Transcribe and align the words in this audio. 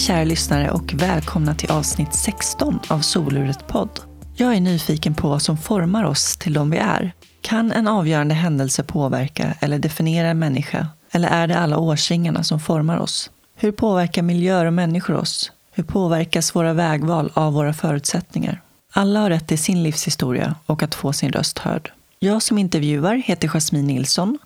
Hej 0.00 0.06
kära 0.06 0.24
lyssnare 0.24 0.70
och 0.70 0.92
välkomna 0.94 1.54
till 1.54 1.70
avsnitt 1.70 2.14
16 2.14 2.78
av 2.88 3.00
Soluret 3.00 3.66
podd. 3.66 4.00
Jag 4.34 4.54
är 4.54 4.60
nyfiken 4.60 5.14
på 5.14 5.28
vad 5.28 5.42
som 5.42 5.56
formar 5.56 6.04
oss 6.04 6.36
till 6.36 6.52
de 6.52 6.70
vi 6.70 6.76
är. 6.78 7.12
Kan 7.40 7.72
en 7.72 7.88
avgörande 7.88 8.34
händelse 8.34 8.82
påverka 8.82 9.54
eller 9.60 9.78
definiera 9.78 10.28
en 10.28 10.38
människa? 10.38 10.86
Eller 11.10 11.28
är 11.28 11.46
det 11.46 11.58
alla 11.58 11.78
årsringarna 11.78 12.44
som 12.44 12.60
formar 12.60 12.98
oss? 12.98 13.30
Hur 13.56 13.72
påverkar 13.72 14.22
miljöer 14.22 14.64
och 14.64 14.72
människor 14.72 15.16
oss? 15.16 15.52
Hur 15.72 15.84
påverkas 15.84 16.54
våra 16.54 16.72
vägval 16.72 17.30
av 17.34 17.52
våra 17.52 17.72
förutsättningar? 17.72 18.60
Alla 18.92 19.20
har 19.20 19.30
rätt 19.30 19.48
till 19.48 19.58
sin 19.58 19.82
livshistoria 19.82 20.54
och 20.66 20.82
att 20.82 20.94
få 20.94 21.12
sin 21.12 21.32
röst 21.32 21.58
hörd. 21.58 21.92
Jag 22.18 22.42
som 22.42 22.58
intervjuar 22.58 23.14
heter 23.14 23.48
Jasmine 23.48 23.86
Nilsson 23.86 24.38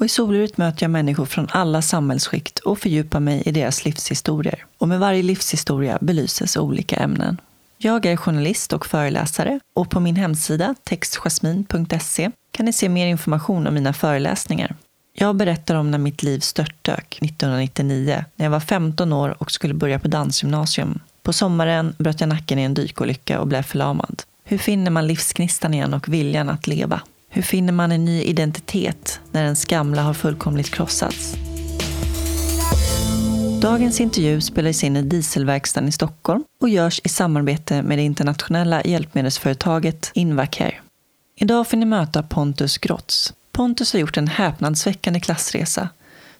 och 0.00 0.06
i 0.06 0.08
Soluret 0.08 0.56
möter 0.56 0.82
jag 0.82 0.90
människor 0.90 1.24
från 1.24 1.48
alla 1.50 1.82
samhällsskikt 1.82 2.58
och 2.58 2.78
fördjupar 2.78 3.20
mig 3.20 3.42
i 3.46 3.52
deras 3.52 3.84
livshistorier. 3.84 4.64
Och 4.78 4.88
med 4.88 5.00
varje 5.00 5.22
livshistoria 5.22 5.98
belyses 6.00 6.56
olika 6.56 6.96
ämnen. 6.96 7.40
Jag 7.78 8.06
är 8.06 8.16
journalist 8.16 8.72
och 8.72 8.86
föreläsare 8.86 9.60
och 9.74 9.90
på 9.90 10.00
min 10.00 10.16
hemsida 10.16 10.74
textjasmin.se 10.84 12.30
kan 12.50 12.66
ni 12.66 12.72
se 12.72 12.88
mer 12.88 13.06
information 13.06 13.66
om 13.66 13.74
mina 13.74 13.92
föreläsningar. 13.92 14.74
Jag 15.12 15.36
berättar 15.36 15.74
om 15.74 15.90
när 15.90 15.98
mitt 15.98 16.22
liv 16.22 16.40
störtdök 16.40 17.18
1999 17.22 18.24
när 18.36 18.46
jag 18.46 18.50
var 18.50 18.60
15 18.60 19.12
år 19.12 19.36
och 19.38 19.52
skulle 19.52 19.74
börja 19.74 19.98
på 19.98 20.08
dansgymnasium. 20.08 20.98
På 21.22 21.32
sommaren 21.32 21.94
bröt 21.98 22.20
jag 22.20 22.28
nacken 22.28 22.58
i 22.58 22.62
en 22.62 22.74
dykolycka 22.74 23.40
och 23.40 23.46
blev 23.46 23.62
förlamad. 23.62 24.22
Hur 24.44 24.58
finner 24.58 24.90
man 24.90 25.06
livsgnistan 25.06 25.74
igen 25.74 25.94
och 25.94 26.08
viljan 26.08 26.48
att 26.48 26.66
leva? 26.66 27.00
Hur 27.32 27.42
finner 27.42 27.72
man 27.72 27.92
en 27.92 28.04
ny 28.04 28.22
identitet 28.22 29.20
när 29.32 29.44
ens 29.44 29.64
gamla 29.64 30.02
har 30.02 30.14
fullkomligt 30.14 30.70
krossats? 30.70 31.36
Dagens 33.60 34.00
intervju 34.00 34.40
spelas 34.40 34.84
in 34.84 34.96
i 34.96 35.02
Dieselverkstaden 35.02 35.88
i 35.88 35.92
Stockholm 35.92 36.44
och 36.60 36.68
görs 36.68 37.00
i 37.04 37.08
samarbete 37.08 37.82
med 37.82 37.98
det 37.98 38.02
internationella 38.02 38.82
hjälpmedelsföretaget 38.84 40.10
Invacare. 40.14 40.74
Idag 41.36 41.68
får 41.68 41.76
ni 41.76 41.84
möta 41.84 42.22
Pontus 42.22 42.78
Grotz. 42.78 43.34
Pontus 43.52 43.92
har 43.92 44.00
gjort 44.00 44.16
en 44.16 44.28
häpnadsväckande 44.28 45.20
klassresa. 45.20 45.88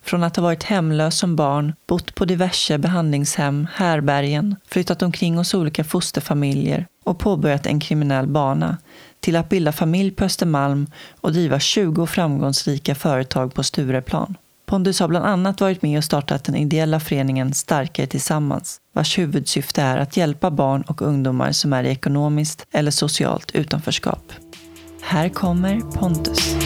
Från 0.03 0.23
att 0.23 0.37
ha 0.37 0.43
varit 0.43 0.63
hemlös 0.63 1.19
som 1.19 1.37
barn, 1.37 1.75
bott 1.87 2.15
på 2.15 2.25
diverse 2.25 2.79
behandlingshem, 2.79 3.67
härbergen, 3.75 4.57
flyttat 4.69 5.03
omkring 5.03 5.37
hos 5.37 5.55
olika 5.55 5.85
fosterfamiljer 5.85 6.87
och 7.05 7.19
påbörjat 7.19 7.67
en 7.67 7.81
kriminell 7.81 8.27
bana 8.27 8.77
till 9.21 9.37
att 9.37 9.49
bilda 9.49 9.73
familj 9.73 10.11
på 10.11 10.25
Östermalm 10.25 10.87
och 11.21 11.33
driva 11.33 11.59
20 11.61 12.07
framgångsrika 12.07 12.95
företag 12.95 13.55
på 13.55 13.63
Stureplan. 13.63 14.37
Pondus 14.67 15.01
har 15.01 15.09
bland 15.09 15.27
annat 15.27 15.61
varit 15.61 15.83
med 15.83 15.99
och 15.99 16.05
startat 16.05 16.45
den 16.45 16.57
ideella 16.57 17.01
föreningen 17.01 17.55
Starkare 17.55 18.07
Tillsammans, 18.07 18.81
vars 18.93 19.19
huvudsyfte 19.19 19.83
är 19.83 19.99
att 19.99 20.17
hjälpa 20.17 20.51
barn 20.51 20.83
och 20.83 21.03
ungdomar 21.03 21.53
som 21.53 21.73
är 21.73 21.85
i 21.85 21.89
ekonomiskt 21.89 22.67
eller 22.73 22.91
socialt 22.91 23.51
utanförskap. 23.51 24.33
Här 25.03 25.29
kommer 25.29 25.81
Pontus. 25.81 26.57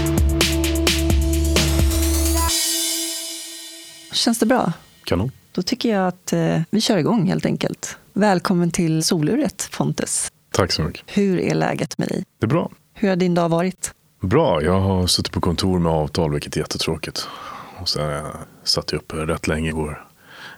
Känns 4.13 4.39
det 4.39 4.47
bra? 4.47 4.73
Kanon. 5.05 5.31
Då 5.53 5.63
tycker 5.63 5.89
jag 5.89 6.09
att 6.09 6.33
eh, 6.33 6.61
vi 6.71 6.81
kör 6.81 6.97
igång 6.97 7.29
helt 7.29 7.47
enkelt. 7.47 7.99
Välkommen 8.13 8.71
till 8.71 9.05
soluret, 9.05 9.69
Pontus. 9.77 10.31
Tack 10.55 10.73
så 10.73 10.83
mycket. 10.83 11.03
Hur 11.07 11.39
är 11.39 11.55
läget 11.55 11.99
med 11.99 12.09
dig? 12.09 12.25
Det 12.39 12.47
är 12.47 12.49
bra. 12.49 12.71
Hur 12.95 13.09
har 13.09 13.17
din 13.17 13.35
dag 13.35 13.49
varit? 13.49 13.95
Bra. 14.21 14.63
Jag 14.63 14.81
har 14.81 15.07
suttit 15.07 15.33
på 15.33 15.41
kontor 15.41 15.79
med 15.79 15.93
avtal, 15.93 16.33
vilket 16.33 16.57
är 16.57 16.61
jättetråkigt. 16.61 17.29
Och 17.81 17.89
sen 17.89 18.11
jag 18.11 18.27
satt 18.65 18.93
jag 18.93 18.99
uppe 18.99 19.17
rätt 19.17 19.47
länge 19.47 19.69
igår. 19.69 20.07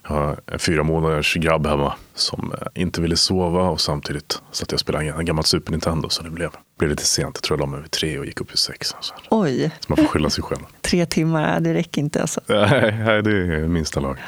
Jag 0.03 0.11
har 0.11 0.41
en 0.47 0.59
fyra 0.59 0.83
månaders 0.83 1.35
grabb 1.35 1.67
hemma 1.67 1.95
som 2.15 2.53
eh, 2.61 2.83
inte 2.83 3.01
ville 3.01 3.17
sova 3.17 3.63
och 3.63 3.81
samtidigt 3.81 4.43
satt 4.53 4.71
jag 4.73 4.77
och 4.77 4.81
spelade 4.81 5.05
en 5.05 5.25
gammal 5.25 5.45
Super 5.45 5.71
Nintendo 5.73 6.09
så 6.09 6.23
det 6.23 6.31
blev, 6.31 6.51
blev 6.79 6.91
lite 6.91 7.05
sent. 7.05 7.37
Jag 7.37 7.43
tror 7.43 7.59
jag 7.59 7.67
la 7.67 7.73
mig 7.73 7.83
vid 7.83 7.91
tre 7.91 8.19
och 8.19 8.27
gick 8.27 8.41
upp 8.41 8.51
vid 8.51 8.59
sex. 8.59 8.95
Så, 9.01 9.15
Oj, 9.31 9.71
så 9.81 9.87
man 9.89 9.97
får 9.97 10.05
skylla 10.05 10.31
sig 10.31 10.45
själv. 10.45 10.63
tre 10.81 11.07
timmar, 11.07 11.61
det 11.61 11.75
räcker 11.75 12.01
inte 12.01 12.21
alltså. 12.21 12.41
Nej, 12.47 13.23
det 13.23 13.31
är 13.31 13.69
minsta 13.69 14.01
lag. 14.01 14.19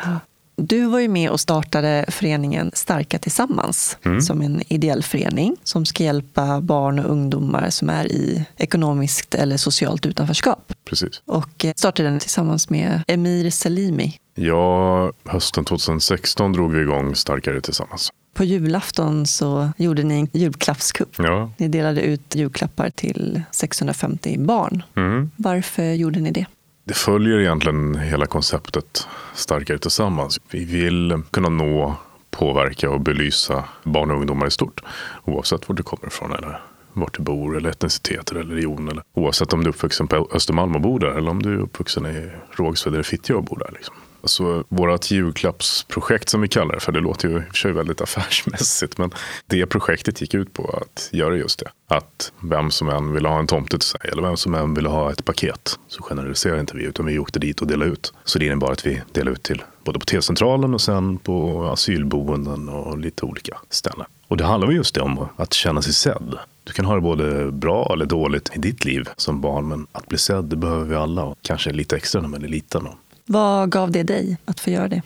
Du 0.61 0.85
var 0.87 0.99
ju 0.99 1.09
med 1.09 1.31
och 1.31 1.41
startade 1.41 2.05
föreningen 2.09 2.71
Starka 2.75 3.19
Tillsammans 3.19 3.97
Mm. 4.05 4.21
som 4.21 4.43
en 4.43 4.63
ideell 4.73 5.03
förening 5.03 5.57
som 5.65 5.87
ska 5.87 6.05
hjälpa 6.05 6.61
barn 6.61 6.99
och 6.99 7.11
ungdomar 7.11 7.71
som 7.71 7.91
är 7.91 8.13
i 8.13 8.45
ekonomiskt 8.57 9.35
eller 9.35 9.57
socialt 9.57 10.07
utanförskap. 10.07 10.73
Precis. 10.85 11.23
Och 11.27 11.65
eh, 11.65 11.73
startade 11.77 12.09
den 12.09 12.19
tillsammans 12.21 12.71
med 12.71 13.03
Emir 13.07 13.51
Selimi. 13.51 14.17
Ja, 14.35 15.13
hösten 15.25 15.65
2016 15.65 16.53
drog 16.53 16.73
vi 16.73 16.81
igång 16.83 17.15
Starkare 17.15 17.61
Tillsammans. 17.61 18.13
På 18.35 18.45
julafton 18.45 19.27
så 19.27 19.71
gjorde 19.77 20.03
ni 20.03 20.15
en 20.21 20.29
julklappskupp. 20.33 21.15
Ja, 21.19 21.53
Ni 21.57 21.69
delade 21.69 22.01
ut 22.01 22.35
julklappar 22.35 22.91
till 22.91 23.43
650 23.51 24.39
barn. 24.39 24.83
mm. 24.97 25.31
Varför 25.37 25.93
gjorde 25.93 26.21
ni 26.21 26.31
det? 26.31 26.47
Det 26.89 26.95
följer 26.95 27.39
egentligen 27.39 27.95
hela 27.95 28.27
konceptet 28.27 29.09
Starkare 29.35 29.79
tillsammans. 29.79 30.41
Vi 30.51 30.65
vill 30.65 31.23
kunna 31.31 31.49
nå, 31.49 31.97
påverka 32.31 32.91
och 32.91 33.01
belysa 33.01 33.65
barn 33.85 34.11
och 34.11 34.17
ungdomar 34.17 34.47
i 34.47 34.51
stort. 34.51 34.81
Oavsett 35.25 35.69
var 35.69 35.77
du 35.77 35.83
kommer 35.83 36.07
ifrån 36.07 36.33
eller 36.33 36.61
vart 36.93 37.17
du 37.17 37.23
bor 37.23 37.57
eller 37.57 37.71
etnicitet 37.71 38.31
eller 38.31 38.41
religion. 38.41 38.89
Eller, 38.89 39.03
oavsett 39.15 39.53
om 39.53 39.65
du 39.65 39.71
är 39.71 39.75
uppvuxen 39.75 40.09
på 40.09 40.29
Östermalm 40.33 40.75
och 40.75 40.81
bor 40.81 41.01
där 41.01 41.11
eller 41.11 41.31
om 41.31 41.43
du 41.43 41.55
är 41.55 41.59
uppvuxen 41.59 42.07
i 42.07 42.31
Rågsved 42.53 42.95
eller 42.95 43.03
Fittja 43.03 43.37
och 43.37 43.45
bor 43.45 43.59
där. 43.59 43.71
Liksom. 43.73 43.95
Alltså, 44.23 44.63
så 44.63 44.65
vårt 44.69 45.11
julklappsprojekt 45.11 46.29
som 46.29 46.41
vi 46.41 46.49
kallar 46.49 46.75
det 46.75 46.81
för, 46.81 46.93
det 46.93 47.01
låter 47.01 47.29
ju 47.29 47.35
i 47.35 47.39
och 47.39 47.43
för 47.43 47.55
sig 47.55 47.73
väldigt 47.73 48.01
affärsmässigt, 48.01 48.99
men 48.99 49.11
det 49.47 49.67
projektet 49.67 50.21
gick 50.21 50.35
ut 50.35 50.53
på 50.53 50.81
att 50.83 51.09
göra 51.13 51.37
just 51.37 51.59
det. 51.59 51.71
Att 51.89 52.33
vem 52.41 52.71
som 52.71 52.89
än 52.89 53.13
ville 53.13 53.29
ha 53.29 53.39
en 53.39 53.47
tomte 53.47 53.79
till 53.79 53.89
sig 53.89 54.01
eller 54.13 54.23
vem 54.23 54.37
som 54.37 54.55
än 54.55 54.75
ville 54.75 54.89
ha 54.89 55.13
ett 55.13 55.25
paket 55.25 55.79
så 55.89 56.03
generaliserar 56.03 56.61
inte 56.61 56.77
vi 56.77 56.85
utan 56.85 57.07
vi 57.07 57.19
åkte 57.19 57.39
dit 57.39 57.61
och 57.61 57.67
delade 57.67 57.91
ut. 57.91 58.13
Så 58.25 58.39
det 58.39 58.47
innebar 58.47 58.73
att 58.73 58.87
vi 58.87 59.03
delade 59.13 59.31
ut 59.31 59.43
till 59.43 59.63
både 59.85 59.99
på 59.99 60.05
T-centralen 60.05 60.75
och 60.75 60.81
sen 60.81 61.19
på 61.19 61.65
asylboenden 61.73 62.69
och 62.69 62.99
lite 62.99 63.25
olika 63.25 63.59
ställen. 63.71 64.07
Och 64.29 64.37
det 64.37 64.45
handlar 64.45 64.71
just 64.71 64.95
det 64.95 65.01
om 65.01 65.29
att 65.37 65.53
känna 65.53 65.83
sig 65.83 65.93
sedd. 65.93 66.39
Du 66.65 66.73
kan 66.73 66.85
ha 66.85 66.95
det 66.95 67.01
både 67.01 67.53
bra 67.53 67.91
eller 67.93 68.07
dåligt 68.07 68.51
i 68.55 68.59
ditt 68.59 68.85
liv 68.85 69.09
som 69.17 69.41
barn, 69.41 69.69
men 69.69 69.87
att 69.93 70.09
bli 70.09 70.19
sedd 70.19 70.45
det 70.45 70.57
behöver 70.57 70.85
vi 70.85 70.95
alla 70.95 71.25
och 71.25 71.39
kanske 71.43 71.73
lite 71.73 71.97
extra 71.97 72.21
när 72.21 72.29
man 72.29 72.45
är 72.45 72.49
liten. 72.49 72.89
Vad 73.31 73.71
gav 73.71 73.91
det 73.91 74.03
dig 74.03 74.37
att 74.45 74.61
få 74.61 74.71
göra 74.71 74.89
det? 74.89 75.03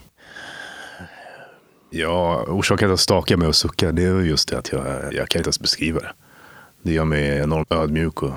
Ja, 1.89 2.45
orsaken 2.47 2.77
till 2.77 2.85
att 2.85 2.91
jag 2.91 2.99
stakar 2.99 3.37
mig 3.37 3.47
och 3.47 3.55
suckar 3.55 3.91
det 3.91 4.03
är 4.03 4.21
just 4.21 4.49
det 4.49 4.57
att 4.57 4.71
jag, 4.71 5.13
jag 5.13 5.29
kan 5.29 5.39
inte 5.39 5.47
ens 5.47 5.59
beskriva 5.59 5.99
det. 5.99 6.11
Det 6.81 6.93
gör 6.93 7.05
mig 7.05 7.39
enormt 7.39 7.71
ödmjuk 7.71 8.23
och 8.23 8.33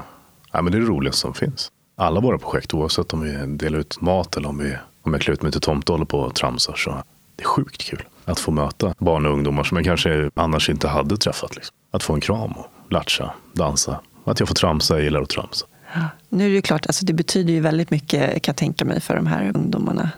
ja, 0.52 0.62
men 0.62 0.72
det 0.72 0.78
är 0.78 0.80
det 0.80 0.86
roligaste 0.86 1.20
som 1.20 1.34
finns. 1.34 1.70
Alla 1.96 2.20
våra 2.20 2.38
projekt, 2.38 2.74
oavsett 2.74 3.12
om 3.12 3.20
vi 3.20 3.56
delar 3.56 3.78
ut 3.78 4.00
mat 4.00 4.36
eller 4.36 4.48
om, 4.48 4.58
vi, 4.58 4.76
om 5.02 5.12
jag 5.12 5.22
klär 5.22 5.34
ut 5.34 5.42
mig 5.42 5.52
till 5.52 5.60
tomte 5.60 5.92
och 5.92 5.98
håller 5.98 6.06
på 6.06 6.20
och 6.20 6.34
tramsar, 6.34 6.74
så 6.74 7.02
det 7.36 7.42
är 7.42 7.46
sjukt 7.46 7.82
kul 7.82 8.04
att 8.24 8.40
få 8.40 8.50
möta 8.50 8.94
barn 8.98 9.26
och 9.26 9.32
ungdomar 9.32 9.64
som 9.64 9.76
jag 9.76 9.84
kanske 9.84 10.30
annars 10.34 10.70
inte 10.70 10.88
hade 10.88 11.16
träffat. 11.16 11.56
Liksom. 11.56 11.76
Att 11.90 12.02
få 12.02 12.14
en 12.14 12.20
kram 12.20 12.52
och 12.52 12.66
latcha, 12.92 13.34
dansa. 13.52 14.00
Att 14.24 14.40
jag 14.40 14.48
får 14.48 14.54
tramsa, 14.54 14.94
jag 14.94 15.04
gillar 15.04 15.22
att 15.22 15.28
tramsa. 15.28 15.66
Nu 16.28 16.50
är 16.50 16.54
det 16.54 16.62
klart, 16.62 16.86
alltså 16.86 17.04
det 17.04 17.12
betyder 17.12 17.52
ju 17.52 17.60
väldigt 17.60 17.90
mycket 17.90 18.42
kan 18.42 18.52
jag 18.52 18.56
tänka 18.56 18.84
mig 18.84 19.00
för 19.00 19.16
de 19.16 19.26
här 19.26 19.52
ungdomarna. 19.54 20.10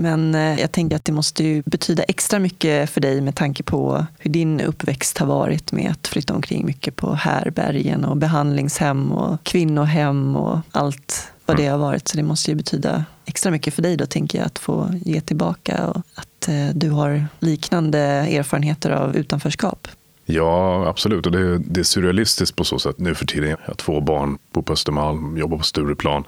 Men 0.00 0.34
eh, 0.34 0.60
jag 0.60 0.72
tänker 0.72 0.96
att 0.96 1.04
det 1.04 1.12
måste 1.12 1.44
ju 1.44 1.62
betyda 1.66 2.02
extra 2.02 2.38
mycket 2.38 2.90
för 2.90 3.00
dig 3.00 3.20
med 3.20 3.34
tanke 3.34 3.62
på 3.62 4.06
hur 4.18 4.30
din 4.30 4.60
uppväxt 4.60 5.18
har 5.18 5.26
varit 5.26 5.72
med 5.72 5.90
att 5.90 6.06
flytta 6.06 6.34
omkring 6.34 6.66
mycket 6.66 6.96
på 6.96 7.14
härbergen 7.14 8.04
och 8.04 8.16
behandlingshem 8.16 9.12
och 9.12 9.42
kvinnohem 9.42 10.36
och 10.36 10.58
allt 10.72 11.32
vad 11.46 11.56
det 11.56 11.66
har 11.66 11.78
varit. 11.78 12.08
Så 12.08 12.16
det 12.16 12.22
måste 12.22 12.50
ju 12.50 12.56
betyda 12.56 13.04
extra 13.24 13.50
mycket 13.50 13.74
för 13.74 13.82
dig 13.82 13.96
då 13.96 14.06
tänker 14.06 14.38
jag 14.38 14.46
att 14.46 14.58
få 14.58 14.94
ge 15.04 15.20
tillbaka 15.20 15.86
och 15.86 16.02
att 16.14 16.48
eh, 16.48 16.68
du 16.74 16.90
har 16.90 17.26
liknande 17.38 17.98
erfarenheter 18.00 18.90
av 18.90 19.16
utanförskap. 19.16 19.88
Ja, 20.30 20.86
absolut. 20.88 21.26
Och 21.26 21.32
det, 21.32 21.58
det 21.58 21.80
är 21.80 21.84
surrealistiskt 21.84 22.56
på 22.56 22.64
så 22.64 22.78
sätt 22.78 22.98
nu 22.98 23.14
för 23.14 23.26
tiden. 23.26 23.50
Jag 23.50 23.58
har 23.64 23.74
två 23.74 24.00
barn, 24.00 24.38
bor 24.52 24.62
på 24.62 24.72
Östermalm, 24.72 25.36
jobbar 25.36 25.58
på 25.58 25.64
Stureplan. 25.64 26.24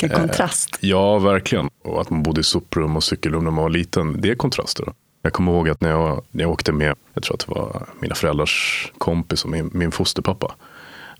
Vilken 0.00 0.20
Eh, 0.20 0.26
kontrast. 0.26 0.78
Ja, 0.80 1.18
verkligen. 1.18 1.70
Och 1.84 2.00
att 2.00 2.10
man 2.10 2.22
bodde 2.22 2.40
i 2.40 2.44
soprum 2.44 2.96
och 2.96 3.04
cykelrum 3.04 3.44
när 3.44 3.50
man 3.50 3.62
var 3.62 3.70
liten, 3.70 4.20
det 4.20 4.30
är 4.30 4.34
kontraster. 4.34 4.92
Jag 5.22 5.32
kommer 5.32 5.52
ihåg 5.52 5.68
att 5.68 5.80
när 5.80 5.90
jag, 5.90 6.24
när 6.30 6.44
jag 6.44 6.50
åkte 6.50 6.72
med, 6.72 6.94
jag 7.14 7.22
tror 7.22 7.34
att 7.34 7.46
det 7.46 7.54
var 7.54 7.86
mina 8.00 8.14
föräldrars 8.14 8.92
kompis 8.98 9.44
och 9.44 9.50
min, 9.50 9.70
min 9.72 9.92
fosterpappa. 9.92 10.54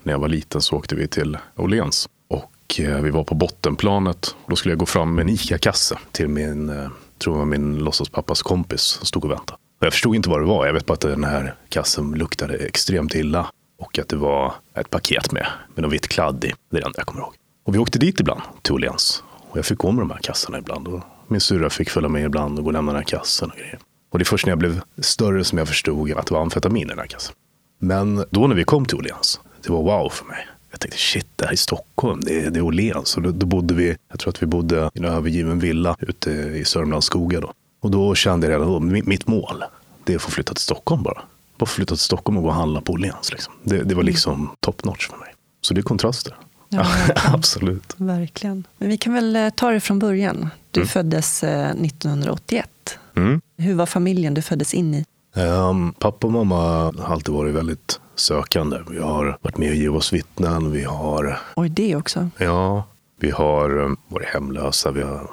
När 0.03 0.13
jag 0.13 0.19
var 0.19 0.27
liten 0.27 0.61
så 0.61 0.75
åkte 0.75 0.95
vi 0.95 1.07
till 1.07 1.37
Åhléns. 1.55 2.09
Och 2.27 2.79
eh, 2.79 3.01
vi 3.01 3.09
var 3.09 3.23
på 3.23 3.35
bottenplanet. 3.35 4.35
Då 4.47 4.55
skulle 4.55 4.71
jag 4.71 4.79
gå 4.79 4.85
fram 4.85 5.15
med 5.15 5.23
en 5.23 5.29
ICA-kasse 5.29 5.97
till 6.11 6.27
min, 6.27 6.69
eh, 6.69 6.89
tror 7.17 7.37
var 7.37 7.45
min 7.45 7.77
låtsaspappas 7.77 8.41
kompis 8.41 8.81
som 8.81 9.05
stod 9.05 9.25
och 9.25 9.31
väntade. 9.31 9.57
Och 9.83 9.87
jag 9.87 9.93
förstod 9.93 10.15
inte 10.15 10.29
vad 10.29 10.41
det 10.41 10.45
var. 10.45 10.65
Jag 10.65 10.73
vet 10.73 10.85
bara 10.85 10.93
att 10.93 11.01
den 11.01 11.23
här 11.23 11.55
kassen 11.69 12.11
luktade 12.11 12.55
extremt 12.55 13.15
illa. 13.15 13.51
Och 13.79 13.99
att 13.99 14.09
det 14.09 14.15
var 14.15 14.53
ett 14.75 14.89
paket 14.89 15.31
med, 15.31 15.47
med 15.75 15.83
något 15.83 15.93
vitt 15.93 16.07
kladd 16.07 16.45
i. 16.45 16.47
Det 16.47 16.77
är 16.77 16.81
det 16.81 16.85
enda 16.85 16.99
jag 16.99 17.05
kommer 17.05 17.21
ihåg. 17.21 17.33
Och 17.63 17.75
vi 17.75 17.79
åkte 17.79 17.99
dit 17.99 18.19
ibland, 18.19 18.41
till 18.61 18.73
Åhléns. 18.73 19.23
Och 19.49 19.57
jag 19.57 19.65
fick 19.65 19.77
gå 19.77 19.91
med 19.91 20.01
de 20.01 20.11
här 20.11 20.19
kassarna 20.19 20.57
ibland. 20.57 20.87
Och 20.87 21.01
min 21.27 21.41
syrra 21.41 21.69
fick 21.69 21.89
följa 21.89 22.09
med 22.09 22.25
ibland 22.25 22.57
och 22.57 22.63
gå 22.63 22.69
och 22.69 22.73
lämna 22.73 22.91
den 22.91 22.99
här 22.99 23.05
kassen 23.05 23.51
och 23.51 23.57
grejer. 23.57 23.79
Och 24.11 24.19
det 24.19 24.23
är 24.23 24.25
först 24.25 24.45
när 24.45 24.51
jag 24.51 24.59
blev 24.59 24.81
större 24.97 25.43
som 25.43 25.57
jag 25.57 25.67
förstod 25.67 26.11
att 26.11 26.27
det 26.27 26.33
var 26.33 26.41
amfetamin 26.41 26.83
i 26.83 26.89
den 26.89 26.99
här 26.99 27.07
kassen. 27.07 27.35
Men 27.79 28.25
då 28.29 28.47
när 28.47 28.55
vi 28.55 28.63
kom 28.63 28.85
till 28.85 28.97
Åhléns, 28.97 29.39
det 29.63 29.71
var 29.71 29.83
wow 29.83 30.09
för 30.09 30.25
mig. 30.25 30.47
Jag 30.71 30.79
tänkte 30.79 30.97
shit, 30.97 31.27
det 31.35 31.45
här 31.45 31.51
är 31.51 31.57
Stockholm, 31.57 32.21
det 32.21 32.45
är, 32.45 32.49
det 32.49 32.59
är 32.59 32.63
Åhléns. 32.63 33.17
Och 33.17 33.23
då, 33.23 33.31
då 33.31 33.45
bodde 33.45 33.73
vi, 33.73 33.97
jag 34.09 34.19
tror 34.19 34.29
att 34.29 34.41
vi 34.41 34.45
bodde 34.45 34.89
i 34.93 34.99
en 34.99 35.05
övergiven 35.05 35.59
villa 35.59 35.95
ute 35.99 36.31
i 36.31 36.65
Sörmlands 36.65 37.05
skogar 37.05 37.41
då. 37.41 37.53
Och 37.83 37.91
då 37.91 38.15
kände 38.15 38.47
jag 38.47 38.53
redan 38.53 38.67
då, 38.67 38.79
mitt 38.79 39.27
mål, 39.27 39.63
det 40.03 40.13
är 40.13 40.15
att 40.17 40.21
få 40.23 40.31
flytta 40.31 40.53
till 40.53 40.63
Stockholm 40.63 41.03
bara. 41.03 41.21
Bara 41.57 41.65
flytta 41.65 41.95
till 41.95 42.03
Stockholm 42.03 42.37
och 42.37 42.43
gå 42.43 42.49
och 42.49 42.55
handla 42.55 42.81
på 42.81 42.93
Åhléns. 42.93 43.31
Liksom. 43.31 43.53
Det, 43.63 43.83
det 43.83 43.95
var 43.95 44.03
liksom 44.03 44.49
top 44.59 44.83
notch 44.83 45.07
för 45.09 45.17
mig. 45.17 45.33
Så 45.61 45.73
det 45.73 45.79
är 45.79 45.83
kontraster. 45.83 46.35
Ja, 46.69 46.85
Absolut. 47.33 47.93
Verkligen. 47.97 48.63
Men 48.77 48.89
vi 48.89 48.97
kan 48.97 49.13
väl 49.13 49.35
eh, 49.35 49.49
ta 49.49 49.71
det 49.71 49.79
från 49.79 49.99
början. 49.99 50.49
Du 50.71 50.79
Mm. 50.79 50.87
föddes 50.87 51.43
eh, 51.43 51.69
1981. 51.69 52.69
Mm. 53.15 53.41
Hur 53.57 53.73
var 53.75 53.85
familjen 53.85 54.33
du 54.33 54.41
föddes 54.41 54.73
in 54.73 54.93
i? 54.93 55.05
Ehm, 55.35 55.93
pappa 55.93 56.27
och 56.27 56.33
mamma 56.33 56.55
har 56.99 57.13
alltid 57.13 57.33
varit 57.33 57.53
väldigt 57.55 57.99
sökande. 58.15 58.77
Vi 58.89 58.99
har 58.99 59.37
varit 59.41 59.57
med 59.57 59.69
och 59.69 59.75
givit 59.75 59.91
oss 59.97 60.13
vittnen. 60.13 60.71
Vi 60.71 60.83
har, 60.83 61.39
Oj, 61.55 61.69
det 61.69 61.95
också. 61.95 62.29
ja, 62.37 62.83
vi 63.19 63.31
har 63.31 63.83
eh, 63.83 63.89
varit 64.07 64.27
hemlösa. 64.27 64.91
Vi 64.91 65.01
har, 65.01 65.29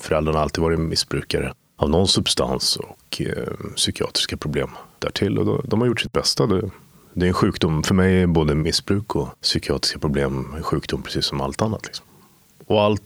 föräldrarna 0.00 0.38
har 0.38 0.42
alltid 0.42 0.62
varit 0.62 0.78
missbrukare 0.78 1.52
av 1.78 1.90
någon 1.90 2.08
substans 2.08 2.76
och 2.76 3.22
eh, 3.22 3.72
psykiatriska 3.76 4.36
problem 4.36 4.70
därtill. 4.98 5.38
Och 5.38 5.46
de, 5.46 5.62
de 5.64 5.80
har 5.80 5.88
gjort 5.88 6.00
sitt 6.00 6.12
bästa. 6.12 6.46
Det, 6.46 6.70
det 7.12 7.26
är 7.26 7.28
en 7.28 7.34
sjukdom. 7.34 7.82
För 7.82 7.94
mig 7.94 8.22
är 8.22 8.26
både 8.26 8.54
missbruk 8.54 9.16
och 9.16 9.28
psykiatriska 9.42 9.98
problem 9.98 10.54
en 10.56 10.62
sjukdom 10.62 11.02
precis 11.02 11.24
som 11.24 11.40
allt 11.40 11.62
annat. 11.62 11.86
Liksom. 11.86 12.06
Och 12.66 12.82
allt, 12.82 13.02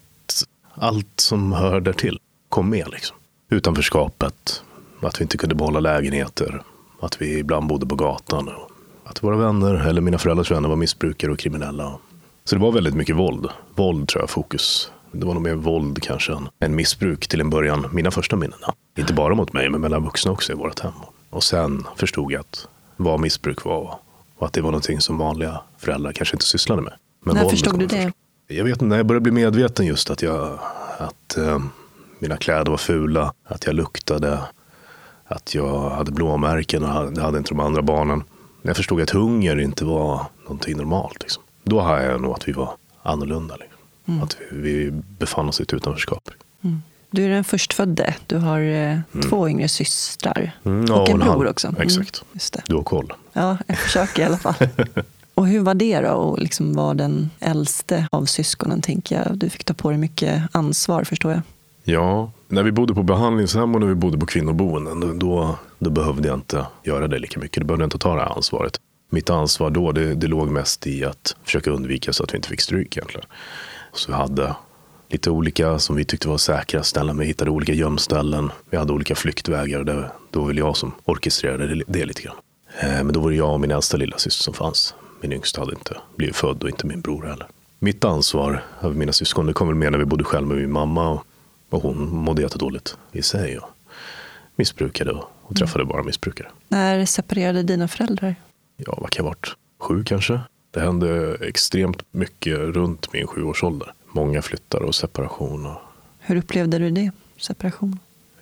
allt 0.75 1.21
som 1.21 1.53
hör 1.53 1.81
därtill 1.81 2.19
kom 2.49 2.71
med. 2.71 2.89
Liksom. 2.91 3.17
Utanförskapet, 3.51 4.63
att 5.01 5.21
vi 5.21 5.23
inte 5.23 5.39
kunde 5.39 5.55
behålla 5.55 5.81
lägenheter, 5.81 6.63
att 7.01 7.23
vi 7.23 7.39
ibland 7.39 7.67
bodde 7.67 7.87
på 7.87 7.95
gatan. 7.95 8.49
Och 8.49 8.71
att 9.05 9.23
våra 9.23 9.37
vänner, 9.37 9.75
eller 9.75 10.01
mina 10.01 10.19
föräldrars 10.19 10.51
vänner, 10.51 10.69
var 10.69 10.77
missbrukare 10.77 11.33
och 11.33 11.39
kriminella. 11.39 11.99
Så 12.45 12.55
det 12.55 12.63
var 12.63 12.73
väldigt 12.73 12.95
mycket 12.95 13.17
våld. 13.17 13.47
Våld 13.75 14.09
tror 14.09 14.23
jag 14.23 14.31
fokus. 14.31 14.93
Det 15.13 15.27
var 15.27 15.35
nog 15.35 15.43
mer 15.43 15.55
våld 15.55 16.03
kanske 16.03 16.33
än, 16.33 16.49
än 16.61 16.75
missbruk 16.77 17.27
till 17.29 17.41
en 17.41 17.51
början. 17.51 17.87
Mina 17.93 18.11
första 18.11 18.37
minnen. 18.37 18.59
Inte 18.99 19.13
bara 19.13 19.35
mot 19.35 19.53
mig, 19.53 19.71
men 19.71 19.81
mellan 19.81 20.05
vuxna 20.05 20.33
också 20.33 20.53
i 20.53 20.55
vårt 20.55 20.81
hem. 20.81 20.93
Och 21.31 21.43
sen 21.45 21.87
förstod 21.97 22.33
jag 22.33 22.41
att 22.41 22.69
vad 22.97 23.21
missbruk 23.21 23.65
var 23.65 23.99
och 24.39 24.47
att 24.47 24.53
det 24.53 24.61
var 24.61 24.71
någonting 24.71 25.01
som 25.01 25.19
vanliga 25.19 25.61
föräldrar 25.79 26.13
kanske 26.13 26.35
inte 26.37 26.45
sysslade 26.47 26.83
med. 26.83 26.93
Men 27.25 27.35
När 27.37 27.49
förstod 27.49 27.79
du 27.79 27.87
det? 27.87 28.03
först. 28.05 28.17
Jag 28.47 28.65
vet 28.65 28.73
inte, 28.73 28.85
när 28.85 28.97
jag 28.97 29.07
började 29.07 29.23
bli 29.23 29.33
medveten 29.33 29.87
just 29.87 30.11
att, 30.11 30.23
jag, 30.23 30.59
att 30.99 31.37
eh, 31.37 31.59
mina 32.19 32.37
kläder 32.37 32.71
var 32.71 32.77
fula, 32.79 33.33
att 33.45 33.67
jag 33.67 33.75
luktade, 33.75 34.39
att 35.27 35.55
jag 35.55 35.91
hade 35.91 36.13
blåmärken 36.13 36.83
och 36.83 36.89
hade- 36.89 37.11
det 37.11 37.23
hade 37.23 37.39
inte 37.39 37.51
de 37.51 37.61
andra 37.61 37.83
barnen. 37.83 38.19
När 38.63 38.69
jag 38.71 38.77
förstod 38.77 39.01
att 39.01 39.11
hunger 39.11 39.61
inte 39.61 39.85
var 39.85 40.27
någonting 40.43 40.77
normalt. 40.77 41.23
Liksom. 41.23 41.43
Då 41.65 41.81
hade 41.81 42.05
jag 42.05 42.21
nog 42.21 42.33
att 42.35 42.49
vi 42.49 42.53
var 42.53 42.71
annorlunda. 43.03 43.57
Liksom. 43.57 43.72
Mm. 44.09 44.23
Att 44.23 44.37
vi, 44.53 44.91
befann 45.19 45.49
oss 45.49 45.61
i 45.61 45.63
ett 45.63 45.73
utanförskap. 45.75 46.31
Du 47.11 47.25
är 47.25 47.29
den 47.29 47.45
förstfödde. 47.45 48.15
Du 48.27 48.37
har 48.37 48.61
eh, 48.61 48.99
två 49.29 49.49
yngre 49.49 49.69
systrar. 49.69 50.53
Mm, 50.65 50.85
ja, 50.89 51.01
och 51.03 51.09
en 51.11 51.19
bror 51.19 51.47
också. 51.49 51.69
Mm, 51.69 51.81
Exakt. 51.83 52.23
Du 52.67 52.75
har 52.75 52.83
koll. 52.83 53.13
Ja, 53.33 53.59
jag 53.67 53.79
försöker 53.79 54.23
i 54.23 54.25
alla 54.25 54.39
fall. 54.39 54.55
Och 55.35 55.47
hur 55.47 55.61
var 55.61 55.75
det 55.75 56.01
då 56.01 56.33
att 56.35 56.41
liksom 56.43 56.73
vara 56.75 56.95
den 56.95 57.31
äldste 57.41 58.09
av 58.13 58.25
syskonen? 58.25 58.81
tänker 58.83 59.17
jag. 59.27 59.39
Du 59.39 59.51
fick 59.51 59.65
ta 59.65 59.75
på 59.75 59.89
dig 59.91 59.99
mycket 59.99 60.43
ansvar 60.53 61.05
förstår 61.05 61.33
jag. 61.33 61.41
Ja, 61.85 62.31
när 62.49 62.63
vi 62.63 62.73
bodde 62.73 62.95
på 62.95 63.03
behandlingshem 63.03 63.75
och 63.75 63.81
när 63.81 63.87
vi 63.89 63.95
bodde 63.95 64.19
på 64.19 64.27
kvinnoboenden, 64.27 65.01
då- 65.01 65.13
då, 65.13 65.59
då 65.79 65.91
behövde 65.91 66.29
jag 66.29 66.37
inte 66.37 66.67
göra 66.85 67.09
det 67.09 67.19
lika 67.19 67.41
mycket. 67.41 67.61
Då 67.61 67.67
behövde 67.67 67.83
jag 67.83 67.87
inte 67.87 67.99
ta 67.99 68.15
det 68.15 68.21
här 68.21 68.37
ansvaret. 68.37 68.81
Mitt 69.11 69.31
ansvar 69.31 69.71
då, 69.71 69.93
det, 69.93 70.15
det 70.15 70.27
låg 70.27 70.49
mest 70.51 70.87
i 70.87 71.05
att 71.05 71.37
försöka 71.45 71.71
undvika 71.71 72.13
så 72.13 72.25
att 72.25 72.33
vi 72.33 72.37
inte 72.37 72.49
fick 72.49 72.61
stryk 72.61 72.97
egentligen. 72.97 73.27
Så 73.93 74.11
vi 74.13 74.17
hade 74.17 74.57
lite 75.09 75.31
olika 75.31 75.79
som 75.79 75.97
vi 75.97 76.05
tyckte 76.05 76.29
var 76.29 76.39
säkra 76.39 76.83
ställen. 76.83 77.19
Vi 77.19 77.25
hittade 77.27 77.51
olika 77.51 77.73
gömställen. 77.73 78.51
Vi 78.71 78.77
hade 78.77 78.93
olika 78.93 79.15
flyktvägar. 79.15 79.85
Det, 79.85 80.11
då 80.31 80.41
var 80.41 80.47
väl 80.47 80.59
jag 80.59 80.77
som 80.77 80.93
orkestrerade 81.05 81.83
det, 81.87 82.05
lite 82.05 82.23
grann. 82.23 82.37
Eh, 82.81 82.89
Men 83.05 83.13
då 83.13 83.21
var 83.21 83.31
det 83.31 83.37
jag 83.37 83.53
och 83.53 83.61
min 83.61 83.71
äldsta 83.71 83.97
lilla 83.97 84.19
syster 84.19 84.43
som 84.43 84.55
fanns. 84.55 84.95
Min 85.21 85.33
yngsta 85.33 85.61
hade 85.61 85.73
inte 85.73 85.97
blivit 86.17 86.37
född 86.37 86.63
och 86.63 86.69
inte 86.69 86.87
min 86.87 87.01
bror 87.01 87.23
heller. 87.27 87.47
Mitt 87.79 88.05
ansvar 88.05 88.65
över 88.83 88.95
mina 88.95 89.13
syskon, 89.13 89.47
det 89.47 89.53
kom 89.53 89.69
väl 89.69 89.77
med 89.77 89.93
när 89.93 89.99
vi 89.99 90.05
bodde 90.05 90.25
själv 90.25 90.47
med 90.47 90.57
min 90.57 90.73
mamma. 90.73 91.11
Och, 91.11 91.25
och 91.71 91.83
hon 91.83 92.09
mådde 92.17 92.43
jättedåligt 92.43 92.97
i 93.13 93.23
sig. 93.23 93.59
Och 93.59 93.69
missbrukade 94.57 95.11
och, 95.13 95.25
och 95.43 95.57
träffade 95.57 95.85
bara 95.85 96.03
missbrukare. 96.03 96.49
När 96.69 97.05
separerade 97.07 97.63
dina 97.63 97.89
föräldrar? 97.89 98.35
Ja, 98.77 98.99
vad 99.01 99.11
kan 99.11 99.25
jag 99.25 99.25
ha 99.25 99.31
varit? 99.31 99.57
Sju 99.81 100.05
kanske? 100.05 100.41
Det 100.73 100.81
hände 100.81 101.37
extremt 101.41 102.03
mycket 102.11 102.59
runt 102.59 103.13
min 103.13 103.27
sjuårsålder. 103.27 103.93
Många 104.13 104.43
flyttar 104.43 104.83
och 104.83 104.95
separation. 104.95 105.67
Och 105.67 105.79
Hur 106.19 106.37
upplevde 106.37 106.79
du 106.79 106.91
det? 106.91 107.11
Separation? 107.37 107.99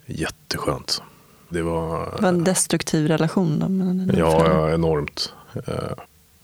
jätteskönt. 0.06 1.02
Det 1.48 1.62
var... 1.62 2.12
Det 2.16 2.22
var 2.22 2.28
en 2.28 2.44
destruktiv 2.44 3.08
relation 3.08 3.58
då? 3.58 3.66
dina 3.66 4.18
Ja, 4.18 4.46
ja 4.46 4.74
enormt. 4.74 5.34
Eh, 5.54 5.74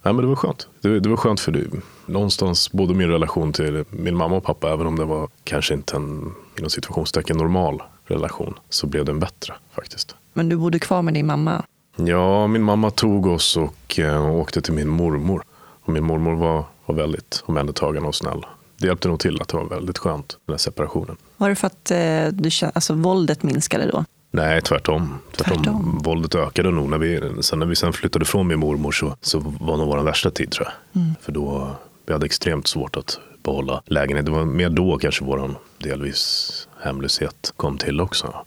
nej, 0.01 0.13
men 0.13 0.17
det 0.17 0.27
var 0.27 0.35
skönt. 0.35 0.67
Det, 0.81 0.99
det 0.99 1.09
var 1.09 1.17
skönt 1.17 1.39
för 1.39 1.51
det, 1.51 1.63
någonstans 2.05 2.71
både 2.71 2.93
min 2.93 3.09
relation 3.09 3.53
till 3.53 3.85
min 3.89 4.15
mamma 4.15 4.35
och 4.35 4.43
pappa, 4.43 4.73
även 4.73 4.87
om 4.87 4.95
det 4.95 5.05
var 5.05 5.29
kanske 5.43 5.73
inte 5.73 5.95
en 5.95 6.33
inom 6.57 6.69
situationstecken 6.69 7.37
normal 7.37 7.83
relation, 8.05 8.59
så 8.69 8.87
blev 8.87 9.05
den 9.05 9.19
bättre 9.19 9.53
faktiskt. 9.71 10.15
Men 10.33 10.49
du 10.49 10.55
bodde 10.55 10.79
kvar 10.79 11.01
med 11.01 11.13
din 11.13 11.25
mamma? 11.25 11.63
Ja, 11.95 12.47
min 12.47 12.63
mamma 12.63 12.91
tog 12.91 13.25
oss 13.25 13.57
och 13.57 13.99
eh, 13.99 14.35
åkte 14.35 14.61
till 14.61 14.73
min 14.73 14.87
mormor. 14.87 15.43
Och 15.87 15.93
min 15.93 16.03
mormor 16.03 16.35
var, 16.35 16.65
var 16.85 16.95
väldigt 16.95 17.43
omhändertagande 17.45 18.07
och 18.07 18.15
snäll. 18.15 18.45
Det 18.77 18.87
hjälpte 18.87 19.07
nog 19.07 19.19
till 19.19 19.41
att 19.41 19.47
det 19.47 19.57
var 19.57 19.65
väldigt 19.65 19.97
skönt, 19.97 20.37
den 20.45 20.53
här 20.53 20.57
separationen. 20.57 21.17
Var 21.37 21.49
det 21.49 21.55
för 21.55 21.67
att 21.67 21.91
eh, 21.91 22.27
du, 22.31 22.49
alltså, 22.73 22.93
våldet 22.93 23.43
minskade 23.43 23.91
då? 23.91 24.05
Nej, 24.31 24.61
tvärtom. 24.61 25.19
tvärtom. 25.31 25.55
Tvärtom. 25.63 25.99
Våldet 26.03 26.35
ökade 26.35 26.71
nog. 26.71 26.89
När 26.89 26.97
vi, 26.97 27.43
sen 27.43 27.59
när 27.59 27.65
vi 27.65 27.75
sen 27.75 27.93
flyttade 27.93 28.25
från 28.25 28.47
min 28.47 28.59
mormor 28.59 28.91
så, 28.91 29.15
så 29.21 29.39
var 29.39 29.77
nog 29.77 29.87
vår 29.87 30.03
värsta 30.03 30.31
tid 30.31 30.51
tror 30.51 30.67
jag. 30.93 31.03
För 31.21 31.31
då 31.31 31.75
vi 32.05 32.13
hade 32.13 32.25
extremt 32.25 32.67
svårt 32.67 32.95
att 32.95 33.19
behålla 33.43 33.81
lägenhet. 33.85 34.25
Det 34.25 34.31
var 34.31 34.45
mer 34.45 34.69
då 34.69 34.97
kanske 34.97 35.25
vår 35.25 35.55
delvis 35.77 36.67
hemlöshet 36.81 37.53
kom 37.57 37.77
till 37.77 38.01
också. 38.01 38.45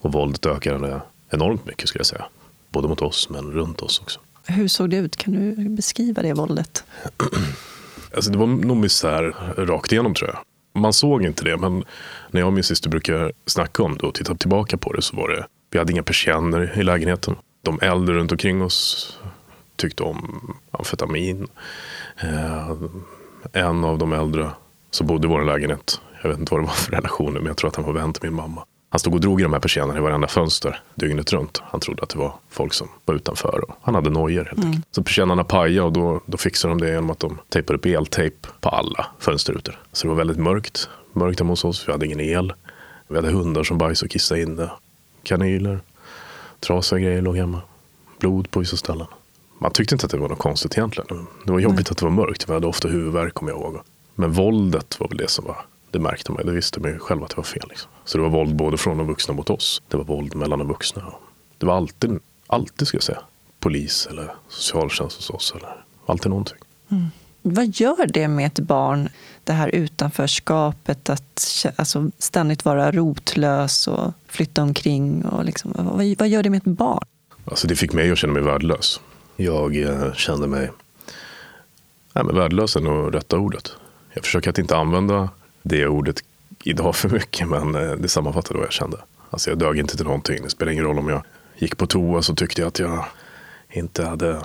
Och 0.00 0.12
våldet 0.12 0.46
ökade 0.46 1.00
enormt 1.30 1.66
mycket 1.66 1.88
skulle 1.88 2.00
jag 2.00 2.06
säga. 2.06 2.24
Både 2.68 2.88
mot 2.88 3.02
oss 3.02 3.28
men 3.30 3.52
runt 3.52 3.80
oss 3.80 4.00
också. 4.00 4.20
Hur 4.50 4.68
såg 4.68 4.90
det 4.90 4.96
ut? 4.96 5.16
Kan 5.16 5.32
du 5.32 5.68
beskriva 5.68 6.22
det 6.22 6.32
våldet? 6.32 6.84
Alltså 8.14 8.30
det 8.30 8.38
var 8.38 8.46
nog 8.46 8.76
misär 8.76 9.22
rakt 9.56 9.92
igenom 9.92 10.14
tror 10.14 10.30
jag. 10.30 10.38
Man 10.82 10.92
såg 10.92 11.22
inte 11.22 11.44
det, 11.44 11.56
men 11.56 11.84
när 12.30 12.40
jag 12.40 12.46
och 12.46 12.52
min 12.52 12.64
syster 12.64 12.90
brukar 12.90 13.32
snacka 13.46 13.82
om 13.82 13.96
det 13.98 14.06
och 14.06 14.14
titta 14.14 14.34
tillbaka 14.34 14.76
på 14.76 14.92
det 14.92 15.02
så 15.02 15.16
var 15.16 15.28
det, 15.28 15.46
vi 15.70 15.78
hade 15.78 15.92
inga 15.92 16.02
persienner 16.02 16.78
i 16.78 16.82
lägenheten. 16.82 17.36
De 17.62 17.78
äldre 17.82 18.14
runt 18.14 18.32
omkring 18.32 18.62
oss 18.62 19.18
tyckte 19.76 20.02
om 20.02 20.54
amfetamin. 20.70 21.48
Eh, 22.22 22.72
en 23.52 23.84
av 23.84 23.98
de 23.98 24.12
äldre 24.12 24.50
som 24.90 25.06
bodde 25.06 25.26
i 25.26 25.30
vår 25.30 25.44
lägenhet, 25.44 26.00
jag 26.22 26.30
vet 26.30 26.38
inte 26.38 26.54
vad 26.54 26.62
det 26.62 26.66
var 26.66 26.74
för 26.74 26.92
relationer, 26.92 27.40
men 27.40 27.46
jag 27.46 27.56
tror 27.56 27.68
att 27.68 27.76
han 27.76 27.84
var 27.84 27.92
vän 27.92 28.12
till 28.12 28.22
min 28.22 28.34
mamma. 28.34 28.64
Han 28.92 29.00
stod 29.00 29.14
och 29.14 29.20
drog 29.20 29.40
i 29.40 29.42
de 29.42 29.52
här 29.52 29.60
persiennerna 29.60 29.98
i 29.98 30.02
varenda 30.02 30.28
fönster 30.28 30.80
dygnet 30.94 31.32
runt. 31.32 31.62
Han 31.64 31.80
trodde 31.80 32.02
att 32.02 32.08
det 32.08 32.18
var 32.18 32.34
folk 32.48 32.72
som 32.72 32.88
var 33.04 33.14
utanför 33.14 33.64
och 33.68 33.76
han 33.82 33.94
hade 33.94 34.10
nojor 34.10 34.44
helt 34.44 34.64
enkelt. 34.64 34.86
Så 34.90 35.02
persiennerna 35.02 35.44
pajade 35.44 35.82
och 35.82 35.92
då, 35.92 36.20
då 36.26 36.36
fixade 36.36 36.74
de 36.74 36.80
det 36.80 36.88
genom 36.88 37.10
att 37.10 37.18
de 37.18 37.38
tejpade 37.48 37.78
upp 37.78 37.86
eltejp 37.86 38.48
på 38.60 38.68
alla 38.68 39.06
fönsterrutor. 39.18 39.78
Så 39.92 40.06
det 40.06 40.08
var 40.08 40.16
väldigt 40.16 40.38
mörkt. 40.38 40.88
Mörkt 41.12 41.40
hemma 41.40 41.52
hos 41.52 41.64
oss, 41.64 41.88
vi 41.88 41.92
hade 41.92 42.06
ingen 42.06 42.20
el. 42.20 42.52
Vi 43.08 43.16
hade 43.16 43.30
hundar 43.30 43.62
som 43.62 43.78
bajsade 43.78 44.06
och 44.06 44.10
kissade 44.10 44.42
in 44.42 44.56
det. 44.56 44.70
Kanyler, 45.22 45.80
trasiga 46.60 46.98
grejer 46.98 47.22
låg 47.22 47.36
hemma. 47.36 47.60
Blod 48.18 48.50
på 48.50 48.60
vissa 48.60 48.76
ställen. 48.76 49.06
Man 49.58 49.72
tyckte 49.72 49.94
inte 49.94 50.06
att 50.06 50.12
det 50.12 50.18
var 50.18 50.28
något 50.28 50.38
konstigt 50.38 50.78
egentligen. 50.78 51.26
Det 51.44 51.52
var 51.52 51.58
jobbigt 51.58 51.90
att 51.90 51.98
det 51.98 52.04
var 52.04 52.12
mörkt. 52.12 52.48
Vi 52.48 52.52
hade 52.52 52.66
ofta 52.66 52.88
huvudvärk 52.88 53.34
kommer 53.34 53.52
jag 53.52 53.60
ihåg. 53.60 53.80
Men 54.14 54.32
våldet 54.32 55.00
var 55.00 55.08
väl 55.08 55.16
det 55.16 55.30
som 55.30 55.44
var, 55.44 55.56
det 55.90 55.98
märkte 55.98 56.32
man. 56.32 56.46
Det 56.46 56.52
visste 56.52 56.80
man 56.80 56.90
ju 56.90 56.98
själv 56.98 57.24
att 57.24 57.30
det 57.30 57.36
var 57.36 57.44
fel. 57.44 57.66
Liksom. 57.68 57.90
Så 58.04 58.18
det 58.18 58.22
var 58.22 58.30
våld 58.30 58.56
både 58.56 58.76
från 58.76 58.98
de 58.98 59.06
vuxna 59.06 59.34
mot 59.34 59.50
oss. 59.50 59.82
Det 59.88 59.96
var 59.96 60.04
våld 60.04 60.34
mellan 60.34 60.58
de 60.58 60.68
vuxna. 60.68 61.02
Det 61.58 61.66
var 61.66 61.76
alltid, 61.76 62.18
alltid 62.46 62.88
ska 62.88 62.96
jag 62.96 63.02
säga, 63.02 63.20
polis 63.60 64.08
eller 64.10 64.32
socialtjänst 64.48 65.16
hos 65.16 65.30
oss. 65.30 65.54
Eller 65.56 65.84
alltid 66.06 66.30
någonting. 66.30 66.58
Vad 67.42 67.66
gör 67.66 68.06
det 68.06 68.28
med 68.28 68.46
ett 68.46 68.58
barn, 68.58 69.08
det 69.44 69.52
här 69.52 69.68
utanförskapet, 69.68 71.10
att 71.10 71.66
alltså, 71.76 72.10
ständigt 72.18 72.64
vara 72.64 72.90
rotlös 72.92 73.88
och 73.88 74.12
flytta 74.26 74.62
omkring? 74.62 75.24
Och 75.24 75.44
liksom, 75.44 75.72
vad, 75.76 76.16
vad 76.18 76.28
gör 76.28 76.42
det 76.42 76.50
med 76.50 76.58
ett 76.58 76.64
barn? 76.64 77.04
Alltså 77.44 77.68
det 77.68 77.76
fick 77.76 77.92
mig 77.92 78.10
att 78.10 78.18
känna 78.18 78.32
mig 78.32 78.42
värdelös. 78.42 79.00
Jag 79.36 79.76
eh, 79.76 80.12
kände 80.12 80.46
mig 80.46 80.70
nej, 82.12 82.24
men 82.24 82.34
värdelös 82.34 82.76
är 82.76 82.80
nog 82.80 83.14
rätta 83.14 83.38
ordet. 83.38 83.72
Jag 84.12 84.24
försöker 84.24 84.50
att 84.50 84.58
inte 84.58 84.76
använda 84.76 85.28
det 85.62 85.86
ordet 85.86 86.24
idag 86.64 86.96
för 86.96 87.08
mycket, 87.08 87.48
men 87.48 87.74
eh, 87.74 87.92
det 87.92 88.08
sammanfattar 88.08 88.54
vad 88.54 88.64
jag 88.64 88.72
kände. 88.72 88.96
Alltså 89.30 89.50
jag 89.50 89.58
dög 89.58 89.78
inte 89.78 89.96
till 89.96 90.06
någonting. 90.06 90.42
Det 90.42 90.50
spelar 90.50 90.72
ingen 90.72 90.84
roll 90.84 90.98
om 90.98 91.08
jag 91.08 91.22
gick 91.58 91.76
på 91.76 91.86
toa 91.86 92.22
så 92.22 92.34
tyckte 92.34 92.60
jag 92.60 92.68
att 92.68 92.78
jag 92.78 93.04
inte 93.70 94.04
hade 94.04 94.40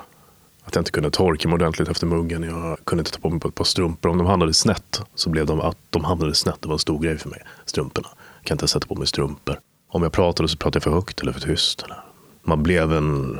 att 0.65 0.75
jag 0.75 0.81
inte 0.81 0.91
kunde 0.91 1.11
torka 1.11 1.47
mig 1.47 1.55
ordentligt 1.55 1.89
efter 1.89 2.07
muggen. 2.07 2.43
Jag 2.43 2.77
kunde 2.83 3.01
inte 3.01 3.11
ta 3.11 3.19
på 3.19 3.29
mig 3.29 3.39
på 3.39 3.47
ett 3.47 3.55
par 3.55 3.63
strumpor. 3.63 4.11
Om 4.11 4.17
de 4.17 4.27
hamnade 4.27 4.53
snett 4.53 5.01
så 5.15 5.29
blev 5.29 5.45
de 5.45 5.61
att 5.61 5.77
de 5.89 6.03
hamnade 6.03 6.35
snett. 6.35 6.61
Det 6.61 6.67
var 6.67 6.75
en 6.75 6.79
stor 6.79 6.99
grej 6.99 7.17
för 7.17 7.29
mig. 7.29 7.41
Strumporna. 7.65 8.07
Jag 8.39 8.45
kan 8.45 8.55
inte 8.55 8.67
sätta 8.67 8.87
på 8.87 8.95
mig 8.95 9.07
strumpor. 9.07 9.59
Om 9.87 10.03
jag 10.03 10.11
pratade 10.11 10.49
så 10.49 10.57
pratade 10.57 10.77
jag 10.77 10.83
för 10.83 10.91
högt 10.91 11.21
eller 11.21 11.31
för 11.31 11.39
tyst. 11.39 11.81
Eller. 11.81 11.97
Man 12.43 12.63
blev 12.63 12.93
en... 12.93 13.39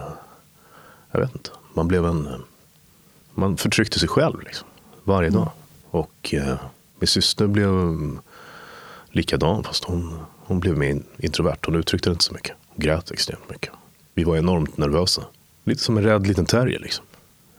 Jag 1.11 1.19
vet 1.19 1.35
inte. 1.35 1.49
Man 1.73 1.87
blev 1.87 2.05
en... 2.05 2.29
Man 3.33 3.57
förtryckte 3.57 3.99
sig 3.99 4.09
själv 4.09 4.41
liksom. 4.41 4.67
Varje 5.03 5.29
dag. 5.29 5.49
Och 5.89 6.33
eh, 6.33 6.55
min 6.99 7.07
syster 7.07 7.47
blev 7.47 7.71
likadan. 9.11 9.63
Fast 9.63 9.83
hon, 9.83 10.19
hon 10.39 10.59
blev 10.59 10.77
mer 10.77 11.01
introvert. 11.17 11.57
Hon 11.65 11.75
uttryckte 11.75 12.09
det 12.09 12.11
inte 12.11 12.25
så 12.25 12.33
mycket. 12.33 12.55
Hon 12.67 12.79
grät 12.79 13.11
extremt 13.11 13.49
mycket. 13.49 13.73
Vi 14.13 14.23
var 14.23 14.37
enormt 14.37 14.77
nervösa. 14.77 15.23
Lite 15.63 15.83
som 15.83 15.97
en 15.97 16.03
rädd 16.03 16.27
liten 16.27 16.45
terrier. 16.45 16.79
Liksom. 16.79 17.05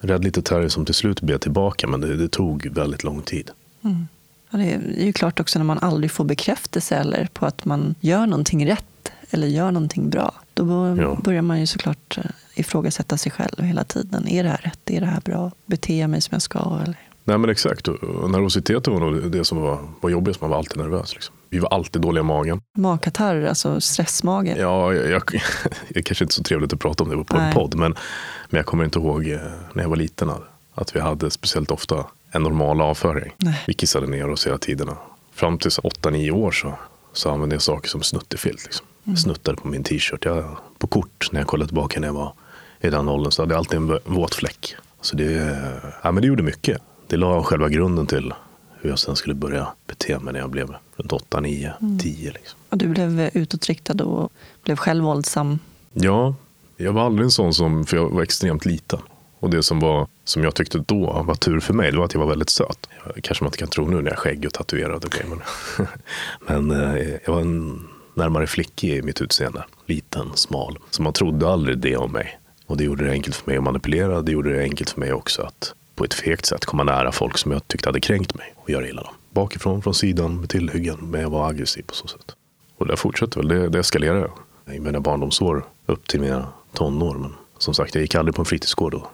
En 0.01 0.09
rädd 0.09 0.25
liten 0.25 0.43
terrier 0.43 0.69
som 0.69 0.85
till 0.85 0.95
slut 0.95 1.21
blev 1.21 1.39
tillbaka. 1.39 1.87
Men 1.87 2.01
det, 2.01 2.17
det 2.17 2.29
tog 2.29 2.67
väldigt 2.67 3.05
lång 3.05 3.23
tid. 3.23 3.51
Mm. 3.85 4.07
Ja, 4.51 4.59
det 4.59 4.73
är 4.73 5.05
ju 5.05 5.13
klart 5.13 5.41
också 5.41 5.59
när 5.59 5.67
man 5.67 5.79
aldrig 5.79 6.11
får 6.11 6.25
bekräftelse 6.25 6.97
eller 6.97 7.29
på 7.33 7.47
att 7.47 7.65
man 7.65 7.95
gör 8.01 8.27
någonting 8.27 8.67
rätt 8.67 9.13
eller 9.31 9.47
gör 9.47 9.71
någonting 9.71 10.11
bra. 10.11 10.35
Då 10.55 10.97
ja. 10.99 11.19
börjar 11.25 11.43
man 11.43 11.61
ju 11.61 11.67
såklart 11.67 12.19
eh, 12.19 12.25
ifrågasätta 12.55 13.17
sig 13.17 13.33
själv 13.33 13.63
hela 13.63 13.85
tiden. 13.85 14.29
Är 14.29 14.43
det 14.43 14.49
här 14.49 14.61
rätt? 14.63 14.91
Är 14.91 15.01
det 15.01 15.07
här 15.07 15.21
bra? 15.21 15.51
Beter 15.67 16.01
jag 16.01 16.11
mig 16.11 16.21
som 16.21 16.35
jag 16.35 16.43
ska? 16.43 16.81
Eller? 16.85 16.97
Nej 17.27 17.39
men 17.39 17.51
exakt. 17.51 17.89
Och 17.89 18.31
nervositeten 18.31 18.93
var 18.93 19.01
nog 19.01 19.31
det 19.31 19.45
som 19.45 19.61
var, 19.61 19.79
var 20.01 20.11
jobbigast. 20.11 20.41
Man 20.41 20.51
var 20.51 20.59
alltid 20.59 20.79
nervös. 20.79 21.15
Liksom. 21.15 21.35
Vi 21.51 21.59
var 21.59 21.69
alltid 21.69 22.03
dåliga 22.03 22.21
i 22.21 22.25
magen. 22.25 22.61
Magkatarr, 22.79 23.47
alltså 23.47 23.81
stressmage? 23.81 24.57
Ja, 24.59 24.95
jag, 24.95 25.11
jag, 25.11 25.23
jag 25.89 26.05
kanske 26.05 26.25
inte 26.25 26.35
så 26.35 26.43
trevligt 26.43 26.73
att 26.73 26.81
prata 26.81 27.05
om 27.05 27.11
det 27.11 27.25
på 27.25 27.37
Nej. 27.37 27.47
en 27.47 27.55
podd. 27.55 27.75
Men, 27.75 27.95
men 28.49 28.59
jag 28.59 28.67
kommer 28.67 28.85
inte 28.85 28.99
ihåg 28.99 29.27
eh, 29.27 29.39
när 29.73 29.83
jag 29.83 29.89
var 29.89 29.97
liten 29.97 30.31
att 30.75 30.97
vi 30.97 31.01
hade 31.01 31.31
speciellt 31.31 31.71
ofta 31.71 32.05
en 32.31 32.43
normal 32.43 32.81
avföring. 32.81 33.33
Nej. 33.39 33.63
Vi 33.67 33.75
kissade 33.75 34.07
ner 34.07 34.31
oss 34.31 34.47
hela 34.47 34.59
tiden. 34.59 34.91
Fram 35.33 35.59
till 35.59 35.71
8-9 35.71 36.31
år 36.31 36.51
så, 36.51 36.75
så 37.13 37.31
använde 37.31 37.55
jag 37.55 37.63
saker 37.63 37.89
som 37.89 38.03
snuttefilt. 38.03 38.65
Liksom. 38.65 38.87
Mm. 39.07 39.17
Snuttade 39.17 39.57
på 39.57 39.69
min 39.69 39.83
t-shirt. 39.83 40.25
Jag, 40.25 40.57
på 40.79 40.87
kort, 40.87 41.29
när 41.33 41.41
jag 41.41 41.47
kollade 41.47 41.69
tillbaka 41.69 42.01
när 42.01 42.09
jag 42.09 42.15
var 42.15 42.33
i 42.81 42.91
den 42.91 43.09
åldern, 43.09 43.33
så 43.33 43.43
hade 43.43 43.55
jag 43.55 43.59
alltid 43.59 43.77
en 43.77 43.99
våt 44.05 44.35
fläck. 44.35 44.77
Så 45.01 45.17
det, 45.17 45.59
ja, 46.03 46.13
men 46.13 46.21
det 46.21 46.27
gjorde 46.27 46.43
mycket. 46.43 46.83
Det 47.07 47.17
la 47.17 47.43
själva 47.43 47.69
grunden 47.69 48.07
till 48.07 48.35
hur 48.81 48.91
jag 48.91 48.99
sen 48.99 49.17
skulle 49.17 49.35
börja 49.35 49.69
bete 49.87 50.19
mig 50.19 50.33
när 50.33 50.41
jag 50.41 50.51
blev 50.51 50.75
runt 50.97 51.13
8, 51.13 51.41
9, 51.41 51.73
mm. 51.81 51.99
10. 51.99 52.31
Liksom. 52.33 52.59
Och 52.69 52.79
du 52.79 52.89
blev 52.89 53.31
utåtriktad 53.35 54.05
och 54.05 54.33
blev 54.65 54.77
själv 54.77 55.05
våldsam? 55.05 55.59
Ja, 55.93 56.35
jag 56.77 56.93
var 56.93 57.03
aldrig 57.03 57.25
en 57.25 57.31
sån 57.31 57.55
som, 57.55 57.87
för 57.87 57.97
jag 57.97 58.11
var 58.11 58.23
extremt 58.23 58.65
liten. 58.65 58.99
Och 59.39 59.51
det 59.51 59.63
som, 59.63 59.81
var, 59.81 60.07
som 60.25 60.43
jag 60.45 60.55
tyckte 60.55 60.79
då 60.79 61.23
var 61.27 61.35
tur 61.35 61.61
för 61.61 61.75
mig, 61.75 61.91
det 61.93 61.99
var 61.99 62.05
att 62.05 62.15
jag 62.15 62.21
var 62.21 62.29
väldigt 62.29 62.51
söt. 62.51 62.89
Kanske 63.23 63.45
man 63.45 63.49
inte 63.49 63.59
kan 63.59 63.69
tro 63.69 63.89
nu 63.89 63.97
när 63.97 64.03
jag 64.03 64.13
är 64.13 64.17
skägg 64.17 64.45
och 64.47 64.53
tatuerad. 64.53 65.05
Och 65.05 65.17
men 65.29 65.41
men 66.69 66.81
eh, 66.81 67.09
jag 67.25 67.33
var 67.33 67.41
en 67.41 67.89
närmare 68.15 68.47
flickig 68.47 68.91
i 68.91 69.03
mitt 69.03 69.21
utseende. 69.21 69.65
Liten, 69.87 70.31
smal. 70.35 70.79
Så 70.91 71.03
man 71.03 71.13
trodde 71.13 71.49
aldrig 71.49 71.79
det 71.79 71.97
om 71.97 72.13
mig. 72.13 72.39
Och 72.67 72.77
det 72.77 72.85
gjorde 72.85 73.05
det 73.05 73.11
enkelt 73.11 73.37
för 73.37 73.51
mig 73.51 73.57
att 73.57 73.65
manipulera. 73.65 74.23
Det 74.23 74.33
gjorde 74.33 74.53
det 74.53 74.63
enkelt 74.63 74.91
för 74.91 75.01
mig 75.01 75.13
också 75.13 75.43
att 75.43 75.75
på 75.97 76.05
ett 76.05 76.15
fegt 76.15 76.47
sätt 76.47 76.65
komma 76.65 76.85
nära 76.85 77.13
folk 77.13 77.39
som 77.39 77.53
jag 77.53 77.69
tyckte 77.69 77.89
hade 77.89 78.01
kränkt 78.01 78.35
mig 78.35 78.55
och 78.57 78.71
göra 78.71 78.89
illa 78.89 79.03
dem. 79.03 79.15
Bakifrån, 79.31 79.83
från 79.83 79.95
sidan, 79.95 80.41
med 80.41 80.49
tillhyggen, 80.51 80.99
men 81.01 81.21
jag 81.21 81.31
var 81.31 81.49
aggressiv 81.49 81.83
på 81.83 81.95
så 81.95 82.09
sätt. 82.09 82.37
Och 82.79 82.87
det 82.87 82.97
fortsatte 82.97 83.39
väl, 83.39 83.49
det, 83.49 83.69
det 83.69 83.79
eskalerade 83.79 84.31
i 84.73 84.81
mina 84.81 85.01
barndomsår 85.01 85.65
upp 85.87 86.09
till 86.09 86.21
mina 86.21 86.47
tonår. 86.73 87.15
Men 87.15 87.33
som 87.59 87.75
sagt, 87.75 87.95
jag 87.95 88.03
gick 88.03 88.15
aldrig 88.15 88.35
på 88.35 88.43
en 88.43 88.47
fritidsgård 88.47 88.95
och 88.95 89.07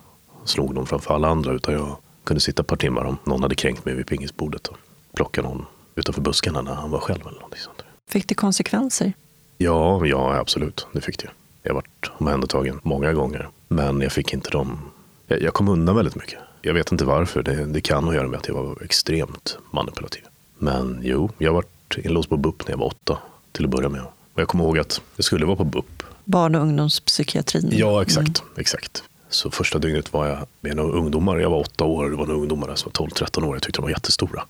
slog 0.44 0.74
någon 0.74 0.86
framför 0.86 1.14
alla 1.14 1.28
andra 1.28 1.52
utan 1.52 1.74
jag 1.74 1.96
kunde 2.24 2.40
sitta 2.40 2.62
ett 2.62 2.68
par 2.68 2.76
timmar 2.76 3.04
om 3.04 3.18
någon 3.24 3.42
hade 3.42 3.54
kränkt 3.54 3.84
mig 3.84 3.94
vid 3.94 4.06
pingisbordet 4.06 4.66
och 4.66 4.76
plocka 5.14 5.42
någon 5.42 5.66
utanför 5.94 6.20
buskarna 6.20 6.62
när 6.62 6.74
han 6.74 6.90
var 6.90 7.00
själv 7.00 7.20
eller 7.26 7.40
sånt. 7.56 7.82
Fick 8.10 8.28
det 8.28 8.34
konsekvenser? 8.34 9.12
Ja, 9.58 10.06
ja 10.06 10.36
absolut. 10.36 10.86
Det 10.92 11.00
fick 11.00 11.18
det. 11.18 11.28
Jag 11.62 11.74
varit 11.74 12.10
omhändertagen 12.18 12.80
många 12.82 13.12
gånger. 13.12 13.48
Men 13.68 14.00
jag 14.00 14.12
fick 14.12 14.32
inte 14.32 14.50
dem. 14.50 14.78
Jag, 15.26 15.42
jag 15.42 15.54
kom 15.54 15.68
undan 15.68 15.96
väldigt 15.96 16.16
mycket. 16.16 16.38
Jag 16.62 16.74
vet 16.74 16.92
inte 16.92 17.04
varför. 17.04 17.42
Det, 17.42 17.64
det 17.64 17.80
kan 17.80 18.04
ha 18.04 18.10
att 18.10 18.16
göra 18.16 18.28
med 18.28 18.38
att 18.38 18.48
jag 18.48 18.54
var 18.54 18.82
extremt 18.82 19.58
manipulativ. 19.70 20.22
Men 20.58 21.00
jo, 21.02 21.30
jag 21.38 21.52
varit 21.52 21.96
inlåst 21.96 22.28
på 22.28 22.36
BUP 22.36 22.66
när 22.66 22.72
jag 22.72 22.78
var 22.78 22.86
åtta 22.86 23.18
till 23.52 23.64
att 23.64 23.70
börja 23.70 23.88
med. 23.88 24.02
Och 24.34 24.40
jag 24.40 24.48
kommer 24.48 24.64
ihåg 24.64 24.78
att 24.78 25.00
jag 25.16 25.24
skulle 25.24 25.46
vara 25.46 25.56
på 25.56 25.64
BUP. 25.64 26.02
Barn 26.24 26.54
och 26.54 26.62
ungdomspsykiatrin. 26.62 27.68
Ja, 27.72 28.02
exakt. 28.02 28.42
Mm. 28.42 28.52
exakt. 28.56 29.04
Så 29.28 29.50
första 29.50 29.78
dygnet 29.78 30.12
var 30.12 30.26
jag 30.26 30.38
med 30.60 30.76
några 30.76 30.98
ungdomar. 30.98 31.38
Jag 31.38 31.50
var 31.50 31.58
åtta 31.58 31.84
år 31.84 32.04
och 32.04 32.10
det 32.10 32.16
var 32.16 32.26
några 32.26 32.40
ungdomar 32.40 32.74
som 32.74 32.92
var 32.98 33.06
12-13 33.06 33.44
år. 33.44 33.54
Jag 33.56 33.62
tyckte 33.62 33.78
de 33.78 33.82
var 33.82 33.90
jättestora. 33.90 34.44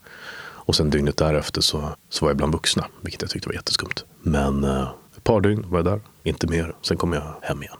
Och 0.65 0.77
sen 0.77 0.91
dygnet 0.91 1.17
därefter 1.17 1.61
så, 1.61 1.89
så 2.09 2.25
var 2.25 2.31
jag 2.31 2.37
bland 2.37 2.53
vuxna, 2.53 2.87
vilket 3.01 3.23
jag 3.23 3.31
tyckte 3.31 3.49
var 3.49 3.55
jätteskumt. 3.55 4.05
Men 4.23 4.65
eh, 4.65 4.89
ett 5.17 5.25
par 5.25 5.41
dygn 5.41 5.65
var 5.69 5.79
jag 5.79 5.85
där, 5.85 6.01
inte 6.23 6.47
mer. 6.47 6.75
Sen 6.83 6.97
kom 6.97 7.13
jag 7.13 7.35
hem 7.43 7.63
igen. 7.63 7.77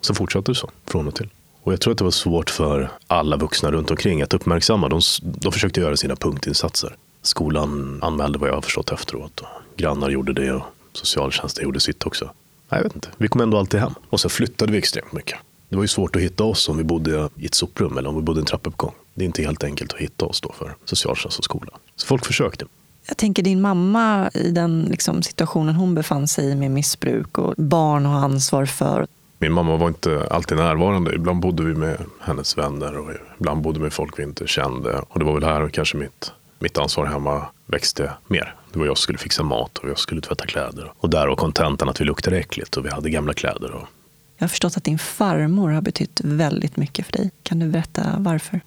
Så 0.00 0.14
fortsatte 0.14 0.50
det 0.50 0.54
så, 0.54 0.70
från 0.86 1.08
och 1.08 1.14
till. 1.14 1.30
Och 1.68 1.72
jag 1.72 1.80
tror 1.80 1.92
att 1.92 1.98
det 1.98 2.04
var 2.04 2.10
svårt 2.10 2.50
för 2.50 2.90
alla 3.06 3.36
vuxna 3.36 3.70
runt 3.70 3.90
omkring 3.90 4.22
att 4.22 4.34
uppmärksamma. 4.34 4.88
De, 4.88 5.00
de 5.22 5.52
försökte 5.52 5.80
göra 5.80 5.96
sina 5.96 6.16
punktinsatser. 6.16 6.96
Skolan 7.22 7.98
anmälde 8.02 8.38
vad 8.38 8.48
jag 8.48 8.54
har 8.54 8.60
förstått 8.62 8.90
efteråt. 8.90 9.40
Och 9.40 9.46
grannar 9.76 10.10
gjorde 10.10 10.32
det 10.32 10.52
och 10.52 10.62
socialtjänsten 10.92 11.64
gjorde 11.64 11.80
sitt 11.80 12.06
också. 12.06 12.24
Nej, 12.24 12.32
jag 12.78 12.82
vet 12.82 12.94
inte. 12.94 13.08
Vi 13.16 13.28
kom 13.28 13.40
ändå 13.40 13.58
alltid 13.58 13.80
hem. 13.80 13.94
Och 14.10 14.20
så 14.20 14.28
flyttade 14.28 14.72
vi 14.72 14.78
extremt 14.78 15.12
mycket. 15.12 15.38
Det 15.68 15.76
var 15.76 15.84
ju 15.84 15.88
svårt 15.88 16.16
att 16.16 16.22
hitta 16.22 16.44
oss 16.44 16.68
om 16.68 16.76
vi 16.76 16.84
bodde 16.84 17.28
i 17.36 17.46
ett 17.46 17.54
soprum 17.54 17.98
eller 17.98 18.08
om 18.08 18.16
vi 18.16 18.22
bodde 18.22 18.40
i 18.40 18.42
en 18.42 18.46
trappuppgång. 18.46 18.94
Det 19.14 19.24
är 19.24 19.26
inte 19.26 19.42
helt 19.42 19.64
enkelt 19.64 19.92
att 19.92 20.00
hitta 20.00 20.26
oss 20.26 20.40
då 20.40 20.52
för 20.52 20.74
socialtjänst 20.84 21.38
och 21.38 21.44
skola. 21.44 21.72
Så 21.96 22.06
folk 22.06 22.26
försökte. 22.26 22.64
Jag 23.08 23.16
tänker 23.16 23.42
din 23.42 23.60
mamma 23.60 24.30
i 24.34 24.50
den 24.50 24.86
liksom, 24.90 25.22
situationen 25.22 25.74
hon 25.74 25.94
befann 25.94 26.28
sig 26.28 26.50
i 26.50 26.54
med 26.54 26.70
missbruk 26.70 27.38
och 27.38 27.54
barn 27.56 28.06
har 28.06 28.18
ansvar 28.18 28.66
för. 28.66 29.06
Min 29.38 29.52
mamma 29.52 29.76
var 29.76 29.88
inte 29.88 30.28
alltid 30.30 30.58
närvarande. 30.58 31.14
Ibland 31.14 31.40
bodde 31.40 31.62
vi 31.62 31.74
med 31.74 32.04
hennes 32.20 32.58
vänner 32.58 32.98
och 32.98 33.12
ibland 33.40 33.62
bodde 33.62 33.78
vi 33.78 33.82
med 33.82 33.92
folk 33.92 34.18
vi 34.18 34.22
inte 34.22 34.46
kände. 34.46 35.02
Och 35.08 35.18
det 35.18 35.24
var 35.24 35.34
väl 35.34 35.44
här 35.44 35.68
kanske 35.68 35.96
mitt, 35.96 36.32
mitt 36.58 36.78
ansvar 36.78 37.06
hemma 37.06 37.46
växte 37.66 38.12
mer. 38.26 38.54
Det 38.72 38.78
var 38.78 38.86
jag 38.86 38.96
som 38.96 39.02
skulle 39.02 39.18
fixa 39.18 39.42
mat 39.42 39.78
och 39.78 39.88
jag 39.88 39.98
skulle 39.98 40.20
tvätta 40.20 40.46
kläder. 40.46 40.92
Och 40.96 41.10
där 41.10 41.26
var 41.26 41.36
kontentan 41.36 41.88
att 41.88 42.00
vi 42.00 42.04
luktade 42.04 42.38
äckligt 42.38 42.76
och 42.76 42.84
vi 42.84 42.90
hade 42.90 43.10
gamla 43.10 43.34
kläder. 43.34 43.70
Och... 43.70 43.88
Jag 44.36 44.42
har 44.42 44.48
förstått 44.48 44.76
att 44.76 44.84
din 44.84 44.98
farmor 44.98 45.70
har 45.70 45.80
betytt 45.80 46.20
väldigt 46.24 46.76
mycket 46.76 47.06
för 47.06 47.12
dig. 47.12 47.30
Kan 47.42 47.58
du 47.58 47.66
berätta 47.66 48.14
varför? 48.18 48.60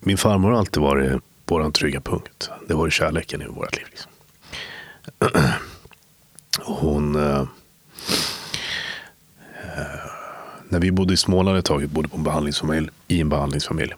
Min 0.00 0.18
farmor 0.18 0.50
har 0.50 0.58
alltid 0.58 0.82
varit 0.82 1.22
vår 1.46 1.70
trygga 1.70 2.00
punkt. 2.00 2.50
Det 2.68 2.74
var 2.74 2.90
kärleken 2.90 3.42
i 3.42 3.46
vårt 3.46 3.76
liv. 3.76 3.86
Liksom. 3.90 4.10
Hon... 6.60 7.16
Eh, 7.16 7.44
när 10.72 10.80
vi 10.80 10.90
bodde 10.92 11.14
i 11.14 11.16
Småland 11.16 11.58
ett 11.58 11.64
tag, 11.64 11.78
vi 11.78 11.86
bodde 11.86 12.08
på 12.08 12.16
en 12.16 12.24
behandlingsfamilj, 12.24 12.88
i 13.08 13.20
en 13.20 13.28
behandlingsfamilj, 13.28 13.94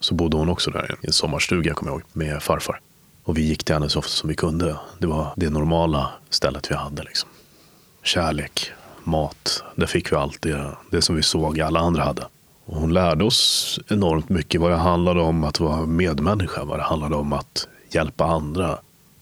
så 0.00 0.14
bodde 0.14 0.36
hon 0.36 0.48
också 0.48 0.70
där 0.70 0.96
i 1.02 1.06
en 1.06 1.12
sommarstuga, 1.12 1.74
kommer 1.74 1.92
jag 1.92 1.98
ihåg, 1.98 2.08
med 2.12 2.42
farfar. 2.42 2.80
Och 3.24 3.38
vi 3.38 3.42
gick 3.42 3.64
till 3.64 3.74
henne 3.74 3.88
så 3.88 3.98
ofta 3.98 4.10
som 4.10 4.28
vi 4.28 4.34
kunde. 4.34 4.76
Det 4.98 5.06
var 5.06 5.32
det 5.36 5.50
normala 5.50 6.10
stället 6.30 6.70
vi 6.70 6.74
hade. 6.74 7.02
Liksom. 7.02 7.28
Kärlek, 8.02 8.70
mat, 9.04 9.62
där 9.74 9.86
fick 9.86 10.12
vi 10.12 10.16
allt 10.16 10.42
det, 10.42 10.70
det 10.90 11.02
som 11.02 11.16
vi 11.16 11.22
såg 11.22 11.60
alla 11.60 11.80
andra 11.80 12.04
hade. 12.04 12.22
Och 12.64 12.76
hon 12.76 12.94
lärde 12.94 13.24
oss 13.24 13.80
enormt 13.88 14.28
mycket 14.28 14.60
vad 14.60 14.70
det 14.70 14.76
handlade 14.76 15.20
om 15.20 15.44
att 15.44 15.60
vara 15.60 15.86
medmänniska, 15.86 16.64
vad 16.64 16.78
det 16.78 16.84
handlade 16.84 17.16
om 17.16 17.32
att 17.32 17.68
hjälpa 17.90 18.24
andra 18.24 18.78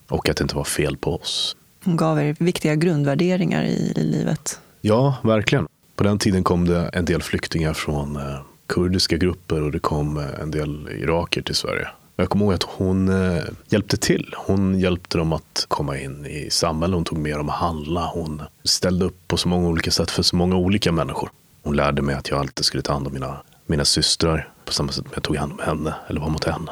och 0.07 0.29
att 0.29 0.37
det 0.37 0.43
inte 0.43 0.55
var 0.55 0.63
fel 0.63 0.97
på 0.97 1.15
oss. 1.15 1.55
Hon 1.83 1.97
gav 1.97 2.19
er 2.19 2.35
viktiga 2.39 2.75
grundvärderingar 2.75 3.63
i, 3.63 3.93
i 3.95 4.03
livet. 4.03 4.59
Ja, 4.81 5.15
verkligen. 5.23 5.67
På 5.97 6.03
den 6.03 6.19
tiden 6.19 6.43
kom 6.43 6.67
det 6.67 6.89
en 6.93 7.05
del 7.05 7.21
flyktingar 7.21 7.73
från 7.73 8.15
eh, 8.15 8.39
kurdiska 8.67 9.17
grupper 9.17 9.61
och 9.61 9.71
det 9.71 9.79
kom 9.79 10.17
eh, 10.17 10.41
en 10.41 10.51
del 10.51 10.89
iraker 10.89 11.41
till 11.41 11.55
Sverige. 11.55 11.87
Jag 12.15 12.29
kommer 12.29 12.45
ihåg 12.45 12.53
att 12.53 12.63
hon 12.63 13.09
eh, 13.09 13.43
hjälpte 13.69 13.97
till. 13.97 14.33
Hon 14.37 14.79
hjälpte 14.79 15.17
dem 15.17 15.33
att 15.33 15.65
komma 15.67 15.97
in 15.99 16.25
i 16.25 16.49
samhället. 16.49 16.95
Hon 16.95 17.03
tog 17.03 17.17
med 17.17 17.37
dem 17.37 17.49
att 17.49 17.55
handla. 17.55 18.05
Hon 18.13 18.41
ställde 18.63 19.05
upp 19.05 19.27
på 19.27 19.37
så 19.37 19.47
många 19.47 19.67
olika 19.67 19.91
sätt 19.91 20.11
för 20.11 20.23
så 20.23 20.35
många 20.35 20.55
olika 20.55 20.91
människor. 20.91 21.29
Hon 21.63 21.75
lärde 21.75 22.01
mig 22.01 22.15
att 22.15 22.29
jag 22.29 22.39
alltid 22.39 22.65
skulle 22.65 22.83
ta 22.83 22.93
hand 22.93 23.07
om 23.07 23.13
mina, 23.13 23.37
mina 23.65 23.85
systrar 23.85 24.49
på 24.65 24.73
samma 24.73 24.91
sätt 24.91 25.03
som 25.03 25.11
jag 25.13 25.23
tog 25.23 25.35
hand 25.35 25.51
om 25.51 25.59
henne 25.59 25.95
eller 26.07 26.21
var 26.21 26.29
mot 26.29 26.43
henne. 26.43 26.71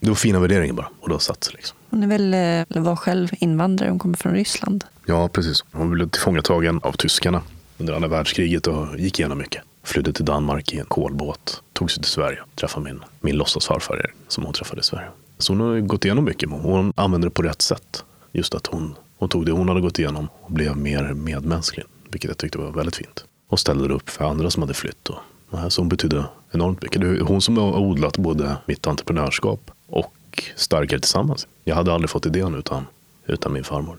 Det 0.00 0.08
var 0.08 0.14
fina 0.14 0.40
värderingar 0.40 0.74
bara 0.74 0.88
och 1.00 1.08
det 1.08 1.14
har 1.14 1.20
satt 1.20 1.44
sig. 1.44 1.54
Liksom. 1.56 1.78
Hon 1.90 2.02
är 2.02 2.06
väl, 2.06 2.34
eller 2.34 2.80
var 2.80 2.96
själv 2.96 3.28
invandrare, 3.32 3.90
hon 3.90 3.98
kommer 3.98 4.16
från 4.16 4.32
Ryssland? 4.32 4.84
Ja, 5.06 5.28
precis. 5.28 5.64
Hon 5.72 5.90
blev 5.90 6.08
tillfångatagen 6.08 6.80
av 6.82 6.92
tyskarna 6.92 7.42
under 7.78 7.94
andra 7.94 8.08
världskriget 8.08 8.66
och 8.66 8.98
gick 8.98 9.18
igenom 9.18 9.38
mycket. 9.38 9.62
Flydde 9.82 10.12
till 10.12 10.24
Danmark 10.24 10.72
i 10.72 10.78
en 10.78 10.86
kolbåt, 10.86 11.62
tog 11.72 11.90
sig 11.90 12.02
till 12.02 12.12
Sverige, 12.12 12.38
träffade 12.54 12.84
min, 12.84 13.00
min 13.20 13.36
låtsasfarfar 13.36 14.12
som 14.28 14.44
hon 14.44 14.52
träffade 14.52 14.80
i 14.80 14.84
Sverige. 14.84 15.08
Så 15.38 15.52
hon 15.52 15.60
har 15.60 15.80
gått 15.80 16.04
igenom 16.04 16.24
mycket, 16.24 16.48
men 16.50 16.60
hon 16.60 16.92
använde 16.96 17.26
det 17.26 17.30
på 17.30 17.42
rätt 17.42 17.62
sätt. 17.62 18.04
Just 18.32 18.54
att 18.54 18.66
hon, 18.66 18.94
Hon 19.22 19.28
tog 19.28 19.46
det 19.46 19.52
hon 19.52 19.68
hade 19.68 19.80
gått 19.80 19.98
igenom 19.98 20.28
och 20.40 20.52
blev 20.52 20.76
mer 20.76 21.14
medmänsklig. 21.14 21.84
Vilket 22.10 22.28
jag 22.28 22.38
tyckte 22.38 22.58
var 22.58 22.70
väldigt 22.70 22.96
fint. 22.96 23.24
Och 23.48 23.60
ställde 23.60 23.94
upp 23.94 24.10
för 24.10 24.24
andra 24.24 24.50
som 24.50 24.62
hade 24.62 24.74
flytt. 24.74 25.08
Och, 25.08 25.18
så 25.72 25.80
hon 25.80 25.88
betydde 25.88 26.24
enormt 26.52 26.82
mycket. 26.82 27.00
Det 27.00 27.06
är 27.06 27.20
hon 27.20 27.42
som 27.42 27.56
har 27.56 27.78
odlat 27.78 28.18
både 28.18 28.56
mitt 28.66 28.86
entreprenörskap 28.86 29.70
och 29.86 30.44
Starkare 30.56 31.00
Tillsammans. 31.00 31.46
Jag 31.64 31.74
hade 31.74 31.92
aldrig 31.92 32.10
fått 32.10 32.26
idén 32.26 32.54
utan, 32.54 32.86
utan 33.26 33.52
min 33.52 33.64
farmor. 33.64 33.98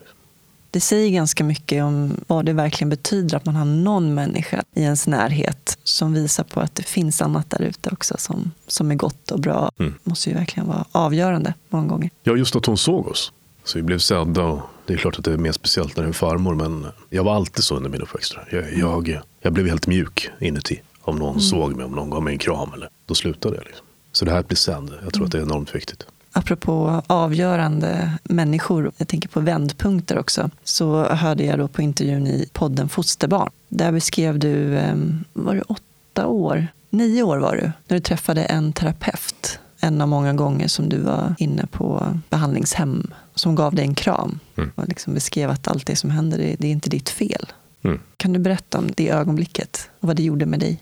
Det 0.73 0.79
säger 0.79 1.09
ganska 1.09 1.43
mycket 1.43 1.83
om 1.83 2.11
vad 2.27 2.45
det 2.45 2.53
verkligen 2.53 2.89
betyder 2.89 3.37
att 3.37 3.45
man 3.45 3.55
har 3.55 3.65
någon 3.65 4.13
människa 4.13 4.63
i 4.75 4.81
ens 4.81 5.07
närhet 5.07 5.77
som 5.83 6.13
visar 6.13 6.43
på 6.43 6.59
att 6.59 6.75
det 6.75 6.83
finns 6.83 7.21
annat 7.21 7.49
där 7.49 7.61
ute 7.61 7.89
också 7.89 8.15
som, 8.17 8.51
som 8.67 8.91
är 8.91 8.95
gott 8.95 9.31
och 9.31 9.39
bra. 9.39 9.71
Mm. 9.79 9.93
måste 10.03 10.29
ju 10.29 10.35
verkligen 10.35 10.67
vara 10.67 10.85
avgörande 10.91 11.53
många 11.69 11.87
gånger. 11.87 12.09
Ja, 12.23 12.35
just 12.35 12.55
att 12.55 12.65
hon 12.65 12.77
såg 12.77 13.07
oss. 13.07 13.31
Så 13.63 13.77
vi 13.77 13.81
blev 13.81 13.99
sedda. 13.99 14.43
Och 14.43 14.61
det 14.85 14.93
är 14.93 14.97
klart 14.97 15.19
att 15.19 15.25
det 15.25 15.33
är 15.33 15.37
mer 15.37 15.51
speciellt 15.51 15.95
när 15.95 16.03
det 16.03 16.05
är 16.05 16.07
en 16.07 16.13
farmor, 16.13 16.55
men 16.55 16.87
jag 17.09 17.23
var 17.23 17.35
alltid 17.35 17.63
så 17.63 17.75
under 17.75 17.89
min 17.89 18.01
uppväxt. 18.01 18.35
Jag, 18.51 18.77
jag, 18.77 19.19
jag 19.41 19.53
blev 19.53 19.67
helt 19.67 19.87
mjuk 19.87 20.29
inuti. 20.39 20.81
Om 21.01 21.15
någon 21.15 21.29
mm. 21.29 21.41
såg 21.41 21.75
mig, 21.75 21.85
om 21.85 21.91
någon 21.91 22.09
gav 22.09 22.23
mig 22.23 22.33
en 22.33 22.39
kram. 22.39 22.73
Eller, 22.73 22.89
då 23.05 23.15
slutade 23.15 23.55
jag. 23.55 23.65
Liksom. 23.65 23.85
Så 24.11 24.25
det 24.25 24.31
här 24.31 24.39
att 24.39 24.47
bli 24.47 24.57
sedd, 24.57 24.89
jag 25.03 25.13
tror 25.13 25.15
mm. 25.15 25.25
att 25.25 25.31
det 25.31 25.37
är 25.37 25.41
enormt 25.41 25.75
viktigt. 25.75 26.05
Apropå 26.35 27.01
avgörande 27.07 28.11
människor, 28.23 28.91
jag 28.97 29.07
tänker 29.07 29.29
på 29.29 29.39
vändpunkter 29.39 30.17
också, 30.17 30.49
så 30.63 31.03
hörde 31.03 31.43
jag 31.43 31.59
då 31.59 31.67
på 31.67 31.81
intervjun 31.81 32.27
i 32.27 32.49
podden 32.53 32.89
Fosterbarn. 32.89 33.49
Där 33.69 33.91
beskrev 33.91 34.39
du, 34.39 34.77
ehm, 34.77 35.23
var 35.33 35.55
det 35.55 35.61
åtta 35.61 36.27
år? 36.27 36.67
Nio 36.89 37.23
år 37.23 37.37
var 37.37 37.55
du, 37.55 37.61
när 37.61 37.97
du 37.97 37.99
träffade 37.99 38.43
en 38.43 38.73
terapeut. 38.73 39.59
En 39.79 40.01
av 40.01 40.07
många 40.07 40.33
gånger 40.33 40.67
som 40.67 40.89
du 40.89 40.97
var 40.97 41.35
inne 41.37 41.65
på 41.65 42.19
behandlingshem 42.29 43.13
som 43.35 43.55
gav 43.55 43.75
dig 43.75 43.85
en 43.85 43.95
kram 43.95 44.39
mm. 44.55 44.71
och 44.75 44.87
liksom 44.87 45.13
beskrev 45.13 45.49
att 45.49 45.67
allt 45.67 45.87
det 45.87 45.95
som 45.95 46.09
händer, 46.09 46.37
det 46.37 46.67
är 46.67 46.71
inte 46.71 46.89
ditt 46.89 47.09
fel. 47.09 47.45
Mm. 47.83 47.99
Kan 48.17 48.33
du 48.33 48.39
berätta 48.39 48.77
om 48.77 48.91
det 48.95 49.09
ögonblicket 49.09 49.89
och 49.99 50.07
vad 50.07 50.15
det 50.15 50.23
gjorde 50.23 50.45
med 50.45 50.59
dig? 50.59 50.79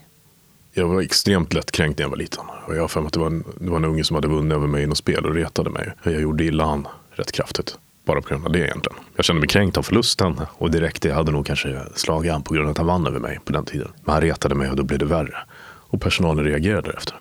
Jag 0.73 0.87
var 0.87 1.01
extremt 1.01 1.53
lättkränkt 1.53 1.99
när 1.99 2.03
jag 2.03 2.09
var 2.09 2.17
liten. 2.17 2.45
Och 2.67 2.75
jag 2.75 2.81
har 2.81 2.87
för 2.87 3.01
mig 3.01 3.07
att 3.07 3.13
det 3.13 3.19
var, 3.19 3.27
en, 3.27 3.43
det 3.59 3.69
var 3.69 3.77
en 3.77 3.85
unge 3.85 4.03
som 4.03 4.15
hade 4.15 4.27
vunnit 4.27 4.53
över 4.53 4.67
mig 4.67 4.83
i 4.83 4.87
något 4.87 4.97
spel 4.97 5.25
och 5.25 5.35
retade 5.35 5.69
mig. 5.69 5.93
Jag 6.03 6.21
gjorde 6.21 6.43
illa 6.43 6.65
han 6.65 6.87
rätt 7.11 7.31
kraftigt. 7.31 7.77
Bara 8.05 8.21
på 8.21 8.29
grund 8.29 8.45
av 8.45 8.51
det 8.51 8.59
egentligen. 8.59 8.97
Jag 9.15 9.25
kände 9.25 9.39
mig 9.39 9.49
kränkt 9.49 9.77
av 9.77 9.83
förlusten 9.83 10.41
och 10.51 10.71
direkt 10.71 11.05
jag 11.05 11.15
hade 11.15 11.31
nog 11.31 11.45
kanske 11.45 11.81
slagit 11.95 12.31
han 12.31 12.43
på 12.43 12.53
grund 12.53 12.65
av 12.65 12.71
att 12.71 12.77
han 12.77 12.87
vann 12.87 13.07
över 13.07 13.19
mig 13.19 13.39
på 13.45 13.53
den 13.53 13.65
tiden. 13.65 13.87
Men 14.03 14.13
han 14.13 14.21
retade 14.21 14.55
mig 14.55 14.69
och 14.69 14.75
då 14.75 14.83
blev 14.83 14.99
det 14.99 15.05
värre. 15.05 15.37
Och 15.63 16.01
personalen 16.01 16.45
reagerade 16.45 16.91
efter. 16.91 17.15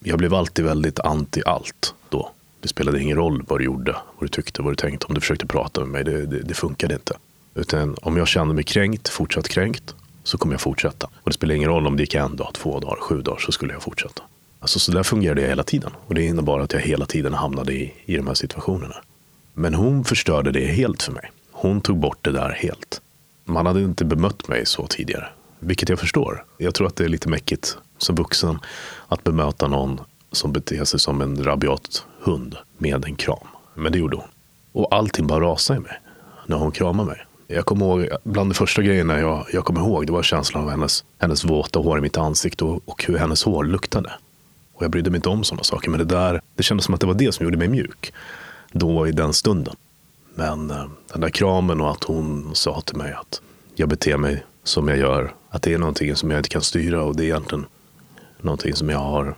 Jag 0.00 0.18
blev 0.18 0.34
alltid 0.34 0.64
väldigt 0.64 1.00
anti 1.00 1.42
allt 1.46 1.94
då. 2.08 2.30
Det 2.60 2.68
spelade 2.68 3.00
ingen 3.00 3.16
roll 3.16 3.44
vad 3.48 3.60
du 3.60 3.64
gjorde, 3.64 3.92
vad 3.92 4.24
du 4.24 4.28
tyckte, 4.28 4.62
vad 4.62 4.72
du 4.72 4.76
tänkte. 4.76 5.06
Om 5.06 5.14
du 5.14 5.20
försökte 5.20 5.46
prata 5.46 5.80
med 5.80 5.88
mig, 5.88 6.04
det, 6.04 6.26
det, 6.26 6.42
det 6.42 6.54
funkade 6.54 6.94
inte. 6.94 7.16
Utan 7.54 7.96
om 8.02 8.16
jag 8.16 8.28
kände 8.28 8.54
mig 8.54 8.64
kränkt, 8.64 9.08
fortsatt 9.08 9.48
kränkt, 9.48 9.94
så 10.24 10.38
kommer 10.38 10.54
jag 10.54 10.60
fortsätta. 10.60 11.06
Och 11.06 11.30
det 11.30 11.34
spelar 11.34 11.54
ingen 11.54 11.68
roll 11.68 11.86
om 11.86 11.96
det 11.96 12.02
gick 12.02 12.14
en 12.14 12.36
dag, 12.36 12.50
två 12.54 12.80
dagar, 12.80 12.96
sju 13.00 13.22
dagar, 13.22 13.38
så 13.38 13.52
skulle 13.52 13.72
jag 13.72 13.82
fortsätta. 13.82 14.22
Alltså, 14.60 14.78
så 14.78 14.92
där 14.92 15.02
fungerade 15.02 15.40
jag 15.40 15.48
hela 15.48 15.62
tiden. 15.62 15.90
Och 16.06 16.14
det 16.14 16.22
innebar 16.22 16.60
att 16.60 16.72
jag 16.72 16.80
hela 16.80 17.06
tiden 17.06 17.34
hamnade 17.34 17.72
i, 17.72 17.94
i 18.04 18.16
de 18.16 18.26
här 18.26 18.34
situationerna. 18.34 18.96
Men 19.54 19.74
hon 19.74 20.04
förstörde 20.04 20.50
det 20.50 20.66
helt 20.66 21.02
för 21.02 21.12
mig. 21.12 21.30
Hon 21.52 21.80
tog 21.80 21.98
bort 21.98 22.18
det 22.20 22.32
där 22.32 22.50
helt. 22.50 23.00
Man 23.44 23.66
hade 23.66 23.80
inte 23.80 24.04
bemött 24.04 24.48
mig 24.48 24.66
så 24.66 24.86
tidigare. 24.86 25.28
Vilket 25.58 25.88
jag 25.88 25.98
förstår. 25.98 26.44
Jag 26.58 26.74
tror 26.74 26.86
att 26.86 26.96
det 26.96 27.04
är 27.04 27.08
lite 27.08 27.28
mäckigt 27.28 27.78
som 27.98 28.16
vuxen 28.16 28.58
att 29.08 29.24
bemöta 29.24 29.68
någon 29.68 30.00
som 30.32 30.52
beter 30.52 30.84
sig 30.84 31.00
som 31.00 31.20
en 31.20 31.44
rabiat 31.44 32.06
hund 32.20 32.56
med 32.78 33.04
en 33.04 33.16
kram. 33.16 33.46
Men 33.74 33.92
det 33.92 33.98
gjorde 33.98 34.16
hon. 34.16 34.28
Och 34.72 34.94
allting 34.94 35.26
bara 35.26 35.44
rasade 35.44 35.78
i 35.78 35.82
mig 35.82 36.00
när 36.46 36.56
hon 36.56 36.72
kramade 36.72 37.08
mig. 37.08 37.26
Jag 37.46 37.66
kommer 37.66 37.86
ihåg, 37.86 38.08
bland 38.24 38.50
de 38.50 38.54
första 38.54 38.82
grejerna 38.82 39.20
jag, 39.20 39.46
jag 39.52 39.64
kommer 39.64 39.80
ihåg, 39.80 40.06
det 40.06 40.12
var 40.12 40.22
känslan 40.22 40.64
av 40.64 40.70
hennes, 40.70 41.04
hennes 41.18 41.44
våta 41.44 41.78
hår 41.78 41.98
i 41.98 42.00
mitt 42.00 42.16
ansikte 42.16 42.64
och, 42.64 42.82
och 42.84 43.04
hur 43.04 43.18
hennes 43.18 43.44
hår 43.44 43.64
luktade. 43.64 44.12
Och 44.74 44.84
jag 44.84 44.90
brydde 44.90 45.10
mig 45.10 45.18
inte 45.18 45.28
om 45.28 45.44
sådana 45.44 45.62
saker, 45.62 45.90
men 45.90 45.98
det 45.98 46.04
där, 46.04 46.40
det 46.54 46.62
kändes 46.62 46.84
som 46.84 46.94
att 46.94 47.00
det 47.00 47.06
var 47.06 47.14
det 47.14 47.32
som 47.32 47.44
gjorde 47.44 47.56
mig 47.56 47.68
mjuk. 47.68 48.12
Då 48.72 49.08
i 49.08 49.12
den 49.12 49.32
stunden. 49.32 49.74
Men 50.34 50.70
eh, 50.70 50.84
den 51.12 51.20
där 51.20 51.30
kramen 51.30 51.80
och 51.80 51.90
att 51.90 52.04
hon 52.04 52.50
sa 52.54 52.80
till 52.80 52.96
mig 52.96 53.12
att 53.12 53.40
jag 53.74 53.88
beter 53.88 54.16
mig 54.16 54.44
som 54.64 54.88
jag 54.88 54.98
gör, 54.98 55.34
att 55.48 55.62
det 55.62 55.74
är 55.74 55.78
någonting 55.78 56.16
som 56.16 56.30
jag 56.30 56.38
inte 56.38 56.48
kan 56.48 56.62
styra 56.62 57.02
och 57.02 57.16
det 57.16 57.22
är 57.22 57.24
egentligen 57.24 57.66
någonting 58.40 58.74
som 58.74 58.90
jag 58.90 58.98
har 58.98 59.36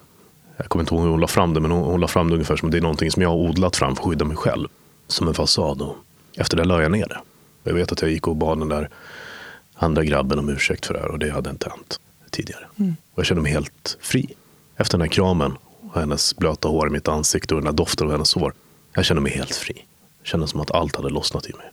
jag 0.57 0.69
kommer 0.69 0.83
inte 0.83 0.95
ihåg 0.95 1.03
hur 1.03 1.11
hon 1.11 1.21
la 1.21 1.27
fram 1.27 1.55
det, 1.55 1.61
men 1.61 1.71
hon, 1.71 1.83
hon 1.83 2.01
la 2.01 2.09
fram 2.09 2.29
det 2.29 2.35
ungefär 2.35 2.57
som 2.57 2.69
att 2.69 2.73
det 2.73 2.79
är 2.79 2.83
någonting 2.83 3.11
som 3.11 3.23
jag 3.23 3.29
har 3.29 3.37
odlat 3.37 3.77
fram 3.77 3.97
för 3.97 4.03
att 4.03 4.09
skydda 4.09 4.25
mig 4.25 4.37
själv. 4.37 4.69
Som 5.07 5.29
en 5.29 5.35
fasad. 5.35 5.83
Och 5.83 5.97
efter 6.37 6.57
det 6.57 6.65
la 6.65 6.83
jag 6.83 6.93
ner 6.93 7.07
det. 7.09 7.19
Jag 7.67 7.75
vet 7.75 7.93
att 7.93 8.03
jag 8.03 8.11
gick 8.11 8.29
och 8.29 8.37
bad 8.37 8.59
den 8.59 8.69
där 8.69 8.91
andra 9.75 10.05
grabben 10.05 10.39
om 10.39 10.49
ursäkt 10.49 10.87
för 10.87 10.95
det 10.95 11.01
här 11.01 11.11
och 11.11 11.19
det 11.19 11.31
hade 11.31 11.51
inte 11.51 11.71
hänt 11.71 12.01
tidigare. 12.31 12.67
Mm. 12.79 12.97
Och 13.13 13.19
jag 13.19 13.27
kände 13.27 13.43
mig 13.43 13.53
helt 13.53 13.99
fri. 14.01 14.35
Efter 14.77 14.99
den 14.99 15.09
här 15.09 15.13
kramen 15.13 15.57
och 15.81 16.01
hennes 16.01 16.37
blöta 16.37 16.69
hår 16.69 16.87
i 16.87 16.91
mitt 16.91 17.09
ansikte 17.09 17.55
och 17.55 17.61
den 17.61 17.67
där 17.73 17.77
doften 17.77 18.07
av 18.07 18.13
hennes 18.13 18.35
hår. 18.35 18.53
Jag 18.93 19.05
kände 19.05 19.23
mig 19.23 19.33
helt 19.33 19.55
fri. 19.55 19.85
Det 20.23 20.29
kändes 20.29 20.51
som 20.51 20.61
att 20.61 20.71
allt 20.71 20.97
hade 20.97 21.09
lossnat 21.09 21.47
i 21.47 21.53
mig. 21.53 21.71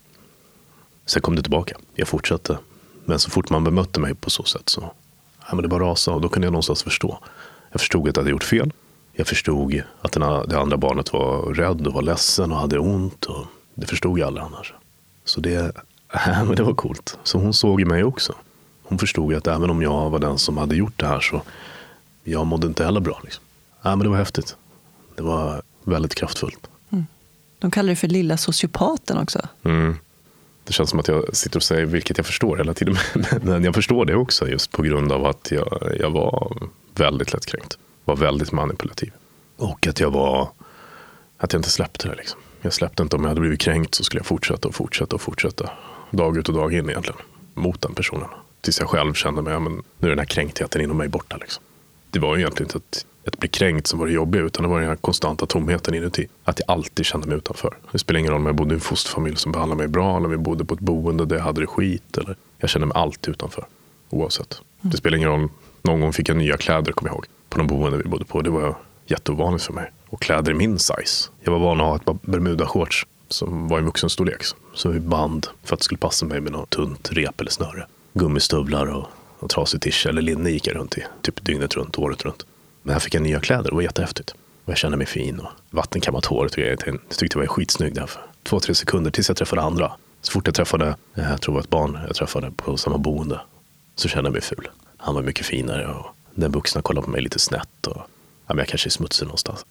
Sen 1.05 1.21
kom 1.21 1.35
det 1.35 1.41
tillbaka. 1.41 1.77
Jag 1.95 2.07
fortsatte. 2.07 2.57
Men 3.05 3.19
så 3.19 3.29
fort 3.29 3.49
man 3.49 3.63
bemötte 3.63 3.99
mig 3.99 4.15
på 4.15 4.29
så 4.29 4.43
sätt 4.43 4.69
så 4.69 4.91
ja, 5.47 5.55
men 5.55 5.61
det 5.61 5.67
bara 5.67 5.83
rasade 5.83 6.15
och 6.15 6.21
då 6.21 6.29
kunde 6.29 6.45
jag 6.45 6.51
någonstans 6.51 6.83
förstå. 6.83 7.19
Jag 7.71 7.81
förstod 7.81 8.09
att 8.09 8.15
jag 8.15 8.23
hade 8.23 8.31
gjort 8.31 8.43
fel. 8.43 8.73
Jag 9.13 9.27
förstod 9.27 9.81
att 10.01 10.11
den, 10.11 10.49
det 10.49 10.59
andra 10.59 10.77
barnet 10.77 11.13
var 11.13 11.53
rädd 11.53 11.87
och 11.87 11.93
var 11.93 12.01
ledsen 12.01 12.51
och 12.51 12.57
hade 12.57 12.79
ont. 12.79 13.25
Och 13.25 13.45
det 13.75 13.85
förstod 13.85 14.17
ju 14.17 14.23
alla 14.23 14.41
annars. 14.41 14.73
Så 15.25 15.39
det, 15.39 15.71
men 16.25 16.55
det 16.55 16.63
var 16.63 16.73
coolt. 16.73 17.17
Så 17.23 17.37
hon 17.37 17.53
såg 17.53 17.81
i 17.81 17.85
mig 17.85 18.03
också. 18.03 18.35
Hon 18.83 18.99
förstod 18.99 19.33
att 19.33 19.47
även 19.47 19.69
om 19.69 19.81
jag 19.81 20.09
var 20.09 20.19
den 20.19 20.37
som 20.37 20.57
hade 20.57 20.75
gjort 20.75 20.99
det 20.99 21.07
här 21.07 21.19
så 21.19 21.41
jag 22.23 22.47
mådde 22.47 22.67
inte 22.67 22.83
heller 22.83 22.99
bra. 22.99 23.21
Liksom. 23.23 23.43
Ja, 23.81 23.89
men 23.95 23.99
det 23.99 24.09
var 24.09 24.17
häftigt. 24.17 24.55
Det 25.15 25.23
var 25.23 25.61
väldigt 25.83 26.15
kraftfullt. 26.15 26.67
Mm. 26.89 27.05
De 27.59 27.71
kallar 27.71 27.89
det 27.89 27.95
för 27.95 28.07
lilla 28.07 28.37
sociopaten 28.37 29.17
också. 29.17 29.39
Mm. 29.63 29.95
Det 30.63 30.73
känns 30.73 30.89
som 30.89 30.99
att 30.99 31.07
jag 31.07 31.35
sitter 31.35 31.59
och 31.59 31.63
säger 31.63 31.85
vilket 31.85 32.17
jag 32.17 32.25
förstår 32.25 32.57
hela 32.57 32.73
tiden. 32.73 32.97
Men 33.41 33.63
jag 33.63 33.75
förstår 33.75 34.05
det 34.05 34.15
också 34.15 34.47
just 34.47 34.71
på 34.71 34.81
grund 34.81 35.11
av 35.11 35.25
att 35.25 35.51
jag, 35.51 35.95
jag 35.99 36.09
var 36.09 36.57
väldigt 36.95 37.33
lättkränkt. 37.33 37.77
Var 38.05 38.15
väldigt 38.15 38.51
manipulativ. 38.51 39.11
Och 39.57 39.87
att 39.87 39.99
jag 39.99 40.11
var 40.11 40.49
att 41.37 41.53
jag 41.53 41.59
inte 41.59 41.69
släppte 41.69 42.07
det. 42.07 42.15
Liksom. 42.15 42.39
Jag 42.63 42.73
släppte 42.73 43.03
inte 43.03 43.15
om 43.15 43.21
jag 43.21 43.29
hade 43.29 43.41
blivit 43.41 43.59
kränkt 43.59 43.95
så 43.95 44.03
skulle 44.03 44.19
jag 44.19 44.25
fortsätta 44.25 44.67
och 44.67 44.75
fortsätta 44.75 45.15
och 45.15 45.21
fortsätta. 45.21 45.69
Dag 46.11 46.37
ut 46.37 46.49
och 46.49 46.55
dag 46.55 46.73
in 46.73 46.89
egentligen. 46.89 47.21
Mot 47.53 47.81
den 47.81 47.93
personen. 47.93 48.27
Tills 48.61 48.79
jag 48.79 48.89
själv 48.89 49.13
kände 49.13 49.41
mig, 49.41 49.53
ja, 49.53 49.59
men 49.59 49.83
nu 49.97 50.07
är 50.07 50.09
den 50.09 50.19
här 50.19 50.25
kränktheten 50.25 50.81
inom 50.81 50.97
mig 50.97 51.07
borta. 51.07 51.37
Liksom. 51.37 51.63
Det 52.11 52.19
var 52.19 52.37
egentligen 52.37 52.67
inte 52.67 52.77
ett, 52.77 53.05
ett 53.23 53.39
bli 53.39 53.49
kränkt 53.49 53.87
som 53.87 53.99
var 53.99 54.07
det 54.07 54.13
jobbiga 54.13 54.41
utan 54.41 54.63
det 54.63 54.69
var 54.69 54.79
den 54.79 54.89
här 54.89 54.95
konstanta 54.95 55.45
tomheten 55.45 55.93
inuti. 55.93 56.27
Att 56.43 56.59
jag 56.59 56.71
alltid 56.71 57.05
kände 57.05 57.27
mig 57.27 57.37
utanför. 57.37 57.77
Det 57.91 57.99
spelar 57.99 58.19
ingen 58.19 58.31
roll 58.31 58.41
om 58.41 58.45
jag 58.45 58.55
bodde 58.55 58.73
i 58.73 58.75
en 58.75 58.81
fosterfamilj 58.81 59.35
som 59.35 59.51
behandlade 59.51 59.77
mig 59.77 59.87
bra 59.87 60.17
eller 60.17 60.25
om 60.25 60.31
jag 60.31 60.41
bodde 60.41 60.65
på 60.65 60.73
ett 60.73 60.79
boende 60.79 61.25
där 61.25 61.35
jag 61.35 61.43
hade 61.43 61.61
det 61.61 61.67
skit. 61.67 62.17
Eller, 62.17 62.35
jag 62.57 62.69
kände 62.69 62.87
mig 62.87 62.95
alltid 62.97 63.31
utanför. 63.31 63.65
Oavsett. 64.09 64.61
Mm. 64.81 64.91
Det 64.91 64.97
spelar 64.97 65.17
ingen 65.17 65.29
roll. 65.29 65.49
Någon 65.81 66.01
gång 66.01 66.13
fick 66.13 66.29
jag 66.29 66.37
nya 66.37 66.57
kläder, 66.57 66.91
kommer 66.91 67.09
jag 67.09 67.15
ihåg. 67.15 67.25
På 67.49 67.57
de 67.57 67.67
boende 67.67 67.97
vi 67.97 68.03
bodde 68.03 68.25
på. 68.25 68.41
Det 68.41 68.49
var 68.49 68.75
jätteovanligt 69.05 69.63
för 69.63 69.73
mig. 69.73 69.91
Och 70.13 70.21
kläder 70.21 70.51
i 70.51 70.55
min 70.55 70.79
size. 70.79 71.29
Jag 71.41 71.51
var 71.51 71.59
van 71.59 71.81
att 71.81 71.87
ha 71.87 71.95
ett 71.95 72.05
par 72.05 72.17
bermudashorts 72.21 73.05
som 73.29 73.67
var 73.67 73.79
i 73.79 73.81
vuxenstorlek. 73.81 74.43
Så 74.73 74.93
i 74.93 74.99
band 74.99 75.47
för 75.63 75.73
att 75.73 75.79
det 75.79 75.83
skulle 75.83 75.97
passa 75.97 76.25
mig 76.25 76.41
med 76.41 76.51
något 76.51 76.69
tunt 76.69 77.11
rep 77.11 77.41
eller 77.41 77.51
snöre. 77.51 77.87
Gummistövlar 78.13 78.85
och, 78.85 79.07
och 79.39 79.49
trasig 79.49 79.81
tisha 79.81 80.09
eller 80.09 80.21
linne 80.21 80.49
gick 80.49 80.67
jag 80.67 80.75
runt 80.75 80.97
i. 80.97 81.03
Typ 81.21 81.45
dygnet 81.45 81.75
runt, 81.75 81.97
året 81.97 82.25
runt. 82.25 82.45
Men 82.81 82.93
här 82.93 82.99
fick 82.99 83.13
jag 83.13 83.23
nya 83.23 83.39
kläder. 83.39 83.69
Det 83.69 83.75
var 83.75 83.81
jättehäftigt. 83.81 84.31
Och 84.65 84.69
jag 84.69 84.77
kände 84.77 84.97
mig 84.97 85.07
fin 85.07 85.39
och 85.39 85.49
vattenkammat 85.69 86.25
håret 86.25 86.51
och 86.51 86.57
grejer. 86.57 86.77
Jag 86.85 86.99
tyckte 87.09 87.37
jag 87.37 87.41
var 87.41 87.47
skitsnygg 87.47 87.95
där 87.95 88.05
för 88.05 88.21
två, 88.43 88.59
tre 88.59 88.75
sekunder 88.75 89.11
tills 89.11 89.29
jag 89.29 89.37
träffade 89.37 89.61
andra. 89.61 89.91
Så 90.21 90.31
fort 90.31 90.47
jag 90.47 90.55
träffade, 90.55 90.87
eh, 91.15 91.29
jag 91.29 91.41
tror 91.41 91.53
det 91.53 91.55
var 91.55 91.63
ett 91.63 91.69
barn 91.69 91.99
jag 92.07 92.15
träffade 92.15 92.51
på 92.51 92.77
samma 92.77 92.97
boende, 92.97 93.41
så 93.95 94.07
kände 94.07 94.27
jag 94.27 94.33
mig 94.33 94.41
ful. 94.41 94.69
Han 94.97 95.15
var 95.15 95.21
mycket 95.21 95.45
finare 95.45 95.87
och 95.87 96.05
den 96.35 96.51
vuxna 96.51 96.81
kollade 96.81 97.05
på 97.05 97.11
mig 97.11 97.21
lite 97.21 97.39
snett. 97.39 97.87
Och 97.87 97.97
ja, 98.47 98.53
men 98.53 98.57
jag 98.57 98.67
kanske 98.67 98.87
är 98.87 98.91
smutsig 98.91 99.25
någonstans. 99.25 99.65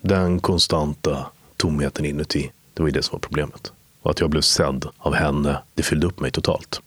Den 0.00 0.40
konstanta 0.40 1.26
tomheten 1.56 2.04
inuti, 2.04 2.50
det 2.74 2.82
var 2.82 2.88
ju 2.88 2.92
det 2.92 3.02
som 3.02 3.12
var 3.12 3.20
problemet. 3.20 3.72
Och 4.02 4.10
att 4.10 4.20
jag 4.20 4.30
blev 4.30 4.40
sedd 4.40 4.86
av 4.98 5.14
henne, 5.14 5.58
det 5.74 5.82
fyllde 5.82 6.06
upp 6.06 6.20
mig 6.20 6.30
totalt. 6.30 6.80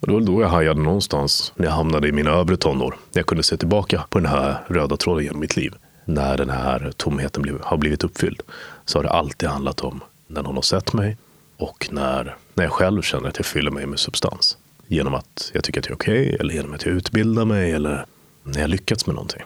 Och 0.00 0.06
det 0.06 0.12
var 0.12 0.20
då 0.20 0.42
jag 0.42 0.48
hajade 0.48 0.80
någonstans, 0.80 1.52
när 1.56 1.66
jag 1.66 1.72
hamnade 1.72 2.08
i 2.08 2.12
mina 2.12 2.30
övre 2.30 2.56
tonår. 2.56 2.96
När 3.12 3.20
jag 3.20 3.26
kunde 3.26 3.42
se 3.42 3.56
tillbaka 3.56 4.04
på 4.10 4.18
den 4.18 4.30
här 4.30 4.64
röda 4.66 4.96
tråden 4.96 5.24
genom 5.24 5.40
mitt 5.40 5.56
liv. 5.56 5.74
När 6.04 6.36
den 6.36 6.50
här 6.50 6.92
tomheten 6.96 7.42
blev, 7.42 7.60
har 7.62 7.76
blivit 7.76 8.04
uppfylld. 8.04 8.42
Så 8.84 8.98
har 8.98 9.02
det 9.02 9.10
alltid 9.10 9.48
handlat 9.48 9.80
om 9.80 10.00
när 10.26 10.42
någon 10.42 10.54
har 10.54 10.62
sett 10.62 10.92
mig 10.92 11.16
och 11.56 11.88
när, 11.90 12.36
när 12.54 12.64
jag 12.64 12.72
själv 12.72 13.02
känner 13.02 13.28
att 13.28 13.36
jag 13.36 13.46
fyller 13.46 13.70
mig 13.70 13.86
med 13.86 13.98
substans. 13.98 14.56
Genom 14.86 15.14
att 15.14 15.50
jag 15.54 15.64
tycker 15.64 15.80
att 15.80 15.86
jag 15.86 15.92
är 15.92 15.96
okej, 15.96 16.26
okay, 16.26 16.36
eller 16.40 16.54
genom 16.54 16.74
att 16.74 16.86
jag 16.86 16.94
utbildar 16.94 17.44
mig, 17.44 17.72
eller 17.72 18.06
när 18.42 18.60
jag 18.60 18.70
lyckats 18.70 19.06
med 19.06 19.14
någonting. 19.14 19.42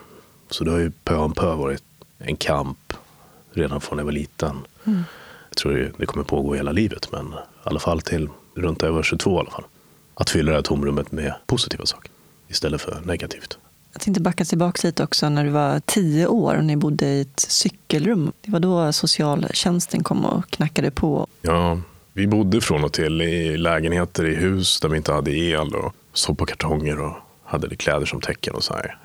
Så 0.51 0.65
det 0.65 0.71
har 0.71 0.79
ju 0.79 0.91
pö 0.91 1.17
om 1.17 1.33
pö 1.33 1.55
varit 1.55 1.83
en 2.21 2.37
kamp 2.37 2.93
redan 3.53 3.81
från 3.81 3.97
när 3.97 4.01
jag 4.01 4.07
var 4.07 4.13
liten. 4.13 4.57
Mm. 4.85 5.05
Jag 5.49 5.57
tror 5.57 5.93
det 5.99 6.07
kommer 6.07 6.25
pågå 6.25 6.55
hela 6.55 6.73
livet, 6.73 7.13
men 7.13 7.27
i 7.27 7.37
alla 7.63 7.81
fall 7.81 8.01
till 8.01 8.29
runt 8.55 8.83
över 8.83 9.03
22 9.03 9.37
i 9.37 9.41
alla 9.41 9.51
fall. 9.51 9.65
Att 10.15 10.31
fylla 10.31 10.51
det 10.51 10.57
här 10.57 10.63
tomrummet 10.63 11.13
med 11.13 11.35
positiva 11.47 11.87
saker 11.87 12.11
istället 12.49 12.81
för 12.81 13.03
negativt. 13.05 13.59
Jag 13.93 14.01
tänkte 14.01 14.21
backa 14.21 14.45
tillbaka 14.45 14.87
lite 14.87 15.05
också 15.05 15.29
när 15.29 15.45
du 15.45 15.51
var 15.51 15.81
tio 15.87 16.27
år 16.27 16.55
och 16.55 16.65
ni 16.65 16.77
bodde 16.77 17.07
i 17.07 17.21
ett 17.21 17.41
cykelrum. 17.41 18.33
Det 18.41 18.51
var 18.51 18.61
då 18.61 18.93
socialtjänsten 18.93 20.05
kom 20.05 20.25
och 20.25 20.51
knackade 20.51 20.91
på. 20.91 21.27
Ja, 21.43 21.81
vi 22.13 22.27
bodde 22.27 22.61
från 22.61 22.85
och 22.85 22.93
till 22.93 23.23
i 23.23 23.57
lägenheter 23.57 24.27
i 24.27 24.35
hus 24.35 24.81
där 24.81 24.89
vi 24.89 24.97
inte 24.97 25.13
hade 25.13 25.31
el 25.31 25.75
och 25.75 25.95
sov 26.13 26.35
på 26.35 26.47
kartonger 26.47 27.01
och 27.01 27.13
hade 27.45 27.77
kläder 27.77 28.07
som 28.07 28.21
täcken 28.21 28.55
och 28.55 28.65
så 28.65 28.75
här. 28.75 28.99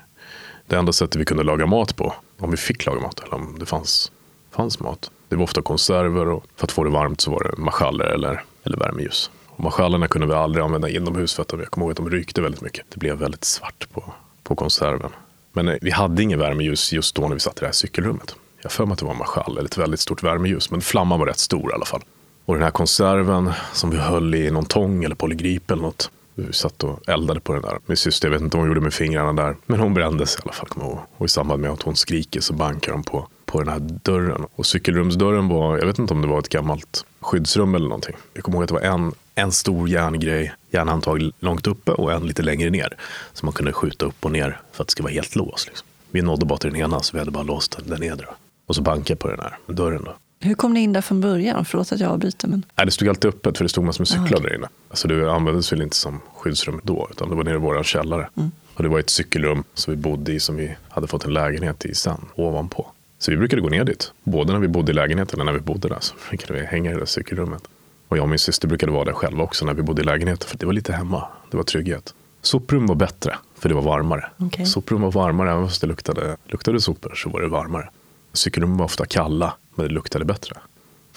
Det 0.66 0.76
enda 0.76 0.92
sättet 0.92 1.20
vi 1.20 1.24
kunde 1.24 1.42
laga 1.42 1.66
mat 1.66 1.96
på, 1.96 2.14
om 2.38 2.50
vi 2.50 2.56
fick 2.56 2.86
laga 2.86 3.00
mat 3.00 3.20
eller 3.20 3.34
om 3.34 3.56
det 3.58 3.66
fanns, 3.66 4.12
fanns 4.50 4.80
mat, 4.80 5.10
det 5.28 5.36
var 5.36 5.42
ofta 5.42 5.62
konserver 5.62 6.28
och 6.28 6.44
för 6.56 6.66
att 6.66 6.72
få 6.72 6.84
det 6.84 6.90
varmt 6.90 7.20
så 7.20 7.30
var 7.30 7.42
det 7.50 7.62
marschaller 7.62 8.04
eller, 8.04 8.44
eller 8.64 8.76
värmeljus. 8.76 9.30
Och 9.46 9.60
marschallerna 9.60 10.08
kunde 10.08 10.26
vi 10.26 10.34
aldrig 10.34 10.64
använda 10.64 10.88
inomhus 10.88 11.34
för 11.34 11.42
att 11.42 11.52
jag 11.52 11.66
kommer 11.66 11.84
ihåg 11.84 11.90
att 11.90 11.96
de 11.96 12.10
rykte 12.10 12.40
väldigt 12.40 12.60
mycket. 12.60 12.86
Det 12.88 12.98
blev 12.98 13.16
väldigt 13.16 13.44
svart 13.44 13.88
på, 13.92 14.04
på 14.42 14.54
konserven. 14.54 15.10
Men 15.52 15.68
eh, 15.68 15.76
vi 15.80 15.90
hade 15.90 16.22
ingen 16.22 16.38
värmeljus 16.38 16.92
just 16.92 17.14
då 17.14 17.22
när 17.22 17.34
vi 17.34 17.40
satt 17.40 17.56
i 17.56 17.60
det 17.60 17.66
här 17.66 17.72
cykelrummet. 17.72 18.34
Jag 18.62 18.72
för 18.72 18.86
mig 18.86 18.92
att 18.92 18.98
det 18.98 19.04
var 19.04 19.12
en 19.12 19.18
marschall, 19.18 19.58
eller 19.58 19.68
ett 19.68 19.78
väldigt 19.78 20.00
stort 20.00 20.22
värmeljus, 20.22 20.70
men 20.70 20.80
flamman 20.80 21.18
var 21.18 21.26
rätt 21.26 21.38
stor 21.38 21.70
i 21.70 21.74
alla 21.74 21.84
fall. 21.84 22.02
Och 22.44 22.54
den 22.54 22.62
här 22.62 22.70
konserven 22.70 23.52
som 23.72 23.90
vi 23.90 23.96
höll 23.96 24.34
i 24.34 24.50
någon 24.50 24.64
tång 24.64 25.04
eller 25.04 25.14
polygrip 25.14 25.70
eller 25.70 25.82
något. 25.82 26.10
Vi 26.38 26.52
satt 26.52 26.84
och 26.84 27.08
eldade 27.08 27.40
på 27.40 27.52
den 27.52 27.62
där. 27.62 27.78
Min 27.86 27.96
syster, 27.96 28.28
jag 28.28 28.32
vet 28.32 28.42
inte 28.42 28.56
vad 28.56 28.62
hon 28.62 28.70
gjorde 28.70 28.80
med 28.80 28.94
fingrarna 28.94 29.42
där. 29.42 29.56
Men 29.66 29.80
hon 29.80 29.94
brändes 29.94 30.36
i 30.36 30.38
alla 30.42 30.52
fall, 30.52 30.68
kommer 30.68 30.86
jag 30.86 30.94
ihåg. 30.94 31.02
Och 31.16 31.26
i 31.26 31.28
samband 31.28 31.62
med 31.62 31.70
att 31.70 31.82
hon 31.82 31.96
skriker 31.96 32.40
så 32.40 32.52
bankar 32.52 32.92
hon 32.92 33.02
på, 33.02 33.28
på 33.44 33.58
den 33.62 33.68
här 33.68 33.80
dörren. 33.80 34.46
Och 34.54 34.66
cykelrumsdörren 34.66 35.48
var, 35.48 35.78
jag 35.78 35.86
vet 35.86 35.98
inte 35.98 36.14
om 36.14 36.22
det 36.22 36.28
var 36.28 36.38
ett 36.38 36.48
gammalt 36.48 37.04
skyddsrum 37.20 37.74
eller 37.74 37.88
någonting. 37.88 38.16
Jag 38.34 38.44
kommer 38.44 38.56
ihåg 38.56 38.62
att 38.62 38.68
det 38.68 38.74
var 38.74 38.80
en, 38.80 39.12
en 39.34 39.52
stor 39.52 39.88
järngrej, 39.88 40.52
järnhandtag 40.70 41.30
långt 41.40 41.66
uppe 41.66 41.92
och 41.92 42.12
en 42.12 42.26
lite 42.26 42.42
längre 42.42 42.70
ner. 42.70 42.96
Som 43.32 43.46
man 43.46 43.52
kunde 43.52 43.72
skjuta 43.72 44.06
upp 44.06 44.24
och 44.24 44.32
ner 44.32 44.60
för 44.72 44.82
att 44.82 44.88
det 44.88 44.92
skulle 44.92 45.04
vara 45.04 45.14
helt 45.14 45.36
låst. 45.36 45.66
Liksom. 45.66 45.86
Vi 46.10 46.22
nådde 46.22 46.46
bara 46.46 46.58
till 46.58 46.72
den 46.72 46.80
ena 46.80 47.02
så 47.02 47.12
vi 47.12 47.18
hade 47.18 47.30
bara 47.30 47.44
låst 47.44 47.78
den 47.84 48.00
nedre. 48.00 48.26
Och 48.66 48.74
så 48.74 48.82
bankade 48.82 49.16
på 49.16 49.28
den 49.28 49.40
här 49.40 49.58
dörren. 49.66 50.04
Då. 50.04 50.14
Hur 50.40 50.54
kom 50.54 50.74
ni 50.74 50.80
in 50.80 50.92
där 50.92 51.00
från 51.00 51.20
början? 51.20 51.64
Förlåt 51.64 51.92
att 51.92 52.00
jag 52.00 52.10
avbryter. 52.10 52.48
Men... 52.48 52.64
Nej, 52.76 52.86
det 52.86 52.92
stod 52.92 53.08
alltid 53.08 53.28
öppet 53.28 53.56
för 53.56 53.64
det 53.64 53.68
stod 53.68 53.84
massor 53.84 54.00
med 54.00 54.08
cyklar 54.08 54.40
där 54.40 54.54
inne. 54.54 54.68
Alltså 54.88 55.08
det 55.08 55.32
användes 55.32 55.72
väl 55.72 55.82
inte 55.82 55.96
som 55.96 56.20
skyddsrum 56.34 56.80
då, 56.82 57.08
utan 57.10 57.28
det 57.30 57.34
var 57.34 57.44
nere 57.44 57.54
i 57.54 57.58
vår 57.58 57.82
källare. 57.82 58.28
Mm. 58.36 58.50
Och 58.74 58.82
det 58.82 58.88
var 58.88 58.98
ett 58.98 59.10
cykelrum 59.10 59.64
som 59.74 59.94
vi 59.94 59.96
bodde 59.96 60.32
i 60.32 60.40
som 60.40 60.56
vi 60.56 60.76
hade 60.88 61.06
fått 61.06 61.24
en 61.24 61.32
lägenhet 61.32 61.84
i 61.84 61.94
sen, 61.94 62.20
ovanpå. 62.34 62.86
Så 63.18 63.30
vi 63.30 63.36
brukade 63.36 63.62
gå 63.62 63.68
ner 63.68 63.84
dit, 63.84 64.12
både 64.24 64.52
när 64.52 64.60
vi 64.60 64.68
bodde 64.68 64.92
i 64.92 64.94
lägenheten 64.94 65.40
och 65.40 65.46
när 65.46 65.52
vi 65.52 65.60
bodde 65.60 65.88
där. 65.88 65.98
Så 66.00 66.14
brukade 66.28 66.60
vi 66.60 66.66
hänga 66.66 66.90
i 66.90 66.94
det 66.94 66.98
där 66.98 67.06
cykelrummet. 67.06 67.62
Och 68.08 68.16
jag 68.16 68.22
och 68.22 68.28
min 68.28 68.38
syster 68.38 68.68
brukade 68.68 68.92
vara 68.92 69.04
där 69.04 69.12
själva 69.12 69.44
också 69.44 69.64
när 69.64 69.74
vi 69.74 69.82
bodde 69.82 70.02
i 70.02 70.04
lägenheten, 70.04 70.48
för 70.48 70.58
det 70.58 70.66
var 70.66 70.72
lite 70.72 70.92
hemma. 70.92 71.28
Det 71.50 71.56
var 71.56 71.64
trygghet. 71.64 72.14
Soprum 72.42 72.86
var 72.86 72.94
bättre, 72.94 73.36
för 73.58 73.68
det 73.68 73.74
var 73.74 73.82
varmare. 73.82 74.26
Okay. 74.38 74.66
Soprum 74.66 75.02
var 75.02 75.12
varmare, 75.12 75.50
även 75.52 75.68
fast 75.68 75.80
det 75.80 75.86
luktade, 75.86 76.36
luktade 76.46 76.80
sopor 76.80 77.14
så 77.14 77.30
var 77.30 77.40
det 77.40 77.48
varmare. 77.48 77.90
Cykelrum 78.32 78.76
var 78.76 78.84
ofta 78.84 79.06
kalla, 79.06 79.54
men 79.76 79.88
det 79.88 79.94
luktade 79.94 80.24
bättre. 80.24 80.56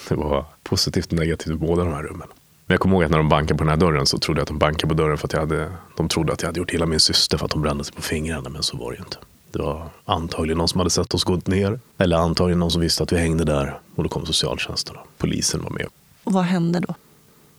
Det 0.10 0.16
var 0.16 0.46
positivt 0.64 1.12
och 1.12 1.20
negativt 1.20 1.54
i 1.54 1.56
båda 1.56 1.84
de 1.84 1.94
här 1.94 2.04
rummen. 2.04 2.28
Men 2.66 2.74
jag 2.74 2.80
kommer 2.80 2.96
ihåg 2.96 3.04
att 3.04 3.12
när 3.12 3.18
de 3.18 3.30
bankade 3.30 3.58
på 3.58 3.64
den 3.64 3.70
här 3.70 3.78
dörren 3.78 4.06
så 4.06 4.18
trodde 4.18 4.40
jag 4.40 4.44
att 4.44 4.48
de 4.48 4.58
bankade 4.58 4.88
på 4.88 4.94
dörren 4.94 5.18
för 5.18 5.28
att 5.28 5.34
jag 5.34 5.40
hade, 5.40 5.72
de 5.98 6.08
trodde 6.08 6.34
att 6.34 6.42
jag 6.42 6.48
hade 6.48 6.60
gjort 6.60 6.74
illa 6.74 6.86
min 6.86 7.00
syster 7.00 7.38
för 7.38 7.46
att 7.46 7.54
hon 7.54 7.62
brände 7.62 7.84
sig 7.84 7.96
på 7.96 8.02
fingrarna, 8.02 8.50
men 8.50 8.64
så 8.64 8.78
var 8.78 8.92
det 8.92 8.98
ju 8.98 9.04
inte. 9.04 9.18
Det 9.52 9.60
var 9.60 9.90
antagligen 10.06 10.58
någon 10.58 10.68
som 10.68 10.80
hade 10.80 10.90
sett 10.90 11.14
oss 11.14 11.24
gå 11.24 11.42
ner. 11.46 11.80
Eller 11.98 12.18
antagligen 12.18 12.60
någon 12.60 12.72
som 12.72 12.82
visste 12.82 13.04
att 13.04 13.12
vi 13.12 13.18
hängde 13.18 13.44
där. 13.44 13.80
Och 13.96 14.04
då 14.04 14.10
kom 14.10 14.26
socialtjänsten 14.26 14.96
och 14.96 15.08
polisen 15.18 15.64
var 15.64 15.70
med. 15.70 15.88
Och 16.24 16.34
vad 16.34 16.44
hände 16.44 16.80
då? 16.80 16.96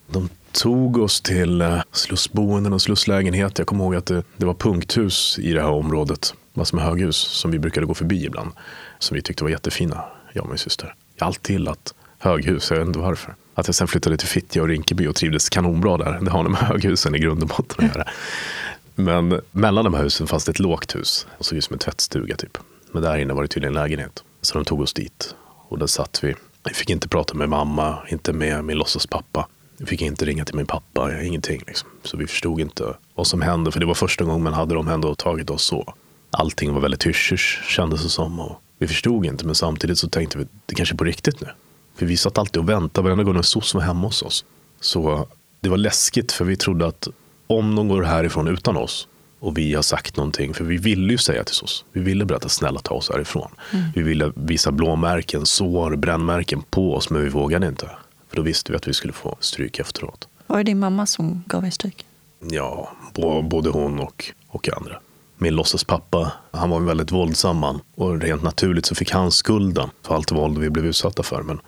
De 0.06 0.28
tog 0.52 0.96
oss 0.96 1.20
till 1.20 1.60
eh, 1.60 1.80
slussboenden 1.92 2.72
och 2.72 2.82
slusslägenhet. 2.82 3.58
Jag 3.58 3.66
kommer 3.66 3.84
ihåg 3.84 3.94
att 3.94 4.06
det, 4.06 4.22
det 4.36 4.46
var 4.46 4.54
punkthus 4.54 5.38
i 5.38 5.52
det 5.52 5.60
här 5.60 5.70
området. 5.70 6.34
Massor 6.52 6.76
med 6.76 6.86
höghus 6.86 7.16
som 7.16 7.50
vi 7.50 7.58
brukade 7.58 7.86
gå 7.86 7.94
förbi 7.94 8.24
ibland. 8.24 8.50
Som 8.98 9.14
vi 9.14 9.22
tyckte 9.22 9.44
var 9.44 9.50
jättefina, 9.50 10.04
jag 10.32 10.44
och 10.44 10.48
min 10.48 10.58
syster. 10.58 10.94
Jag 11.16 11.24
har 11.24 11.26
alltid 11.26 11.54
gillat 11.54 11.94
höghus, 12.18 12.70
jag 12.70 12.78
vet 12.78 12.86
inte 12.86 12.98
varför. 12.98 13.34
Att 13.54 13.68
jag 13.68 13.74
sen 13.74 13.88
flyttade 13.88 14.16
till 14.16 14.28
Fittja 14.28 14.62
och 14.62 14.68
Rinkeby 14.68 15.06
och 15.06 15.16
trivdes 15.16 15.48
kanonbra 15.48 15.96
där. 15.96 16.18
Det 16.20 16.30
har 16.30 16.42
nog 16.42 16.52
med 16.52 16.60
höghusen 16.68 17.14
i 17.14 17.18
grund 17.18 17.42
och 17.42 17.48
botten 17.48 17.84
att 17.84 17.96
göra. 17.96 18.08
Men 18.94 19.40
mellan 19.52 19.84
de 19.84 19.94
här 19.94 20.02
husen 20.02 20.26
fanns 20.26 20.44
det 20.44 20.50
ett 20.50 20.58
lågt 20.58 20.94
hus. 20.94 21.26
Och 21.38 21.46
såg 21.46 21.58
ut 21.58 21.64
som 21.64 21.74
en 21.74 21.78
tvättstuga 21.78 22.36
typ. 22.36 22.58
Men 22.92 23.02
där 23.02 23.18
inne 23.18 23.34
var 23.34 23.42
det 23.42 23.48
tydligen 23.48 23.76
en 23.76 23.82
lägenhet. 23.82 24.24
Så 24.42 24.54
de 24.54 24.64
tog 24.64 24.80
oss 24.80 24.92
dit. 24.92 25.34
Och 25.68 25.78
där 25.78 25.86
satt 25.86 26.24
vi. 26.24 26.34
Vi 26.64 26.74
fick 26.74 26.90
inte 26.90 27.08
prata 27.08 27.34
med 27.34 27.48
mamma, 27.48 27.98
inte 28.08 28.32
med 28.32 28.64
min 28.64 28.78
låtsaspappa. 28.78 29.48
Vi 29.76 29.86
fick 29.86 30.02
inte 30.02 30.24
ringa 30.24 30.44
till 30.44 30.54
min 30.54 30.66
pappa, 30.66 31.22
ingenting. 31.22 31.62
Liksom. 31.66 31.88
Så 32.02 32.16
vi 32.16 32.26
förstod 32.26 32.60
inte 32.60 32.96
vad 33.14 33.26
som 33.26 33.42
hände. 33.42 33.72
För 33.72 33.80
det 33.80 33.86
var 33.86 33.94
första 33.94 34.24
gången 34.24 34.42
man 34.42 34.52
hade 34.52 34.74
de 34.74 34.88
ändå 34.88 35.14
tagit 35.14 35.50
oss 35.50 35.62
så. 35.62 35.94
Allting 36.30 36.72
var 36.72 36.80
väldigt 36.80 37.06
hysch 37.06 37.62
kändes 37.68 38.02
det 38.02 38.08
som. 38.08 38.40
Och 38.40 38.62
vi 38.80 38.88
förstod 38.88 39.26
inte, 39.26 39.46
men 39.46 39.54
samtidigt 39.54 39.98
så 39.98 40.08
tänkte 40.08 40.38
vi 40.38 40.46
det 40.66 40.74
kanske 40.74 40.94
är 40.94 40.96
på 40.96 41.04
riktigt 41.04 41.40
nu. 41.40 41.48
För 41.94 42.06
vi 42.06 42.16
satt 42.16 42.38
alltid 42.38 42.62
och 42.62 42.68
väntade 42.68 43.04
varenda 43.04 43.24
gång 43.24 43.36
en 43.36 43.42
soc 43.42 43.74
var 43.74 43.80
hemma 43.80 44.06
hos 44.06 44.22
oss. 44.22 44.44
Så 44.80 45.28
det 45.60 45.68
var 45.68 45.76
läskigt 45.76 46.32
för 46.32 46.44
vi 46.44 46.56
trodde 46.56 46.86
att 46.86 47.08
om 47.46 47.74
de 47.74 47.88
går 47.88 48.02
härifrån 48.02 48.48
utan 48.48 48.76
oss 48.76 49.08
och 49.40 49.58
vi 49.58 49.74
har 49.74 49.82
sagt 49.82 50.16
någonting, 50.16 50.54
för 50.54 50.64
vi 50.64 50.76
ville 50.76 51.12
ju 51.12 51.18
säga 51.18 51.44
till 51.44 51.54
SOS. 51.54 51.84
Vi 51.92 52.00
ville 52.00 52.24
berätta 52.24 52.48
snälla 52.48 52.80
ta 52.80 52.94
oss 52.94 53.10
härifrån. 53.10 53.50
Mm. 53.72 53.84
Vi 53.94 54.02
ville 54.02 54.32
visa 54.34 54.72
blåmärken, 54.72 55.46
sår, 55.46 55.96
brännmärken 55.96 56.62
på 56.70 56.94
oss, 56.94 57.10
men 57.10 57.22
vi 57.22 57.28
vågade 57.28 57.66
inte. 57.66 57.90
För 58.28 58.36
då 58.36 58.42
visste 58.42 58.72
vi 58.72 58.76
att 58.76 58.88
vi 58.88 58.94
skulle 58.94 59.12
få 59.12 59.36
stryk 59.40 59.78
efteråt. 59.78 60.28
Var 60.46 60.56
det 60.56 60.62
din 60.62 60.78
mamma 60.78 61.06
som 61.06 61.44
gav 61.46 61.66
er 61.66 61.70
stryk? 61.70 62.04
Ja, 62.50 62.92
både 63.42 63.70
hon 63.70 64.00
och, 64.00 64.32
och 64.48 64.68
andra. 64.76 65.00
Min 65.42 65.54
låtsaspappa, 65.54 66.32
han 66.50 66.70
var 66.70 66.76
en 66.76 66.84
väldigt 66.84 67.12
våldsam 67.12 67.56
man. 67.56 67.80
Och 67.94 68.20
rent 68.20 68.42
naturligt 68.42 68.86
så 68.86 68.94
fick 68.94 69.10
han 69.10 69.32
skulden 69.32 69.90
för 70.02 70.14
allt 70.14 70.32
våld 70.32 70.58
vi 70.58 70.70
blev 70.70 70.86
utsatta 70.86 71.22
för. 71.22 71.42
Men 71.42 71.60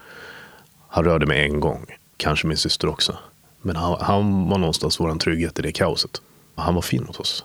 han 0.89 1.05
rörde 1.05 1.27
mig 1.27 1.45
en 1.45 1.61
gång, 1.61 1.87
kanske 2.17 2.47
min 2.47 2.57
syster 2.57 2.89
också. 2.89 3.17
Men 3.63 3.77
han, 3.77 3.97
han 4.01 4.49
var 4.49 4.59
någonstans 4.59 5.01
vår 5.01 5.15
trygghet 5.15 5.59
i 5.59 5.63
det 5.63 5.73
kaoset. 5.73 6.23
Han 6.55 6.75
var 6.75 6.83
fin 6.83 7.05
mot 7.05 7.21
oss. 7.21 7.45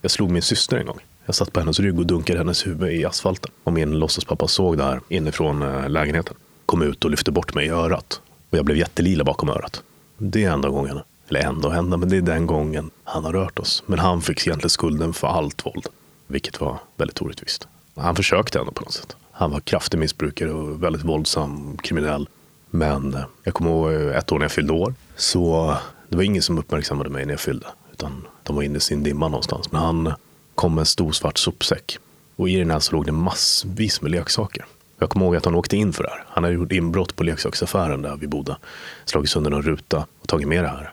Jag 0.00 0.10
slog 0.10 0.30
min 0.30 0.42
syster 0.42 0.76
en 0.76 0.86
gång. 0.86 0.98
Jag 1.26 1.34
satt 1.34 1.52
på 1.52 1.60
hennes 1.60 1.80
rygg 1.80 1.98
och 1.98 2.06
dunkade 2.06 2.38
hennes 2.38 2.66
huvud 2.66 2.92
i 2.92 3.04
asfalten. 3.04 3.50
Och 3.64 3.72
min 3.72 3.98
låtsaspappa 3.98 4.48
såg 4.48 4.76
det 4.76 4.84
här 4.84 5.00
inifrån 5.08 5.62
eh, 5.62 5.88
lägenheten. 5.88 6.36
Kom 6.66 6.82
ut 6.82 7.04
och 7.04 7.10
lyfte 7.10 7.30
bort 7.30 7.54
mig 7.54 7.66
i 7.66 7.70
örat. 7.70 8.20
Och 8.50 8.58
jag 8.58 8.64
blev 8.64 8.76
jättelila 8.76 9.24
bakom 9.24 9.48
örat. 9.48 9.82
Det 10.18 10.44
är 10.44 10.50
enda 10.50 10.68
gången, 10.68 11.00
eller 11.32 11.48
ändå 11.48 11.68
hända, 11.68 11.96
men 11.96 12.08
det 12.08 12.16
är 12.16 12.22
den 12.22 12.46
gången 12.46 12.90
han 13.04 13.24
har 13.24 13.32
rört 13.32 13.58
oss. 13.58 13.82
Men 13.86 13.98
han 13.98 14.22
fick 14.22 14.46
egentligen 14.46 14.70
skulden 14.70 15.12
för 15.12 15.28
allt 15.28 15.66
våld. 15.66 15.86
Vilket 16.26 16.60
var 16.60 16.78
väldigt 16.96 17.22
orättvist. 17.22 17.68
Han 17.94 18.16
försökte 18.16 18.58
ändå 18.58 18.72
på 18.72 18.82
något 18.82 18.92
sätt. 18.92 19.16
Han 19.32 19.50
var 19.50 19.60
kraftig 19.60 19.98
missbrukare 19.98 20.52
och 20.52 20.82
väldigt 20.82 21.04
våldsam 21.04 21.76
kriminell. 21.82 22.28
Men 22.70 23.14
eh, 23.14 23.20
jag 23.42 23.54
kommer 23.54 23.70
ihåg 23.70 23.92
eh, 23.92 24.16
ett 24.16 24.32
år 24.32 24.38
när 24.38 24.44
jag 24.44 24.52
fyllde 24.52 24.72
år. 24.72 24.94
Så 25.16 25.70
eh, 25.70 25.76
det 26.08 26.16
var 26.16 26.22
ingen 26.22 26.42
som 26.42 26.58
uppmärksammade 26.58 27.10
mig 27.10 27.26
när 27.26 27.32
jag 27.32 27.40
fyllde. 27.40 27.66
Utan 27.92 28.26
de 28.42 28.56
var 28.56 28.62
inne 28.62 28.76
i 28.76 28.80
sin 28.80 29.02
dimma 29.02 29.28
någonstans. 29.28 29.72
Men 29.72 29.80
han 29.80 30.12
kom 30.54 30.74
med 30.74 30.82
en 30.82 30.86
stor 30.86 31.12
svart 31.12 31.38
sopsäck. 31.38 31.98
Och 32.36 32.48
i 32.48 32.56
den 32.56 32.70
här 32.70 32.78
så 32.78 32.92
låg 32.92 33.06
det 33.06 33.12
massvis 33.12 34.02
med 34.02 34.10
leksaker. 34.10 34.64
Jag 34.98 35.10
kommer 35.10 35.26
ihåg 35.26 35.36
att 35.36 35.44
han 35.44 35.54
åkte 35.54 35.76
in 35.76 35.92
för 35.92 36.02
det 36.02 36.10
här. 36.10 36.24
Han 36.28 36.44
hade 36.44 36.56
gjort 36.56 36.72
inbrott 36.72 37.16
på 37.16 37.24
leksaksaffären 37.24 38.02
där 38.02 38.16
vi 38.16 38.26
bodde. 38.26 38.56
Slagit 39.04 39.30
sönder 39.30 39.50
någon 39.50 39.62
ruta 39.62 40.06
och 40.20 40.28
tagit 40.28 40.48
med 40.48 40.64
det 40.64 40.68
här. 40.68 40.92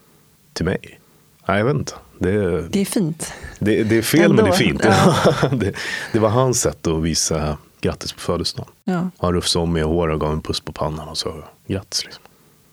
Till 0.59 0.65
mig. 0.65 0.99
Nej, 1.47 1.57
jag 1.57 1.65
vet 1.65 1.75
inte. 1.75 1.93
Det, 2.17 2.61
det 2.69 2.81
är 2.81 2.85
fint. 2.85 3.33
Det, 3.59 3.83
det 3.83 3.97
är 3.97 4.01
fel 4.01 4.21
Ändå. 4.21 4.35
men 4.35 4.45
det 4.45 4.51
är 4.51 4.55
fint. 4.55 4.81
Ja. 4.83 5.49
det, 5.51 5.75
det, 6.13 6.19
var 6.19 6.29
hans 6.29 6.61
sätt 6.61 6.87
att 6.87 7.03
visa 7.03 7.57
grattis 7.81 8.13
på 8.13 8.19
födelsedagen. 8.19 8.71
Ja. 8.83 9.09
Han 9.17 9.33
rufsade 9.33 9.63
om 9.63 9.73
mig 9.73 9.81
i 9.81 9.85
håret 9.85 10.13
och 10.13 10.19
gav 10.21 10.33
en 10.33 10.41
puss 10.41 10.59
på 10.59 10.71
pannan 10.71 11.07
och 11.07 11.17
sa 11.17 11.33
grattis. 11.67 12.05
Liksom. 12.05 12.23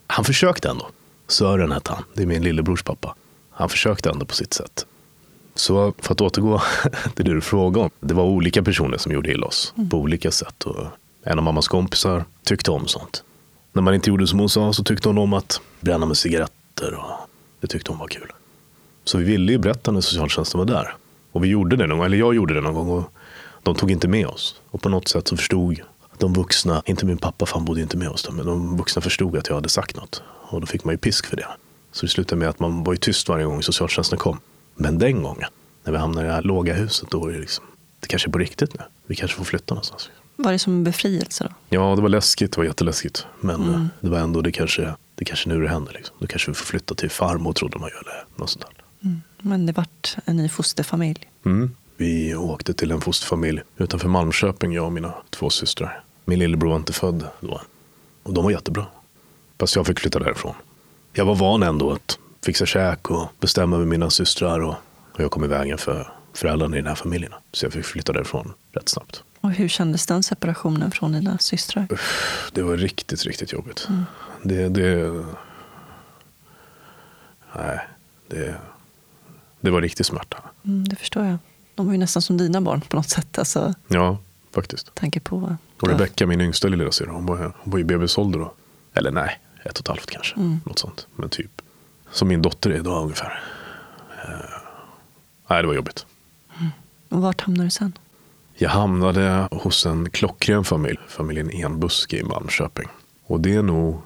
Han 0.07 0.25
försökte 0.25 0.69
ändå. 0.69 0.89
Sören 1.29 1.73
hette 1.73 1.93
han. 1.93 2.05
Det 2.15 2.23
är 2.23 2.27
min 2.27 2.43
lillebrors 2.43 2.83
pappa. 2.83 3.15
Han 3.51 3.69
försökte 3.69 4.11
ändå 4.11 4.27
på 4.27 4.35
sitt 4.35 4.55
sätt. 4.55 4.87
Så 5.55 5.95
för 5.99 6.13
att 6.13 6.21
återgå 6.21 6.63
till 7.15 7.25
det 7.25 7.35
du 7.35 7.41
frågade 7.41 7.85
om. 7.85 7.91
Det 8.01 8.15
var 8.15 8.25
olika 8.25 8.63
personer 8.63 8.99
som 8.99 9.13
gjorde 9.13 9.31
illa 9.31 9.47
oss 9.47 9.75
mm. 9.77 9.91
på 9.91 9.99
olika 9.99 10.31
sätt. 10.31 10.63
Och 10.63 10.87
en 11.23 11.39
av 11.39 11.45
mammas 11.45 11.69
kompisar 11.69 12.25
tyckte 12.45 12.71
om 12.71 12.87
sånt. 12.87 13.23
När 13.73 13.83
man 13.83 13.95
inte 13.95 14.11
gjorde 14.11 14.27
som 14.27 14.39
hon 14.39 14.49
sa 14.49 14.73
så 14.73 14.85
tyckte 14.85 15.09
hon 15.09 15.19
om 15.19 15.33
att 15.33 15.61
bränna 15.81 16.07
med 16.07 16.17
cigaretter. 16.17 16.95
Och 16.95 17.26
det 17.61 17.67
tyckte 17.67 17.91
hon 17.91 17.99
var 17.99 18.09
kul. 18.09 18.33
Så 19.05 19.19
vi 19.19 19.25
ville 19.25 19.53
ju 19.53 19.59
berätta 19.59 19.91
när 19.91 20.01
socialtjänsten 20.01 20.59
var 20.59 20.67
där. 20.67 20.95
Och 21.33 21.45
vi 21.45 21.49
gjorde 21.49 21.77
det 21.77 21.87
någon 21.87 21.99
gång, 21.99 22.07
eller 22.07 22.17
jag 22.17 22.35
gjorde 22.35 22.55
det 22.55 22.61
någon 22.61 22.75
gång. 22.75 22.89
Och 22.89 23.13
de 23.63 23.75
tog 23.75 23.91
inte 23.91 24.09
med 24.09 24.27
oss. 24.27 24.61
Och 24.71 24.83
på 24.83 24.89
något 24.89 25.09
sätt 25.09 25.29
så 25.29 25.37
förstod 25.37 25.81
de 26.19 26.33
vuxna, 26.33 26.83
inte 26.87 27.07
min 27.07 27.19
pappa 27.19 27.47
för 27.47 27.55
han 27.55 27.65
bodde 27.65 27.81
inte 27.81 27.97
med 27.97 28.09
oss 28.09 28.23
då, 28.23 28.33
men 28.33 28.47
de 28.47 28.77
vuxna 28.77 29.03
förstod 29.03 29.37
att 29.37 29.49
jag 29.49 29.55
hade 29.55 29.69
sagt 29.69 29.97
något. 29.97 30.23
Och 30.51 30.61
då 30.61 30.67
fick 30.67 30.85
man 30.85 30.95
ju 30.95 30.99
pisk 30.99 31.27
för 31.27 31.37
det. 31.37 31.47
Så 31.93 32.07
det 32.07 32.11
slutade 32.11 32.39
med 32.39 32.49
att 32.49 32.59
man 32.59 32.85
var 32.85 32.93
ju 32.93 32.97
tyst 32.97 33.29
varje 33.29 33.45
gång 33.45 33.63
socialtjänsten 33.63 34.19
kom. 34.19 34.41
Men 34.75 34.99
den 34.99 35.23
gången, 35.23 35.49
när 35.85 35.93
vi 35.93 35.99
hamnade 35.99 36.27
i 36.27 36.29
det 36.29 36.35
här 36.35 36.43
låga 36.43 36.75
huset, 36.75 37.11
då 37.11 37.21
var 37.21 37.31
det 37.31 37.39
liksom, 37.39 37.65
det 38.01 38.07
kanske 38.07 38.29
är 38.29 38.33
på 38.33 38.39
riktigt 38.39 38.75
nu. 38.75 38.81
Vi 39.07 39.17
kanske 39.17 39.37
får 39.37 39.45
flytta 39.45 39.75
någonstans. 39.75 40.11
Var 40.37 40.53
det 40.53 40.59
som 40.59 40.73
en 40.73 40.85
befrielse 40.85 41.45
då? 41.45 41.77
Ja, 41.77 41.95
det 41.97 42.03
var 42.03 42.09
läskigt. 42.09 42.53
Det 42.53 42.59
var 42.59 42.65
jätteläskigt. 42.65 43.27
Men 43.41 43.63
mm. 43.63 43.89
det 44.01 44.09
var 44.09 44.19
ändå, 44.19 44.41
det 44.41 44.53
kanske, 44.53 44.95
det 45.17 45.25
kanske 45.25 45.49
nu 45.49 45.61
det 45.61 45.69
händer. 45.69 45.93
Liksom. 45.93 46.17
Då 46.19 46.27
kanske 46.27 46.51
vi 46.51 46.55
får 46.55 46.65
flytta 46.65 46.95
till 46.95 47.11
farmor 47.11 47.53
trodde 47.53 47.79
man 47.79 47.89
ju. 47.89 47.97
Eller 47.97 48.25
något 48.37 48.51
sånt 48.51 48.65
där. 48.65 48.85
Mm. 49.05 49.23
Men 49.39 49.67
det 49.67 49.73
vart 49.73 50.17
en 50.25 50.37
ny 50.37 50.49
fosterfamilj? 50.49 51.31
Mm. 51.45 51.71
Vi 51.97 52.35
åkte 52.35 52.75
till 52.75 52.91
en 52.91 53.01
fosterfamilj 53.01 53.61
utanför 53.77 54.09
Malmköping, 54.09 54.73
jag 54.73 54.85
och 54.85 54.93
mina 54.93 55.15
två 55.31 55.51
systrar. 55.51 56.03
Min 56.25 56.39
lillebror 56.39 56.71
var 56.71 56.77
inte 56.77 56.93
född 56.93 57.25
då. 57.41 57.61
Och 58.23 58.35
de 58.35 58.45
var 58.45 58.51
jättebra. 58.51 58.87
Fast 59.59 59.77
jag 59.77 59.87
fick 59.87 60.01
flytta 60.01 60.19
därifrån. 60.19 60.55
Jag 61.13 61.25
var 61.25 61.35
van 61.35 61.63
ändå 61.63 61.93
att 61.93 62.19
fixa 62.45 62.67
käk 62.67 63.11
och 63.11 63.29
bestämma 63.41 63.79
med 63.79 63.87
mina 63.87 64.11
systrar. 64.11 64.61
Och, 64.61 64.75
och 65.13 65.21
jag 65.21 65.31
kom 65.31 65.45
i 65.45 65.49
vägen 65.49 65.79
för 65.79 66.13
föräldrarna 66.33 66.77
i 66.77 66.81
den 66.81 66.89
här 66.89 66.95
familjen. 66.95 67.33
Så 67.53 67.67
jag 67.67 67.73
fick 67.73 67.85
flytta 67.85 68.13
därifrån 68.13 68.53
rätt 68.73 68.89
snabbt. 68.89 69.23
Och 69.41 69.51
hur 69.51 69.69
kändes 69.69 70.07
den 70.07 70.23
separationen 70.23 70.91
från 70.91 71.13
dina 71.13 71.39
systrar? 71.39 71.89
Det 72.53 72.63
var 72.63 72.77
riktigt, 72.77 73.25
riktigt 73.25 73.53
jobbigt. 73.53 73.87
Mm. 73.89 74.05
Det, 74.43 74.69
det... 74.69 75.25
Nej, 77.57 77.81
det, 78.29 78.55
det 79.61 79.71
var 79.71 79.81
riktig 79.81 80.07
smärta. 80.07 80.37
Mm, 80.65 80.89
det 80.89 80.97
förstår 80.97 81.25
jag. 81.25 81.39
De 81.75 81.87
var 81.87 81.93
ju 81.93 81.99
nästan 81.99 82.23
som 82.23 82.37
dina 82.37 82.61
barn 82.61 82.81
på 82.81 82.97
något 82.97 83.09
sätt. 83.09 83.39
Alltså, 83.39 83.75
ja, 83.89 84.19
faktiskt. 84.55 84.95
Tanke 84.95 85.21
på. 85.21 85.57
Och 85.81 85.89
Rebecka, 85.89 86.27
min 86.27 86.41
yngsta 86.41 86.69
lillasyrra, 86.69 87.13
hon 87.13 87.27
var, 87.27 87.37
hon 87.37 87.73
var 87.73 87.79
i 87.79 87.85
bebisålder 87.85 88.39
då. 88.39 88.53
Eller 88.95 89.11
nej, 89.11 89.41
ett 89.65 89.79
och 89.79 89.81
ett 89.81 89.89
halvt 89.89 90.11
kanske. 90.11 90.37
Mm. 90.37 90.61
Något 90.65 90.79
sånt. 90.79 91.07
Men 91.17 91.29
typ 91.29 91.63
som 92.11 92.29
min 92.29 92.43
dotter 92.43 92.71
är 92.71 92.75
idag 92.75 93.03
ungefär. 93.03 93.43
Uh, 94.29 94.41
nej, 95.51 95.63
det 95.63 95.69
var 95.69 95.75
jobbigt. 95.75 96.07
Mm. 96.59 96.71
Och 97.09 97.23
vart 97.23 97.41
hamnade 97.41 97.67
du 97.67 97.71
sen? 97.71 97.93
Jag 98.55 98.71
hamnade 98.71 99.49
hos 99.51 99.87
en 99.87 100.11
klockren 100.11 100.65
familj, 100.65 100.99
familjen 101.09 101.51
Enbuske 101.51 102.19
i 102.19 102.23
Malmköping. 102.25 102.89
Och 103.27 103.41
det 103.41 103.55
är 103.55 103.63
nog, 103.63 104.01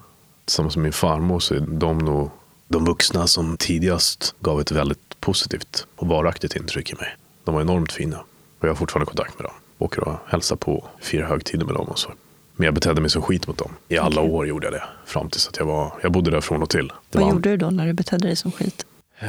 tillsammans 0.51 0.75
med 0.75 0.83
min 0.83 0.93
farmor, 0.93 1.39
så 1.39 1.55
är 1.55 1.59
de 1.59 1.97
nog 1.97 2.29
de 2.67 2.85
vuxna 2.85 3.27
som 3.27 3.57
tidigast 3.57 4.35
gav 4.39 4.61
ett 4.61 4.71
väldigt 4.71 5.19
positivt 5.19 5.87
och 5.95 6.07
varaktigt 6.07 6.55
intryck 6.55 6.91
i 6.91 6.95
mig. 6.95 7.15
De 7.43 7.55
var 7.55 7.61
enormt 7.61 7.91
fina 7.91 8.17
och 8.59 8.67
jag 8.67 8.69
har 8.69 8.75
fortfarande 8.75 9.05
kontakt 9.05 9.39
med 9.39 9.45
dem. 9.45 9.53
Åker 9.77 10.07
och 10.07 10.15
hälsar 10.27 10.55
på, 10.55 10.87
firar 11.01 11.27
högtider 11.27 11.65
med 11.65 11.75
dem 11.75 11.87
och 11.87 11.99
så. 11.99 12.11
Men 12.55 12.65
jag 12.65 12.73
betedde 12.73 13.01
mig 13.01 13.09
som 13.09 13.21
skit 13.21 13.47
mot 13.47 13.57
dem. 13.57 13.71
I 13.87 13.97
alla 13.97 14.21
år 14.21 14.47
gjorde 14.47 14.65
jag 14.65 14.73
det. 14.73 14.83
Fram 15.05 15.29
tills 15.29 15.47
att 15.47 15.57
jag 15.57 15.65
var, 15.65 15.93
jag 16.03 16.11
bodde 16.11 16.31
där 16.31 16.41
från 16.41 16.63
och 16.63 16.69
till. 16.69 16.91
Det 17.09 17.19
Vad 17.19 17.29
gjorde 17.29 17.49
du 17.49 17.57
då 17.57 17.69
när 17.69 17.85
du 17.87 17.93
betedde 17.93 18.27
dig 18.27 18.35
som 18.35 18.51
skit? 18.51 18.85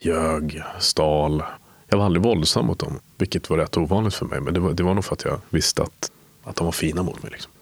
Ljög, 0.00 0.62
stal. 0.78 1.42
Jag 1.88 1.98
var 1.98 2.04
aldrig 2.04 2.22
våldsam 2.22 2.66
mot 2.66 2.78
dem, 2.78 3.00
vilket 3.18 3.50
var 3.50 3.56
rätt 3.58 3.76
ovanligt 3.76 4.14
för 4.14 4.26
mig. 4.26 4.40
Men 4.40 4.54
det 4.54 4.60
var, 4.60 4.72
det 4.72 4.82
var 4.82 4.94
nog 4.94 5.04
för 5.04 5.12
att 5.12 5.24
jag 5.24 5.40
visste 5.50 5.82
att, 5.82 6.10
att 6.44 6.56
de 6.56 6.64
var 6.64 6.72
fina 6.72 7.02
mot 7.02 7.22
mig. 7.22 7.32
Liksom. 7.32 7.52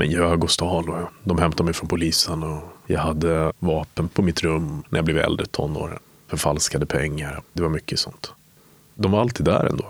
Men 0.00 0.10
ljög 0.10 0.44
och 0.44 0.50
stal. 0.50 0.88
Och 0.88 1.08
de 1.24 1.38
hämtade 1.38 1.64
mig 1.64 1.74
från 1.74 1.88
polisen. 1.88 2.42
Och 2.42 2.62
jag 2.86 3.00
hade 3.00 3.52
vapen 3.58 4.08
på 4.08 4.22
mitt 4.22 4.42
rum 4.42 4.82
när 4.88 4.98
jag 4.98 5.04
blev 5.04 5.18
äldre, 5.18 5.46
tonåren. 5.46 5.98
Förfalskade 6.28 6.86
pengar. 6.86 7.42
Det 7.52 7.62
var 7.62 7.68
mycket 7.68 7.98
sånt. 7.98 8.32
De 8.94 9.12
var 9.12 9.20
alltid 9.20 9.46
där 9.46 9.64
ändå. 9.64 9.84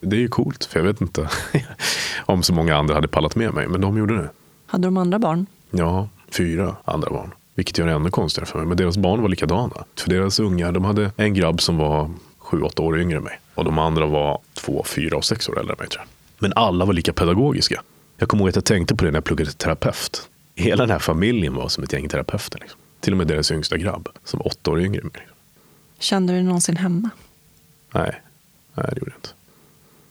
Det 0.00 0.16
är 0.16 0.20
ju 0.20 0.28
coolt, 0.28 0.64
för 0.64 0.80
jag 0.80 0.86
vet 0.86 1.00
inte 1.00 1.28
om 2.26 2.42
så 2.42 2.52
många 2.52 2.76
andra 2.76 2.94
hade 2.94 3.08
pallat 3.08 3.36
med 3.36 3.54
mig. 3.54 3.68
Men 3.68 3.80
de 3.80 3.98
gjorde 3.98 4.16
det. 4.16 4.30
Hade 4.66 4.86
de 4.86 4.96
andra 4.96 5.18
barn? 5.18 5.46
Ja, 5.70 6.08
fyra 6.30 6.76
andra 6.84 7.10
barn. 7.10 7.30
Vilket 7.54 7.78
gör 7.78 7.86
det 7.86 7.92
ännu 7.92 8.10
konstigare 8.10 8.46
för 8.46 8.58
mig. 8.58 8.66
Men 8.66 8.76
deras 8.76 8.96
barn 8.96 9.22
var 9.22 9.28
likadana. 9.28 9.84
För 9.98 10.10
deras 10.10 10.40
ungar, 10.40 10.72
de 10.72 10.84
hade 10.84 11.10
en 11.16 11.34
grabb 11.34 11.60
som 11.60 11.76
var 11.76 12.10
sju, 12.38 12.60
åtta 12.60 12.82
år 12.82 13.00
yngre 13.00 13.16
än 13.18 13.24
mig. 13.24 13.40
Och 13.54 13.64
de 13.64 13.78
andra 13.78 14.06
var 14.06 14.38
två, 14.54 14.84
fyra 14.86 15.16
och 15.16 15.24
sex 15.24 15.48
år 15.48 15.58
äldre 15.58 15.72
än 15.72 15.78
mig 15.78 15.88
tror 15.88 16.02
jag. 16.02 16.08
Men 16.38 16.52
alla 16.56 16.84
var 16.84 16.92
lika 16.92 17.12
pedagogiska. 17.12 17.82
Jag 18.16 18.28
kommer 18.28 18.42
ihåg 18.42 18.48
att 18.48 18.56
jag 18.56 18.64
tänkte 18.64 18.96
på 18.96 19.04
det 19.04 19.10
när 19.10 19.16
jag 19.16 19.24
pluggade 19.24 19.50
till 19.50 19.58
terapeut. 19.58 20.30
Hela 20.54 20.82
den 20.82 20.90
här 20.90 20.98
familjen 20.98 21.54
var 21.54 21.68
som 21.68 21.84
ett 21.84 21.92
gäng 21.92 22.08
terapeuter. 22.08 22.58
Liksom. 22.58 22.80
Till 23.00 23.12
och 23.12 23.16
med 23.16 23.26
deras 23.26 23.50
yngsta 23.50 23.76
grabb, 23.76 24.08
som 24.24 24.38
var 24.38 24.46
åtta 24.46 24.70
år 24.70 24.80
yngre 24.80 25.00
än 25.00 25.10
mig. 25.12 25.28
Kände 25.98 26.32
du 26.32 26.36
dig 26.36 26.44
någonsin 26.44 26.76
hemma? 26.76 27.10
Nej, 27.94 28.22
nej 28.74 28.86
det 28.92 28.98
gjorde 28.98 29.10
jag 29.10 29.18
inte. 29.18 29.28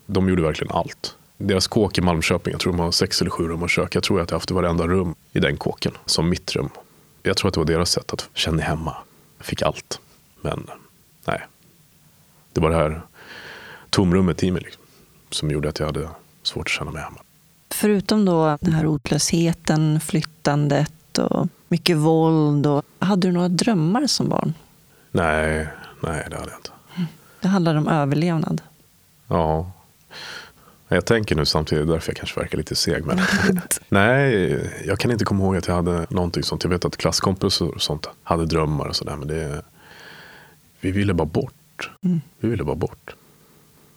De 0.05 0.29
gjorde 0.29 0.41
verkligen 0.41 0.75
allt. 0.75 1.15
Deras 1.37 1.67
kåk 1.67 1.97
i 1.97 2.01
Malmköping, 2.01 2.51
jag 2.51 2.61
tror 2.61 2.73
de 2.73 2.79
har 2.79 2.91
sex 2.91 3.21
eller 3.21 3.31
sju 3.31 3.47
rum 3.47 3.63
och 3.63 3.69
kök. 3.69 3.95
Jag 3.95 4.03
tror 4.03 4.21
att 4.21 4.31
jag 4.31 4.35
haft 4.35 4.51
varenda 4.51 4.87
rum 4.87 5.15
i 5.33 5.39
den 5.39 5.57
kåken 5.57 5.91
som 6.05 6.29
mitt 6.29 6.55
rum. 6.55 6.69
Jag 7.23 7.37
tror 7.37 7.47
att 7.47 7.53
det 7.53 7.59
var 7.59 7.67
deras 7.67 7.91
sätt 7.91 8.13
att 8.13 8.29
känna 8.33 8.63
hemma. 8.63 8.95
Jag 9.37 9.45
fick 9.45 9.61
allt. 9.61 9.99
Men 10.41 10.67
nej, 11.25 11.41
det 12.53 12.61
var 12.61 12.69
det 12.69 12.75
här 12.75 13.01
tomrummet 13.89 14.43
i 14.43 14.51
mig 14.51 14.61
liksom, 14.61 14.83
som 15.29 15.51
gjorde 15.51 15.69
att 15.69 15.79
jag 15.79 15.85
hade 15.85 16.09
svårt 16.43 16.67
att 16.67 16.71
känna 16.71 16.91
mig 16.91 17.01
hemma. 17.01 17.19
Förutom 17.75 18.25
då 18.25 18.57
den 18.61 18.73
här 18.73 18.83
rotlösheten, 18.83 19.99
flyttandet 19.99 21.17
och 21.17 21.47
mycket 21.67 21.97
våld. 21.97 22.67
Och, 22.67 22.83
hade 22.99 23.27
du 23.27 23.31
några 23.31 23.47
drömmar 23.47 24.07
som 24.07 24.29
barn? 24.29 24.53
Nej, 25.11 25.67
nej 25.99 26.27
det 26.29 26.35
hade 26.35 26.49
jag 26.49 26.59
inte. 26.59 26.69
Det 27.39 27.47
handlade 27.47 27.79
om 27.79 27.87
överlevnad. 27.87 28.61
Ja. 29.27 29.71
Jag 30.87 31.05
tänker 31.05 31.35
nu 31.35 31.45
samtidigt, 31.45 31.87
därför 31.87 32.09
jag 32.11 32.17
kanske 32.17 32.39
verkar 32.39 32.57
lite 32.57 32.75
seg. 32.75 33.05
Men 33.05 33.19
nej, 33.89 34.59
jag 34.85 34.99
kan 34.99 35.11
inte 35.11 35.25
komma 35.25 35.43
ihåg 35.43 35.57
att 35.57 35.67
jag 35.67 35.75
hade 35.75 36.07
någonting 36.09 36.43
sånt. 36.43 36.63
Jag 36.63 36.71
vet 36.71 36.85
att 36.85 36.97
klasskompisar 36.97 37.65
och 37.65 37.81
sånt 37.81 38.07
hade 38.23 38.45
drömmar 38.45 38.87
och 38.87 38.95
sådär. 38.95 39.15
Men 39.15 39.27
det, 39.27 39.61
vi 40.79 40.91
ville 40.91 41.13
bara 41.13 41.27
bort. 41.27 41.91
Mm. 42.03 42.21
Vi 42.39 42.49
ville 42.49 42.63
bara 42.63 42.75
bort. 42.75 43.15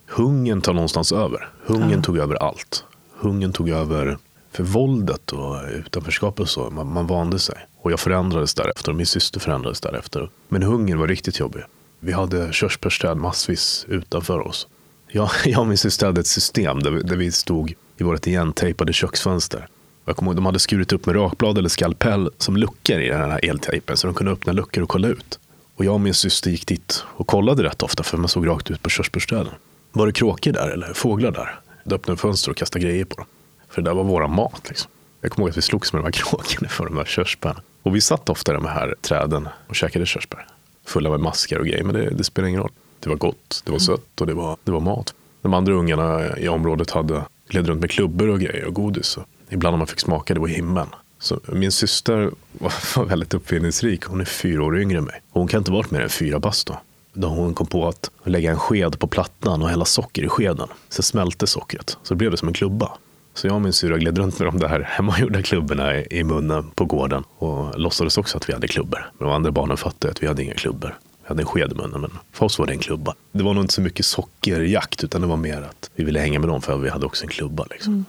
Hungern 0.06 0.60
tar 0.60 0.72
någonstans 0.72 1.12
över. 1.12 1.48
Hungern 1.66 1.90
ja. 1.90 2.02
tog 2.02 2.18
över 2.18 2.34
allt. 2.34 2.84
Hungern 3.20 3.52
tog 3.52 3.68
över 3.68 4.18
för 4.52 4.64
våldet 4.64 5.32
och 5.32 5.56
utanförskapet 5.72 6.40
och 6.40 6.48
så. 6.48 6.70
Man, 6.70 6.92
man 6.92 7.06
vande 7.06 7.38
sig. 7.38 7.56
Och 7.82 7.92
jag 7.92 8.00
förändrades 8.00 8.54
därefter 8.54 8.90
och 8.90 8.96
min 8.96 9.06
syster 9.06 9.40
förändrades 9.40 9.80
därefter. 9.80 10.30
Men 10.48 10.62
hungern 10.62 10.98
var 10.98 11.08
riktigt 11.08 11.38
jobbig. 11.38 11.62
Vi 12.00 12.12
hade 12.12 12.52
körsbärsträd 12.52 13.16
massvis 13.16 13.86
utanför 13.88 14.46
oss. 14.46 14.66
Jag, 15.08 15.30
jag 15.44 15.60
och 15.60 15.66
min 15.66 15.78
syster 15.78 16.06
hade 16.06 16.20
ett 16.20 16.26
system 16.26 16.80
där 16.80 16.90
vi, 16.90 17.02
där 17.02 17.16
vi 17.16 17.32
stod 17.32 17.74
i 17.96 18.02
vårt 18.02 18.26
igentejpade 18.26 18.92
köksfönster. 18.92 19.68
Jag 20.04 20.16
kommer 20.16 20.30
ihåg, 20.30 20.36
de 20.36 20.46
hade 20.46 20.58
skurit 20.58 20.92
upp 20.92 21.06
med 21.06 21.16
rakblad 21.16 21.58
eller 21.58 21.68
skalpell 21.68 22.30
som 22.38 22.56
luckor 22.56 23.00
i 23.00 23.08
den 23.08 23.30
här 23.30 23.44
eltejpen 23.44 23.96
så 23.96 24.06
de 24.06 24.14
kunde 24.14 24.32
öppna 24.32 24.52
luckor 24.52 24.82
och 24.82 24.88
kolla 24.88 25.08
ut. 25.08 25.38
Och 25.76 25.84
jag 25.84 25.94
och 25.94 26.00
min 26.00 26.14
syster 26.14 26.50
gick 26.50 26.66
dit 26.66 27.04
och 27.06 27.26
kollade 27.26 27.62
rätt 27.62 27.82
ofta 27.82 28.02
för 28.02 28.16
man 28.16 28.28
såg 28.28 28.46
rakt 28.46 28.70
ut 28.70 28.82
på 28.82 28.90
körsbärsträden. 28.90 29.52
Var 29.92 30.06
det 30.06 30.12
kråkor 30.12 30.52
där 30.52 30.68
eller 30.68 30.92
fåglar 30.94 31.30
där? 31.30 31.60
Jag 31.88 31.94
öppnade 31.94 32.20
fönster 32.20 32.50
och 32.50 32.56
kastade 32.56 32.84
grejer 32.84 33.04
på 33.04 33.16
dem. 33.16 33.26
För 33.68 33.82
det 33.82 33.90
där 33.90 33.94
var 33.94 34.04
vår 34.04 34.28
mat. 34.28 34.68
Liksom. 34.68 34.90
Jag 35.20 35.30
kommer 35.30 35.44
ihåg 35.44 35.50
att 35.50 35.56
vi 35.56 35.62
slogs 35.62 35.92
med 35.92 36.02
de 36.02 36.04
här 36.04 36.12
kråkorna 36.12 36.68
för 36.68 36.84
de 36.84 36.96
här 36.96 37.04
körsbären. 37.04 37.60
Och 37.82 37.96
vi 37.96 38.00
satt 38.00 38.28
ofta 38.28 38.52
i 38.52 38.54
de 38.54 38.64
här 38.64 38.94
träden 39.00 39.48
och 39.68 39.76
käkade 39.76 40.06
körsbär. 40.06 40.46
Fulla 40.86 41.10
med 41.10 41.20
maskar 41.20 41.58
och 41.58 41.66
grejer, 41.66 41.84
men 41.84 41.94
det, 41.94 42.10
det 42.10 42.24
spelar 42.24 42.48
ingen 42.48 42.60
roll. 42.60 42.70
Det 43.00 43.08
var 43.08 43.16
gott, 43.16 43.62
det 43.64 43.72
var 43.72 43.78
sött 43.78 44.20
och 44.20 44.26
det 44.26 44.34
var, 44.34 44.56
det 44.64 44.70
var 44.70 44.80
mat. 44.80 45.14
De 45.42 45.54
andra 45.54 45.72
ungarna 45.72 46.38
i 46.38 46.48
området 46.48 46.90
hade 46.90 47.24
gled 47.48 47.66
runt 47.66 47.80
med 47.80 47.90
klubbor 47.90 48.28
och 48.28 48.40
grejer 48.40 48.64
och 48.64 48.74
godis. 48.74 49.16
Och 49.16 49.24
ibland 49.48 49.72
när 49.74 49.78
man 49.78 49.86
fick 49.86 50.00
smaka, 50.00 50.34
det 50.34 50.40
var 50.40 50.48
himlen. 50.48 50.86
Så 51.18 51.40
min 51.46 51.72
syster 51.72 52.30
var 52.52 53.04
väldigt 53.04 53.34
uppfinningsrik. 53.34 54.04
Hon 54.04 54.20
är 54.20 54.24
fyra 54.24 54.64
år 54.64 54.80
yngre 54.80 54.98
än 54.98 55.04
mig. 55.04 55.22
Och 55.30 55.40
hon 55.40 55.48
kan 55.48 55.58
inte 55.58 55.72
varit 55.72 55.90
mer 55.90 56.00
än 56.00 56.08
fyra 56.08 56.38
bast 56.38 56.66
då. 56.66 56.80
Då 57.20 57.28
hon 57.28 57.54
kom 57.54 57.66
på 57.66 57.88
att 57.88 58.10
lägga 58.24 58.50
en 58.50 58.58
sked 58.58 58.98
på 58.98 59.06
plattan 59.06 59.62
och 59.62 59.68
hälla 59.68 59.84
socker 59.84 60.24
i 60.24 60.28
skeden. 60.28 60.68
Så 60.88 61.02
smälte 61.02 61.46
sockret. 61.46 61.98
Så 62.02 62.14
det 62.14 62.18
blev 62.18 62.30
det 62.30 62.36
som 62.36 62.48
en 62.48 62.54
klubba. 62.54 62.92
Så 63.34 63.46
jag 63.46 63.54
och 63.54 63.62
min 63.62 63.72
syra 63.72 63.98
gled 63.98 64.18
runt 64.18 64.38
med 64.38 64.48
de 64.48 64.58
där 64.58 64.80
hemmagjorda 64.80 65.42
klubborna 65.42 65.96
i, 66.00 66.24
munnen 66.24 66.70
på 66.74 66.84
gården 66.84 67.24
och 67.38 67.78
låtsades 67.78 68.18
också 68.18 68.36
att 68.36 68.48
vi 68.48 68.52
hade 68.52 68.68
klubbor. 68.68 69.10
Men 69.18 69.28
de 69.28 69.34
andra 69.34 69.50
barnen 69.50 69.76
fattade 69.76 70.12
att 70.12 70.22
vi 70.22 70.26
hade 70.26 70.42
inga 70.42 70.54
klubbor. 70.54 70.98
Vi 71.22 71.28
hade 71.28 71.42
en 71.42 71.46
sked 71.46 71.72
i 71.72 71.74
munnen, 71.74 72.00
men 72.00 72.10
för 72.32 72.46
oss 72.46 72.58
var 72.58 72.66
det 72.66 72.72
en 72.72 72.78
klubba. 72.78 73.14
Det 73.32 73.42
var 73.42 73.54
nog 73.54 73.64
inte 73.64 73.74
så 73.74 73.80
mycket 73.80 74.06
sockerjakt, 74.06 75.04
utan 75.04 75.20
det 75.20 75.26
var 75.26 75.36
mer 75.36 75.62
att 75.62 75.90
vi 75.94 76.04
ville 76.04 76.20
hänga 76.20 76.38
med 76.38 76.48
dem 76.48 76.62
för 76.62 76.76
vi 76.76 76.90
hade 76.90 77.06
också 77.06 77.24
en 77.24 77.30
klubba. 77.30 77.66
Liksom. 77.70 77.92
Mm. 77.92 78.04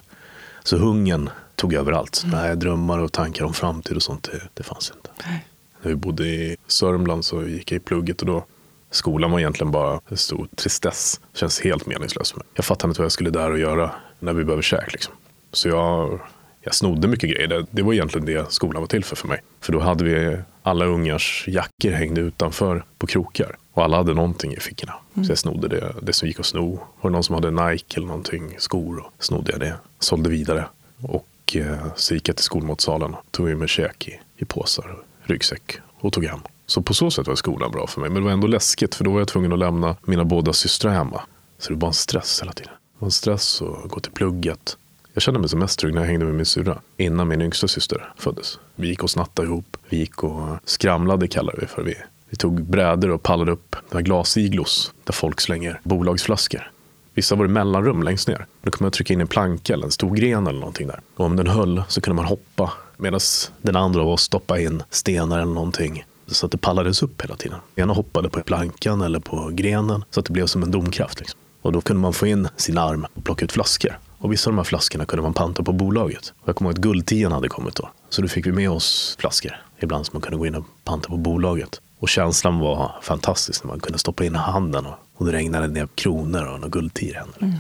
Så 0.64 0.78
hungern 0.78 1.30
tog 1.56 1.74
över 1.74 1.92
allt. 1.92 2.24
Mm. 2.24 2.40
Nej, 2.40 2.56
drömmar 2.56 3.00
och 3.00 3.12
tankar 3.12 3.46
om 3.46 3.54
framtid 3.54 3.96
och 3.96 4.04
sånt, 4.04 4.24
det, 4.24 4.42
det 4.54 4.64
fanns 4.64 4.92
inte. 4.96 5.10
Nej. 5.28 5.46
När 5.82 5.90
vi 5.90 5.96
bodde 5.96 6.28
i 6.28 6.58
Sörmland 6.68 7.26
så 7.26 7.44
gick 7.44 7.72
jag 7.72 7.76
i 7.76 7.80
plugget 7.80 8.22
och 8.22 8.28
då 8.28 8.46
Skolan 8.92 9.32
var 9.32 9.40
egentligen 9.40 9.72
bara 9.72 10.00
en 10.10 10.18
stor 10.18 10.48
tristess. 10.56 11.22
Det 11.32 11.40
känns 11.40 11.62
helt 11.62 11.86
meningslöst. 11.86 12.36
Jag 12.54 12.66
fattade 12.66 12.92
inte 12.92 13.02
vad 13.02 13.06
jag 13.06 13.12
skulle 13.12 13.30
där 13.30 13.52
och 13.52 13.60
göra 13.60 13.92
när 14.20 14.34
vi 14.34 14.44
behöver 14.44 14.64
käk. 14.64 14.92
Liksom. 14.92 15.14
Så 15.52 15.70
jag, 15.70 16.20
jag 16.62 16.76
snodde 16.76 17.08
mycket 17.08 17.30
grejer. 17.30 17.48
Det, 17.48 17.66
det 17.72 17.82
var 17.82 17.94
egentligen 17.94 18.26
det 18.26 18.52
skolan 18.52 18.82
var 18.82 18.88
till 18.88 19.04
för 19.04 19.16
för 19.16 19.28
mig. 19.28 19.42
För 19.62 19.74
då 19.74 19.80
hade 19.80 20.04
vi 20.04 20.38
alla 20.64 20.86
ungars 20.86 21.46
jackor 21.48 21.92
hängde 21.92 22.22
utanför 22.22 22.84
på 22.98 23.08
krokar. 23.08 23.58
Och 23.74 23.84
alla 23.84 23.98
hade 23.98 24.14
någonting 24.14 24.54
i 24.54 24.60
fickorna. 24.60 24.94
Mm. 25.14 25.26
Så 25.26 25.32
jag 25.32 25.38
snodde 25.38 25.68
det, 25.68 25.94
det 26.02 26.14
som 26.14 26.28
gick 26.28 26.40
att 26.40 26.46
sno. 26.46 26.80
Var 27.02 27.10
det 27.10 27.14
någon 27.14 27.24
som 27.24 27.36
hade 27.36 27.52
Nike 27.52 27.98
eller 27.98 28.08
någonting, 28.08 28.56
skor, 28.58 29.00
och 29.00 29.24
snodde 29.24 29.52
jag 29.52 29.60
det. 29.60 29.76
Sålde 30.00 30.30
vidare. 30.30 30.66
Och 31.02 31.56
eh, 31.56 31.78
så 31.96 32.14
gick 32.14 32.30
jag 32.30 32.36
till 32.36 32.46
skolmatsalen. 32.46 33.16
Tog 33.32 33.58
med 33.58 33.70
käk 33.70 34.08
i, 34.08 34.20
i 34.38 34.46
påsar, 34.46 34.96
ryggsäck 35.24 35.78
och 36.00 36.14
tog 36.14 36.26
hem. 36.26 36.40
Så 36.70 36.82
på 36.82 36.94
så 36.94 37.12
sätt 37.12 37.28
var 37.28 37.36
skolan 37.36 37.72
bra 37.72 37.88
för 37.88 38.02
mig. 38.02 38.10
Men 38.10 38.22
det 38.22 38.26
var 38.26 38.32
ändå 38.32 38.48
läskigt 38.48 38.96
för 38.96 39.04
då 39.04 39.12
var 39.12 39.20
jag 39.20 39.28
tvungen 39.28 39.54
att 39.54 39.60
lämna 39.60 39.96
mina 40.06 40.26
båda 40.26 40.54
systrar 40.54 40.92
hemma. 40.92 41.22
Så 41.58 41.70
det 41.70 41.74
var 41.74 41.80
bara 41.80 41.88
en 41.88 41.94
stress 41.94 42.42
hela 42.42 42.54
tiden. 42.54 42.74
Det 42.74 43.00
var 43.00 43.08
en 43.08 43.12
stress 43.12 43.62
att 43.62 43.90
gå 43.90 44.00
till 44.00 44.12
plugget. 44.12 44.78
Jag 45.14 45.24
kände 45.24 45.40
mig 45.40 45.50
som 45.50 45.60
mest 45.60 45.80
trygg 45.80 45.94
när 45.94 46.02
jag 46.02 46.08
hängde 46.08 46.26
med 46.26 46.36
min 46.36 46.46
syrra. 46.46 46.80
Innan 46.98 47.28
min 47.28 47.42
yngsta 47.42 47.68
syster 47.68 48.14
föddes. 48.18 48.60
Vi 48.76 48.88
gick 48.88 49.04
och 49.04 49.10
snattade 49.10 49.48
ihop. 49.48 49.78
Vi 49.90 49.98
gick 49.98 50.24
och 50.24 50.42
skramlade 50.64 51.28
kallar 51.28 51.56
vi 51.58 51.68
för. 51.68 51.84
Vi, 51.84 51.96
vi 52.30 52.38
tog 52.38 52.64
brädor 52.64 53.10
och 53.10 53.24
pallade 53.24 53.52
upp 53.52 53.76
glasiglos 53.92 54.94
där 55.04 55.14
folk 55.14 55.42
slänger 55.42 55.80
bolagsflaskor. 55.84 56.72
Vissa 57.14 57.36
var 57.36 57.46
det 57.46 57.54
mellanrum 57.54 58.04
längst 58.04 58.28
ner. 58.28 58.46
Då 58.62 58.72
kunde 58.72 58.84
man 58.84 58.92
trycka 58.92 59.14
in 59.14 59.22
en 59.22 59.28
planka 59.28 59.74
eller 59.74 59.86
en 59.86 59.92
stor 59.92 60.16
gren 60.16 60.48
eller 60.48 60.60
någonting 60.60 60.88
där. 60.88 61.00
Och 61.16 61.26
om 61.26 61.36
den 61.36 61.48
höll 61.48 61.84
så 61.88 62.02
kunde 62.02 62.16
man 62.16 62.26
hoppa 62.26 62.74
medan 62.98 63.20
den 63.62 63.76
andra 63.76 64.04
var 64.04 64.14
att 64.14 64.20
stoppa 64.20 64.60
in 64.60 64.84
stenar 64.90 65.40
eller 65.40 65.54
någonting 65.54 66.06
så 66.36 66.46
att 66.46 66.52
det 66.52 66.58
pallades 66.58 67.04
upp 67.04 67.22
hela 67.22 67.36
tiden. 67.36 67.60
Ena 67.76 67.94
hoppade 67.94 68.30
på 68.30 68.42
plankan 68.42 69.02
eller 69.02 69.20
på 69.20 69.50
grenen 69.54 70.04
så 70.10 70.20
att 70.20 70.26
det 70.26 70.34
blev 70.34 70.46
som 70.46 70.64
en 70.64 70.72
domkraft. 70.72 71.20
Liksom. 71.20 71.40
Och 71.62 71.72
då 71.72 71.82
kunde 71.82 72.02
man 72.02 72.14
få 72.14 72.28
in 72.28 72.48
sin 72.56 72.78
arm 72.78 73.06
och 73.14 73.24
plocka 73.24 73.46
ut 73.46 73.52
flaskor. 73.52 74.00
Och 74.18 74.32
vissa 74.32 74.50
av 74.50 74.54
de 74.54 74.58
här 74.58 74.64
flaskorna 74.64 75.06
kunde 75.06 75.24
man 75.24 75.34
panta 75.34 75.64
på 75.64 75.72
bolaget. 75.72 76.34
Jag 76.46 76.56
kommer 76.56 76.70
ihåg 76.70 76.78
att 76.78 76.84
guldtian 76.84 77.32
hade 77.32 77.50
kommit 77.50 77.76
då. 77.76 77.90
Så 78.10 78.22
då 78.22 78.28
fick 78.28 78.48
vi 78.48 78.52
med 78.52 78.70
oss 78.70 79.18
flaskor 79.20 79.56
ibland 79.80 80.06
som 80.06 80.14
man 80.14 80.22
kunde 80.22 80.38
gå 80.38 80.46
in 80.46 80.56
och 80.56 80.66
panta 80.84 81.10
på 81.10 81.18
bolaget. 81.18 81.82
Och 82.00 82.10
känslan 82.10 82.60
var 82.60 82.92
fantastisk 83.02 83.64
när 83.64 83.68
man 83.68 83.80
kunde 83.80 84.00
stoppa 84.00 84.26
in 84.26 84.36
handen 84.36 84.86
och, 84.86 84.96
och 85.16 85.26
det 85.26 85.32
regnade 85.32 85.68
ner 85.68 85.88
kronor 85.96 86.46
och 86.46 86.60
några 86.60 86.70
guldtior 86.70 87.12
i 87.12 87.14
händerna. 87.14 87.48
Mm. 87.48 87.60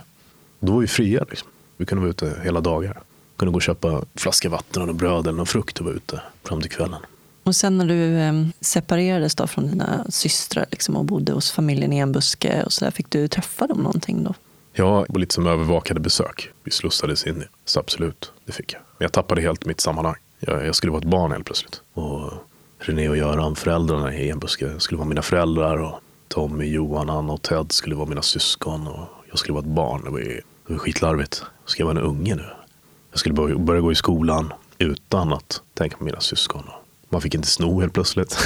Då 0.60 0.74
var 0.74 0.80
vi 0.80 0.88
fria. 0.88 1.26
Liksom. 1.30 1.50
Vi 1.78 1.86
kunde 1.86 2.02
vara 2.02 2.10
ute 2.10 2.42
hela 2.44 2.62
dagar. 2.62 2.94
Vi 2.94 3.38
kunde 3.38 3.52
gå 3.52 3.56
och 3.56 3.62
köpa 3.62 4.02
flaska 4.16 4.50
vatten 4.50 4.90
och 4.90 4.96
bröd 4.96 5.28
eller 5.28 5.38
någon 5.38 5.46
frukt 5.46 5.80
och 5.80 5.86
vara 5.86 5.96
ute 5.96 6.22
fram 6.44 6.62
till 6.62 6.72
kvällen. 6.72 7.00
Och 7.50 7.56
sen 7.56 7.78
när 7.78 7.86
du 7.86 8.20
eh, 8.20 8.34
separerades 8.62 9.36
då 9.36 9.48
från 9.48 9.68
dina 9.68 10.06
systrar 10.10 10.66
liksom, 10.72 10.96
och 10.96 11.06
bodde 11.06 11.32
hos 11.32 11.52
familjen 11.52 11.94
i 11.94 11.98
en 11.98 12.12
buske 12.12 12.64
och 12.64 12.74
så 12.74 12.86
där, 12.86 12.92
fick 12.92 13.10
du 13.10 13.28
träffa 13.28 13.68
dem 13.68 13.78
någonting 13.78 14.24
då? 14.24 14.34
Ja, 14.74 15.06
det 15.08 15.14
var 15.14 15.20
lite 15.20 15.36
som 15.36 15.48
övervakade 15.48 16.00
besök. 16.00 16.50
Vi 16.64 16.72
slussades 16.72 17.28
in 17.28 17.42
i. 17.42 17.46
Så 17.66 17.80
absolut, 17.80 18.32
det 18.46 18.52
fick 18.52 18.74
jag. 18.74 18.80
Men 18.80 19.06
jag 19.06 19.12
tappade 19.12 19.42
helt 19.42 19.66
mitt 19.66 19.82
sammanhang. 19.82 20.16
Jag, 20.40 20.66
jag 20.66 20.76
skulle 20.76 20.92
vara 20.92 21.02
ett 21.02 21.08
barn 21.08 21.32
helt 21.32 21.46
plötsligt. 21.46 21.82
Och 21.94 22.32
René 22.80 23.10
och 23.10 23.18
Göran, 23.18 23.56
föräldrarna 23.56 24.16
i 24.16 24.30
en 24.30 24.40
buske, 24.40 24.80
skulle 24.80 24.98
vara 24.98 25.10
mina 25.10 25.22
föräldrar. 25.22 25.78
Och 25.78 26.00
Tommy, 26.28 26.66
Johan, 26.66 27.10
Anna 27.10 27.34
och 27.34 27.42
Ted 27.42 27.72
skulle 27.72 27.96
vara 27.96 28.10
mina 28.10 28.22
syskon. 28.22 28.88
Och 28.88 29.06
jag 29.30 29.40
skulle 29.40 29.54
vara 29.54 29.66
ett 29.66 29.72
barn. 29.72 30.02
Det 30.04 30.10
var, 30.10 30.20
det 30.20 30.44
var 30.68 30.78
skitlarvigt. 30.78 31.44
Ska 31.66 31.82
jag 31.82 31.88
vara 31.88 32.00
en 32.00 32.06
unge 32.06 32.36
nu? 32.36 32.46
Jag 33.12 33.20
skulle 33.20 33.34
börja, 33.34 33.58
börja 33.58 33.82
gå 33.82 33.92
i 33.92 33.96
skolan 33.96 34.54
utan 34.78 35.34
att 35.34 35.62
tänka 35.74 35.98
på 35.98 36.04
mina 36.04 36.20
syskon. 36.20 36.64
Man 37.10 37.22
fick 37.22 37.36
inte 37.36 37.48
sno 37.48 37.82
helt 37.82 37.94
plötsligt. 37.94 38.38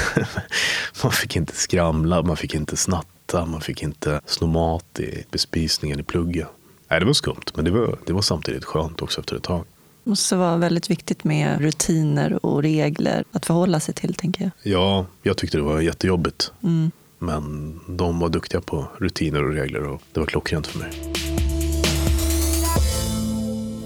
man 1.03 1.11
fick 1.11 1.35
inte 1.35 1.55
skramla, 1.55 2.21
man 2.21 2.37
fick 2.37 2.53
inte 2.53 2.77
snatta, 2.77 3.45
man 3.45 3.61
fick 3.61 3.83
inte 3.83 4.21
sno 4.25 4.47
mat 4.47 4.99
i 4.99 5.25
bespisningen 5.31 5.99
i 5.99 6.03
plugget. 6.03 6.47
Nej, 6.89 6.99
det 6.99 7.05
var 7.05 7.13
skumt, 7.13 7.45
men 7.55 7.65
det 7.65 7.71
var, 7.71 7.99
det 8.05 8.13
var 8.13 8.21
samtidigt 8.21 8.65
skönt 8.65 9.01
också 9.01 9.19
efter 9.19 9.35
ett 9.35 9.43
tag. 9.43 9.65
Det 10.03 10.09
måste 10.09 10.35
vara 10.35 10.57
väldigt 10.57 10.89
viktigt 10.89 11.23
med 11.23 11.61
rutiner 11.61 12.45
och 12.45 12.61
regler 12.61 13.23
att 13.31 13.45
förhålla 13.45 13.79
sig 13.79 13.95
till, 13.95 14.15
tänker 14.15 14.43
jag. 14.43 14.73
Ja, 14.73 15.05
jag 15.23 15.37
tyckte 15.37 15.57
det 15.57 15.63
var 15.63 15.81
jättejobbigt. 15.81 16.51
Mm. 16.63 16.91
Men 17.19 17.79
de 17.87 18.19
var 18.19 18.29
duktiga 18.29 18.61
på 18.61 18.87
rutiner 18.97 19.43
och 19.43 19.53
regler 19.53 19.83
och 19.83 20.01
det 20.11 20.19
var 20.19 20.27
klockrent 20.27 20.67
för 20.67 20.79
mig. 20.79 20.91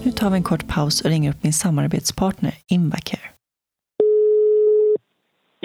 Nu 0.02 0.12
tar 0.12 0.30
vi 0.30 0.36
en 0.36 0.42
kort 0.42 0.68
paus 0.68 1.00
och 1.00 1.10
ringer 1.10 1.30
upp 1.30 1.42
min 1.42 1.52
samarbetspartner 1.52 2.54
Invacare. 2.66 3.20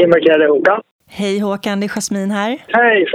Invacare 0.01 0.47
Håkan. 0.47 0.82
Hej 1.08 1.39
Håkan, 1.39 1.79
det 1.79 1.86
är 1.86 1.89
Jasmin 1.95 2.32
här. 2.32 2.65
Hej. 2.67 3.06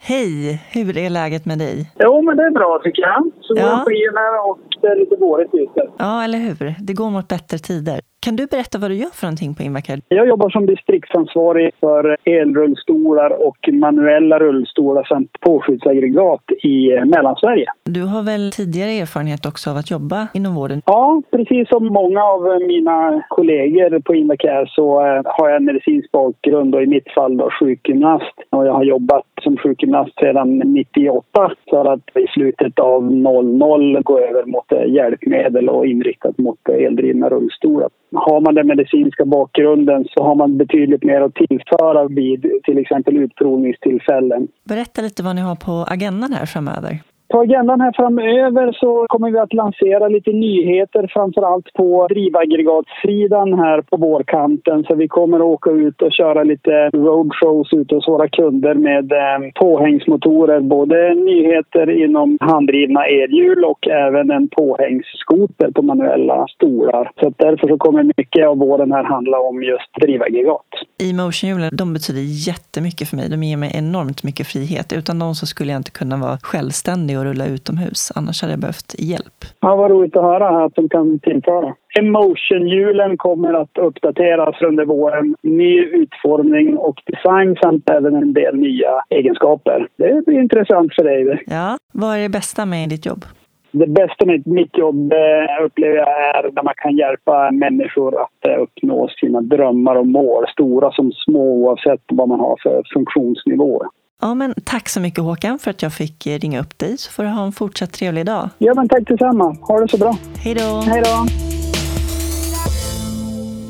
Hej, 0.00 0.62
hur 0.72 0.98
är 0.98 1.10
läget 1.10 1.44
med 1.46 1.58
dig? 1.58 1.92
Jo, 1.98 2.22
men 2.22 2.36
det 2.36 2.42
är 2.42 2.50
bra 2.50 2.80
tycker 2.84 3.02
jag. 3.02 3.30
Solen 3.40 3.64
ja. 3.64 3.84
skiner 3.86 4.50
och 4.50 4.58
det 4.80 4.86
är 4.86 4.96
lite 4.96 5.16
vårigt 5.16 5.54
ute. 5.54 5.90
Ja, 5.98 6.24
eller 6.24 6.38
hur? 6.38 6.74
Det 6.78 6.92
går 6.92 7.10
mot 7.10 7.28
bättre 7.28 7.58
tider. 7.58 8.00
Kan 8.20 8.36
du 8.36 8.46
berätta 8.46 8.78
vad 8.78 8.90
du 8.90 8.94
gör 8.94 9.14
för 9.14 9.26
någonting 9.26 9.54
på 9.54 9.62
Invacare? 9.62 10.00
Jag 10.08 10.28
jobbar 10.28 10.50
som 10.50 10.66
distriktsansvarig 10.66 11.70
för 11.80 12.16
elrullstolar 12.24 13.46
och 13.46 13.58
manuella 13.72 14.38
rullstolar 14.38 15.04
samt 15.04 15.40
påskyddsaggregat 15.40 16.42
i 16.62 17.00
Mellansverige. 17.04 17.66
Du 17.84 18.02
har 18.02 18.22
väl 18.22 18.50
tidigare 18.52 18.90
erfarenhet 18.90 19.46
också 19.46 19.70
av 19.70 19.76
att 19.76 19.90
jobba 19.90 20.28
inom 20.34 20.54
vården? 20.54 20.82
Ja, 20.86 21.22
precis 21.30 21.68
som 21.68 21.86
många 21.86 22.22
av 22.24 22.42
mina 22.66 23.22
kollegor 23.28 24.00
på 24.00 24.14
Invacare 24.14 24.66
så 24.68 25.00
eh, 25.06 25.22
har 25.24 25.48
jag 25.50 25.62
medicinsk 25.62 26.10
bakgrund 26.10 26.74
och 26.74 26.82
i 26.82 26.86
mitt 26.86 27.10
fall 27.14 27.36
då 27.36 27.50
sjukgymnast. 27.60 28.34
Och 28.50 28.66
jag 28.66 28.72
har 28.72 28.84
jobbat 28.84 29.24
som 29.42 29.56
sjukgymnast 29.56 30.18
sedan 30.20 30.58
98 30.58 31.52
för 31.70 31.92
att 31.92 32.16
i 32.16 32.26
slutet 32.34 32.78
av 32.78 33.12
00 33.12 34.02
gå 34.02 34.18
över 34.18 34.44
mot 34.44 34.72
eh, 34.72 34.94
hjälpmedel 34.94 35.68
och 35.68 35.86
inriktat 35.86 36.38
mot 36.38 36.68
eldrivna 36.68 37.28
rullstolar 37.28 37.88
har 38.12 38.40
man 38.40 38.54
den 38.54 38.66
medicinska 38.66 39.24
bakgrunden 39.24 40.04
så 40.10 40.22
har 40.22 40.34
man 40.34 40.58
betydligt 40.58 41.04
mer 41.04 41.20
att 41.20 41.34
tillföra 41.34 42.08
vid 42.08 42.42
till 42.64 42.78
exempel 42.78 43.16
utprovningstillfällen. 43.16 44.48
Berätta 44.64 45.02
lite 45.02 45.22
vad 45.22 45.34
ni 45.36 45.40
har 45.40 45.56
på 45.56 45.84
agendan 45.88 46.32
här 46.32 46.46
framöver. 46.46 46.98
På 47.32 47.40
agendan 47.40 47.80
här 47.80 47.92
framöver 47.92 48.72
så 48.72 49.06
kommer 49.08 49.30
vi 49.30 49.38
att 49.38 49.52
lansera 49.52 50.08
lite 50.08 50.30
nyheter 50.30 51.10
framför 51.12 51.42
allt 51.42 51.72
på 51.72 52.06
drivaggregatsidan 52.10 53.58
här 53.58 53.82
på 53.82 53.96
vårkanten. 53.96 54.84
Så 54.84 54.94
vi 54.94 55.08
kommer 55.08 55.36
att 55.36 55.44
åka 55.56 55.70
ut 55.70 56.02
och 56.02 56.12
köra 56.12 56.44
lite 56.44 56.70
roadshows 56.88 57.72
ute 57.72 57.94
hos 57.94 58.08
våra 58.08 58.28
kunder 58.28 58.74
med 58.74 59.12
eh, 59.12 59.50
påhängsmotorer. 59.54 60.60
Både 60.60 61.14
nyheter 61.14 62.04
inom 62.04 62.38
handdrivna 62.40 63.06
elhjul 63.06 63.64
och 63.64 63.88
även 63.88 64.30
en 64.30 64.48
påhängsskoter 64.48 65.70
på 65.70 65.82
manuella 65.82 66.46
stolar. 66.48 67.10
Så 67.20 67.32
därför 67.36 67.68
så 67.68 67.78
kommer 67.78 68.02
mycket 68.02 68.46
av 68.46 68.58
våren 68.58 68.92
här 68.92 69.04
handla 69.04 69.38
om 69.40 69.62
just 69.62 69.94
drivaggregat. 70.00 70.66
E-motionhjulen, 71.02 71.70
de 71.72 71.92
betyder 71.92 72.22
jättemycket 72.48 73.08
för 73.08 73.16
mig. 73.16 73.28
De 73.28 73.42
ger 73.42 73.56
mig 73.56 73.72
enormt 73.74 74.22
mycket 74.22 74.46
frihet. 74.46 74.92
Utan 74.92 75.18
dem 75.18 75.34
så 75.34 75.46
skulle 75.46 75.72
jag 75.72 75.78
inte 75.78 75.90
kunna 75.90 76.16
vara 76.16 76.38
självständig 76.42 77.17
och 77.18 77.24
rulla 77.24 77.46
utomhus. 77.46 78.12
Annars 78.14 78.42
hade 78.42 78.52
jag 78.52 78.60
behövt 78.60 78.94
hjälp. 78.98 79.38
Ja, 79.60 79.76
vad 79.76 79.90
roligt 79.90 80.16
att 80.16 80.22
höra 80.22 80.64
att 80.64 80.74
de 80.74 80.88
kan 80.88 81.18
tillföra. 81.18 81.74
Emotion-hjulen 81.98 83.16
kommer 83.16 83.54
att 83.54 83.78
uppdateras 83.78 84.62
under 84.62 84.84
våren. 84.84 85.36
Ny 85.42 85.78
utformning 85.80 86.76
och 86.76 87.02
design 87.06 87.56
samt 87.62 87.90
även 87.90 88.14
en 88.14 88.32
del 88.32 88.56
nya 88.56 88.90
egenskaper. 89.08 89.88
Det 89.96 90.26
blir 90.26 90.40
intressant 90.40 90.94
för 90.94 91.04
dig. 91.04 91.42
Ja, 91.46 91.78
vad 91.92 92.16
är 92.16 92.22
det 92.22 92.28
bästa 92.28 92.66
med 92.66 92.88
ditt 92.88 93.06
jobb? 93.06 93.24
Det 93.70 93.86
bästa 93.86 94.26
med 94.26 94.46
mitt 94.46 94.78
jobb 94.78 95.12
eh, 95.12 95.64
upplever 95.64 95.96
jag 95.96 96.08
är 96.08 96.50
när 96.52 96.62
man 96.62 96.74
kan 96.76 96.96
hjälpa 96.96 97.50
människor 97.50 98.22
att 98.22 98.46
eh, 98.48 98.62
uppnå 98.62 99.08
sina 99.20 99.40
drömmar 99.40 99.96
och 99.96 100.06
mål, 100.06 100.44
stora 100.48 100.92
som 100.92 101.12
små 101.12 101.42
oavsett 101.42 102.00
vad 102.08 102.28
man 102.28 102.40
har 102.40 102.56
för 102.62 102.82
funktionsnivå. 102.94 103.82
Ja, 104.20 104.34
men 104.34 104.54
tack 104.64 104.88
så 104.88 105.00
mycket 105.00 105.24
Håkan 105.24 105.58
för 105.58 105.70
att 105.70 105.82
jag 105.82 105.92
fick 105.92 106.26
eh, 106.26 106.38
ringa 106.38 106.60
upp 106.60 106.78
dig, 106.78 106.98
så 106.98 107.10
får 107.10 107.22
du 107.22 107.28
ha 107.28 107.44
en 107.46 107.52
fortsatt 107.52 107.92
trevlig 107.92 108.26
dag. 108.26 108.50
Ja, 108.58 108.74
men 108.74 108.88
tack 108.88 109.08
detsamma. 109.08 109.56
Ha 109.60 109.80
det 109.80 109.88
så 109.88 109.98
bra. 109.98 110.16
Hej 110.36 110.54
då. 110.54 110.80
Hej 110.80 111.02
då. 111.04 111.26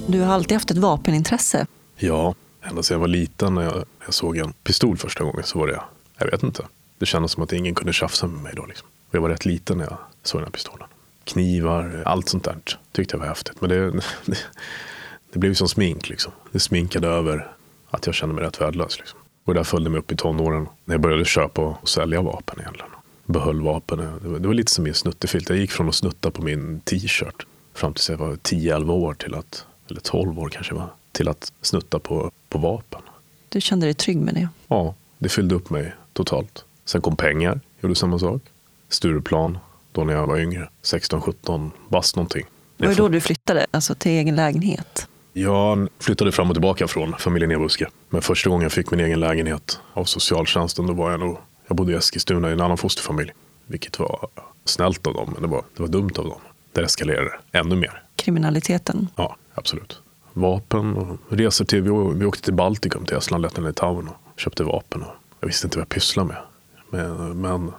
Du 0.07 0.21
har 0.21 0.35
alltid 0.35 0.53
haft 0.53 0.71
ett 0.71 0.79
vapenintresse. 0.79 1.67
Ja, 1.97 2.35
ända 2.63 2.83
sedan 2.83 2.95
jag 2.95 3.01
var 3.01 3.09
liten 3.09 3.55
när 3.55 3.63
jag, 3.63 3.85
jag 4.05 4.15
såg 4.15 4.37
en 4.37 4.53
pistol 4.53 4.97
första 4.97 5.25
gången 5.25 5.43
så 5.45 5.59
var 5.59 5.67
det, 5.67 5.81
jag 6.19 6.31
vet 6.31 6.43
inte. 6.43 6.63
Det 6.99 7.07
kändes 7.07 7.33
som 7.33 7.43
att 7.43 7.53
ingen 7.53 7.75
kunde 7.75 7.93
tjafsa 7.93 8.27
med 8.27 8.43
mig 8.43 8.53
då. 8.57 8.67
Liksom. 8.67 8.89
Och 9.09 9.15
jag 9.15 9.21
var 9.21 9.29
rätt 9.29 9.45
liten 9.45 9.79
när 9.79 9.85
jag 9.85 9.97
såg 10.23 10.41
den 10.41 10.45
här 10.47 10.53
pistolen. 10.53 10.89
Knivar, 11.25 12.03
allt 12.07 12.29
sånt 12.29 12.45
där 12.45 12.57
tyckte 12.93 13.15
jag 13.15 13.21
var 13.21 13.27
häftigt. 13.27 13.61
Men 13.61 13.71
det, 13.71 13.91
det, 14.25 14.39
det 15.33 15.39
blev 15.39 15.55
som 15.55 15.69
smink 15.69 16.09
liksom. 16.09 16.33
Det 16.53 16.61
sminkade 16.61 17.09
över 17.09 17.53
att 17.91 18.07
jag 18.07 18.15
kände 18.15 18.35
mig 18.35 18.45
rätt 18.45 18.61
värdelös. 18.61 18.99
Liksom. 18.99 19.19
Och 19.49 19.55
det 19.55 19.61
där 19.61 19.65
följde 19.65 19.91
mig 19.91 19.99
upp 19.99 20.13
i 20.13 20.17
tonåren. 20.17 20.69
När 20.85 20.95
jag 20.95 21.01
började 21.01 21.25
köpa 21.25 21.63
och 21.63 21.89
sälja 21.89 22.23
vapen 22.23 22.61
egentligen. 22.61 22.91
Behöll 23.27 23.61
vapen. 23.61 23.99
Det 23.99 24.29
var, 24.29 24.39
det 24.39 24.47
var 24.47 24.55
lite 24.55 24.73
som 24.73 24.85
min 24.85 24.95
snuttefilt. 24.95 25.49
Jag 25.49 25.59
gick 25.59 25.71
från 25.71 25.89
att 25.89 25.95
snutta 25.95 26.31
på 26.31 26.43
min 26.43 26.81
t-shirt 26.81 27.47
fram 27.75 27.95
tills 27.95 28.11
jag 28.11 28.17
var 28.17 28.33
10-11 28.33 28.91
år 28.91 29.15
till 29.15 29.35
att, 29.35 29.67
eller 29.91 30.01
12 30.01 30.39
år 30.39 30.49
kanske 30.49 30.75
var, 30.75 30.89
till 31.13 31.29
att 31.29 31.53
snutta 31.63 31.99
på, 31.99 32.31
på 32.49 32.59
vapen. 32.59 33.01
Du 33.49 33.61
kände 33.61 33.87
dig 33.87 33.95
trygg 33.95 34.17
med 34.17 34.35
det? 34.35 34.49
Ja, 34.69 34.95
det 35.19 35.29
fyllde 35.29 35.55
upp 35.55 35.71
mig 35.71 35.95
totalt. 36.13 36.65
Sen 36.85 37.01
kom 37.01 37.17
pengar, 37.17 37.61
gjorde 37.81 37.95
samma 37.95 38.19
sak. 38.19 38.43
Stureplan, 38.89 39.59
då 39.93 40.05
när 40.05 40.15
jag 40.15 40.27
var 40.27 40.39
yngre. 40.39 40.69
16-17 40.83 41.71
bast 41.89 42.17
någonting. 42.17 42.47
Var 42.77 42.89
det 42.89 42.95
då 42.95 43.09
du 43.09 43.21
flyttade, 43.21 43.67
alltså 43.71 43.95
till 43.95 44.13
egen 44.13 44.37
lägenhet? 44.37 45.09
Jag 45.39 45.89
flyttade 45.99 46.33
fram 46.33 46.49
och 46.49 46.55
tillbaka 46.55 46.89
från 46.89 47.15
familjen 47.19 47.51
Ebuske. 47.51 47.89
Men 48.09 48.23
första 48.23 48.51
gången 48.51 48.63
jag 48.63 48.73
fick 48.73 48.91
min 48.91 49.01
egen 49.01 49.21
lägenhet 49.21 49.81
av 49.93 50.05
socialtjänsten, 50.05 50.87
då 50.87 50.93
var 50.93 51.11
jag 51.11 51.21
nog, 51.21 51.39
jag 51.67 51.77
bodde 51.77 51.93
i 51.93 51.95
Eskilstuna 51.95 52.51
i 52.51 52.53
en 52.53 52.61
annan 52.61 52.79
fosterfamilj. 52.79 53.33
Vilket 53.67 53.99
var 53.99 54.29
snällt 54.65 55.07
av 55.07 55.15
dem, 55.15 55.31
men 55.33 55.43
det 55.43 55.49
var, 55.49 55.65
det 55.77 55.83
var 55.83 55.89
dumt 55.89 56.11
av 56.19 56.25
dem. 56.25 56.41
Där 56.73 56.83
eskalerade 56.83 57.31
det 57.51 57.59
ännu 57.59 57.77
mer. 57.77 58.03
Kriminaliteten? 58.17 59.09
Ja, 59.17 59.37
absolut. 59.55 60.01
Vapen 60.33 60.97
och 60.97 61.19
resor 61.29 61.65
till, 61.65 61.83
vi, 61.83 61.91
vi 62.15 62.25
åkte 62.25 62.43
till 62.43 62.55
Baltikum, 62.55 63.05
till 63.05 63.17
Estland, 63.17 63.43
Lettland, 63.43 63.67
Litauen 63.67 64.09
och 64.09 64.41
köpte 64.41 64.65
vapen. 64.65 65.03
Och 65.03 65.15
jag 65.41 65.47
visste 65.47 65.67
inte 65.67 65.79
vad 65.79 65.83
jag 65.83 65.89
pysslade 65.89 66.29
med. 66.29 66.37
Men, 66.91 67.41
men 67.41 67.73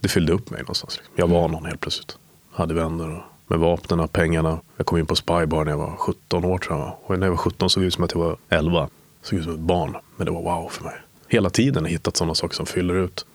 det 0.00 0.08
fyllde 0.08 0.32
upp 0.32 0.50
mig 0.50 0.60
någonstans. 0.60 0.96
Liksom. 0.96 1.14
Jag 1.16 1.28
var 1.28 1.48
någon 1.48 1.66
helt 1.66 1.80
plötsligt. 1.80 2.18
Hade 2.52 2.74
vänner 2.74 3.10
och 3.10 3.22
med 3.58 3.68
vapnen, 3.68 4.08
pengarna. 4.08 4.60
Jag 4.76 4.86
kom 4.86 4.98
in 4.98 5.06
på 5.06 5.16
Spybar 5.16 5.64
när 5.64 5.72
jag 5.72 5.78
var 5.78 5.96
17 5.96 6.44
år 6.44 6.58
tror 6.58 6.78
jag. 6.78 6.96
Och 7.02 7.18
när 7.18 7.26
jag 7.26 7.30
var 7.30 7.38
17 7.38 7.70
såg 7.70 7.82
det 7.82 7.86
ut 7.86 7.94
som 7.94 8.04
att 8.04 8.12
jag 8.12 8.20
var 8.20 8.36
11. 8.48 8.88
Såg 9.22 9.38
ut 9.38 9.44
som 9.44 9.54
ett 9.54 9.60
barn. 9.60 9.96
Men 10.16 10.26
det 10.26 10.32
var 10.32 10.42
wow 10.42 10.68
för 10.68 10.84
mig. 10.84 10.94
Hela 11.28 11.50
tiden 11.50 11.82
har 11.82 11.88
jag 11.88 11.92
hittat 11.92 12.16
sådana 12.16 12.34
saker 12.34 12.54
som 12.54 12.66
fyller 12.66 12.94
ut. 12.94 13.26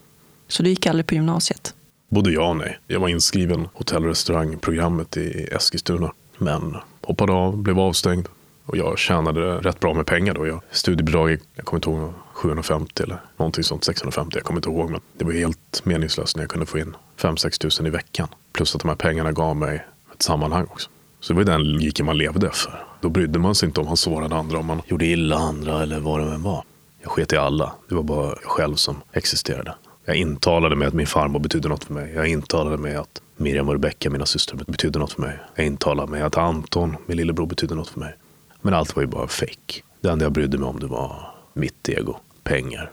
Så 0.47 0.63
du 0.63 0.69
gick 0.69 0.85
aldrig 0.85 1.07
på 1.07 1.13
gymnasiet? 1.13 1.73
Både 2.09 2.31
ja 2.31 2.49
och 2.49 2.57
nej. 2.57 2.79
Jag 2.87 2.99
var 2.99 3.07
inskriven 3.07 3.67
hotell 3.73 4.03
och 4.03 4.09
restaurangprogrammet 4.09 5.17
i 5.17 5.49
Eskilstuna. 5.51 6.13
Men 6.37 6.77
hoppade 7.01 7.33
av, 7.33 7.57
blev 7.57 7.79
avstängd. 7.79 8.27
Och 8.65 8.77
jag 8.77 8.99
tjänade 8.99 9.57
rätt 9.57 9.79
bra 9.79 9.93
med 9.93 10.05
pengar 10.05 10.33
då. 10.33 10.47
Jag, 10.47 10.61
studiebidrag, 10.71 11.37
jag 11.55 11.65
kommer 11.65 11.77
inte 11.77 11.89
ihåg, 11.89 12.13
750 12.33 13.03
eller 13.03 13.21
någonting 13.37 13.63
sånt. 13.63 13.83
650, 13.83 14.37
jag 14.37 14.43
kommer 14.43 14.57
inte 14.57 14.69
ihåg. 14.69 14.89
Men 14.89 15.01
det 15.17 15.25
var 15.25 15.31
helt 15.31 15.81
meningslöst 15.83 16.35
när 16.35 16.43
jag 16.43 16.49
kunde 16.49 16.65
få 16.65 16.79
in 16.79 16.95
5-6 17.17 17.61
tusen 17.61 17.85
i 17.85 17.89
veckan. 17.89 18.27
Plus 18.51 18.75
att 18.75 18.81
de 18.81 18.87
här 18.87 18.95
pengarna 18.95 19.31
gav 19.31 19.55
mig 19.55 19.85
ett 20.19 20.23
sammanhang 20.23 20.67
också. 20.71 20.89
Så 21.19 21.33
det 21.33 21.37
var 21.37 21.43
den 21.43 21.63
logiken 21.63 22.05
man 22.05 22.17
levde 22.17 22.47
efter. 22.47 22.73
Då 23.01 23.09
brydde 23.09 23.39
man 23.39 23.55
sig 23.55 23.67
inte 23.67 23.79
om 23.79 23.85
man 23.85 23.97
sårade 23.97 24.35
andra, 24.35 24.57
om 24.57 24.65
man 24.65 24.81
gjorde 24.85 25.05
illa 25.05 25.35
andra 25.35 25.83
eller 25.83 25.99
vad 25.99 26.19
det 26.19 26.33
än 26.33 26.43
var. 26.43 26.63
Jag 27.01 27.11
sket 27.11 27.33
i 27.33 27.37
alla. 27.37 27.73
Det 27.89 27.95
var 27.95 28.03
bara 28.03 28.27
jag 28.27 28.51
själv 28.51 28.75
som 28.75 29.01
existerade. 29.11 29.75
Jag 30.05 30.15
intalade 30.15 30.75
mig 30.75 30.87
att 30.87 30.93
min 30.93 31.07
farmor 31.07 31.39
betydde 31.39 31.69
något 31.69 31.83
för 31.83 31.93
mig. 31.93 32.13
Jag 32.13 32.27
intalade 32.27 32.77
mig 32.77 32.95
att 32.95 33.21
Miriam 33.37 33.67
och 33.67 33.73
Rebecka, 33.73 34.09
mina 34.09 34.25
systrar, 34.25 34.59
betydde 34.67 34.99
något 34.99 35.13
för 35.13 35.21
mig. 35.21 35.39
Jag 35.55 35.65
intalade 35.65 36.11
mig 36.11 36.21
att 36.21 36.37
Anton, 36.37 36.95
min 37.05 37.17
lillebror, 37.17 37.45
betydde 37.45 37.75
något 37.75 37.87
för 37.87 37.99
mig. 37.99 38.15
Men 38.61 38.73
allt 38.73 38.95
var 38.95 39.03
ju 39.03 39.07
bara 39.07 39.27
fake. 39.27 39.81
Det 40.01 40.09
enda 40.09 40.25
jag 40.25 40.31
brydde 40.31 40.57
mig 40.57 40.69
om 40.69 40.79
det 40.79 40.87
var 40.87 41.33
mitt 41.53 41.89
ego, 41.89 42.15
pengar. 42.43 42.91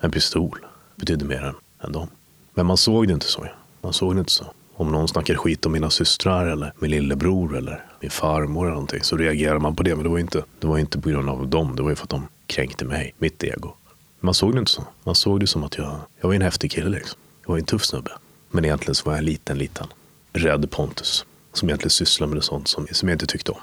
En 0.00 0.10
pistol 0.10 0.58
betydde 0.96 1.24
mer 1.24 1.42
än, 1.42 1.54
än 1.84 1.92
dem. 1.92 2.08
Men 2.54 2.66
man 2.66 2.76
såg 2.76 3.06
det 3.08 3.14
inte 3.14 3.26
så. 3.26 3.46
Man 3.80 3.92
såg 3.92 4.14
det 4.14 4.18
inte 4.18 4.32
så. 4.32 4.44
Om 4.78 4.92
någon 4.92 5.08
snackade 5.08 5.38
skit 5.38 5.66
om 5.66 5.72
mina 5.72 5.90
systrar 5.90 6.46
eller 6.46 6.72
min 6.78 6.90
lillebror 6.90 7.56
eller 7.56 7.84
min 8.00 8.10
farmor 8.10 8.64
eller 8.64 8.74
någonting 8.74 9.02
så 9.02 9.16
reagerade 9.16 9.60
man 9.60 9.76
på 9.76 9.82
det. 9.82 9.94
Men 9.94 10.04
det 10.04 10.10
var 10.10 10.18
inte, 10.18 10.44
det 10.58 10.66
var 10.66 10.78
inte 10.78 11.00
på 11.00 11.08
grund 11.08 11.30
av 11.30 11.48
dem. 11.48 11.76
Det 11.76 11.82
var 11.82 11.90
ju 11.90 11.96
för 11.96 12.04
att 12.04 12.10
de 12.10 12.28
kränkte 12.46 12.84
mig, 12.84 13.14
mitt 13.18 13.44
ego. 13.44 13.72
Man 14.20 14.34
såg 14.34 14.52
det 14.52 14.58
inte 14.58 14.70
så. 14.70 14.84
Man 15.04 15.14
såg 15.14 15.40
det 15.40 15.46
som 15.46 15.64
att 15.64 15.78
jag, 15.78 15.96
jag 16.20 16.28
var 16.28 16.34
en 16.34 16.42
häftig 16.42 16.70
kille 16.70 16.90
liksom. 16.90 17.20
Jag 17.42 17.48
var 17.48 17.58
en 17.58 17.64
tuff 17.64 17.84
snubbe. 17.84 18.10
Men 18.50 18.64
egentligen 18.64 18.94
så 18.94 19.04
var 19.04 19.12
jag 19.12 19.18
en 19.18 19.24
liten, 19.24 19.58
liten 19.58 19.86
rädd 20.32 20.70
Pontus. 20.70 21.24
Som 21.52 21.68
egentligen 21.68 21.90
sysslade 21.90 22.34
med 22.34 22.44
sånt 22.44 22.68
som, 22.68 22.86
som 22.92 23.08
jag 23.08 23.14
inte 23.14 23.26
tyckte 23.26 23.52
om. 23.52 23.60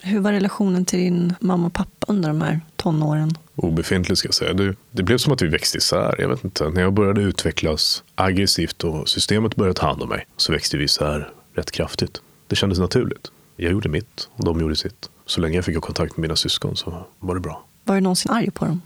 Hur 0.00 0.20
var 0.20 0.32
relationen 0.32 0.84
till 0.84 0.98
din 0.98 1.34
mamma 1.40 1.66
och 1.66 1.72
pappa 1.72 2.06
under 2.08 2.28
de 2.28 2.40
här 2.40 2.60
tonåren? 2.76 3.38
Obefintlig 3.62 4.18
ska 4.18 4.28
jag 4.28 4.34
säga. 4.34 4.52
Det, 4.52 4.76
det 4.90 5.02
blev 5.02 5.18
som 5.18 5.32
att 5.32 5.42
vi 5.42 5.46
växte 5.46 5.78
isär. 5.78 6.14
Jag 6.18 6.28
vet 6.28 6.44
inte. 6.44 6.70
När 6.70 6.82
jag 6.82 6.92
började 6.92 7.20
utvecklas 7.20 8.02
aggressivt 8.14 8.84
och 8.84 9.08
systemet 9.08 9.56
började 9.56 9.74
ta 9.74 9.86
hand 9.86 10.02
om 10.02 10.08
mig 10.08 10.26
så 10.36 10.52
växte 10.52 10.76
vi 10.76 10.84
isär 10.84 11.32
rätt 11.54 11.70
kraftigt. 11.70 12.20
Det 12.46 12.56
kändes 12.56 12.78
naturligt. 12.78 13.30
Jag 13.56 13.72
gjorde 13.72 13.88
mitt 13.88 14.28
och 14.32 14.44
de 14.44 14.60
gjorde 14.60 14.76
sitt. 14.76 15.10
Så 15.26 15.40
länge 15.40 15.56
jag 15.56 15.64
fick 15.64 15.74
ha 15.74 15.80
kontakt 15.80 16.16
med 16.16 16.22
mina 16.22 16.36
syskon 16.36 16.76
så 16.76 17.06
var 17.18 17.34
det 17.34 17.40
bra. 17.40 17.64
Var 17.84 17.94
du 17.94 18.00
någonsin 18.00 18.32
arg 18.32 18.50
på 18.50 18.64
dem? 18.64 18.82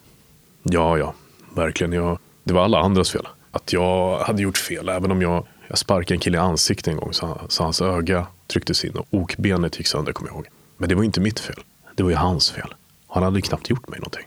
Ja, 0.62 0.98
ja. 0.98 1.14
Verkligen. 1.54 1.92
Jag, 1.92 2.18
det 2.44 2.54
var 2.54 2.64
alla 2.64 2.78
andras 2.78 3.10
fel. 3.10 3.28
Att 3.50 3.72
jag 3.72 4.18
hade 4.18 4.42
gjort 4.42 4.58
fel. 4.58 4.88
Även 4.88 5.10
om 5.10 5.22
jag, 5.22 5.46
jag 5.68 5.78
sparkade 5.78 6.14
en 6.14 6.20
kille 6.20 6.38
i 6.38 6.40
ansiktet 6.40 6.88
en 6.88 6.96
gång 6.96 7.12
så, 7.12 7.40
så 7.48 7.62
hans 7.62 7.82
öga 7.82 8.26
trycktes 8.46 8.84
in 8.84 8.96
och 8.96 9.06
okbenet 9.10 9.78
gick 9.78 9.86
sönder, 9.86 10.12
kommer 10.12 10.30
jag 10.30 10.36
ihåg. 10.36 10.46
Men 10.76 10.88
det 10.88 10.94
var 10.94 11.02
inte 11.02 11.20
mitt 11.20 11.40
fel. 11.40 11.60
Det 11.94 12.02
var 12.02 12.10
ju 12.10 12.16
hans 12.16 12.50
fel. 12.50 12.74
Han 13.06 13.22
hade 13.22 13.40
knappt 13.40 13.70
gjort 13.70 13.88
mig 13.88 13.98
någonting. 13.98 14.26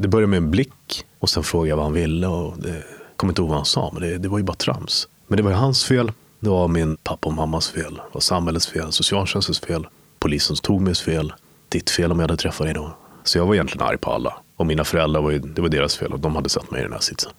Det 0.00 0.08
började 0.08 0.26
med 0.26 0.36
en 0.36 0.50
blick 0.50 1.04
och 1.18 1.30
sen 1.30 1.42
frågade 1.42 1.68
jag 1.68 1.76
vad 1.76 1.84
han 1.84 1.92
ville. 1.92 2.26
Och 2.26 2.58
det, 2.58 2.82
kommer 3.16 3.30
inte 3.30 3.42
ihåg 3.42 3.48
vad 3.48 3.58
han 3.58 3.64
sa, 3.64 3.90
men 3.92 4.02
det, 4.02 4.18
det 4.18 4.28
var 4.28 4.38
ju 4.38 4.44
bara 4.44 4.56
trams. 4.56 5.08
Men 5.26 5.36
det 5.36 5.42
var 5.42 5.50
ju 5.50 5.56
hans 5.56 5.84
fel. 5.84 6.12
Det 6.40 6.50
var 6.50 6.68
min 6.68 6.96
pappa 6.96 7.28
och 7.28 7.34
mammas 7.34 7.68
fel. 7.68 7.94
Det 7.94 8.12
var 8.12 8.20
samhällets 8.20 8.66
fel, 8.66 8.92
socialtjänstens 8.92 9.60
fel, 9.60 9.86
polisens 10.18 10.60
tog 10.60 10.80
mig 10.80 10.94
fel. 10.94 11.32
Ditt 11.68 11.90
fel 11.90 12.12
om 12.12 12.18
jag 12.18 12.28
hade 12.28 12.36
träffat 12.36 12.66
dig 12.66 12.74
då. 12.74 12.96
Så 13.24 13.38
jag 13.38 13.46
var 13.46 13.54
egentligen 13.54 13.86
arg 13.86 13.98
på 13.98 14.10
alla. 14.10 14.36
Och 14.56 14.66
mina 14.66 14.84
föräldrar, 14.84 15.22
var 15.22 15.30
ju, 15.30 15.38
det 15.38 15.62
var 15.62 15.68
deras 15.68 15.96
fel 15.96 16.12
och 16.12 16.20
de 16.20 16.36
hade 16.36 16.48
satt 16.48 16.70
mig 16.70 16.80
i 16.80 16.82
den 16.82 16.92
här 16.92 17.00
sitsen. 17.00 17.32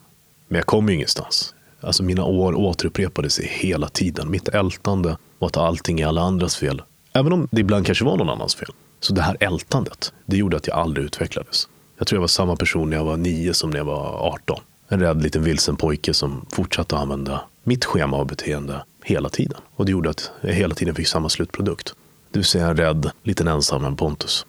Men 0.47 0.55
jag 0.55 0.65
kom 0.65 0.89
ju 0.89 0.95
ingenstans. 0.95 1.55
Alltså 1.81 2.03
mina 2.03 2.23
år 2.23 2.53
återupprepade 2.53 3.29
sig 3.29 3.47
hela 3.47 3.87
tiden. 3.87 4.31
Mitt 4.31 4.47
ältande 4.47 5.17
var 5.39 5.47
att 5.47 5.57
allting 5.57 5.99
är 5.99 6.07
alla 6.07 6.21
andras 6.21 6.55
fel 6.55 6.81
Även 7.13 7.33
om 7.33 7.47
det 7.51 7.61
ibland 7.61 7.85
kanske 7.85 8.05
var 8.05 8.17
någon 8.17 8.29
annans 8.29 8.55
fel. 8.55 8.69
Så 8.99 9.13
det 9.13 9.21
här 9.21 9.37
ältandet, 9.39 10.13
det 10.25 10.37
gjorde 10.37 10.57
att 10.57 10.67
jag 10.67 10.77
aldrig 10.77 11.05
utvecklades. 11.05 11.67
Jag 12.01 12.07
tror 12.07 12.17
jag 12.17 12.21
var 12.21 12.27
samma 12.27 12.55
person 12.55 12.89
när 12.89 12.97
jag 12.97 13.03
var 13.03 13.17
nio 13.17 13.53
som 13.53 13.69
när 13.69 13.77
jag 13.77 13.85
var 13.85 14.33
18. 14.33 14.59
En 14.87 14.99
rädd 14.99 15.23
liten 15.23 15.43
vilsen 15.43 15.75
pojke 15.75 16.13
som 16.13 16.45
fortsatte 16.51 16.95
att 16.95 17.01
använda 17.01 17.41
mitt 17.63 17.85
schema 17.85 18.17
av 18.17 18.27
beteende 18.27 18.83
hela 19.03 19.29
tiden. 19.29 19.57
Och 19.75 19.85
det 19.85 19.91
gjorde 19.91 20.09
att 20.09 20.31
jag 20.41 20.53
hela 20.53 20.75
tiden 20.75 20.95
fick 20.95 21.07
samma 21.07 21.29
slutprodukt. 21.29 21.93
Det 22.31 22.39
vill 22.39 22.45
säga 22.45 22.67
en 22.67 22.77
rädd, 22.77 23.11
liten 23.23 23.47
ensam 23.47 23.85
en 23.85 23.95
Pontus. 23.95 24.45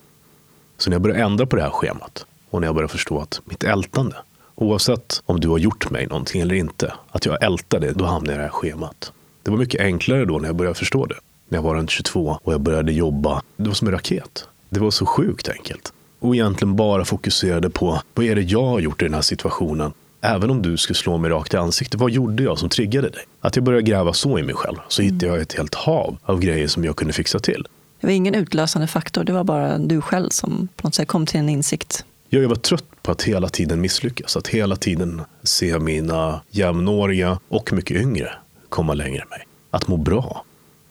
Så 0.78 0.90
när 0.90 0.94
jag 0.94 1.02
började 1.02 1.22
ändra 1.22 1.46
på 1.46 1.56
det 1.56 1.62
här 1.62 1.70
schemat 1.70 2.26
och 2.50 2.60
när 2.60 2.68
jag 2.68 2.74
började 2.74 2.92
förstå 2.92 3.20
att 3.20 3.40
mitt 3.44 3.64
ältande, 3.64 4.16
oavsett 4.54 5.22
om 5.26 5.40
du 5.40 5.48
har 5.48 5.58
gjort 5.58 5.90
mig 5.90 6.06
någonting 6.06 6.40
eller 6.40 6.54
inte, 6.54 6.94
att 7.10 7.26
jag 7.26 7.44
ältar 7.44 7.80
det, 7.80 7.92
då 7.92 8.04
hamnar 8.04 8.32
jag 8.32 8.34
i 8.34 8.38
det 8.38 8.44
här 8.44 8.50
schemat. 8.50 9.12
Det 9.42 9.50
var 9.50 9.58
mycket 9.58 9.80
enklare 9.80 10.24
då 10.24 10.38
när 10.38 10.48
jag 10.48 10.56
började 10.56 10.78
förstå 10.78 11.06
det 11.06 11.16
när 11.48 11.58
jag 11.58 11.62
var 11.62 11.74
runt 11.74 11.90
22 11.90 12.38
och 12.42 12.52
jag 12.52 12.60
började 12.60 12.92
jobba. 12.92 13.42
Det 13.56 13.68
var 13.68 13.74
som 13.74 13.88
en 13.88 13.94
raket. 13.94 14.48
Det 14.68 14.80
var 14.80 14.90
så 14.90 15.06
sjukt 15.06 15.48
enkelt. 15.48 15.92
Och 16.22 16.34
egentligen 16.34 16.76
bara 16.76 17.04
fokuserade 17.04 17.70
på 17.70 18.02
vad 18.14 18.26
är 18.26 18.34
det 18.34 18.42
jag 18.42 18.64
har 18.64 18.80
gjort 18.80 19.02
i 19.02 19.04
den 19.04 19.14
här 19.14 19.22
situationen? 19.22 19.92
Även 20.20 20.50
om 20.50 20.62
du 20.62 20.76
skulle 20.76 20.96
slå 20.96 21.18
mig 21.18 21.30
rakt 21.30 21.54
i 21.54 21.56
ansiktet, 21.56 22.00
vad 22.00 22.10
gjorde 22.10 22.42
jag 22.42 22.58
som 22.58 22.68
triggade 22.68 23.08
dig? 23.08 23.22
Att 23.40 23.56
jag 23.56 23.64
började 23.64 23.82
gräva 23.82 24.12
så 24.12 24.38
i 24.38 24.42
mig 24.42 24.54
själv, 24.54 24.76
så 24.88 25.02
hittade 25.02 25.26
jag 25.26 25.40
ett 25.40 25.52
helt 25.52 25.74
hav 25.74 26.16
av 26.22 26.40
grejer 26.40 26.68
som 26.68 26.84
jag 26.84 26.96
kunde 26.96 27.12
fixa 27.12 27.38
till. 27.38 27.66
Det 28.00 28.06
var 28.06 28.14
ingen 28.14 28.34
utlösande 28.34 28.86
faktor, 28.88 29.24
det 29.24 29.32
var 29.32 29.44
bara 29.44 29.78
du 29.78 30.00
själv 30.00 30.28
som 30.30 30.68
på 30.76 30.86
något 30.86 30.94
sätt 30.94 31.08
kom 31.08 31.26
till 31.26 31.40
en 31.40 31.48
insikt. 31.48 32.04
Jag 32.28 32.48
var 32.48 32.56
trött 32.56 33.02
på 33.02 33.10
att 33.10 33.22
hela 33.22 33.48
tiden 33.48 33.80
misslyckas, 33.80 34.36
att 34.36 34.48
hela 34.48 34.76
tiden 34.76 35.22
se 35.42 35.78
mina 35.78 36.40
jämnåriga 36.50 37.38
och 37.48 37.72
mycket 37.72 37.96
yngre 37.96 38.32
komma 38.68 38.94
längre 38.94 39.22
än 39.22 39.28
mig. 39.28 39.46
Att 39.70 39.88
må 39.88 39.96
bra, 39.96 40.44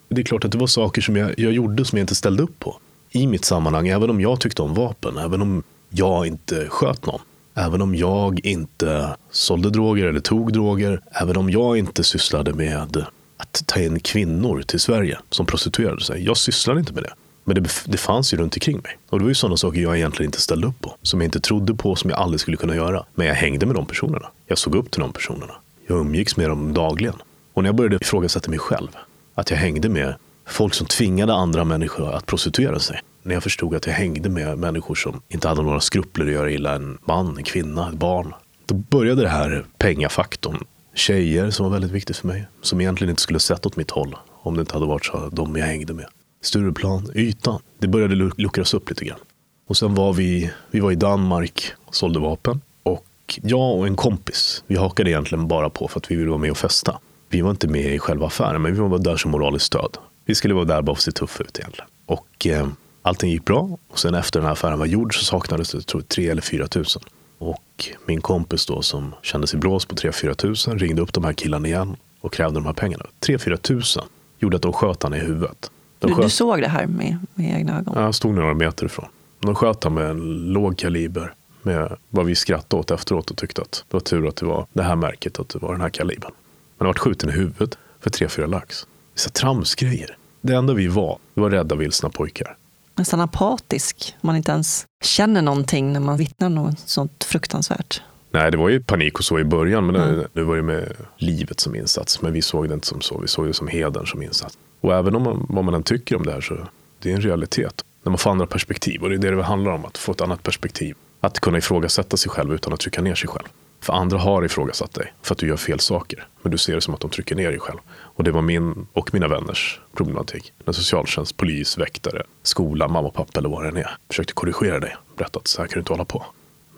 det 0.10 0.22
är 0.22 0.26
klart 0.26 0.46
att 0.46 0.52
det 0.52 0.58
var 0.58 0.68
saker 0.68 1.02
som 1.02 1.16
jag, 1.16 1.40
jag 1.40 1.52
gjorde 1.52 1.86
som 1.86 1.98
jag 1.98 2.04
inte 2.04 2.16
ställde 2.16 2.44
upp 2.44 2.60
på. 2.60 2.78
I 3.12 3.28
mitt 3.28 3.46
sammanhang, 3.46 3.88
även 3.88 4.10
om 4.10 4.22
jag 4.22 4.40
tyckte 4.40 4.62
om 4.62 4.74
vapen, 4.74 5.18
även 5.18 5.42
om 5.42 5.64
jag 5.90 6.28
inte 6.28 6.68
sköt 6.70 7.06
någon. 7.06 7.22
Även 7.56 7.82
om 7.82 7.96
jag 7.96 8.46
inte 8.46 9.16
sålde 9.32 9.70
droger 9.70 10.06
eller 10.06 10.20
tog 10.20 10.54
droger. 10.54 11.02
Även 11.12 11.38
om 11.38 11.50
jag 11.50 11.78
inte 11.78 12.04
sysslade 12.04 12.54
med 12.54 13.06
att 13.38 13.64
ta 13.66 13.80
in 13.80 14.00
kvinnor 14.00 14.62
till 14.62 14.80
Sverige 14.80 15.20
som 15.30 15.46
prostituerade 15.46 16.04
sig. 16.04 16.26
Jag 16.26 16.38
sysslade 16.38 16.80
inte 16.80 16.94
med 16.94 17.04
det. 17.04 17.14
Men 17.44 17.56
det, 17.56 17.70
det 17.86 17.98
fanns 17.98 18.34
ju 18.34 18.38
runt 18.38 18.56
omkring 18.56 18.80
mig. 18.84 18.98
Och 19.10 19.20
det 19.20 19.24
var 19.24 19.30
ju 19.30 19.36
sådana 19.36 19.58
saker 19.58 19.82
jag 19.82 19.98
egentligen 19.98 20.28
inte 20.28 20.42
ställde 20.42 20.68
upp 20.68 20.82
på. 20.82 20.96
Som 21.02 21.22
jag 21.22 21.28
inte 21.28 21.40
trodde 21.40 21.74
på, 21.74 21.96
som 21.96 22.10
jag 22.10 22.20
aldrig 22.20 22.40
skulle 22.40 22.58
kunna 22.58 22.76
göra. 22.76 23.06
Men 23.16 23.28
jag 23.28 23.36
hängde 23.36 23.66
med 23.66 23.76
de 23.76 23.86
personerna. 23.86 24.28
Jag 24.46 24.58
såg 24.58 24.76
upp 24.76 24.92
till 24.92 25.02
de 25.02 25.14
personerna. 25.14 25.54
Jag 25.88 26.00
umgicks 26.00 26.38
med 26.38 26.50
dem 26.50 26.74
dagligen. 26.74 27.16
Och 27.54 27.64
när 27.64 27.68
jag 27.68 27.76
började 27.76 27.96
ifrågasätta 27.96 28.50
mig 28.50 28.60
själv 28.60 28.90
att 29.36 29.52
jag 29.52 29.58
hängde 29.58 29.90
med 29.90 30.16
folk 30.52 30.74
som 30.74 30.88
tvingade 30.88 31.34
andra 31.34 31.64
människor 31.64 32.14
att 32.14 32.26
prostituera 32.26 32.80
sig. 32.80 33.00
När 33.24 33.34
jag 33.34 33.44
förstod 33.44 33.76
att 33.76 33.88
jag 33.88 33.94
hängde 33.94 34.30
med 34.30 34.58
människor 34.58 34.96
som 34.96 35.22
inte 35.30 35.48
hade 35.48 35.62
några 35.62 35.80
skrupler 35.80 36.26
att 36.26 36.32
göra 36.32 36.52
illa 36.52 36.76
en 36.76 36.98
man, 37.06 37.38
en 37.38 37.44
kvinna, 37.44 37.90
ett 37.90 37.96
barn. 37.96 38.34
Då 38.66 38.76
började 38.76 39.22
det 39.22 39.30
här 39.30 39.66
pengafaktorn. 39.78 40.64
Tjejer 40.94 41.50
som 41.50 41.66
var 41.66 41.74
väldigt 41.74 41.92
viktigt 41.92 42.18
för 42.18 42.28
mig. 42.28 42.48
Som 42.62 42.82
egentligen 42.82 43.10
inte 43.10 43.22
skulle 43.22 43.40
sett 43.40 43.66
åt 43.66 43.76
mitt 43.76 43.92
håll 43.92 44.16
om 44.44 44.56
det 44.56 44.62
inte 44.62 44.74
hade 44.74 44.86
varit 44.86 45.06
så 45.06 45.30
de 45.32 45.56
jag 45.56 45.66
hängde 45.66 45.94
med. 45.94 46.06
Stureplan, 46.42 47.12
ytan. 47.16 47.62
Det 47.80 47.88
började 47.88 48.16
luckras 48.16 48.74
upp 48.74 48.90
lite 48.90 49.06
grann. 49.06 49.20
Och 49.68 49.78
sen 49.78 49.96
var 49.96 50.14
vi, 50.14 50.52
vi 50.72 50.80
var 50.80 50.92
i 50.92 50.96
Danmark 50.96 51.74
och 51.86 51.96
sålde 51.96 52.20
vapen. 52.20 52.62
Och 52.84 53.40
jag 53.42 53.78
och 53.78 53.88
en 53.88 53.96
kompis, 53.96 54.64
vi 54.68 54.76
hakade 54.76 55.10
egentligen 55.10 55.48
bara 55.48 55.70
på 55.70 55.88
för 55.88 56.00
att 56.00 56.12
vi 56.12 56.16
ville 56.16 56.30
vara 56.30 56.40
med 56.40 56.52
och 56.52 56.58
festa. 56.58 57.00
Vi 57.30 57.42
var 57.42 57.52
inte 57.52 57.68
med 57.68 57.96
i 57.96 58.00
själva 58.00 58.28
affären, 58.28 58.62
men 58.62 58.74
vi 58.74 58.80
var 58.80 59.00
där 59.00 59.18
som 59.18 59.32
moraliskt 59.32 59.66
stöd. 59.66 59.98
Vi 60.26 60.36
skulle 60.36 60.54
vara 60.54 60.66
där 60.66 60.82
bara 60.82 60.96
för 60.96 61.00
att 61.00 61.04
se 61.04 61.12
tuffa 61.12 61.44
ut 61.44 61.60
egentligen. 61.60 61.90
Och 62.06 62.48
eh, 62.48 62.68
allting 63.02 63.32
gick 63.32 63.46
bra. 63.46 63.78
Och 63.88 64.00
sen 64.00 64.16
efter 64.16 64.40
den 64.40 64.46
här 64.46 64.54
affären 64.54 64.80
var 64.80 64.86
gjord 64.86 65.20
så 65.20 65.26
saknades 65.26 65.72
det 65.72 65.82
tror, 65.82 66.02
3 66.02 66.30
eller 66.30 66.42
4 66.42 66.68
tusen. 66.68 67.02
Och 67.38 67.90
min 68.06 68.22
kompis 68.22 68.66
då 68.66 68.82
som 68.82 69.16
kände 69.22 69.48
sig 69.48 69.60
blåst 69.60 69.88
på 69.88 69.96
3-4 69.96 70.34
tusen 70.34 70.80
ringde 70.80 71.02
upp 71.02 71.14
de 71.14 71.24
här 71.24 71.34
killarna 71.34 71.68
igen 71.68 71.96
och 72.22 72.34
krävde 72.34 72.60
de 72.60 72.66
här 72.66 72.74
pengarna. 72.74 73.06
3-4 73.22 73.58
tusen 73.58 74.04
gjorde 74.40 74.56
att 74.56 74.62
de 74.64 74.74
sköt 74.74 75.04
han 75.04 75.14
i 75.14 75.20
huvudet. 75.20 75.72
De 76.00 76.14
du, 76.14 76.22
du, 76.22 76.30
såg 76.30 76.62
det 76.62 76.68
här 76.68 76.88
med, 76.88 77.18
med 77.34 77.56
egna 77.56 77.80
ögon? 77.80 77.94
Ja, 77.96 78.02
jag 78.02 78.16
stod 78.16 78.34
några 78.34 78.54
meter 78.54 78.86
ifrån. 78.86 79.08
De 79.40 79.56
sköt 79.56 79.84
han 79.84 79.94
med 79.94 80.10
en 80.10 80.54
låg 80.54 80.78
kaliber. 80.78 81.34
Med 81.62 81.98
vad 82.10 82.26
vi 82.26 82.36
skrattade 82.36 82.80
åt 82.80 82.92
efteråt 82.92 83.32
och 83.32 83.38
tyckte 83.38 83.62
att 83.62 83.86
det 83.88 83.94
var 83.94 84.00
tur 84.00 84.28
att 84.28 84.36
det 84.36 84.46
var 84.46 84.68
det 84.74 84.84
här 84.84 84.96
märket, 84.96 85.40
att 85.40 85.50
det 85.50 85.60
var 85.60 85.72
den 85.72 85.82
här 85.82 85.90
kalibern. 85.90 86.32
Man 86.78 86.86
har 86.86 86.88
varit 86.88 87.00
skjuten 87.00 87.30
i 87.30 87.32
huvudet 87.32 87.78
för 88.00 88.10
tre, 88.10 88.30
fyra 88.30 88.46
lax. 88.48 88.88
Vissa 89.14 89.30
tramsgrejer. 89.30 90.18
Det 90.42 90.54
enda 90.54 90.74
vi 90.74 90.88
var, 90.88 91.20
det 91.34 91.42
var 91.42 91.50
rädda 91.50 91.76
vilsna 91.76 92.10
pojkar. 92.10 92.58
Nästan 92.96 93.22
apatisk. 93.22 94.16
Man 94.22 94.36
inte 94.36 94.52
ens 94.52 94.86
känner 95.04 95.42
någonting 95.42 95.94
när 95.94 96.00
man 96.00 96.18
vittnar 96.18 96.50
något 96.50 96.80
sånt 96.80 97.24
fruktansvärt. 97.24 98.02
Nej, 98.32 98.52
det 98.52 98.58
var 98.58 98.70
ju 98.70 98.84
panik 98.84 99.20
och 99.20 99.26
så 99.26 99.40
i 99.40 99.44
början, 99.44 99.86
men 99.86 99.96
mm. 99.96 100.26
nu 100.34 100.44
var 100.44 100.56
det 100.56 100.64
med 100.64 100.96
livet 101.18 101.60
som 101.60 101.76
insats. 101.76 102.22
Men 102.22 102.34
vi 102.34 102.42
såg 102.42 102.68
det 102.68 102.74
inte 102.74 102.88
som 102.88 103.02
så, 103.02 103.20
vi 103.20 103.28
såg 103.28 103.48
det 103.48 103.54
som 103.54 103.68
hedern 103.68 104.06
som 104.06 104.22
insats. 104.22 104.58
Och 104.82 104.96
även 104.96 105.16
om 105.16 105.24
man, 105.24 105.46
vad 105.50 105.64
man 105.64 105.74
än 105.74 105.84
tycker 105.84 106.16
om 106.16 106.26
det 106.26 106.32
här 106.32 106.42
så 106.42 106.68
det 107.00 107.12
är 107.12 107.16
en 107.16 107.22
realitet. 107.22 107.86
När 108.04 108.10
man 108.10 108.18
får 108.18 108.32
andra 108.32 108.48
perspektiv 108.48 109.02
och 109.02 109.10
det 109.10 109.16
är 109.16 109.20
det 109.20 109.36
det 109.36 109.44
handlar 109.44 109.72
om, 109.72 109.86
att 109.86 109.98
få 109.98 110.12
ett 110.12 110.22
annat 110.22 110.44
perspektiv. 110.44 110.96
Att 111.20 111.40
kunna 111.40 111.58
ifrågasätta 111.58 112.18
sig 112.18 112.32
själv 112.32 112.54
utan 112.54 112.74
att 112.74 112.80
trycka 112.80 113.02
ner 113.02 113.16
sig 113.16 113.30
själv. 113.30 113.48
För 113.82 113.94
andra 113.94 114.18
har 114.18 114.46
ifrågasatt 114.46 114.94
dig 114.94 115.14
för 115.22 115.36
att 115.36 115.40
du 115.40 115.48
gör 115.48 115.58
fel 115.58 115.80
saker. 115.80 116.28
Men 116.42 116.52
du 116.52 116.58
ser 116.58 116.76
det 116.76 116.82
som 116.82 116.94
att 116.94 117.00
de 117.00 117.10
trycker 117.10 117.36
ner 117.36 117.50
dig 117.50 117.60
själv. 117.60 117.80
Och 117.92 118.24
det 118.24 118.32
var 118.32 118.42
min 118.42 118.88
och 118.94 119.14
mina 119.14 119.28
vänners 119.28 119.80
problematik. 119.96 120.54
När 120.66 120.74
socialtjänst, 120.74 121.38
polis, 121.38 121.78
väktare, 121.78 122.24
skola, 122.44 122.88
mamma 122.88 123.08
och 123.08 123.14
pappa 123.14 123.40
eller 123.40 123.50
vad 123.50 123.64
det 123.64 123.70
än 123.70 123.78
är 123.78 123.98
försökte 124.08 124.34
korrigera 124.34 124.80
dig. 124.80 124.96
Berätta 125.18 125.40
att 125.40 125.48
så 125.48 125.62
här 125.62 125.68
kan 125.68 125.74
du 125.74 125.80
inte 125.80 125.94
hålla 125.94 126.06
på. 126.06 126.26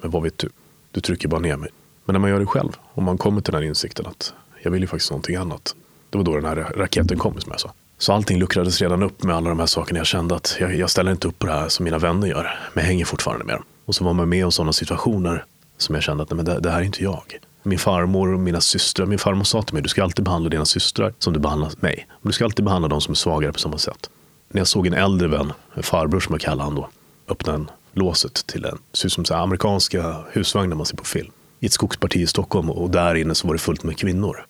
Men 0.01 0.11
vad 0.11 0.23
vet 0.23 0.37
du? 0.37 0.49
Du 0.91 1.01
trycker 1.01 1.27
bara 1.27 1.41
ner 1.41 1.57
mig. 1.57 1.69
Men 2.05 2.13
när 2.13 2.19
man 2.19 2.29
gör 2.29 2.39
det 2.39 2.45
själv 2.45 2.71
och 2.93 3.03
man 3.03 3.17
kommer 3.17 3.41
till 3.41 3.51
den 3.51 3.61
här 3.61 3.69
insikten 3.69 4.05
att 4.05 4.33
jag 4.61 4.71
vill 4.71 4.81
ju 4.81 4.87
faktiskt 4.87 5.11
någonting 5.11 5.35
annat. 5.35 5.75
Det 6.09 6.17
var 6.17 6.25
då 6.25 6.35
den 6.35 6.45
här 6.45 6.55
raketen 6.55 7.17
kom 7.17 7.41
som 7.41 7.51
jag 7.51 7.59
sa. 7.59 7.73
Så 7.97 8.13
allting 8.13 8.39
luckrades 8.39 8.81
redan 8.81 9.03
upp 9.03 9.23
med 9.23 9.35
alla 9.35 9.49
de 9.49 9.59
här 9.59 9.65
sakerna 9.65 9.99
jag 9.99 10.07
kände 10.07 10.35
att 10.35 10.57
jag, 10.59 10.75
jag 10.75 10.89
ställer 10.89 11.11
inte 11.11 11.27
upp 11.27 11.39
på 11.39 11.47
det 11.47 11.53
här 11.53 11.69
som 11.69 11.83
mina 11.83 11.97
vänner 11.97 12.27
gör. 12.27 12.59
Men 12.73 12.83
jag 12.83 12.89
hänger 12.89 13.05
fortfarande 13.05 13.45
med 13.45 13.55
dem. 13.55 13.63
Och 13.85 13.95
så 13.95 14.03
var 14.03 14.13
man 14.13 14.29
med 14.29 14.45
om 14.45 14.51
sådana 14.51 14.73
situationer 14.73 15.45
som 15.83 15.95
jag 15.95 16.03
kände 16.03 16.23
att 16.23 16.31
men 16.31 16.45
det, 16.45 16.59
det 16.59 16.71
här 16.71 16.79
är 16.79 16.83
inte 16.83 17.03
jag. 17.03 17.39
Min 17.63 17.79
farmor 17.79 18.33
och 18.33 18.39
mina 18.39 18.61
systrar, 18.61 19.05
min 19.05 19.19
farmor 19.19 19.43
sa 19.43 19.61
till 19.61 19.73
mig, 19.73 19.83
du 19.83 19.89
ska 19.89 20.03
alltid 20.03 20.25
behandla 20.25 20.49
dina 20.49 20.65
systrar 20.65 21.13
som 21.19 21.33
du 21.33 21.39
behandlar 21.39 21.71
mig. 21.79 22.07
du 22.21 22.31
ska 22.31 22.45
alltid 22.45 22.65
behandla 22.65 22.87
dem 22.87 23.01
som 23.01 23.11
är 23.11 23.15
svagare 23.15 23.53
på 23.53 23.59
samma 23.59 23.77
sätt. 23.77 24.09
När 24.49 24.59
jag 24.59 24.67
såg 24.67 24.87
en 24.87 24.93
äldre 24.93 25.27
vän, 25.27 25.53
en 25.73 25.83
farbror 25.83 26.19
som 26.19 26.33
jag 26.33 26.41
kallar 26.41 26.63
han 26.63 26.75
då, 26.75 26.89
öppna 27.27 27.53
en 27.53 27.71
låset 27.93 28.47
till 28.47 28.65
en, 28.65 28.77
ser 28.93 29.05
ut 29.05 29.13
som 29.13 29.25
så 29.25 29.35
amerikanska 29.35 30.15
husvagnar 30.31 30.75
man 30.75 30.85
ser 30.85 30.97
på 30.97 31.03
film. 31.03 31.31
I 31.59 31.65
ett 31.65 31.71
skogsparti 31.71 32.15
i 32.15 32.27
Stockholm 32.27 32.69
och 32.69 32.89
där 32.89 33.15
inne 33.15 33.35
så 33.35 33.47
var 33.47 33.53
det 33.53 33.59
fullt 33.59 33.83
med 33.83 33.97
kvinnor. 33.97 34.45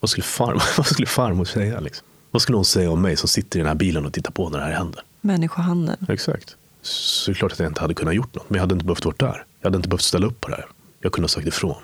Vad 0.00 0.10
skulle 0.10 0.24
farmor, 0.24 0.62
vad 0.76 0.86
skulle 0.86 1.06
farmor 1.06 1.44
säga? 1.44 1.80
Liksom? 1.80 2.06
Vad 2.30 2.42
skulle 2.42 2.56
hon 2.56 2.64
säga 2.64 2.90
om 2.90 3.02
mig 3.02 3.16
som 3.16 3.28
sitter 3.28 3.58
i 3.58 3.60
den 3.60 3.68
här 3.68 3.74
bilen 3.74 4.06
och 4.06 4.12
tittar 4.12 4.30
på 4.30 4.48
när 4.48 4.58
det 4.58 4.64
här 4.64 4.72
händer? 4.72 5.02
Människohandel. 5.20 5.96
Exakt. 6.08 6.56
Så 6.82 7.30
det 7.30 7.34
är 7.34 7.34
klart 7.34 7.52
att 7.52 7.58
jag 7.58 7.68
inte 7.68 7.80
hade 7.80 7.94
kunnat 7.94 8.14
gjort 8.14 8.34
något. 8.34 8.50
Men 8.50 8.56
jag 8.56 8.62
hade 8.62 8.74
inte 8.74 8.84
behövt 8.84 9.04
vara 9.04 9.14
där. 9.18 9.44
Jag 9.60 9.66
hade 9.66 9.76
inte 9.76 9.88
behövt 9.88 10.02
ställa 10.02 10.26
upp 10.26 10.40
på 10.40 10.48
det 10.48 10.56
här. 10.56 10.66
Jag 11.00 11.12
kunde 11.12 11.24
ha 11.24 11.28
sagt 11.28 11.46
ifrån. 11.46 11.82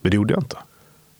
Men 0.00 0.10
det 0.10 0.16
gjorde 0.16 0.34
jag 0.34 0.42
inte. 0.42 0.56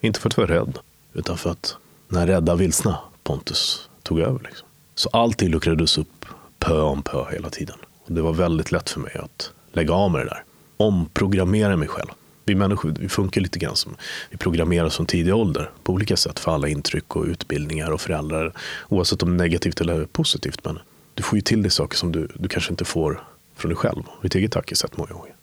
Inte 0.01 0.21
för 0.21 0.29
att 0.29 0.37
jag 0.37 0.47
var 0.47 0.55
rädd. 0.55 0.79
Utan 1.13 1.39
för 1.39 1.51
att 1.51 1.77
när 2.09 2.27
rädda 2.27 2.55
vilsna 2.55 2.99
Pontus 3.23 3.89
tog 4.03 4.21
över. 4.21 4.41
Liksom. 4.45 4.69
Så 4.95 5.09
allting 5.09 5.49
luckrades 5.49 5.99
upp 5.99 6.27
pö 6.59 6.81
om 6.81 7.03
pö 7.03 7.25
hela 7.31 7.51
tiden. 7.51 7.77
Och 8.05 8.13
det 8.13 8.23
var 8.23 8.33
väldigt 8.33 8.73
lätt 8.73 8.91
för 8.91 9.01
mig 9.01 9.17
att 9.17 9.51
lägga 9.73 9.95
av 9.95 10.11
med 10.11 10.21
det 10.21 10.25
där. 10.25 10.45
Omprogrammera 10.77 11.77
mig 11.77 11.89
själv. 11.89 12.11
Vi 12.45 12.55
människor 12.55 12.95
vi 13.01 13.09
funkar 13.09 13.41
lite 13.41 13.59
grann 13.59 13.77
som 13.77 13.97
vi 14.31 14.37
programmeras 14.37 14.97
från 14.97 15.07
tidig 15.07 15.35
ålder 15.35 15.71
på 15.83 15.93
olika 15.93 16.17
sätt 16.17 16.39
för 16.39 16.53
alla 16.53 16.69
intryck 16.69 17.17
och 17.17 17.25
utbildningar 17.25 17.91
och 17.91 18.01
föräldrar. 18.01 18.53
Oavsett 18.89 19.23
om 19.23 19.29
det 19.29 19.35
är 19.35 19.49
negativt 19.49 19.81
eller 19.81 20.05
positivt. 20.05 20.65
Men 20.65 20.79
du 21.15 21.23
får 21.23 21.37
ju 21.37 21.43
till 21.43 21.63
dig 21.63 21.71
saker 21.71 21.97
som 21.97 22.13
du, 22.13 22.29
du 22.35 22.49
kanske 22.49 22.71
inte 22.71 22.85
får 22.85 23.25
från 23.57 23.69
dig 23.69 23.77
själv. 23.77 24.03
Ditt 24.23 24.35
eget 24.35 24.53
tankesätt 24.53 24.97
många 24.97 25.13
gånger. 25.13 25.35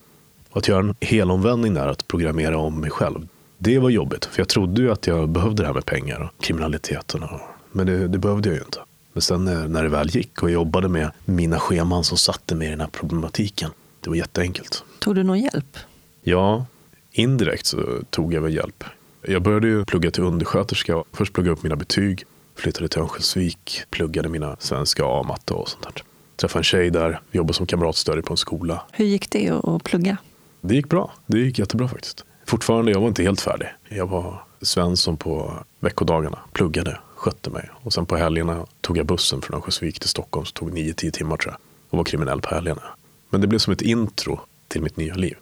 Att 0.54 0.68
göra 0.68 0.80
en 0.80 0.94
helomvändning 1.00 1.74
där, 1.74 1.88
att 1.88 2.08
programmera 2.08 2.58
om 2.58 2.80
mig 2.80 2.90
själv. 2.90 3.28
Det 3.58 3.78
var 3.78 3.90
jobbigt, 3.90 4.24
för 4.24 4.40
jag 4.40 4.48
trodde 4.48 4.82
ju 4.82 4.92
att 4.92 5.06
jag 5.06 5.28
behövde 5.28 5.62
det 5.62 5.66
här 5.66 5.74
med 5.74 5.86
pengar 5.86 6.20
och 6.20 6.44
kriminaliteten. 6.44 7.22
Och, 7.22 7.40
men 7.72 7.86
det, 7.86 8.08
det 8.08 8.18
behövde 8.18 8.48
jag 8.48 8.56
ju 8.56 8.64
inte. 8.64 8.78
Men 9.12 9.22
sen 9.22 9.44
när, 9.44 9.68
när 9.68 9.82
det 9.82 9.88
väl 9.88 10.08
gick 10.10 10.42
och 10.42 10.48
jag 10.48 10.54
jobbade 10.54 10.88
med 10.88 11.10
mina 11.24 11.58
scheman 11.58 12.04
som 12.04 12.18
satte 12.18 12.54
mig 12.54 12.66
i 12.66 12.70
den 12.70 12.80
här 12.80 12.88
problematiken. 12.88 13.70
Det 14.00 14.10
var 14.10 14.16
jätteenkelt. 14.16 14.84
Tog 14.98 15.14
du 15.14 15.22
någon 15.22 15.40
hjälp? 15.40 15.78
Ja, 16.22 16.66
indirekt 17.12 17.66
så 17.66 18.02
tog 18.10 18.34
jag 18.34 18.40
väl 18.40 18.54
hjälp. 18.54 18.84
Jag 19.22 19.42
började 19.42 19.66
ju 19.66 19.84
plugga 19.84 20.10
till 20.10 20.22
undersköterska. 20.22 21.04
Först 21.12 21.32
pluggade 21.32 21.50
jag 21.50 21.58
upp 21.58 21.62
mina 21.62 21.76
betyg. 21.76 22.24
Flyttade 22.56 22.88
till 22.88 23.00
Örnsköldsvik. 23.00 23.82
Pluggade 23.90 24.28
mina 24.28 24.56
svenska 24.58 25.02
A, 25.06 25.22
matte 25.28 25.54
och 25.54 25.68
sånt 25.68 25.82
där. 25.82 26.02
Träffade 26.36 26.60
en 26.60 26.64
tjej 26.64 26.90
där. 26.90 27.20
Jobbade 27.30 27.54
som 27.54 27.66
kamratstödjare 27.66 28.22
på 28.22 28.32
en 28.32 28.36
skola. 28.36 28.82
Hur 28.92 29.04
gick 29.04 29.30
det 29.30 29.50
att 29.50 29.84
plugga? 29.84 30.16
Det 30.66 30.74
gick 30.74 30.88
bra. 30.88 31.12
Det 31.26 31.38
gick 31.38 31.58
jättebra 31.58 31.88
faktiskt. 31.88 32.24
Fortfarande, 32.46 32.92
jag 32.92 33.00
var 33.00 33.08
inte 33.08 33.22
helt 33.22 33.40
färdig. 33.40 33.68
Jag 33.88 34.06
var 34.06 34.42
Svensson 34.60 35.16
på 35.16 35.52
veckodagarna. 35.80 36.38
Pluggade, 36.52 36.98
skötte 37.14 37.50
mig. 37.50 37.70
Och 37.72 37.92
sen 37.92 38.06
på 38.06 38.16
helgerna 38.16 38.66
tog 38.80 38.98
jag 38.98 39.06
bussen 39.06 39.42
från 39.42 39.54
Örnsköldsvik 39.54 40.00
till 40.00 40.08
Stockholm. 40.08 40.46
Så 40.46 40.52
tog 40.52 40.70
9-10 40.70 41.10
timmar 41.10 41.36
tror 41.36 41.52
jag. 41.52 41.60
Och 41.90 41.98
var 41.98 42.04
kriminell 42.04 42.40
på 42.40 42.54
helgerna. 42.54 42.82
Men 43.30 43.40
det 43.40 43.46
blev 43.46 43.58
som 43.58 43.72
ett 43.72 43.82
intro 43.82 44.40
till 44.68 44.82
mitt 44.82 44.96
nya 44.96 45.14
liv. 45.14 45.36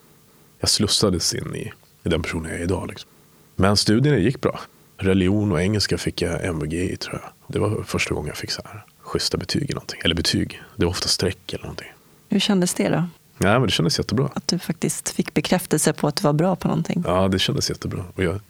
Jag 0.60 0.70
slussades 0.70 1.34
in 1.34 1.54
i, 1.54 1.72
i 2.02 2.08
den 2.08 2.22
personen 2.22 2.50
jag 2.50 2.60
är 2.60 2.64
idag. 2.64 2.88
Liksom. 2.88 3.10
Men 3.56 3.76
studierna 3.76 4.18
gick 4.18 4.40
bra. 4.40 4.60
Religion 4.96 5.52
och 5.52 5.62
engelska 5.62 5.98
fick 5.98 6.22
jag 6.22 6.44
MVG 6.44 6.74
i 6.74 6.96
tror 6.96 7.20
jag. 7.22 7.30
Det 7.46 7.58
var 7.58 7.82
första 7.82 8.14
gången 8.14 8.28
jag 8.28 8.36
fick 8.36 8.50
så 8.50 8.62
här 8.64 8.84
schyssta 9.00 9.38
betyg 9.38 9.70
i 9.70 9.74
någonting. 9.74 10.00
Eller 10.04 10.14
betyg. 10.14 10.62
Det 10.76 10.84
var 10.84 10.90
ofta 10.90 11.08
streck 11.08 11.52
eller 11.52 11.64
någonting. 11.64 11.92
Hur 12.28 12.40
kändes 12.40 12.74
det 12.74 12.88
då? 12.88 13.04
Ja, 13.38 13.52
men 13.52 13.62
det 13.62 13.70
kändes 13.70 13.98
jättebra. 13.98 14.30
Att 14.34 14.48
du 14.48 14.58
faktiskt 14.58 15.08
fick 15.08 15.34
bekräftelse 15.34 15.92
på 15.92 16.08
att 16.08 16.16
du 16.16 16.22
var 16.22 16.32
bra 16.32 16.56
på 16.56 16.68
någonting? 16.68 17.04
Ja, 17.06 17.28
det 17.28 17.38
kändes 17.38 17.70
jättebra. 17.70 18.04
Och 18.14 18.22
jag, 18.24 18.40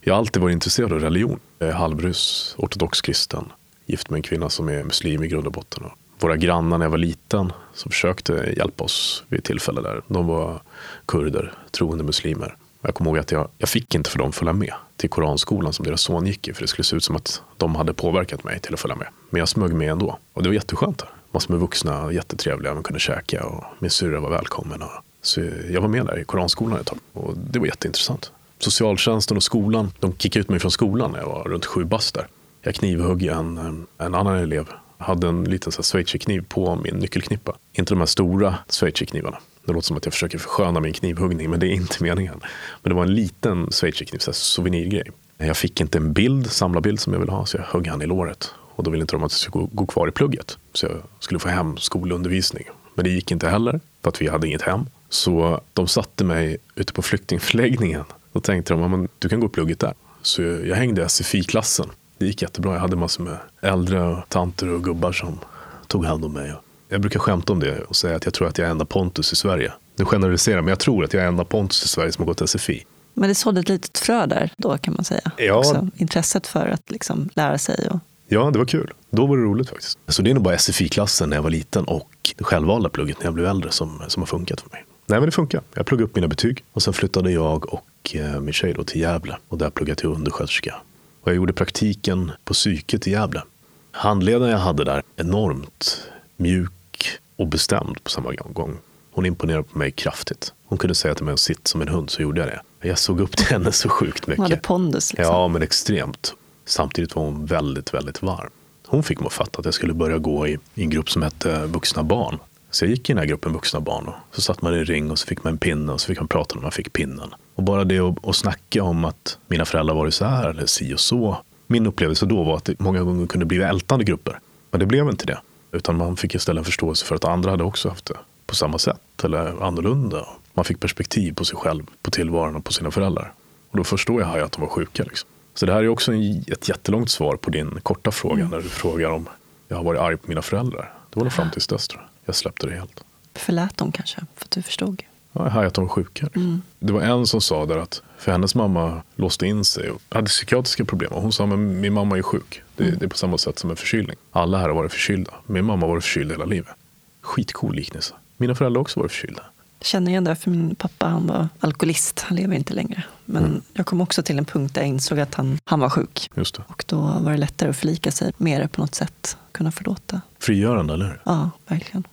jag 0.00 0.14
har 0.14 0.18
alltid 0.18 0.42
varit 0.42 0.52
intresserad 0.52 0.92
av 0.92 1.00
religion. 1.00 1.40
Jag 1.58 1.68
är 1.68 1.72
halvryss, 1.72 2.54
ortodox 2.58 3.00
kristen. 3.00 3.44
Gift 3.86 4.10
med 4.10 4.16
en 4.16 4.22
kvinna 4.22 4.50
som 4.50 4.68
är 4.68 4.84
muslim 4.84 5.24
i 5.24 5.28
grund 5.28 5.46
och 5.46 5.52
botten. 5.52 5.84
Och 5.84 5.92
våra 6.18 6.36
grannar 6.36 6.78
när 6.78 6.84
jag 6.84 6.90
var 6.90 6.98
liten 6.98 7.52
som 7.74 7.90
försökte 7.90 8.54
hjälpa 8.56 8.84
oss 8.84 9.24
vid 9.28 9.38
ett 9.38 9.44
tillfälle 9.44 9.80
där. 9.80 10.02
De 10.08 10.26
var 10.26 10.62
kurder, 11.06 11.52
troende 11.70 12.04
muslimer. 12.04 12.56
Jag 12.82 12.94
kommer 12.94 13.10
ihåg 13.10 13.18
att 13.18 13.32
jag, 13.32 13.48
jag 13.58 13.68
fick 13.68 13.94
inte 13.94 14.10
för 14.10 14.18
dem 14.18 14.32
följa 14.32 14.52
med 14.52 14.74
till 14.96 15.10
koranskolan 15.10 15.72
som 15.72 15.84
deras 15.84 16.00
son 16.00 16.26
gick 16.26 16.48
i. 16.48 16.54
För 16.54 16.62
det 16.62 16.68
skulle 16.68 16.84
se 16.84 16.96
ut 16.96 17.04
som 17.04 17.16
att 17.16 17.42
de 17.56 17.74
hade 17.74 17.94
påverkat 17.94 18.44
mig 18.44 18.60
till 18.60 18.74
att 18.74 18.80
följa 18.80 18.96
med. 18.96 19.08
Men 19.30 19.38
jag 19.38 19.48
smög 19.48 19.72
med 19.72 19.90
ändå. 19.90 20.18
Och 20.32 20.42
det 20.42 20.48
var 20.48 20.54
jätteskönt 20.54 21.02
massor 21.32 21.50
med 21.50 21.60
vuxna, 21.60 22.12
jättetrevliga, 22.12 22.74
man 22.74 22.82
kunde 22.82 23.00
käka 23.00 23.46
och 23.46 23.64
min 23.78 23.90
syrra 23.90 24.20
var 24.20 24.30
välkommen. 24.30 24.82
Och, 24.82 24.90
så 25.22 25.40
jag 25.70 25.80
var 25.80 25.88
med 25.88 26.06
där 26.06 26.18
i 26.18 26.24
koranskolan 26.24 26.80
ett 26.80 26.86
tag 26.86 26.98
och 27.12 27.34
det 27.36 27.58
var 27.58 27.66
jätteintressant. 27.66 28.32
Socialtjänsten 28.58 29.36
och 29.36 29.42
skolan, 29.42 29.92
de 30.00 30.16
kickade 30.16 30.40
ut 30.40 30.48
mig 30.48 30.60
från 30.60 30.70
skolan 30.70 31.12
när 31.12 31.18
jag 31.18 31.26
var 31.26 31.44
runt 31.44 31.66
sju 31.66 31.84
bast 31.84 32.14
där. 32.14 32.26
Jag 32.62 32.74
knivhögg 32.74 33.22
en, 33.22 33.86
en 33.98 34.14
annan 34.14 34.36
elev. 34.36 34.66
Jag 34.98 35.04
hade 35.04 35.28
en 35.28 35.44
liten 35.44 35.72
schweizerkniv 35.72 36.44
på 36.48 36.76
min 36.76 36.94
nyckelknippa. 36.94 37.56
Inte 37.72 37.94
de 37.94 37.98
här 37.98 38.06
stora 38.06 38.54
schweizerknivarna. 38.68 39.38
Det 39.66 39.72
låter 39.72 39.86
som 39.86 39.96
att 39.96 40.04
jag 40.04 40.12
försöker 40.12 40.38
försköna 40.38 40.80
min 40.80 40.92
knivhuggning, 40.92 41.50
men 41.50 41.60
det 41.60 41.66
är 41.66 41.72
inte 41.72 42.02
meningen. 42.02 42.40
Men 42.82 42.90
det 42.90 42.94
var 42.94 43.02
en 43.02 43.14
liten 43.14 43.70
schweizerkniv, 43.70 44.20
en 44.26 44.34
souvenirgrej. 44.34 45.10
Jag 45.38 45.56
fick 45.56 45.80
inte 45.80 45.98
en 45.98 46.12
bild, 46.12 46.50
samlarbild 46.50 47.00
som 47.00 47.12
jag 47.12 47.20
ville 47.20 47.32
ha, 47.32 47.46
så 47.46 47.56
jag 47.56 47.64
högg 47.64 47.86
han 47.86 48.02
i 48.02 48.06
låret. 48.06 48.54
Och 48.74 48.84
då 48.84 48.90
ville 48.90 49.00
inte 49.00 49.16
de 49.16 49.22
att 49.22 49.32
jag 49.32 49.38
skulle 49.38 49.68
gå, 49.72 49.86
kvar 49.86 50.08
i 50.08 50.10
plugget. 50.10 50.58
Så 50.72 50.86
jag 50.86 51.02
skulle 51.18 51.40
få 51.40 51.48
hem 51.48 51.76
skolundervisning. 51.76 52.64
Men 52.94 53.04
det 53.04 53.10
gick 53.10 53.30
inte 53.30 53.48
heller, 53.48 53.80
för 54.02 54.08
att 54.08 54.22
vi 54.22 54.28
hade 54.28 54.46
inget 54.46 54.62
hem. 54.62 54.86
Så 55.08 55.60
de 55.72 55.88
satte 55.88 56.24
mig 56.24 56.56
ute 56.74 56.92
på 56.92 57.02
flyktingförläggningen. 57.02 58.04
Då 58.32 58.40
tänkte 58.40 58.74
de, 58.74 59.04
att 59.04 59.10
du 59.18 59.28
kan 59.28 59.40
gå 59.40 59.46
i 59.46 59.50
plugget 59.50 59.80
där. 59.80 59.94
Så 60.22 60.42
jag 60.42 60.76
hängde 60.76 61.02
i 61.02 61.08
SFI-klassen. 61.08 61.86
Det 62.18 62.26
gick 62.26 62.42
jättebra. 62.42 62.72
Jag 62.72 62.80
hade 62.80 62.96
massor 62.96 63.24
med 63.24 63.36
äldre 63.60 64.22
tanter 64.28 64.68
och 64.68 64.84
gubbar 64.84 65.12
som 65.12 65.38
tog 65.86 66.04
hand 66.04 66.24
om 66.24 66.32
mig. 66.32 66.54
Jag 66.88 67.00
brukar 67.00 67.20
skämta 67.20 67.52
om 67.52 67.60
det 67.60 67.80
och 67.80 67.96
säga 67.96 68.16
att 68.16 68.24
jag 68.24 68.34
tror 68.34 68.48
att 68.48 68.58
jag 68.58 68.66
är 68.66 68.70
enda 68.70 68.84
Pontus 68.84 69.32
i 69.32 69.36
Sverige. 69.36 69.72
Nu 69.96 70.04
generaliserar 70.04 70.60
men 70.60 70.68
jag 70.68 70.78
tror 70.78 71.04
att 71.04 71.12
jag 71.14 71.22
är 71.22 71.28
enda 71.28 71.44
Pontus 71.44 71.84
i 71.84 71.88
Sverige 71.88 72.12
som 72.12 72.22
har 72.22 72.34
gått 72.34 72.50
SFI. 72.50 72.84
Men 73.14 73.28
det 73.28 73.34
sådde 73.34 73.60
ett 73.60 73.68
litet 73.68 73.98
frö 73.98 74.26
där 74.26 74.50
då 74.56 74.78
kan 74.78 74.94
man 74.94 75.04
säga. 75.04 75.30
Ja. 75.36 75.54
Också, 75.54 75.88
intresset 75.96 76.46
för 76.46 76.68
att 76.68 76.90
liksom 76.90 77.28
lära 77.34 77.58
sig. 77.58 77.88
Och... 77.90 77.98
Ja, 78.28 78.50
det 78.50 78.58
var 78.58 78.66
kul. 78.66 78.92
Då 79.10 79.26
var 79.26 79.36
det 79.36 79.42
roligt 79.42 79.68
faktiskt. 79.68 79.98
Så 80.08 80.22
det 80.22 80.30
är 80.30 80.34
nog 80.34 80.42
bara 80.42 80.58
SFI-klassen 80.58 81.30
när 81.30 81.36
jag 81.36 81.42
var 81.42 81.50
liten 81.50 81.84
och 81.84 82.34
det 82.36 82.44
självvalda 82.44 82.88
plugget 82.88 83.18
när 83.18 83.26
jag 83.26 83.34
blev 83.34 83.46
äldre 83.46 83.70
som, 83.70 84.02
som 84.08 84.22
har 84.22 84.26
funkat 84.26 84.60
för 84.60 84.70
mig. 84.70 84.84
Nej, 85.06 85.20
men 85.20 85.26
det 85.26 85.32
funkar. 85.32 85.62
Jag 85.74 85.86
pluggade 85.86 86.04
upp 86.04 86.14
mina 86.14 86.28
betyg 86.28 86.64
och 86.72 86.82
sen 86.82 86.92
flyttade 86.92 87.30
jag 87.30 87.74
och 87.74 88.14
eh, 88.14 88.40
min 88.40 88.52
tjej 88.52 88.84
till 88.86 89.00
Gävle 89.00 89.36
och 89.48 89.58
där 89.58 89.70
pluggade 89.70 89.90
jag 89.90 89.98
till 89.98 90.08
undersköterska. 90.08 90.74
Och 91.22 91.28
jag 91.28 91.36
gjorde 91.36 91.52
praktiken 91.52 92.32
på 92.44 92.54
psyket 92.54 93.06
i 93.06 93.10
Gävle. 93.10 93.42
Handledaren 93.90 94.50
jag 94.50 94.58
hade 94.58 94.84
där, 94.84 95.02
enormt 95.16 96.08
mjuk 96.36 97.18
och 97.36 97.46
bestämd 97.46 98.04
på 98.04 98.10
samma 98.10 98.32
gång. 98.32 98.78
Hon 99.12 99.26
imponerade 99.26 99.62
på 99.62 99.78
mig 99.78 99.90
kraftigt. 99.90 100.52
Hon 100.64 100.78
kunde 100.78 100.94
säga 100.94 101.14
till 101.14 101.24
mig 101.24 101.34
att 101.34 101.40
sitta 101.40 101.60
som 101.64 101.82
en 101.82 101.88
hund 101.88 102.10
så 102.10 102.22
gjorde 102.22 102.40
jag 102.40 102.48
det. 102.48 102.88
Jag 102.88 102.98
såg 102.98 103.20
upp 103.20 103.36
till 103.36 103.46
henne 103.46 103.72
så 103.72 103.88
sjukt 103.88 104.26
mycket. 104.26 104.38
Hon 104.38 104.50
hade 104.50 104.62
pondus. 104.62 105.12
Liksom. 105.12 105.34
Ja, 105.34 105.48
men 105.48 105.62
extremt. 105.62 106.34
Samtidigt 106.64 107.16
var 107.16 107.24
hon 107.24 107.46
väldigt, 107.46 107.94
väldigt 107.94 108.22
varm. 108.22 108.50
Hon 108.86 109.02
fick 109.02 109.20
mig 109.20 109.26
att 109.26 109.32
fatta 109.32 109.58
att 109.58 109.64
jag 109.64 109.74
skulle 109.74 109.94
börja 109.94 110.18
gå 110.18 110.46
i, 110.46 110.58
i 110.74 110.82
en 110.82 110.90
grupp 110.90 111.10
som 111.10 111.22
hette 111.22 111.52
eh, 111.52 111.64
Vuxna 111.64 112.02
barn. 112.02 112.38
Så 112.70 112.84
jag 112.84 112.90
gick 112.90 113.10
i 113.10 113.12
den 113.12 113.18
här 113.18 113.26
gruppen 113.26 113.52
vuxna 113.52 113.80
barn. 113.80 114.08
Och 114.08 114.14
så 114.30 114.40
satt 114.40 114.62
man 114.62 114.74
i 114.74 114.84
ring 114.84 115.10
och 115.10 115.18
så 115.18 115.26
fick 115.26 115.44
man 115.44 115.52
en 115.52 115.58
pinne 115.58 115.92
och 115.92 116.00
så 116.00 116.06
fick 116.06 116.18
man 116.18 116.28
prata 116.28 116.54
när 116.54 116.62
man 116.62 116.72
fick 116.72 116.92
pinnen. 116.92 117.34
Och 117.54 117.62
bara 117.62 117.84
det 117.84 117.98
att, 117.98 118.28
att 118.28 118.36
snacka 118.36 118.82
om 118.82 119.04
att 119.04 119.38
mina 119.48 119.64
föräldrar 119.64 119.94
varit 119.94 120.14
så 120.14 120.24
här 120.24 120.48
eller 120.48 120.66
si 120.66 120.94
och 120.94 121.00
så. 121.00 121.36
Min 121.66 121.86
upplevelse 121.86 122.26
då 122.26 122.42
var 122.42 122.56
att 122.56 122.64
det 122.64 122.80
många 122.80 123.02
gånger 123.02 123.26
kunde 123.26 123.46
bli 123.46 123.62
ältande 123.62 124.04
grupper. 124.04 124.40
Men 124.70 124.80
det 124.80 124.86
blev 124.86 125.08
inte 125.08 125.26
det. 125.26 125.38
Utan 125.72 125.96
man 125.96 126.16
fick 126.16 126.34
istället 126.34 126.60
en 126.60 126.64
förståelse 126.64 127.06
för 127.06 127.14
att 127.14 127.24
andra 127.24 127.50
hade 127.50 127.64
också 127.64 127.88
haft 127.88 128.06
det 128.06 128.16
på 128.46 128.54
samma 128.54 128.78
sätt 128.78 129.24
eller 129.24 129.64
annorlunda. 129.64 130.26
Man 130.54 130.64
fick 130.64 130.80
perspektiv 130.80 131.34
på 131.34 131.44
sig 131.44 131.56
själv, 131.56 131.84
på 132.02 132.10
tillvaron 132.10 132.56
och 132.56 132.64
på 132.64 132.72
sina 132.72 132.90
föräldrar. 132.90 133.32
Och 133.70 133.76
då 133.76 133.84
förstår 133.84 134.20
jag 134.20 134.38
att 134.38 134.52
de 134.52 134.60
var 134.60 134.68
sjuka. 134.68 135.02
Liksom. 135.02 135.28
Så 135.54 135.66
det 135.66 135.72
här 135.72 135.82
är 135.82 135.88
också 135.88 136.12
ett 136.46 136.68
jättelångt 136.68 137.10
svar 137.10 137.36
på 137.36 137.50
din 137.50 137.80
korta 137.82 138.10
fråga 138.10 138.40
mm. 138.40 138.50
när 138.50 138.60
du 138.60 138.68
frågar 138.68 139.10
om 139.10 139.28
jag 139.68 139.76
har 139.76 139.84
varit 139.84 140.00
arg 140.00 140.16
på 140.16 140.28
mina 140.28 140.42
föräldrar. 140.42 140.94
Det 141.10 141.16
var 141.16 141.24
nog 141.24 141.32
fram 141.32 141.50
tills 141.50 141.66
dess 141.66 141.88
tror 141.88 142.02
jag. 142.02 142.10
Jag 142.24 142.34
släppte 142.34 142.66
det 142.66 142.74
helt. 142.74 143.04
Förlät 143.34 143.76
dem 143.76 143.92
kanske, 143.92 144.20
för 144.36 144.44
att 144.44 144.50
du 144.50 144.62
förstod? 144.62 145.02
Ja, 145.32 145.44
jag 145.44 145.50
hajade 145.50 145.68
att 145.68 145.74
de 145.74 145.84
var 145.84 145.88
sjuka. 145.88 146.28
Mm. 146.34 146.62
Det 146.78 146.92
var 146.92 147.00
en 147.00 147.26
som 147.26 147.40
sa 147.40 147.66
där 147.66 147.78
att 147.78 148.02
för 148.18 148.32
hennes 148.32 148.54
mamma 148.54 149.02
låste 149.16 149.46
in 149.46 149.64
sig 149.64 149.90
och 149.90 150.02
hade 150.08 150.26
psykiatriska 150.26 150.84
problem. 150.84 151.12
Och 151.12 151.22
hon 151.22 151.32
sa, 151.32 151.46
men 151.46 151.80
min 151.80 151.92
mamma 151.92 152.18
är 152.18 152.22
sjuk. 152.22 152.62
Det, 152.76 152.84
mm. 152.84 152.98
det 152.98 153.04
är 153.04 153.08
på 153.08 153.16
samma 153.16 153.38
sätt 153.38 153.58
som 153.58 153.70
en 153.70 153.76
förkylning. 153.76 154.16
Alla 154.30 154.58
här 154.58 154.68
har 154.68 154.74
varit 154.74 154.92
förkylda. 154.92 155.30
Min 155.46 155.64
mamma 155.64 155.82
har 155.86 155.88
varit 155.88 156.04
förkyld 156.04 156.30
hela 156.30 156.44
livet. 156.44 156.74
Skitcool 157.20 157.74
liknelse. 157.74 158.14
Mina 158.36 158.54
föräldrar 158.54 158.78
har 158.78 158.82
också 158.82 159.00
varit 159.00 159.12
förkylda. 159.12 159.42
Känner 159.82 160.10
igen 160.10 160.24
det, 160.24 160.34
för 160.34 160.50
min 160.50 160.74
pappa 160.74 161.06
han 161.06 161.26
var 161.26 161.48
alkoholist. 161.60 162.20
Han 162.20 162.36
lever 162.36 162.56
inte 162.56 162.74
längre. 162.74 163.02
Men 163.24 163.44
mm. 163.44 163.62
jag 163.72 163.86
kom 163.86 164.00
också 164.00 164.22
till 164.22 164.38
en 164.38 164.44
punkt 164.44 164.74
där 164.74 164.80
jag 164.80 164.88
insåg 164.88 165.20
att 165.20 165.34
han, 165.34 165.58
han 165.64 165.80
var 165.80 165.88
sjuk. 165.88 166.30
Just 166.34 166.54
det. 166.54 166.62
Och 166.68 166.84
då 166.86 166.96
var 166.96 167.30
det 167.30 167.36
lättare 167.36 167.70
att 167.70 167.76
förlika 167.76 168.10
sig 168.10 168.32
med 168.36 168.60
det 168.60 168.68
på 168.68 168.80
något 168.80 168.94
sätt. 168.94 169.36
Kunna 169.52 169.72
förlåta. 169.72 170.20
Frigörande, 170.38 170.94
eller 170.94 171.04
hur? 171.04 171.20
Ja, 171.24 171.50
verkligen. 171.66 172.04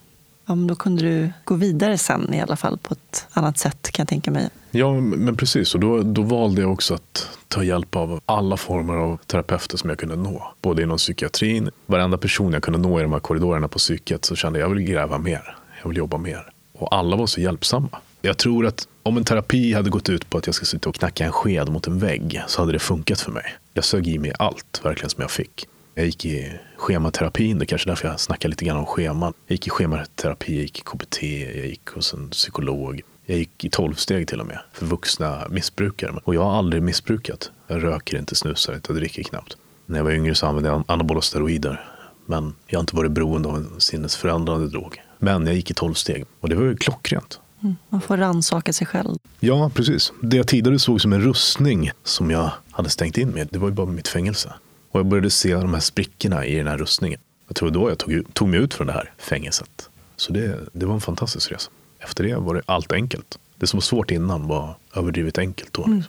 Ja, 0.45 0.55
men 0.55 0.67
då 0.67 0.75
kunde 0.75 1.03
du 1.03 1.31
gå 1.43 1.55
vidare 1.55 1.97
sen 1.97 2.33
i 2.33 2.41
alla 2.41 2.55
fall 2.55 2.77
på 2.77 2.93
ett 2.93 3.27
annat 3.31 3.57
sätt 3.57 3.91
kan 3.91 4.03
jag 4.03 4.07
tänka 4.07 4.31
mig. 4.31 4.49
Ja, 4.71 4.93
men 4.93 5.35
precis. 5.35 5.75
Och 5.75 5.79
då, 5.79 6.03
då 6.03 6.21
valde 6.21 6.61
jag 6.61 6.71
också 6.71 6.93
att 6.93 7.29
ta 7.47 7.63
hjälp 7.63 7.95
av 7.95 8.19
alla 8.25 8.57
former 8.57 8.93
av 8.93 9.17
terapeuter 9.25 9.77
som 9.77 9.89
jag 9.89 9.99
kunde 9.99 10.15
nå. 10.15 10.53
Både 10.61 10.83
inom 10.83 10.97
psykiatrin, 10.97 11.69
varenda 11.85 12.17
person 12.17 12.53
jag 12.53 12.63
kunde 12.63 12.79
nå 12.79 12.99
i 12.99 13.03
de 13.03 13.11
här 13.11 13.19
korridorerna 13.19 13.67
på 13.67 13.77
psyket 13.77 14.25
så 14.25 14.35
kände 14.35 14.59
jag 14.59 14.65
att 14.65 14.69
jag 14.71 14.75
vill 14.75 14.85
gräva 14.87 15.17
mer. 15.17 15.57
Jag 15.81 15.89
vill 15.89 15.97
jobba 15.97 16.17
mer. 16.17 16.51
Och 16.79 16.95
alla 16.95 17.15
var 17.15 17.27
så 17.27 17.41
hjälpsamma. 17.41 17.89
Jag 18.21 18.37
tror 18.37 18.65
att 18.65 18.87
om 19.03 19.17
en 19.17 19.23
terapi 19.23 19.73
hade 19.73 19.89
gått 19.89 20.09
ut 20.09 20.29
på 20.29 20.37
att 20.37 20.45
jag 20.45 20.55
ska 20.55 20.65
sitta 20.65 20.89
och 20.89 20.95
knacka 20.95 21.25
en 21.25 21.31
sked 21.31 21.69
mot 21.69 21.87
en 21.87 21.99
vägg 21.99 22.41
så 22.47 22.61
hade 22.61 22.71
det 22.71 22.79
funkat 22.79 23.21
för 23.21 23.31
mig. 23.31 23.43
Jag 23.73 23.83
sög 23.83 24.07
i 24.07 24.19
mig 24.19 24.33
allt, 24.39 24.81
verkligen, 24.83 25.09
som 25.09 25.21
jag 25.21 25.31
fick. 25.31 25.67
Jag 25.95 26.05
gick 26.05 26.25
i 26.25 26.53
schematerapin, 26.77 27.59
det 27.59 27.63
är 27.63 27.65
kanske 27.65 27.89
därför 27.89 28.07
jag 28.07 28.19
snackar 28.19 28.49
lite 28.49 28.65
grann 28.65 28.77
om 28.77 28.85
scheman. 28.85 29.33
Jag 29.47 29.53
gick 29.53 29.67
i 29.67 29.69
schematerapi, 29.69 30.53
jag 30.55 30.61
gick 30.61 30.79
i 30.79 30.81
KBT, 30.81 31.23
jag 31.55 31.65
gick 31.65 31.89
hos 31.89 32.13
en 32.13 32.29
psykolog. 32.29 33.01
Jag 33.25 33.37
gick 33.37 33.65
i 33.65 33.69
tolvsteg 33.69 34.27
till 34.27 34.39
och 34.41 34.47
med, 34.47 34.59
för 34.73 34.85
vuxna 34.85 35.47
missbrukare. 35.49 36.19
Och 36.23 36.35
jag 36.35 36.43
har 36.43 36.57
aldrig 36.57 36.83
missbrukat. 36.83 37.51
Jag 37.67 37.83
röker 37.83 38.17
inte, 38.17 38.35
snusar 38.35 38.75
inte, 38.75 38.91
jag 38.91 38.97
dricker 38.97 39.23
knappt. 39.23 39.57
När 39.85 39.97
jag 39.97 40.03
var 40.03 40.11
yngre 40.11 40.35
så 40.35 40.45
använde 40.45 40.69
jag 40.69 40.83
anabola 40.87 41.21
steroider. 41.21 41.85
Men 42.25 42.55
jag 42.67 42.77
har 42.77 42.81
inte 42.81 42.95
varit 42.95 43.11
beroende 43.11 43.49
av 43.49 43.55
en 43.55 43.79
sinnesförändrande 43.79 44.67
drog. 44.67 45.01
Men 45.19 45.45
jag 45.45 45.55
gick 45.55 45.71
i 45.71 45.73
tolvsteg 45.73 46.25
och 46.39 46.49
det 46.49 46.55
var 46.55 46.63
ju 46.63 46.75
klockrent. 46.75 47.39
Mm, 47.63 47.75
man 47.89 48.01
får 48.01 48.17
rannsaka 48.17 48.73
sig 48.73 48.87
själv. 48.87 49.17
Ja, 49.39 49.71
precis. 49.73 50.13
Det 50.21 50.37
jag 50.37 50.47
tidigare 50.47 50.79
såg 50.79 51.01
som 51.01 51.13
en 51.13 51.21
rustning 51.21 51.91
som 52.03 52.31
jag 52.31 52.51
hade 52.71 52.89
stängt 52.89 53.17
in 53.17 53.29
mig, 53.29 53.47
det 53.51 53.59
var 53.59 53.67
ju 53.67 53.73
bara 53.73 53.85
mitt 53.85 54.07
fängelse. 54.07 54.53
Och 54.91 54.99
jag 54.99 55.05
började 55.05 55.29
se 55.29 55.53
de 55.53 55.73
här 55.73 55.81
sprickorna 55.81 56.45
i 56.45 56.55
den 56.55 56.67
här 56.67 56.77
rustningen. 56.77 57.19
Jag 57.47 57.55
tror 57.55 57.71
då 57.71 57.89
jag 57.89 57.97
tog, 57.97 58.33
tog 58.33 58.47
mig 58.47 58.59
ut 58.59 58.73
från 58.73 58.87
det 58.87 58.93
här 58.93 59.13
fängelset. 59.17 59.89
Så 60.15 60.33
det, 60.33 60.59
det 60.73 60.85
var 60.85 60.93
en 60.93 61.01
fantastisk 61.01 61.51
resa. 61.51 61.71
Efter 61.99 62.23
det 62.23 62.35
var 62.35 62.55
det 62.55 62.61
allt 62.65 62.91
enkelt. 62.91 63.39
Det 63.55 63.67
som 63.67 63.77
var 63.77 63.81
svårt 63.81 64.11
innan 64.11 64.47
var 64.47 64.75
överdrivet 64.95 65.37
enkelt 65.37 65.73
då. 65.73 65.85
Mm. 65.85 66.03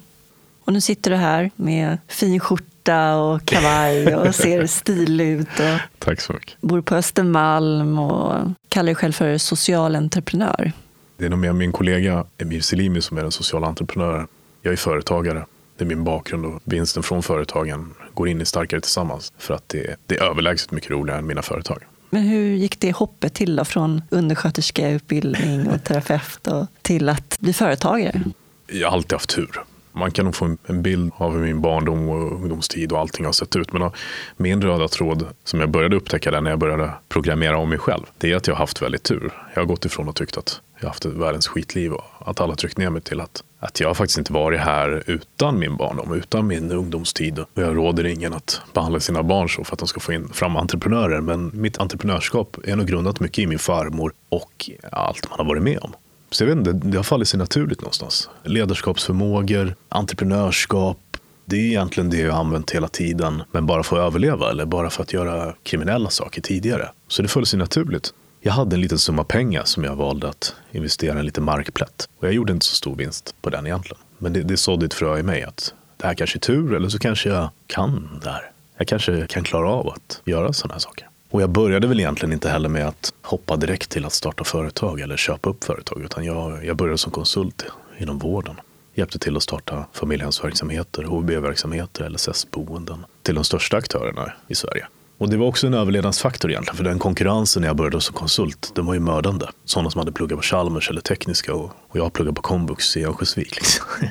Och 0.70 0.74
nu 0.74 0.80
sitter 0.80 1.10
du 1.10 1.16
här 1.16 1.50
med 1.56 1.98
fin 2.08 2.40
skjorta 2.40 3.16
och 3.16 3.44
kavaj 3.44 4.16
och 4.16 4.34
ser 4.44 4.66
stilig 4.66 5.28
ut. 5.28 5.48
Och 5.48 5.98
Tack 5.98 6.20
så 6.20 6.32
mycket. 6.32 6.60
Bor 6.60 6.80
på 6.80 6.94
Östermalm 6.94 7.98
och 7.98 8.50
kallar 8.68 8.86
dig 8.86 8.94
själv 8.94 9.12
för 9.12 9.38
social 9.38 9.96
entreprenör. 9.96 10.72
Det 11.16 11.24
är 11.24 11.30
nog 11.30 11.38
mer 11.38 11.52
min 11.52 11.72
kollega 11.72 12.24
Emir 12.38 12.60
Selimi 12.60 13.00
som 13.00 13.18
är 13.18 13.22
den 13.22 13.32
sociala 13.32 13.66
entreprenören. 13.66 14.26
Jag 14.62 14.72
är 14.72 14.76
företagare. 14.76 15.44
Det 15.76 15.84
är 15.84 15.88
min 15.88 16.04
bakgrund 16.04 16.46
och 16.46 16.60
vinsten 16.64 17.02
från 17.02 17.22
företagen 17.22 17.94
går 18.14 18.28
in 18.28 18.40
i 18.40 18.44
Starkare 18.44 18.80
Tillsammans 18.80 19.32
för 19.38 19.54
att 19.54 19.68
det, 19.68 19.96
det 20.06 20.16
är 20.16 20.24
överlägset 20.24 20.70
mycket 20.70 20.90
roligare 20.90 21.18
än 21.18 21.26
mina 21.26 21.42
företag. 21.42 21.82
Men 22.10 22.22
hur 22.22 22.54
gick 22.54 22.80
det 22.80 22.92
hoppet 22.92 23.34
till 23.34 23.56
då, 23.56 23.64
från 23.64 24.02
undersköterskeutbildning 24.10 25.68
och 25.68 25.84
terapeut 25.84 26.46
och 26.46 26.66
till 26.82 27.08
att 27.08 27.38
bli 27.38 27.52
företagare? 27.52 28.22
Jag 28.66 28.88
har 28.88 28.96
alltid 28.96 29.12
haft 29.12 29.34
tur. 29.34 29.60
Man 29.92 30.10
kan 30.10 30.24
nog 30.24 30.34
få 30.34 30.56
en 30.66 30.82
bild 30.82 31.12
av 31.16 31.32
hur 31.32 31.40
min 31.40 31.60
barndom 31.60 32.08
och 32.08 32.32
ungdomstid 32.32 32.92
och 32.92 32.98
allting 32.98 33.26
har 33.26 33.32
sett 33.32 33.56
ut. 33.56 33.72
Men 33.72 33.90
min 34.36 34.62
röda 34.62 34.88
tråd 34.88 35.26
som 35.44 35.60
jag 35.60 35.70
började 35.70 35.96
upptäcka 35.96 36.30
där 36.30 36.40
när 36.40 36.50
jag 36.50 36.58
började 36.58 36.90
programmera 37.08 37.58
om 37.58 37.68
mig 37.68 37.78
själv. 37.78 38.02
Det 38.18 38.32
är 38.32 38.36
att 38.36 38.46
jag 38.46 38.54
har 38.54 38.58
haft 38.58 38.82
väldigt 38.82 39.02
tur. 39.02 39.32
Jag 39.54 39.60
har 39.60 39.66
gått 39.66 39.84
ifrån 39.84 40.08
och 40.08 40.16
tyckt 40.16 40.36
att 40.36 40.60
jag 40.80 40.84
har 40.84 40.90
haft 40.90 41.04
världens 41.04 41.48
skitliv 41.48 41.92
och 41.92 42.04
att 42.18 42.40
alla 42.40 42.54
tryckt 42.54 42.78
ner 42.78 42.90
mig 42.90 43.02
till 43.02 43.20
att, 43.20 43.44
att 43.58 43.80
jag 43.80 43.96
faktiskt 43.96 44.18
inte 44.18 44.32
varit 44.32 44.60
här 44.60 45.02
utan 45.06 45.58
min 45.58 45.76
barndom, 45.76 46.14
utan 46.14 46.46
min 46.46 46.72
ungdomstid. 46.72 47.38
Och 47.38 47.62
jag 47.62 47.76
råder 47.76 48.06
ingen 48.06 48.32
att 48.32 48.60
behandla 48.74 49.00
sina 49.00 49.22
barn 49.22 49.48
så 49.48 49.64
för 49.64 49.72
att 49.72 49.78
de 49.78 49.88
ska 49.88 50.00
få 50.00 50.12
in 50.12 50.28
fram 50.28 50.56
entreprenörer. 50.56 51.20
Men 51.20 51.50
mitt 51.54 51.78
entreprenörskap 51.78 52.56
är 52.64 52.76
nog 52.76 52.86
grundat 52.86 53.20
mycket 53.20 53.38
i 53.38 53.46
min 53.46 53.58
farmor 53.58 54.12
och 54.28 54.70
allt 54.92 55.30
man 55.30 55.38
har 55.38 55.46
varit 55.46 55.62
med 55.62 55.78
om. 55.82 55.92
Så 56.30 56.44
jag 56.44 56.48
vet 56.48 56.58
inte, 56.58 56.72
det 56.72 56.96
har 56.96 57.04
fallit 57.04 57.28
sig 57.28 57.38
naturligt 57.38 57.80
någonstans. 57.80 58.30
Ledarskapsförmågor, 58.44 59.74
entreprenörskap. 59.88 60.98
Det 61.44 61.56
är 61.56 61.60
egentligen 61.66 62.10
det 62.10 62.16
jag 62.16 62.32
har 62.32 62.40
använt 62.40 62.70
hela 62.70 62.88
tiden, 62.88 63.42
men 63.52 63.66
bara 63.66 63.82
för 63.82 63.96
att 63.96 64.06
överleva 64.06 64.50
eller 64.50 64.64
bara 64.64 64.90
för 64.90 65.02
att 65.02 65.12
göra 65.12 65.54
kriminella 65.62 66.10
saker 66.10 66.42
tidigare. 66.42 66.90
Så 67.08 67.22
det 67.22 67.28
föll 67.28 67.46
sig 67.46 67.58
naturligt. 67.58 68.14
Jag 68.40 68.52
hade 68.52 68.76
en 68.76 68.80
liten 68.80 68.98
summa 68.98 69.24
pengar 69.24 69.64
som 69.64 69.84
jag 69.84 69.96
valde 69.96 70.28
att 70.28 70.54
investera 70.72 71.16
i 71.16 71.18
en 71.18 71.26
liten 71.26 71.44
markplätt. 71.44 72.08
Och 72.18 72.26
jag 72.26 72.34
gjorde 72.34 72.52
inte 72.52 72.66
så 72.66 72.74
stor 72.74 72.96
vinst 72.96 73.34
på 73.42 73.50
den 73.50 73.66
egentligen. 73.66 74.02
Men 74.18 74.32
det, 74.32 74.42
det 74.42 74.56
sådde 74.56 74.86
ett 74.86 74.94
frö 74.94 75.18
i 75.18 75.22
mig 75.22 75.42
att 75.42 75.74
det 75.96 76.06
här 76.06 76.14
kanske 76.14 76.38
är 76.38 76.40
tur 76.40 76.74
eller 76.74 76.88
så 76.88 76.98
kanske 76.98 77.28
jag 77.28 77.48
kan 77.66 78.20
det 78.22 78.30
här. 78.30 78.50
Jag 78.76 78.88
kanske 78.88 79.26
kan 79.26 79.44
klara 79.44 79.70
av 79.70 79.88
att 79.88 80.22
göra 80.24 80.52
sådana 80.52 80.74
här 80.74 80.80
saker. 80.80 81.09
Och 81.30 81.42
jag 81.42 81.50
började 81.50 81.86
väl 81.86 82.00
egentligen 82.00 82.32
inte 82.32 82.48
heller 82.48 82.68
med 82.68 82.88
att 82.88 83.12
hoppa 83.22 83.56
direkt 83.56 83.90
till 83.90 84.04
att 84.04 84.12
starta 84.12 84.44
företag 84.44 85.00
eller 85.00 85.16
köpa 85.16 85.50
upp 85.50 85.64
företag. 85.64 86.02
Utan 86.02 86.24
jag, 86.24 86.64
jag 86.64 86.76
började 86.76 86.98
som 86.98 87.12
konsult 87.12 87.64
inom 87.98 88.18
vården. 88.18 88.60
Hjälpte 88.94 89.18
till 89.18 89.36
att 89.36 89.42
starta 89.42 89.86
familjehemsverksamheter, 89.92 91.02
HVB-verksamheter, 91.02 92.10
LSS-boenden 92.10 93.04
till 93.22 93.34
de 93.34 93.44
största 93.44 93.76
aktörerna 93.76 94.32
i 94.48 94.54
Sverige. 94.54 94.86
Och 95.18 95.28
det 95.28 95.36
var 95.36 95.46
också 95.46 95.66
en 95.66 95.74
överlevnadsfaktor 95.74 96.50
egentligen, 96.50 96.76
för 96.76 96.84
den 96.84 96.98
konkurrensen 96.98 97.60
när 97.60 97.68
jag 97.68 97.76
började 97.76 98.00
som 98.00 98.14
konsult, 98.14 98.72
den 98.74 98.86
var 98.86 98.94
ju 98.94 99.00
mördande. 99.00 99.46
Sådana 99.64 99.90
som 99.90 99.98
hade 99.98 100.12
pluggat 100.12 100.38
på 100.38 100.42
Chalmers 100.42 100.90
eller 100.90 101.00
Tekniska 101.00 101.54
och, 101.54 101.72
och 101.88 101.96
jag 101.96 102.12
pluggade 102.12 102.34
på 102.34 102.42
komvux 102.42 102.96
i 102.96 103.04
Örnsköldsvik. 103.04 103.56
Liksom. 103.56 103.84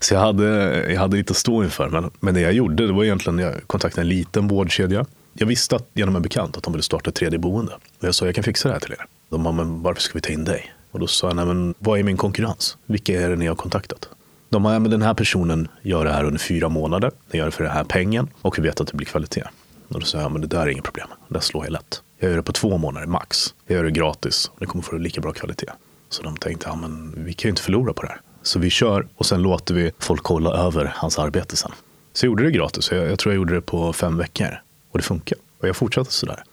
Så 0.00 0.14
jag 0.14 0.20
hade, 0.20 0.46
jag 0.92 1.00
hade 1.00 1.16
lite 1.16 1.30
att 1.30 1.36
stå 1.36 1.64
inför. 1.64 1.88
Men, 1.88 2.10
men 2.20 2.34
det 2.34 2.40
jag 2.40 2.52
gjorde, 2.52 2.86
det 2.86 2.92
var 2.92 3.04
egentligen, 3.04 3.38
jag 3.38 3.54
kontaktade 3.66 4.00
en 4.00 4.08
liten 4.08 4.48
vårdkedja. 4.48 5.06
Jag 5.36 5.46
visste 5.46 5.76
att, 5.76 5.88
genom 5.94 6.16
en 6.16 6.22
bekant 6.22 6.56
att 6.56 6.62
de 6.62 6.72
ville 6.72 6.82
starta 6.82 7.10
ett 7.10 7.16
tredje 7.16 7.38
boende. 7.38 7.72
Och 7.72 8.04
jag 8.04 8.14
sa, 8.14 8.26
jag 8.26 8.34
kan 8.34 8.44
fixa 8.44 8.68
det 8.68 8.74
här 8.74 8.80
till 8.80 8.92
er. 8.92 9.06
De 9.28 9.42
bara, 9.42 9.52
men 9.52 9.82
varför 9.82 10.00
ska 10.00 10.14
vi 10.14 10.20
ta 10.20 10.32
in 10.32 10.44
dig? 10.44 10.74
Och 10.90 11.00
då 11.00 11.06
sa 11.06 11.26
jag, 11.26 11.36
nej 11.36 11.46
men 11.46 11.74
vad 11.78 11.98
är 11.98 12.02
min 12.02 12.16
konkurrens? 12.16 12.76
Vilka 12.86 13.20
är 13.20 13.30
det 13.30 13.36
ni 13.36 13.46
har 13.46 13.54
kontaktat? 13.54 14.08
De 14.48 14.62
bara, 14.62 14.72
ja, 14.72 14.78
men 14.78 14.90
den 14.90 15.02
här 15.02 15.14
personen 15.14 15.68
gör 15.82 16.04
det 16.04 16.12
här 16.12 16.24
under 16.24 16.38
fyra 16.38 16.68
månader. 16.68 17.10
Den 17.30 17.38
gör 17.38 17.44
det 17.44 17.52
för 17.52 17.64
den 17.64 17.72
här 17.72 17.84
pengen 17.84 18.28
och 18.42 18.58
vi 18.58 18.62
vet 18.62 18.80
att 18.80 18.86
det 18.86 18.96
blir 18.96 19.06
kvalitet. 19.06 19.44
Och 19.88 20.00
då 20.00 20.06
sa 20.06 20.20
jag, 20.20 20.32
men 20.32 20.40
det 20.40 20.46
där 20.46 20.60
är 20.60 20.68
inget 20.68 20.84
problem. 20.84 21.08
Det 21.28 21.40
slår 21.40 21.64
jag 21.64 21.72
lätt. 21.72 22.02
Jag 22.18 22.30
gör 22.30 22.36
det 22.36 22.42
på 22.42 22.52
två 22.52 22.78
månader 22.78 23.06
max. 23.06 23.54
Jag 23.66 23.76
gör 23.76 23.84
det 23.84 23.90
gratis 23.90 24.50
och 24.54 24.60
det 24.60 24.66
kommer 24.66 24.82
få 24.82 24.96
lika 24.96 25.20
bra 25.20 25.32
kvalitet. 25.32 25.70
Så 26.08 26.22
de 26.22 26.36
tänkte, 26.36 26.68
ja 26.68 26.76
men 26.76 27.24
vi 27.24 27.32
kan 27.32 27.48
ju 27.48 27.50
inte 27.50 27.62
förlora 27.62 27.92
på 27.92 28.02
det 28.02 28.08
här. 28.08 28.20
Så 28.42 28.58
vi 28.58 28.70
kör 28.70 29.06
och 29.16 29.26
sen 29.26 29.42
låter 29.42 29.74
vi 29.74 29.92
folk 29.98 30.22
kolla 30.22 30.50
över 30.50 30.92
hans 30.96 31.18
arbete 31.18 31.56
sen. 31.56 31.72
Så 32.12 32.26
jag 32.26 32.30
gjorde 32.30 32.44
det 32.44 32.50
gratis. 32.50 32.90
Jag, 32.92 33.10
jag 33.10 33.18
tror 33.18 33.32
jag 33.34 33.36
gjorde 33.36 33.54
det 33.54 33.60
på 33.60 33.92
fem 33.92 34.16
veckor. 34.16 34.60
Och 34.94 34.98
det 34.98 35.04
funkar. 35.04 35.38
Och 35.60 35.68
jag 35.68 35.76
fortsatte 35.76 36.12
sådär. 36.12 36.44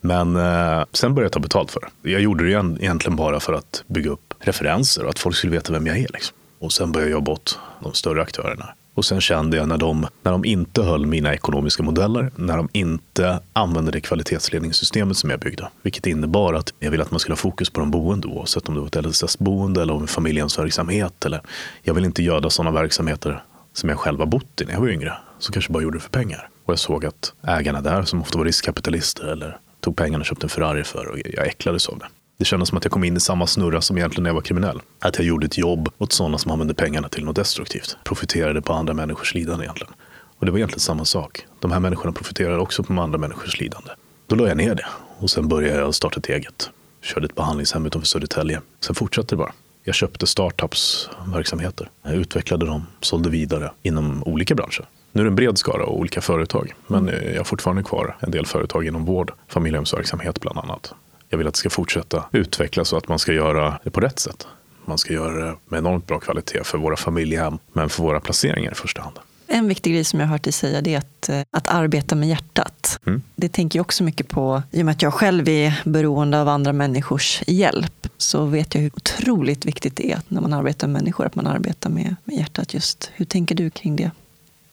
Men 0.00 0.36
eh, 0.36 0.84
sen 0.92 1.14
började 1.14 1.26
jag 1.26 1.32
ta 1.32 1.40
betalt 1.40 1.70
för 1.70 1.80
det. 1.80 2.10
Jag 2.10 2.20
gjorde 2.20 2.44
det 2.44 2.50
egentligen 2.50 3.16
bara 3.16 3.40
för 3.40 3.52
att 3.52 3.84
bygga 3.86 4.10
upp 4.10 4.34
referenser 4.38 5.04
och 5.04 5.10
att 5.10 5.18
folk 5.18 5.36
skulle 5.36 5.52
veta 5.52 5.72
vem 5.72 5.86
jag 5.86 5.98
är. 5.98 6.08
Liksom. 6.12 6.36
Och 6.58 6.72
sen 6.72 6.92
började 6.92 7.10
jag 7.10 7.16
jobba 7.16 7.32
åt 7.32 7.58
de 7.82 7.92
större 7.92 8.22
aktörerna. 8.22 8.74
Och 8.94 9.04
sen 9.04 9.20
kände 9.20 9.56
jag 9.56 9.68
när 9.68 9.78
de, 9.78 10.06
när 10.22 10.32
de 10.32 10.44
inte 10.44 10.82
höll 10.82 11.06
mina 11.06 11.34
ekonomiska 11.34 11.82
modeller, 11.82 12.30
när 12.36 12.56
de 12.56 12.68
inte 12.72 13.40
använde 13.52 13.92
det 13.92 14.00
kvalitetsledningssystemet 14.00 15.16
som 15.16 15.30
jag 15.30 15.40
byggde, 15.40 15.68
vilket 15.82 16.06
innebar 16.06 16.54
att 16.54 16.72
jag 16.78 16.90
ville 16.90 17.02
att 17.02 17.10
man 17.10 17.20
skulle 17.20 17.32
ha 17.32 17.36
fokus 17.36 17.70
på 17.70 17.80
de 17.80 17.90
boende 17.90 18.28
oavsett 18.28 18.68
om 18.68 18.74
det 18.74 18.80
var 18.80 18.86
ett 18.86 19.06
LSS-boende 19.06 19.82
eller 19.82 19.94
om 19.94 20.06
familjens 20.06 20.58
verksamhet. 20.58 21.24
Eller, 21.24 21.40
jag 21.82 21.94
vill 21.94 22.04
inte 22.04 22.22
göda 22.22 22.50
sådana 22.50 22.80
verksamheter 22.80 23.42
som 23.72 23.88
jag 23.88 23.98
själv 23.98 24.18
har 24.18 24.26
bott 24.26 24.60
i 24.60 24.64
när 24.64 24.72
jag 24.72 24.80
var 24.80 24.88
yngre, 24.88 25.12
som 25.38 25.52
kanske 25.52 25.72
bara 25.72 25.82
gjorde 25.82 25.96
det 25.96 26.02
för 26.02 26.10
pengar. 26.10 26.48
Och 26.64 26.72
jag 26.72 26.78
såg 26.78 27.06
att 27.06 27.32
ägarna 27.46 27.80
där, 27.80 28.02
som 28.02 28.20
ofta 28.20 28.38
var 28.38 28.44
riskkapitalister 28.44 29.24
eller 29.24 29.58
tog 29.80 29.96
pengarna 29.96 30.22
och 30.22 30.26
köpte 30.26 30.44
en 30.44 30.50
Ferrari 30.50 30.84
för, 30.84 31.06
och 31.06 31.18
jag 31.18 31.46
äcklades 31.46 31.88
av 31.88 31.98
det. 31.98 32.06
Det 32.38 32.44
kändes 32.44 32.68
som 32.68 32.78
att 32.78 32.84
jag 32.84 32.92
kom 32.92 33.04
in 33.04 33.16
i 33.16 33.20
samma 33.20 33.46
snurra 33.46 33.80
som 33.80 33.98
egentligen 33.98 34.22
när 34.22 34.30
jag 34.30 34.34
var 34.34 34.42
kriminell. 34.42 34.80
Att 34.98 35.18
jag 35.18 35.26
gjorde 35.26 35.46
ett 35.46 35.58
jobb 35.58 35.88
åt 35.98 36.12
sådana 36.12 36.38
som 36.38 36.50
använde 36.50 36.74
pengarna 36.74 37.08
till 37.08 37.24
något 37.24 37.36
destruktivt. 37.36 37.96
Profiterade 38.04 38.62
på 38.62 38.72
andra 38.72 38.94
människors 38.94 39.34
lidande 39.34 39.64
egentligen. 39.64 39.92
Och 40.38 40.46
det 40.46 40.52
var 40.52 40.58
egentligen 40.58 40.80
samma 40.80 41.04
sak. 41.04 41.46
De 41.60 41.72
här 41.72 41.80
människorna 41.80 42.12
profiterade 42.12 42.58
också 42.58 42.82
på 42.82 42.92
andra 42.92 43.18
människors 43.18 43.60
lidande. 43.60 43.90
Då 44.26 44.36
la 44.36 44.48
jag 44.48 44.56
ner 44.56 44.74
det 44.74 44.86
och 45.18 45.30
sen 45.30 45.48
började 45.48 45.80
jag 45.80 45.94
starta 45.94 46.18
ett 46.18 46.28
eget. 46.28 46.70
Körde 47.02 47.26
ett 47.26 47.34
behandlingshem 47.34 47.86
utanför 47.86 48.06
Södertälje. 48.06 48.60
Sen 48.80 48.94
fortsatte 48.94 49.34
det 49.34 49.36
bara. 49.36 49.52
Jag 49.84 49.94
köpte 49.94 50.26
startups 50.26 51.08
verksamheter. 51.26 51.90
Jag 52.02 52.14
utvecklade 52.14 52.66
dem, 52.66 52.86
sålde 53.00 53.30
vidare 53.30 53.72
inom 53.82 54.22
olika 54.22 54.54
branscher. 54.54 54.88
Nu 55.14 55.20
är 55.20 55.24
det 55.24 55.30
en 55.30 55.34
bred 55.34 55.58
skara 55.58 55.84
och 55.84 55.98
olika 55.98 56.20
företag. 56.20 56.74
Men 56.86 57.08
mm. 57.08 57.32
jag 57.32 57.40
har 57.40 57.44
fortfarande 57.44 57.82
kvar 57.82 58.16
en 58.20 58.30
del 58.30 58.46
företag 58.46 58.86
inom 58.86 59.04
vård, 59.04 59.32
familjehemsverksamhet 59.48 60.40
bland 60.40 60.58
annat. 60.58 60.94
Jag 61.28 61.38
vill 61.38 61.46
att 61.46 61.54
det 61.54 61.58
ska 61.58 61.70
fortsätta 61.70 62.24
utvecklas 62.32 62.92
och 62.92 62.98
att 62.98 63.08
man 63.08 63.18
ska 63.18 63.32
göra 63.32 63.78
det 63.84 63.90
på 63.90 64.00
rätt 64.00 64.18
sätt. 64.18 64.46
Man 64.84 64.98
ska 64.98 65.12
göra 65.12 65.46
det 65.46 65.56
med 65.68 65.78
enormt 65.78 66.06
bra 66.06 66.18
kvalitet 66.20 66.64
för 66.64 66.78
våra 66.78 66.96
familjehem, 66.96 67.58
men 67.72 67.88
för 67.88 68.02
våra 68.02 68.20
placeringar 68.20 68.72
i 68.72 68.74
första 68.74 69.02
hand. 69.02 69.18
En 69.46 69.68
viktig 69.68 69.92
grej 69.92 70.04
som 70.04 70.20
jag 70.20 70.26
har 70.26 70.32
hört 70.32 70.42
dig 70.42 70.52
säga 70.52 70.80
det 70.80 70.94
är 70.94 70.98
att, 70.98 71.28
eh, 71.28 71.40
att 71.50 71.68
arbeta 71.68 72.14
med 72.14 72.28
hjärtat. 72.28 73.00
Mm. 73.06 73.22
Det 73.36 73.48
tänker 73.48 73.78
jag 73.78 73.84
också 73.84 74.04
mycket 74.04 74.28
på. 74.28 74.62
I 74.70 74.82
och 74.82 74.84
med 74.84 74.92
att 74.92 75.02
jag 75.02 75.14
själv 75.14 75.48
är 75.48 75.82
beroende 75.84 76.40
av 76.40 76.48
andra 76.48 76.72
människors 76.72 77.42
hjälp 77.46 78.08
så 78.16 78.44
vet 78.44 78.74
jag 78.74 78.82
hur 78.82 78.90
otroligt 78.96 79.64
viktigt 79.64 79.96
det 79.96 80.12
är 80.12 80.20
när 80.28 80.40
man 80.40 80.52
arbetar 80.52 80.86
med 80.86 81.02
människor, 81.02 81.26
att 81.26 81.34
man 81.34 81.46
arbetar 81.46 81.90
med, 81.90 82.16
med 82.24 82.36
hjärtat. 82.36 82.74
just. 82.74 83.10
Hur 83.14 83.24
tänker 83.24 83.54
du 83.54 83.70
kring 83.70 83.96
det? 83.96 84.10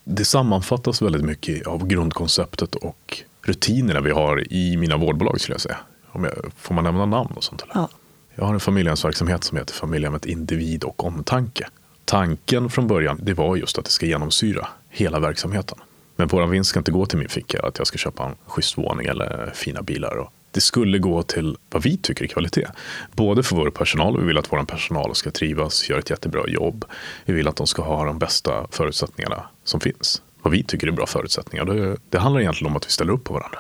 Det 0.04 0.26
sammanfattas 0.26 1.02
väldigt 1.02 1.24
mycket 1.24 1.68
av 1.68 1.88
grundkonceptet 1.88 2.76
och 2.76 3.24
rutinerna 3.41 4.02
vi 4.02 4.12
har 4.12 4.54
i 4.54 4.78
mina 4.78 4.97
vårdbolag 4.97 5.41
skulle 5.41 5.54
jag 5.54 5.62
säga. 5.62 5.78
Om 6.12 6.24
jag, 6.24 6.34
får 6.58 6.76
man 6.76 6.84
nämna 6.84 7.06
namn 7.06 7.34
och 7.36 7.43
sånt? 7.43 7.62
Eller? 7.62 7.74
Ja. 7.76 7.89
Jag 8.36 8.45
har 8.45 8.54
en 8.54 8.60
familjehemsverksamhet 8.60 9.43
som 9.43 9.58
heter 9.58 9.74
Familjehemmet 9.74 10.26
Individ 10.26 10.84
och 10.84 11.06
Omtanke. 11.06 11.68
Tanken 12.06 12.70
från 12.70 12.88
början 12.88 13.20
det 13.24 13.34
var 13.34 13.56
just 13.56 13.78
att 13.78 13.86
det 13.86 13.91
ska 13.91 14.06
genomsyra 14.06 14.68
hela 14.89 15.20
verksamheten. 15.20 15.78
Men 16.16 16.28
vår 16.28 16.45
vinst 16.45 16.70
ska 16.70 16.80
inte 16.80 16.91
gå 16.91 17.06
till 17.06 17.18
min 17.20 17.30
ficka, 17.30 17.62
att 17.64 17.78
jag 17.78 17.88
ska 17.88 17.97
köpa 17.97 18.26
en 18.26 18.36
schysst 18.45 18.78
våning 18.78 19.08
eller 19.08 19.52
fina 19.56 19.82
bilar. 19.82 20.18
Och 20.18 20.34
det 20.52 20.62
skulle 20.62 20.97
gå 20.97 21.24
till 21.24 21.58
vad 21.70 21.84
vi 21.84 21.97
tycker 21.97 22.24
är 22.24 22.28
kvalitet. 22.28 22.68
Både 23.12 23.43
för 23.43 23.56
vår 23.56 23.70
personal, 23.70 24.20
vi 24.20 24.26
vill 24.28 24.38
att 24.38 24.52
vår 24.52 24.64
personal 24.64 25.16
ska 25.16 25.32
trivas, 25.32 25.89
göra 25.89 25.99
ett 25.99 26.10
jättebra 26.10 26.47
jobb. 26.47 26.86
Vi 27.26 27.34
vill 27.34 27.47
att 27.47 27.56
de 27.56 27.68
ska 27.68 27.82
ha 27.82 28.06
de 28.06 28.20
bästa 28.20 28.68
förutsättningarna 28.72 29.43
som 29.64 29.80
finns. 29.80 30.22
Vad 30.41 30.52
vi 30.52 30.64
tycker 30.64 30.88
är 30.88 30.91
bra 30.91 31.06
förutsättningar. 31.06 31.66
Det, 31.66 31.97
det 32.10 32.18
handlar 32.18 32.41
egentligen 32.41 32.72
om 32.72 32.78
att 32.78 32.88
vi 32.88 32.91
ställer 32.91 33.14
upp 33.14 33.24
på 33.24 33.34
varandra. 33.34 33.60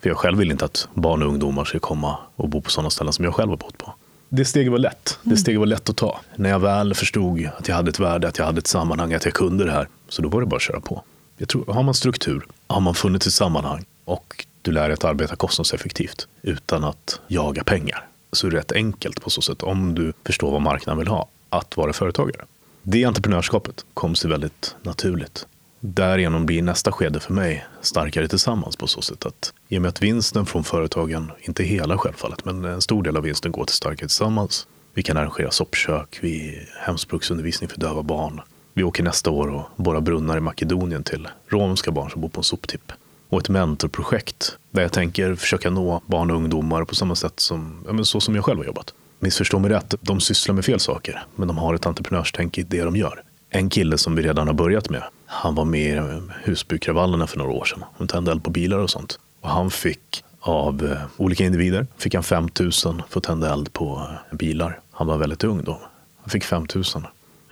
För 0.00 0.08
jag 0.08 0.18
själv 0.18 0.38
vill 0.38 0.50
inte 0.50 0.64
att 0.64 0.88
barn 0.94 1.22
och 1.22 1.28
ungdomar 1.28 1.64
ska 1.64 1.78
komma 1.78 2.18
och 2.36 2.48
bo 2.48 2.60
på 2.60 2.70
sådana 2.70 2.90
ställen 2.90 3.12
som 3.12 3.24
jag 3.24 3.34
själv 3.34 3.50
har 3.50 3.56
bott 3.56 3.78
på. 3.78 3.94
Det 4.28 4.44
steget 4.44 4.72
var 4.72 4.78
lätt. 4.78 5.18
Det 5.22 5.28
mm. 5.28 5.36
steget 5.36 5.58
var 5.58 5.66
lätt 5.66 5.90
att 5.90 5.96
ta. 5.96 6.20
När 6.36 6.50
jag 6.50 6.58
väl 6.58 6.94
förstod 6.94 7.48
att 7.58 7.68
jag 7.68 7.74
hade 7.74 7.88
ett 7.88 8.00
värde, 8.00 8.28
att 8.28 8.38
jag 8.38 8.46
hade 8.46 8.58
ett 8.58 8.66
sammanhang, 8.66 9.12
att 9.12 9.24
jag 9.24 9.34
kunde 9.34 9.64
det 9.64 9.72
här. 9.72 9.88
Så 10.08 10.22
då 10.22 10.28
var 10.28 10.40
det 10.40 10.46
bara 10.46 10.56
att 10.56 10.62
köra 10.62 10.80
på. 10.80 11.02
Jag 11.36 11.48
tror, 11.48 11.64
har 11.66 11.82
man 11.82 11.94
struktur, 11.94 12.46
har 12.66 12.80
man 12.80 12.94
funnit 12.94 13.26
ett 13.26 13.32
sammanhang 13.32 13.84
och 14.04 14.45
du 14.66 14.72
lär 14.72 14.88
dig 14.88 14.92
att 14.92 15.04
arbeta 15.04 15.36
kostnadseffektivt 15.36 16.28
utan 16.42 16.84
att 16.84 17.20
jaga 17.26 17.64
pengar. 17.64 18.06
Så 18.32 18.46
det 18.46 18.56
är 18.56 18.58
rätt 18.58 18.72
enkelt 18.72 19.20
på 19.20 19.30
så 19.30 19.42
sätt, 19.42 19.62
om 19.62 19.94
du 19.94 20.12
förstår 20.24 20.50
vad 20.50 20.62
marknaden 20.62 20.98
vill 20.98 21.08
ha, 21.08 21.28
att 21.48 21.76
vara 21.76 21.92
företagare. 21.92 22.44
Det 22.82 23.04
entreprenörskapet 23.04 23.84
kom 23.94 24.14
sig 24.14 24.30
väldigt 24.30 24.76
naturligt 24.82 25.46
därigenom 25.80 26.46
blir 26.46 26.62
nästa 26.62 26.92
skede 26.92 27.20
för 27.20 27.32
mig 27.32 27.66
starkare 27.80 28.28
tillsammans 28.28 28.76
på 28.76 28.86
så 28.86 29.02
sätt 29.02 29.26
att 29.26 29.52
i 29.68 29.78
och 29.78 29.82
med 29.82 29.88
att 29.88 30.02
vinsten 30.02 30.46
från 30.46 30.64
företagen, 30.64 31.32
inte 31.40 31.64
hela 31.64 31.98
självfallet, 31.98 32.44
men 32.44 32.64
en 32.64 32.80
stor 32.80 33.02
del 33.02 33.16
av 33.16 33.22
vinsten 33.22 33.52
går 33.52 33.64
till 33.64 33.74
starkare 33.74 34.08
tillsammans. 34.08 34.66
Vi 34.94 35.02
kan 35.02 35.16
arrangera 35.16 35.50
soppkök, 35.50 36.18
vi 36.20 36.62
hemspråksundervisning 36.80 37.68
för 37.68 37.80
döva 37.80 38.02
barn. 38.02 38.40
Vi 38.74 38.82
åker 38.82 39.02
nästa 39.02 39.30
år 39.30 39.48
och 39.48 39.64
borrar 39.76 40.00
brunnar 40.00 40.36
i 40.36 40.40
Makedonien 40.40 41.02
till 41.02 41.28
romska 41.48 41.90
barn 41.90 42.10
som 42.10 42.20
bor 42.20 42.28
på 42.28 42.40
en 42.40 42.44
soptipp. 42.44 42.92
Och 43.28 43.40
ett 43.40 43.48
mentorprojekt 43.48 44.58
där 44.70 44.82
jag 44.82 44.92
tänker 44.92 45.34
försöka 45.34 45.70
nå 45.70 46.00
barn 46.06 46.30
och 46.30 46.36
ungdomar 46.36 46.84
på 46.84 46.94
samma 46.94 47.14
sätt 47.14 47.40
som, 47.40 47.84
ja, 47.88 48.04
så 48.04 48.20
som 48.20 48.34
jag 48.34 48.44
själv 48.44 48.58
har 48.58 48.64
jobbat. 48.64 48.94
Missförstå 49.18 49.58
mig 49.58 49.70
rätt, 49.70 49.94
de 50.00 50.20
sysslar 50.20 50.54
med 50.54 50.64
fel 50.64 50.80
saker, 50.80 51.24
men 51.36 51.48
de 51.48 51.58
har 51.58 51.74
ett 51.74 51.86
entreprenörstänk 51.86 52.58
i 52.58 52.62
det 52.62 52.82
de 52.82 52.96
gör. 52.96 53.22
En 53.50 53.70
kille 53.70 53.98
som 53.98 54.16
vi 54.16 54.22
redan 54.22 54.46
har 54.46 54.54
börjat 54.54 54.90
med, 54.90 55.02
han 55.26 55.54
var 55.54 55.64
med 55.64 55.96
i 55.96 56.20
Husbykravallerna 56.44 57.26
för 57.26 57.38
några 57.38 57.52
år 57.52 57.64
sedan. 57.64 57.84
och 57.96 58.08
tände 58.08 58.30
eld 58.32 58.44
på 58.44 58.50
bilar 58.50 58.78
och 58.78 58.90
sånt. 58.90 59.18
Och 59.40 59.48
han 59.48 59.70
fick 59.70 60.24
av 60.40 60.86
eh, 60.86 60.98
olika 61.16 61.44
individer 61.44 61.86
fick 61.96 62.14
han 62.14 62.22
5 62.22 62.48
000 62.60 62.72
för 62.72 63.18
att 63.20 63.22
tända 63.22 63.52
eld 63.52 63.72
på 63.72 64.08
eh, 64.30 64.36
bilar. 64.36 64.80
Han 64.90 65.06
var 65.06 65.18
väldigt 65.18 65.44
ung 65.44 65.64
då. 65.64 65.80
Han 66.20 66.30
fick 66.30 66.44
5 66.44 66.66
000. 66.74 66.84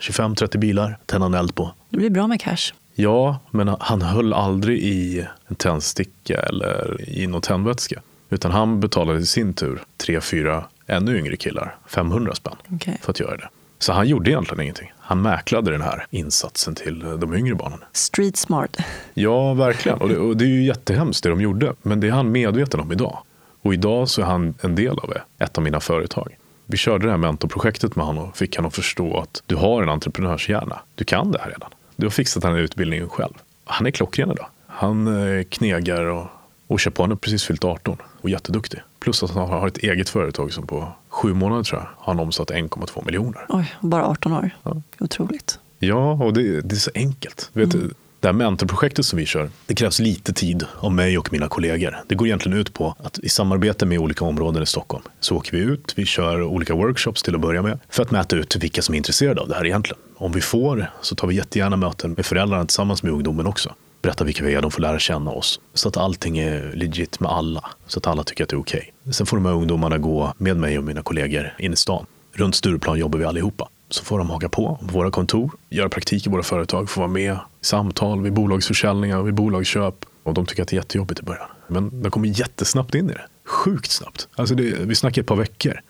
25-30 0.01 0.59
bilar 0.59 0.99
tände 1.07 1.25
han 1.25 1.35
eld 1.35 1.55
på. 1.55 1.75
Det 1.91 1.97
blir 1.97 2.11
bra 2.11 2.27
med 2.27 2.41
cash. 2.41 2.73
Ja, 2.95 3.39
men 3.51 3.77
han 3.81 4.03
höll 4.03 4.33
aldrig 4.33 4.79
i 4.79 5.27
en 5.47 5.57
tändsticka 5.57 6.41
eller 6.41 7.09
i 7.09 7.27
någon 7.27 7.41
tändvätska. 7.41 8.03
Utan 8.31 8.51
han 8.51 8.81
betalade 8.81 9.19
i 9.19 9.27
sin 9.27 9.55
tur 9.55 9.83
tre, 9.97 10.21
fyra 10.21 10.65
ännu 10.87 11.19
yngre 11.19 11.37
killar 11.37 11.77
500 11.87 12.35
spänn 12.35 12.57
okay. 12.71 12.95
för 13.01 13.11
att 13.11 13.21
göra 13.21 13.37
det. 13.37 13.49
Så 13.79 13.93
han 13.93 14.09
gjorde 14.09 14.31
egentligen 14.31 14.63
ingenting. 14.63 14.93
Han 14.99 15.23
mäklade 15.23 15.71
den 15.71 15.83
här 15.83 16.07
insatsen 16.11 16.75
till 16.75 16.99
de 17.19 17.35
yngre 17.35 17.55
barnen. 17.55 17.79
Street 17.93 18.37
smart. 18.37 18.77
Ja, 19.15 19.55
verkligen. 19.55 19.99
Och 19.99 20.09
det, 20.09 20.19
och 20.19 20.37
det 20.37 20.45
är 20.45 20.49
ju 20.49 20.65
jättehemskt 20.65 21.23
det 21.23 21.29
de 21.29 21.41
gjorde. 21.41 21.75
Men 21.83 22.01
det 22.01 22.09
är 22.09 22.13
han 22.13 22.33
medveten 22.33 22.81
om 22.81 22.93
idag. 22.93 23.19
Och 23.63 23.75
idag 23.75 24.09
så 24.09 24.23
är 24.23 24.27
han 24.27 24.55
en 24.61 24.75
del 24.75 24.99
av 24.99 25.09
det, 25.09 25.45
ett 25.45 25.59
av 25.59 25.65
mina 25.65 25.81
företag. 25.81 26.37
Vi 26.67 26.77
körde 26.77 27.05
det 27.05 27.11
här 27.11 27.19
mentorprojektet 27.19 27.97
med 27.97 28.07
honom 28.07 28.29
och 28.29 28.37
fick 28.37 28.57
honom 28.57 28.69
att 28.69 28.75
förstå 28.75 29.19
att 29.19 29.43
du 29.47 29.57
har 29.57 29.83
en 29.83 29.89
entreprenörshjärna. 29.89 30.81
Du 30.95 31.05
kan 31.05 31.33
det 31.33 31.39
här 31.39 31.51
redan. 31.51 31.71
Du 31.97 32.07
har 32.07 32.11
fixat 32.11 32.43
den 32.43 32.53
här 32.53 32.61
utbildningen 32.61 33.09
själv. 33.09 33.33
Han 33.65 33.87
är 33.87 33.91
klockren 33.91 34.31
idag. 34.31 34.47
Han 34.67 35.07
eh, 35.07 35.45
knegar 35.45 36.05
och, 36.05 36.27
och 36.67 36.81
kör 36.81 36.91
på. 36.91 37.03
Han 37.03 37.11
har 37.11 37.17
precis 37.17 37.45
fyllt 37.45 37.65
18 37.65 37.97
och 38.21 38.31
jätteduktig. 38.31 38.81
Plus 38.99 39.23
att 39.23 39.31
han 39.31 39.49
har 39.49 39.69
ett 39.69 39.79
eget 39.79 40.09
företag 40.09 40.53
som 40.53 40.67
på 40.67 40.93
sju 41.09 41.35
månader 41.35 41.63
tror 41.63 41.81
jag 41.81 41.89
har 41.97 42.15
han 42.15 42.21
omsatt 42.21 42.51
1,2 42.51 43.07
miljoner. 43.07 43.47
Oj, 43.49 43.75
bara 43.81 44.07
18 44.07 44.33
år. 44.33 44.51
Ja. 44.63 44.83
Otroligt. 45.01 45.59
Ja, 45.79 46.13
och 46.13 46.33
det, 46.33 46.61
det 46.61 46.75
är 46.75 46.79
så 46.79 46.91
enkelt. 46.95 47.51
Vet 47.53 47.75
mm. 47.75 47.95
Det 48.25 48.29
här 48.29 48.33
mentorprojektet 48.33 49.07
som 49.07 49.19
vi 49.19 49.27
kör, 49.27 49.51
det 49.67 49.75
krävs 49.75 49.99
lite 49.99 50.33
tid 50.33 50.67
av 50.81 50.93
mig 50.93 51.19
och 51.19 51.33
mina 51.33 51.49
kollegor. 51.49 51.97
Det 52.09 52.15
går 52.15 52.27
egentligen 52.27 52.59
ut 52.59 52.73
på 52.73 52.97
att 52.99 53.19
i 53.19 53.29
samarbete 53.29 53.87
med 53.87 53.99
olika 53.99 54.25
områden 54.25 54.63
i 54.63 54.67
Stockholm 54.67 55.05
så 55.21 55.37
åker 55.37 55.53
vi 55.53 55.59
ut, 55.59 55.93
vi 55.97 56.07
kör 56.07 56.43
olika 56.43 56.75
workshops 56.75 57.23
till 57.23 57.35
att 57.35 57.41
börja 57.41 57.63
med 57.63 57.79
för 57.89 58.03
att 58.03 58.11
mäta 58.11 58.37
ut 58.37 58.57
vilka 58.57 58.83
som 58.83 58.95
är 58.95 58.97
intresserade 58.97 59.41
av 59.41 59.49
det 59.49 59.55
här 59.55 59.67
egentligen. 59.67 60.03
Om 60.17 60.33
vi 60.33 60.41
får 60.41 60.91
så 61.01 61.15
tar 61.15 61.29
vi 61.29 61.35
jättegärna 61.35 61.77
möten 61.77 62.13
med 62.13 62.27
föräldrarna 62.27 62.65
tillsammans 62.65 63.03
med 63.03 63.13
ungdomen 63.13 63.47
också 63.47 63.75
berätta 64.03 64.25
vilka 64.25 64.45
vi 64.45 64.55
är, 64.55 64.63
de 64.63 64.71
får 64.71 64.83
lära 64.83 64.99
känna 64.99 65.31
oss. 65.31 65.61
Så 65.75 65.89
att 65.89 65.97
allting 65.97 66.39
är 66.39 66.73
legit 66.75 67.21
med 67.21 67.31
alla. 67.31 67.65
Så 67.87 67.99
att 67.99 68.07
alla 68.07 68.25
tycker 68.25 68.45
att 68.45 68.51
det 68.51 68.57
är 68.57 68.61
okej. 68.61 68.93
Okay. 69.03 69.13
Sen 69.13 69.27
får 69.27 69.37
de 69.37 69.47
här 69.47 69.53
ungdomarna 69.53 69.99
gå 69.99 70.35
med 70.39 70.57
mig 70.57 70.79
och 70.79 70.85
mina 70.85 71.03
kollegor 71.03 71.55
in 71.59 71.73
i 71.73 71.77
stan. 71.77 72.07
Runt 72.33 72.55
Stureplan 72.55 72.99
jobbar 72.99 73.19
vi 73.19 73.25
allihopa. 73.25 73.69
Så 73.95 74.05
får 74.05 74.19
de 74.19 74.31
haka 74.31 74.49
på 74.49 74.79
våra 74.83 75.11
kontor, 75.11 75.51
göra 75.69 75.89
praktik 75.89 76.27
i 76.27 76.31
våra 76.31 76.43
företag, 76.43 76.91
få 76.91 77.01
vara 77.01 77.11
med 77.11 77.33
i 77.33 77.37
samtal 77.61 78.23
vid 78.23 78.33
bolagsförsäljningar, 78.33 79.23
vid 79.23 79.35
bolagsköp. 79.35 79.95
Och 80.23 80.35
de 80.35 80.47
tycker 80.47 80.63
att 80.63 80.69
det 80.69 80.75
är 80.75 80.79
jättejobbigt 80.79 81.21
i 81.21 81.23
början. 81.23 81.47
Men 81.69 82.03
de 82.03 82.11
kommer 82.11 82.29
jättesnabbt 82.29 82.95
in 82.95 83.11
i 83.11 83.13
det. 83.13 83.27
Sjukt 83.45 83.91
snabbt. 83.91 84.29
Alltså 84.35 84.55
det, 84.55 84.63
vi 84.63 84.95
snackar 84.95 85.23
ett 85.23 85.29
par 85.29 85.37
veckor. 85.37 85.81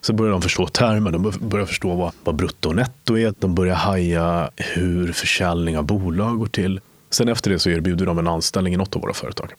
Så 0.00 0.12
börjar 0.12 0.32
de 0.32 0.42
förstå 0.42 0.66
termer, 0.66 1.10
de 1.10 1.32
börjar 1.40 1.66
förstå 1.66 1.94
vad, 1.94 2.12
vad 2.24 2.34
brutto 2.34 2.68
och 2.68 2.76
netto 2.76 3.18
är. 3.18 3.34
De 3.38 3.54
börjar 3.54 3.74
haja 3.74 4.50
hur 4.56 5.12
försäljning 5.12 5.78
av 5.78 5.84
bolag 5.84 6.38
går 6.38 6.46
till. 6.46 6.80
Sen 7.10 7.28
efter 7.28 7.50
det 7.50 7.58
så 7.58 7.70
erbjuder 7.70 8.06
de 8.06 8.18
en 8.18 8.28
anställning 8.28 8.74
i 8.74 8.76
något 8.76 8.96
av 8.96 9.02
våra 9.02 9.14
företag. 9.14 9.52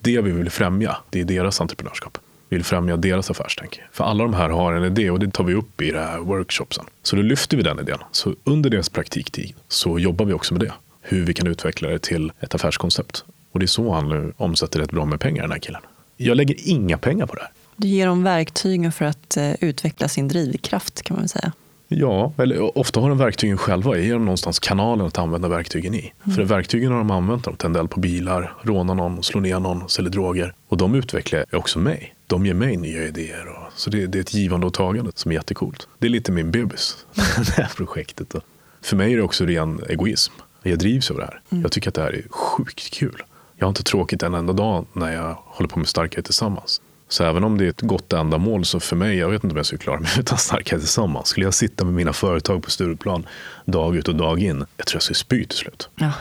Det 0.00 0.20
vi 0.20 0.30
vill 0.30 0.50
främja, 0.50 0.96
det 1.10 1.20
är 1.20 1.24
deras 1.24 1.60
entreprenörskap. 1.60 2.18
Vi 2.48 2.56
vill 2.56 2.64
främja 2.64 2.96
deras 2.96 3.30
affärstänk. 3.30 3.80
För 3.92 4.04
alla 4.04 4.24
de 4.24 4.34
här 4.34 4.48
har 4.48 4.72
en 4.72 4.84
idé 4.84 5.10
och 5.10 5.18
det 5.18 5.30
tar 5.32 5.44
vi 5.44 5.54
upp 5.54 5.82
i 5.82 5.90
det 5.90 6.00
här 6.00 6.18
workshopsen. 6.18 6.84
Så 7.02 7.16
då 7.16 7.22
lyfter 7.22 7.56
vi 7.56 7.62
den 7.62 7.80
idén. 7.80 7.98
Så 8.12 8.34
under 8.44 8.70
deras 8.70 8.88
praktiktid 8.88 9.54
så 9.68 9.98
jobbar 9.98 10.24
vi 10.24 10.32
också 10.32 10.54
med 10.54 10.60
det. 10.60 10.72
Hur 11.00 11.24
vi 11.24 11.34
kan 11.34 11.46
utveckla 11.46 11.88
det 11.88 11.98
till 11.98 12.32
ett 12.40 12.54
affärskoncept. 12.54 13.24
Och 13.52 13.58
det 13.58 13.64
är 13.64 13.66
så 13.66 13.92
han 13.92 14.08
nu 14.08 14.32
omsätter 14.36 14.80
rätt 14.80 14.90
bra 14.90 15.04
med 15.04 15.20
pengar, 15.20 15.42
den 15.42 15.52
här 15.52 15.58
killen. 15.58 15.80
Jag 16.16 16.36
lägger 16.36 16.56
inga 16.68 16.98
pengar 16.98 17.26
på 17.26 17.34
det 17.34 17.40
här. 17.40 17.50
Du 17.76 17.88
ger 17.88 18.06
dem 18.06 18.22
verktygen 18.22 18.92
för 18.92 19.04
att 19.04 19.36
eh, 19.36 19.52
utveckla 19.60 20.08
sin 20.08 20.28
drivkraft 20.28 21.02
kan 21.02 21.14
man 21.14 21.22
väl 21.22 21.28
säga. 21.28 21.52
Ja, 21.88 22.32
eller 22.38 22.78
ofta 22.78 23.00
har 23.00 23.08
de 23.08 23.18
verktygen 23.18 23.58
själva. 23.58 23.96
Jag 23.96 24.04
ger 24.04 24.12
dem 24.12 24.24
någonstans 24.24 24.58
kanalen 24.58 25.06
att 25.06 25.18
använda 25.18 25.48
verktygen 25.48 25.94
i. 25.94 26.12
Mm. 26.24 26.36
För 26.36 26.44
verktygen 26.44 26.92
har 26.92 26.98
de 26.98 27.10
använt. 27.10 27.44
De 27.44 27.56
tänder 27.56 27.80
eld 27.80 27.90
på 27.90 28.00
bilar, 28.00 28.54
rånar 28.62 28.94
någon, 28.94 29.22
slår 29.22 29.40
ner 29.40 29.60
någon, 29.60 29.88
säljer 29.88 30.10
droger. 30.10 30.54
Och 30.68 30.76
de 30.76 30.94
utvecklar 30.94 31.44
också 31.52 31.78
mig. 31.78 32.15
De 32.26 32.46
ger 32.46 32.54
mig 32.54 32.76
nya 32.76 33.04
idéer. 33.04 33.46
Och, 33.46 33.72
så 33.76 33.90
det, 33.90 34.06
det, 34.06 34.18
är 34.18 34.20
ett 34.20 34.34
givande 34.34 34.66
och 34.66 34.74
tagande 34.74 35.12
som 35.14 35.30
är 35.30 35.34
jättekult. 35.34 35.88
Det 35.98 36.06
är 36.06 36.10
lite 36.10 36.32
min 36.32 36.50
bebis, 36.50 37.06
det 37.36 37.62
här 37.62 37.72
projektet. 37.76 38.30
Då. 38.30 38.40
För 38.82 38.96
mig 38.96 39.12
är 39.12 39.16
det 39.16 39.22
också 39.22 39.46
ren 39.46 39.80
egoism. 39.88 40.32
Jag 40.62 40.78
drivs 40.78 41.10
av 41.10 41.16
det 41.16 41.24
här. 41.24 41.40
Mm. 41.50 41.62
Jag 41.62 41.72
tycker 41.72 41.88
att 41.88 41.94
det 41.94 42.02
här 42.02 42.14
är 42.14 42.28
sjukt 42.30 42.90
kul. 42.94 43.22
Jag 43.56 43.66
har 43.66 43.68
inte 43.68 43.82
tråkigt 43.82 44.22
en 44.22 44.34
enda 44.34 44.52
dag 44.52 44.86
när 44.92 45.12
jag 45.12 45.36
håller 45.44 45.68
på 45.68 45.78
med 45.78 45.88
Starkare 45.88 46.22
Tillsammans. 46.22 46.80
Så 47.08 47.24
även 47.24 47.44
om 47.44 47.58
det 47.58 47.64
är 47.64 47.68
ett 47.68 47.80
gott 47.80 48.12
ändamål 48.12 48.64
så 48.64 48.80
för 48.80 48.96
mig, 48.96 49.16
jag 49.16 49.30
vet 49.30 49.44
inte 49.44 49.54
om 49.54 49.56
jag 49.56 49.66
skulle 49.66 49.78
klara 49.78 50.00
mig 50.00 50.10
utan 50.18 50.38
starkare 50.38 50.80
tillsammans. 50.80 51.28
Skulle 51.28 51.46
jag 51.46 51.54
sitta 51.54 51.84
med 51.84 51.94
mina 51.94 52.12
företag 52.12 52.62
på 52.62 52.70
Stureplan 52.70 53.26
dag 53.64 53.96
ut 53.96 54.08
och 54.08 54.16
dag 54.16 54.42
in, 54.42 54.64
jag 54.76 54.86
tror 54.86 54.96
jag 54.96 55.02
skulle 55.02 55.16
spy 55.16 55.44
till 55.44 55.58
slut. 55.58 55.88
Ja. 55.96 56.12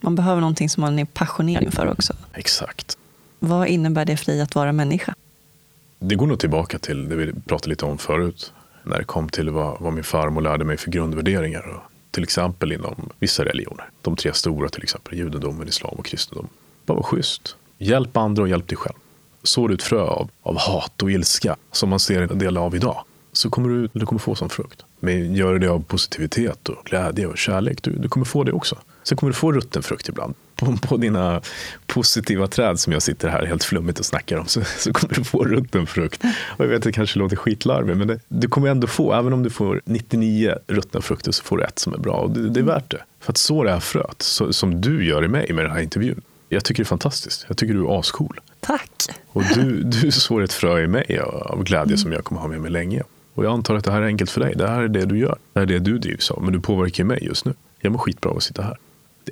Man 0.00 0.14
behöver 0.14 0.40
någonting 0.40 0.68
som 0.68 0.80
man 0.80 0.98
är 0.98 1.04
passionerad 1.04 1.64
inför 1.64 1.86
också. 1.86 2.14
Exakt. 2.32 2.98
Vad 3.38 3.68
innebär 3.68 4.04
det 4.04 4.16
för 4.16 4.32
dig 4.32 4.40
att 4.40 4.54
vara 4.54 4.72
människa? 4.72 5.14
Det 5.98 6.14
går 6.14 6.26
nog 6.26 6.40
tillbaka 6.40 6.78
till 6.78 7.08
det 7.08 7.16
vi 7.16 7.32
pratade 7.32 7.70
lite 7.70 7.84
om 7.84 7.98
förut. 7.98 8.52
när 8.82 8.98
det 8.98 9.04
kom 9.04 9.28
till 9.28 9.50
vad, 9.50 9.80
vad 9.80 9.92
min 9.92 10.04
farmor 10.04 10.40
lärde 10.40 10.64
mig 10.64 10.76
för 10.76 10.90
grundvärderingar. 10.90 11.68
Och 11.68 11.82
till 12.10 12.22
exempel 12.22 12.72
inom 12.72 13.10
vissa 13.18 13.44
religioner. 13.44 13.90
De 14.02 14.16
tre 14.16 14.32
stora 14.32 14.68
till 14.68 14.82
exempel, 14.82 15.18
judendomen, 15.18 15.68
islam 15.68 15.94
och 15.98 16.06
kristendom. 16.06 16.48
Bara 16.86 16.94
var 16.94 17.02
schysst. 17.02 17.56
Hjälp 17.78 18.16
andra 18.16 18.42
och 18.42 18.48
hjälp 18.48 18.68
dig 18.68 18.76
själv. 18.76 18.96
Sår 19.42 19.68
du 19.68 19.74
ett 19.74 19.82
frö 19.82 20.00
av, 20.00 20.30
av 20.42 20.58
hat 20.58 21.02
och 21.02 21.10
ilska 21.10 21.56
som 21.72 21.88
man 21.88 22.00
ser 22.00 22.22
en 22.22 22.38
del 22.38 22.56
av 22.56 22.76
idag 22.76 23.04
så 23.32 23.50
kommer 23.50 23.68
du, 23.68 23.88
du 23.92 24.06
kommer 24.06 24.18
få 24.18 24.34
som 24.34 24.48
frukt. 24.48 24.84
Men 25.00 25.34
gör 25.34 25.52
du 25.52 25.58
det 25.58 25.68
av 25.68 25.82
positivitet 25.82 26.68
och 26.68 26.84
glädje 26.84 27.26
och 27.26 27.38
kärlek, 27.38 27.82
du, 27.82 27.92
du 27.92 28.08
kommer 28.08 28.26
få 28.26 28.44
det 28.44 28.52
också. 28.52 28.78
Sen 29.02 29.18
kommer 29.18 29.30
du 29.30 29.34
få 29.34 29.52
rutten 29.52 29.82
frukt 29.82 30.08
ibland. 30.08 30.34
På, 30.58 30.76
på 30.76 30.96
dina 30.96 31.40
positiva 31.86 32.46
träd 32.46 32.80
som 32.80 32.92
jag 32.92 33.02
sitter 33.02 33.28
här 33.28 33.46
helt 33.46 33.64
flummigt 33.64 33.98
och 33.98 34.04
snackar 34.04 34.38
om 34.38 34.46
så, 34.46 34.60
så 34.64 34.92
kommer 34.92 35.14
du 35.14 35.24
få 35.24 35.44
rutten 35.44 35.86
frukt. 35.86 36.24
Och 36.56 36.64
jag 36.64 36.68
vet 36.68 36.76
att 36.76 36.82
det 36.82 36.92
kanske 36.92 37.18
låter 37.18 37.36
skitlarvigt 37.36 37.98
men 37.98 38.08
det, 38.08 38.20
du 38.28 38.48
kommer 38.48 38.68
ändå 38.68 38.86
få, 38.86 39.12
även 39.12 39.32
om 39.32 39.42
du 39.42 39.50
får 39.50 39.80
99 39.84 40.54
ruttna 40.66 41.00
frukter 41.00 41.32
så 41.32 41.44
får 41.44 41.56
du 41.56 41.64
ett 41.64 41.78
som 41.78 41.94
är 41.94 41.98
bra. 41.98 42.14
Och 42.14 42.30
det, 42.30 42.48
det 42.48 42.60
är 42.60 42.64
värt 42.64 42.90
det. 42.90 43.02
För 43.20 43.32
att 43.32 43.36
så 43.36 43.64
det 43.64 43.70
här 43.70 43.80
fröet, 43.80 44.22
så, 44.22 44.52
som 44.52 44.80
du 44.80 45.06
gör 45.06 45.24
i 45.24 45.28
mig 45.28 45.52
med 45.52 45.64
den 45.64 45.72
här 45.72 45.80
intervjun. 45.80 46.20
Jag 46.48 46.64
tycker 46.64 46.82
det 46.82 46.86
är 46.86 46.88
fantastiskt. 46.88 47.44
Jag 47.48 47.56
tycker 47.56 47.74
du 47.74 47.84
är 47.84 48.00
ascool. 48.00 48.40
Tack. 48.60 48.90
Och 49.28 49.42
du, 49.54 49.82
du 49.82 50.10
sår 50.10 50.42
ett 50.42 50.52
frö 50.52 50.84
i 50.84 50.86
mig 50.86 51.18
av 51.18 51.64
glädje 51.64 51.98
som 51.98 52.12
jag 52.12 52.24
kommer 52.24 52.40
ha 52.40 52.48
med 52.48 52.60
mig 52.60 52.70
länge. 52.70 53.02
Och 53.34 53.44
jag 53.44 53.52
antar 53.52 53.74
att 53.74 53.84
det 53.84 53.92
här 53.92 54.02
är 54.02 54.06
enkelt 54.06 54.30
för 54.30 54.40
dig. 54.40 54.54
Det 54.56 54.68
här 54.68 54.82
är 54.82 54.88
det 54.88 55.04
du 55.04 55.18
gör. 55.18 55.38
Det 55.52 55.60
här 55.60 55.66
är 55.66 55.66
det 55.66 55.78
du 55.78 55.98
drivs 55.98 56.30
av. 56.30 56.42
Men 56.42 56.52
du 56.52 56.60
påverkar 56.60 57.04
mig 57.04 57.18
just 57.22 57.44
nu. 57.44 57.54
Jag 57.80 57.92
mår 57.92 57.98
skitbra 57.98 58.30
av 58.30 58.36
att 58.36 58.42
sitta 58.42 58.62
här. 58.62 58.78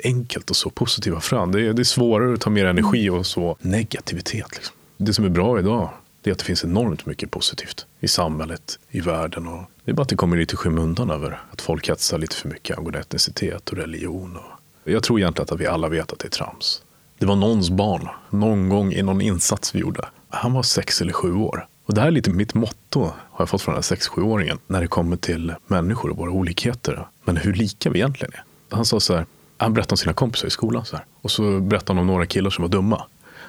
Enkelt 0.05 0.51
och 0.51 0.57
så 0.57 0.71
positiva 0.71 1.21
frön. 1.21 1.53
Det 1.53 1.67
är, 1.67 1.73
det 1.73 1.83
är 1.83 1.85
svårare 1.85 2.35
att 2.35 2.41
ta 2.41 2.51
mer 2.51 2.65
energi 2.65 3.11
och 3.11 3.27
så 3.27 3.57
negativitet. 3.61 4.49
Liksom. 4.55 4.77
Det 4.97 5.15
som 5.15 5.25
är 5.25 5.29
bra 5.29 5.59
idag 5.59 5.91
det 6.23 6.31
är 6.31 6.33
att 6.33 6.39
det 6.39 6.45
finns 6.45 6.65
enormt 6.65 7.07
mycket 7.07 7.31
positivt 7.31 7.87
i 8.01 8.09
samhället, 8.09 8.79
i 8.91 9.01
världen. 9.01 9.47
Och 9.47 9.63
det 9.85 9.91
är 9.91 9.95
bara 9.95 10.03
att 10.03 10.09
det 10.09 10.17
kommer 10.17 10.37
lite 10.37 10.55
i 10.55 10.57
skymundan 10.57 11.11
över 11.11 11.41
att 11.51 11.61
folk 11.61 11.89
hetsar 11.89 12.19
lite 12.19 12.37
för 12.37 12.49
mycket 12.49 12.79
angående 12.79 12.99
etnicitet 12.99 13.71
och 13.71 13.77
religion. 13.77 14.37
Och 14.85 14.91
jag 14.91 15.03
tror 15.03 15.19
egentligen 15.19 15.49
att 15.55 15.61
vi 15.61 15.67
alla 15.67 15.89
vet 15.89 16.13
att 16.13 16.19
det 16.19 16.29
är 16.29 16.31
trams. 16.31 16.83
Det 17.19 17.27
var 17.27 17.37
någons 17.37 17.71
barn, 17.71 18.09
någon 18.31 18.69
gång 18.69 18.93
i 18.93 19.03
någon 19.03 19.21
insats 19.21 19.75
vi 19.75 19.79
gjorde. 19.79 20.09
Han 20.29 20.53
var 20.53 20.63
sex 20.63 21.01
eller 21.01 21.13
sju 21.13 21.35
år. 21.35 21.67
Och 21.87 21.95
det 21.95 22.01
här 22.01 22.09
är 22.09 22.13
lite 22.13 22.31
mitt 22.31 22.55
motto, 22.55 23.01
har 23.01 23.13
jag 23.39 23.49
fått 23.49 23.63
från 23.63 23.75
den 23.75 23.83
här 23.91 23.97
6-7-åringen, 23.97 24.59
när 24.67 24.81
det 24.81 24.87
kommer 24.87 25.17
till 25.17 25.55
människor 25.67 26.11
och 26.11 26.17
våra 26.17 26.31
olikheter. 26.31 27.07
Men 27.25 27.37
hur 27.37 27.53
lika 27.53 27.91
vi 27.91 27.99
egentligen 27.99 28.35
är. 28.35 28.45
Han 28.77 28.85
sa 28.85 29.01
så 29.01 29.15
här, 29.15 29.27
han 29.57 29.75
berättade 29.75 29.93
om 29.93 29.97
sina 29.97 30.13
kompisar 30.13 30.49
i 30.49 30.51
skolan. 30.51 30.85
Så 30.85 30.97
här. 30.97 31.05
Och 31.23 31.31
så 31.31 31.61
berättade 31.61 31.93
han 31.93 31.99
om 31.99 32.07
några 32.07 32.27
killar 32.27 32.51
som 32.51 32.63
var 32.63 32.69
dumma. 32.69 33.03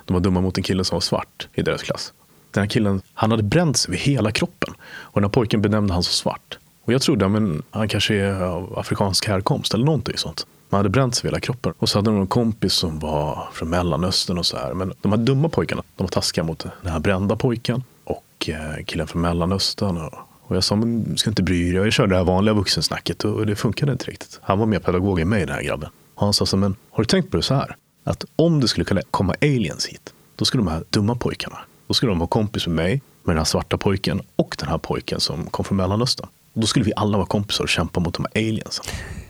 De 0.06 0.14
var 0.14 0.20
dumma 0.20 0.42
mot 0.42 0.58
en 0.58 0.64
kille 0.64 0.84
som 0.84 0.96
var 0.96 1.02
svart 1.02 1.48
i 1.54 1.62
deras 1.62 1.84
klass. 1.84 2.14
Den 2.52 2.62
här 2.62 2.70
killen, 2.70 3.02
han 3.14 3.32
hade 3.32 3.44
bränt 3.44 3.78
sig 3.78 3.92
vid 3.92 4.00
hela 4.00 4.32
kroppen. 4.32 4.74
Och 4.90 5.22
den 5.22 5.24
här 5.24 5.30
pojken 5.30 5.62
benämnde 5.62 5.94
han 5.94 6.04
som 6.04 6.14
svart. 6.14 6.58
Och 6.84 6.94
jag 6.94 7.02
trodde, 7.02 7.28
men 7.28 7.64
han 7.72 7.88
kanske 7.88 8.16
är 8.16 8.44
av 8.44 8.80
afrikansk 8.80 9.28
härkomst 9.28 9.74
eller 9.74 9.86
någonting 9.86 10.18
sånt. 10.18 10.48
Man 10.70 10.80
hade 10.80 10.90
bränt 10.90 11.16
sig 11.16 11.24
vid 11.24 11.32
hela 11.32 11.40
kroppen. 11.40 11.74
Och 11.78 11.90
så 11.90 11.98
hade 11.98 12.12
de 12.12 12.22
en 12.22 12.28
kompis 12.28 12.74
som 12.74 13.00
var 13.00 13.50
från 13.54 13.70
Mellanöstern 13.70 14.38
och 14.38 14.46
så 14.46 14.58
här. 14.58 14.74
Men 14.74 14.94
de 15.02 15.12
här 15.12 15.20
dumma 15.20 15.50
pojkarna, 15.50 15.84
de 15.96 16.04
var 16.04 16.10
taskiga 16.10 16.44
mot 16.44 16.60
den 16.82 16.92
här 16.92 17.00
brända 17.00 17.36
pojken 17.36 17.84
och 18.04 18.50
eh, 18.50 18.84
killen 18.86 19.08
från 19.08 19.22
Mellanöstern. 19.22 19.98
Och 19.98 20.14
jag 20.56 20.64
sa, 20.64 20.76
men 20.76 21.18
ska 21.18 21.30
inte 21.30 21.44
bry 21.44 21.72
dig. 21.72 21.84
Jag 21.84 21.94
körde 21.94 22.14
det 22.14 22.18
här 22.18 22.24
vanliga 22.24 22.54
vuxensnacket 22.54 23.24
och 23.24 23.46
det 23.46 23.56
funkade 23.56 23.92
inte 23.92 24.06
riktigt. 24.06 24.40
Han 24.44 24.60
var 24.60 24.66
mer 24.66 24.80
pedagog 24.80 25.20
än 25.20 25.30
mig 25.30 25.46
den 25.46 25.56
här 25.56 25.64
grabben. 25.64 25.90
Och 26.16 26.24
han 26.24 26.34
sa 26.34 26.46
så, 26.46 26.58
men 26.58 26.76
har 26.92 27.04
du 27.04 27.06
tänkt 27.06 27.32
på 27.32 27.38
det 27.38 27.44
så 27.44 27.54
här? 27.54 27.76
Att 28.04 28.26
om 28.36 28.60
det 28.60 28.68
skulle 28.68 29.02
komma 29.12 29.36
aliens 29.42 29.86
hit, 29.86 30.14
då 30.36 30.46
skulle 30.46 30.64
de 30.64 30.72
här 30.72 30.84
dumma 30.90 31.16
pojkarna, 31.16 31.58
då 31.88 31.94
skulle 31.94 32.12
de 32.12 32.20
vara 32.20 32.28
kompis 32.28 32.68
med 32.68 32.76
mig, 32.76 33.02
med 33.24 33.36
den 33.36 33.38
här 33.38 33.46
svarta 33.46 33.78
pojken 33.78 34.22
och 34.36 34.56
den 34.60 34.70
här 34.70 34.78
pojken 34.78 35.20
som 35.20 35.46
kom 35.46 35.66
från 35.66 35.78
Mellanöstern. 35.78 36.30
Och 36.54 36.62
då 36.62 36.68
skulle 36.68 36.86
vi 36.86 36.94
alla 36.96 37.18
vara 37.18 37.28
kompisar 37.28 37.64
och 37.64 37.70
kämpa 37.70 38.00
mot 38.00 38.14
de 38.14 38.26
här 38.34 38.42
aliensen. 38.42 38.86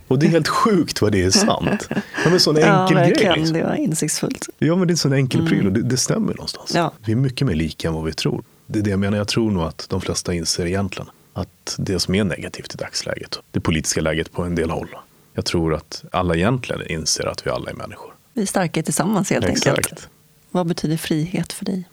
Och 0.07 0.20
det 0.20 0.26
är 0.26 0.30
helt 0.30 0.47
sjukt 0.47 1.01
vad 1.01 1.11
det 1.11 1.24
är 1.24 1.30
sant. 1.30 1.88
Ja, 1.89 1.97
men 2.24 2.34
en 2.34 2.39
sån 2.39 2.57
enkel 2.57 2.97
ja, 2.97 3.03
grej. 3.03 3.34
Liksom. 3.36 3.53
Det 3.53 3.63
var 3.63 3.76
insiktsfullt. 3.76 4.49
Ja, 4.57 4.76
men 4.76 4.88
det 4.88 4.91
är 4.91 4.93
en 4.93 4.97
sån 4.97 5.13
enkel 5.13 5.39
mm. 5.39 5.49
pryl 5.49 5.65
och 5.68 5.74
det, 5.74 5.82
det 5.82 5.97
stämmer 5.97 6.34
någonstans. 6.34 6.72
Ja. 6.76 6.93
Vi 7.05 7.11
är 7.11 7.15
mycket 7.15 7.47
mer 7.47 7.55
lika 7.55 7.88
än 7.88 7.93
vad 7.93 8.03
vi 8.03 8.13
tror. 8.13 8.43
Det 8.68 8.80
är 8.80 8.84
det 8.84 8.89
jag 8.89 8.99
menar. 8.99 9.18
Jag 9.18 9.28
tror 9.28 9.51
nog 9.51 9.63
att 9.63 9.86
de 9.89 10.01
flesta 10.01 10.34
inser 10.34 10.65
egentligen 10.65 11.09
att 11.34 11.76
det 11.78 11.99
som 11.99 12.15
är 12.15 12.24
negativt 12.24 12.74
i 12.74 12.78
dagsläget, 12.78 13.39
det 13.51 13.59
politiska 13.59 14.01
läget 14.01 14.32
på 14.32 14.43
en 14.43 14.55
del 14.55 14.70
håll. 14.70 14.89
Jag 15.34 15.45
tror 15.45 15.74
att 15.76 16.03
alla 16.11 16.36
egentligen 16.36 16.88
inser 16.88 17.28
att 17.28 17.47
vi 17.47 17.51
alla 17.51 17.70
är 17.70 17.74
människor. 17.74 18.13
Vi 18.34 18.41
är 18.41 18.45
starka 18.45 18.84
tillsammans 18.84 19.30
helt 19.30 19.45
Exakt. 19.45 19.78
enkelt. 19.78 20.09
Vad 20.51 20.68
betyder 20.68 20.97
frihet 20.97 21.53
för 21.53 21.65
dig? 21.65 21.84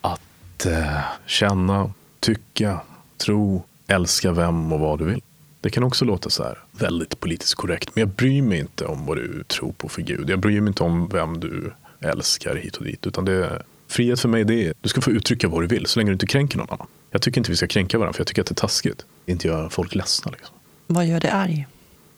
Att 0.00 0.66
eh, 0.66 0.98
känna, 1.26 1.92
tycka, 2.20 2.80
tro, 3.16 3.62
älska 3.86 4.32
vem 4.32 4.72
och 4.72 4.80
vad 4.80 4.98
du 4.98 5.04
vill. 5.04 5.22
Det 5.60 5.70
kan 5.70 5.84
också 5.84 6.04
låta 6.04 6.30
så 6.30 6.42
här 6.42 6.58
väldigt 6.72 7.20
politiskt 7.20 7.54
korrekt, 7.54 7.90
men 7.94 8.00
jag 8.00 8.08
bryr 8.08 8.42
mig 8.42 8.58
inte 8.58 8.84
om 8.84 9.06
vad 9.06 9.16
du 9.16 9.44
tror 9.44 9.72
på 9.72 9.88
för 9.88 10.02
Gud. 10.02 10.30
Jag 10.30 10.38
bryr 10.38 10.60
mig 10.60 10.68
inte 10.68 10.82
om 10.82 11.08
vem 11.08 11.40
du 11.40 11.72
älskar 12.00 12.56
hit 12.56 12.76
och 12.76 12.84
dit, 12.84 13.06
utan 13.06 13.24
det, 13.24 13.62
frihet 13.92 14.20
för 14.20 14.28
mig 14.28 14.44
det 14.44 14.66
är 14.66 14.74
du 14.80 14.88
ska 14.88 15.00
få 15.00 15.10
uttrycka 15.10 15.48
vad 15.48 15.62
du 15.62 15.66
vill 15.66 15.86
så 15.86 15.98
länge 15.98 16.10
du 16.10 16.12
inte 16.12 16.26
kränker 16.26 16.58
någon 16.58 16.70
annan. 16.70 16.86
Jag 17.10 17.22
tycker 17.22 17.40
inte 17.40 17.50
vi 17.50 17.56
ska 17.56 17.66
kränka 17.66 17.98
varandra, 17.98 18.12
för 18.12 18.20
jag 18.20 18.26
tycker 18.26 18.42
att 18.42 18.48
det 18.48 18.52
är 18.52 18.54
taskigt. 18.54 19.06
Inte 19.26 19.48
göra 19.48 19.70
folk 19.70 19.94
ledsna. 19.94 20.32
Liksom. 20.32 20.56
Vad 20.86 21.06
gör 21.06 21.20
dig 21.20 21.30
arg? 21.30 21.66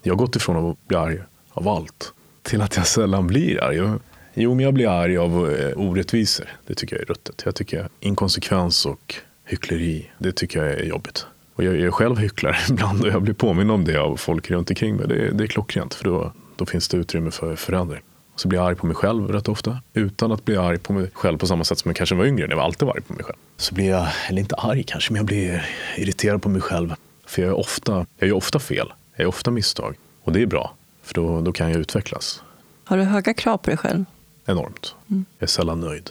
Jag 0.02 0.14
har 0.14 0.18
gått 0.18 0.36
ifrån 0.36 0.70
att 0.70 0.88
bli 0.88 0.96
arg 0.96 1.18
av 1.52 1.68
allt 1.68 2.12
till 2.42 2.62
att 2.62 2.76
jag 2.76 2.86
sällan 2.86 3.26
blir 3.26 3.64
arg. 3.64 3.98
Jo, 4.34 4.54
men 4.54 4.64
jag 4.64 4.74
blir 4.74 4.88
arg 4.88 5.18
av 5.18 5.50
eh, 5.50 5.72
orättvisor. 5.76 6.46
Det 6.66 6.74
tycker 6.74 6.96
jag 6.96 7.02
är 7.02 7.06
ruttet. 7.06 7.42
Jag 7.44 7.54
tycker 7.54 7.88
inkonsekvens 8.00 8.86
och 8.86 9.14
hyckleri, 9.44 10.10
det 10.18 10.32
tycker 10.32 10.64
jag 10.64 10.72
är 10.72 10.84
jobbigt. 10.84 11.26
Och 11.54 11.64
jag 11.64 11.80
är 11.80 11.90
själv 11.90 12.18
hycklare 12.18 12.56
ibland 12.70 13.02
och 13.02 13.08
jag 13.08 13.22
blir 13.22 13.34
påminn 13.34 13.70
om 13.70 13.84
det 13.84 13.96
av 13.96 14.16
folk 14.16 14.50
runt 14.50 14.70
omkring 14.70 14.96
mig. 14.96 15.08
Det 15.08 15.14
är, 15.14 15.32
det 15.32 15.44
är 15.44 15.48
klockrent 15.48 15.94
för 15.94 16.04
då, 16.04 16.32
då 16.56 16.66
finns 16.66 16.88
det 16.88 16.96
utrymme 16.96 17.30
för 17.30 17.56
förändring. 17.56 18.02
Och 18.34 18.40
så 18.40 18.48
blir 18.48 18.58
jag 18.58 18.68
arg 18.68 18.76
på 18.76 18.86
mig 18.86 18.96
själv 18.96 19.28
rätt 19.28 19.48
ofta. 19.48 19.78
Utan 19.92 20.32
att 20.32 20.44
bli 20.44 20.56
arg 20.56 20.78
på 20.78 20.92
mig 20.92 21.10
själv 21.12 21.38
på 21.38 21.46
samma 21.46 21.64
sätt 21.64 21.78
som 21.78 21.88
jag 21.88 21.96
kanske 21.96 22.14
var 22.14 22.24
yngre. 22.24 22.46
När 22.46 22.56
jag 22.56 22.64
alltid 22.64 22.86
var 22.86 22.94
arg 22.94 23.02
på 23.02 23.12
mig 23.12 23.24
själv. 23.24 23.36
Så 23.56 23.74
blir 23.74 23.90
jag, 23.90 24.08
eller 24.28 24.40
inte 24.40 24.54
arg 24.54 24.82
kanske, 24.82 25.12
men 25.12 25.16
jag 25.16 25.26
blir 25.26 25.66
irriterad 25.96 26.42
på 26.42 26.48
mig 26.48 26.60
sjv. 26.60 26.94
För 27.26 27.42
jag 27.42 27.48
är 27.48 27.58
ofta, 27.58 28.06
jag 28.18 28.28
gör 28.28 28.36
ofta 28.36 28.58
fel. 28.58 28.92
Jag 29.14 29.20
gör 29.20 29.28
ofta 29.28 29.50
misstag. 29.50 29.96
Och 30.22 30.32
det 30.32 30.42
är 30.42 30.46
bra. 30.46 30.74
För 31.02 31.14
då, 31.14 31.40
då 31.40 31.52
kan 31.52 31.70
jag 31.70 31.80
utvecklas. 31.80 32.42
Har 32.84 32.96
du 32.96 33.02
höga 33.02 33.34
krav 33.34 33.56
på 33.58 33.70
dig 33.70 33.76
själv? 33.76 34.04
Enormt. 34.46 34.94
Mm. 35.10 35.24
Jag 35.38 35.46
är 35.46 35.50
sällan 35.50 35.80
nöjd. 35.80 36.10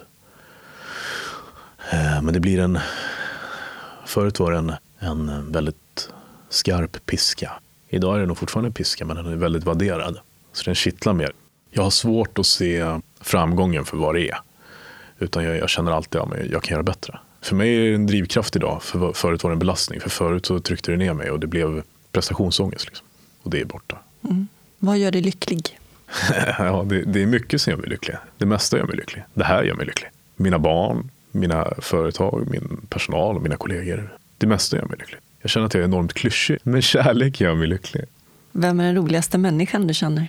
Eh, 1.91 2.21
men 2.21 2.33
det 2.33 2.39
blir 2.39 2.59
en... 2.59 2.79
Förut 4.05 4.39
var 4.39 4.51
det 4.51 4.57
en 4.57 4.73
en 5.03 5.51
väldigt 5.51 6.09
skarp 6.49 7.05
piska. 7.05 7.51
Idag 7.89 8.15
är 8.15 8.19
det 8.19 8.25
nog 8.25 8.37
fortfarande 8.37 8.67
en 8.67 8.73
piska, 8.73 9.05
men 9.05 9.15
den 9.15 9.25
är 9.25 9.35
väldigt 9.35 9.63
vadderad. 9.63 10.19
Så 10.53 10.63
den 10.63 10.75
kittlar 10.75 11.13
mer. 11.13 11.31
Jag 11.75 11.83
har 11.83 11.89
svårt 11.89 12.39
att 12.39 12.45
se 12.45 12.99
framgången 13.21 13.85
för 13.85 13.97
vad 13.97 14.15
det 14.15 14.29
är. 14.29 14.37
Utan 15.19 15.43
jag, 15.43 15.57
jag 15.57 15.69
känner 15.69 15.91
alltid 15.91 16.21
att 16.21 16.29
ja, 16.31 16.37
jag 16.51 16.63
kan 16.63 16.75
göra 16.75 16.83
bättre. 16.83 17.19
För 17.41 17.55
mig 17.55 17.75
är 17.75 17.89
det 17.89 17.95
en 17.95 18.07
drivkraft 18.07 18.55
idag. 18.55 18.83
För 18.83 19.13
förut 19.13 19.43
var 19.43 19.51
det 19.51 19.55
en 19.55 19.59
belastning. 19.59 19.99
För 19.99 20.09
förut 20.09 20.45
så 20.45 20.59
tryckte 20.59 20.91
det 20.91 20.97
ner 20.97 21.13
mig 21.13 21.31
och 21.31 21.39
det 21.39 21.47
blev 21.47 21.83
prestationsångest. 22.11 22.85
Liksom. 22.85 23.07
Och 23.43 23.51
det 23.51 23.61
är 23.61 23.65
borta. 23.65 23.97
Mm. 24.23 24.47
Vad 24.79 24.97
gör 24.97 25.11
dig 25.11 25.21
lycklig? 25.21 25.79
ja, 26.57 26.85
det, 26.89 27.01
det, 27.01 27.21
är 27.21 27.25
mycket 27.25 27.61
som 27.61 27.71
gör 27.71 27.77
mig 27.77 27.89
lycklig. 27.89 28.17
Det 28.37 28.45
mesta 28.45 28.77
gör 28.77 28.85
mig 28.85 28.95
lycklig. 28.95 29.23
Det 29.33 29.43
här 29.43 29.63
gör 29.63 29.75
mig 29.75 29.85
lycklig. 29.85 30.09
Mina 30.35 30.59
barn, 30.59 31.09
mina 31.31 31.73
företag, 31.79 32.47
min 32.51 32.81
personal 32.89 33.35
och 33.35 33.41
mina 33.41 33.55
kollegor. 33.55 34.17
Det 34.37 34.47
mesta 34.47 34.77
gör 34.77 34.85
mig 34.85 34.97
lycklig. 34.99 35.19
Jag 35.41 35.51
känner 35.51 35.65
att 35.65 35.73
jag 35.73 35.81
är 35.81 35.85
enormt 35.85 36.13
klyschig, 36.13 36.57
men 36.63 36.81
kärlek 36.81 37.41
gör 37.41 37.55
mig 37.55 37.67
lycklig. 37.67 38.05
Vem 38.51 38.79
är 38.79 38.83
den 38.83 38.95
roligaste 38.95 39.37
människan 39.37 39.87
du 39.87 39.93
känner? 39.93 40.27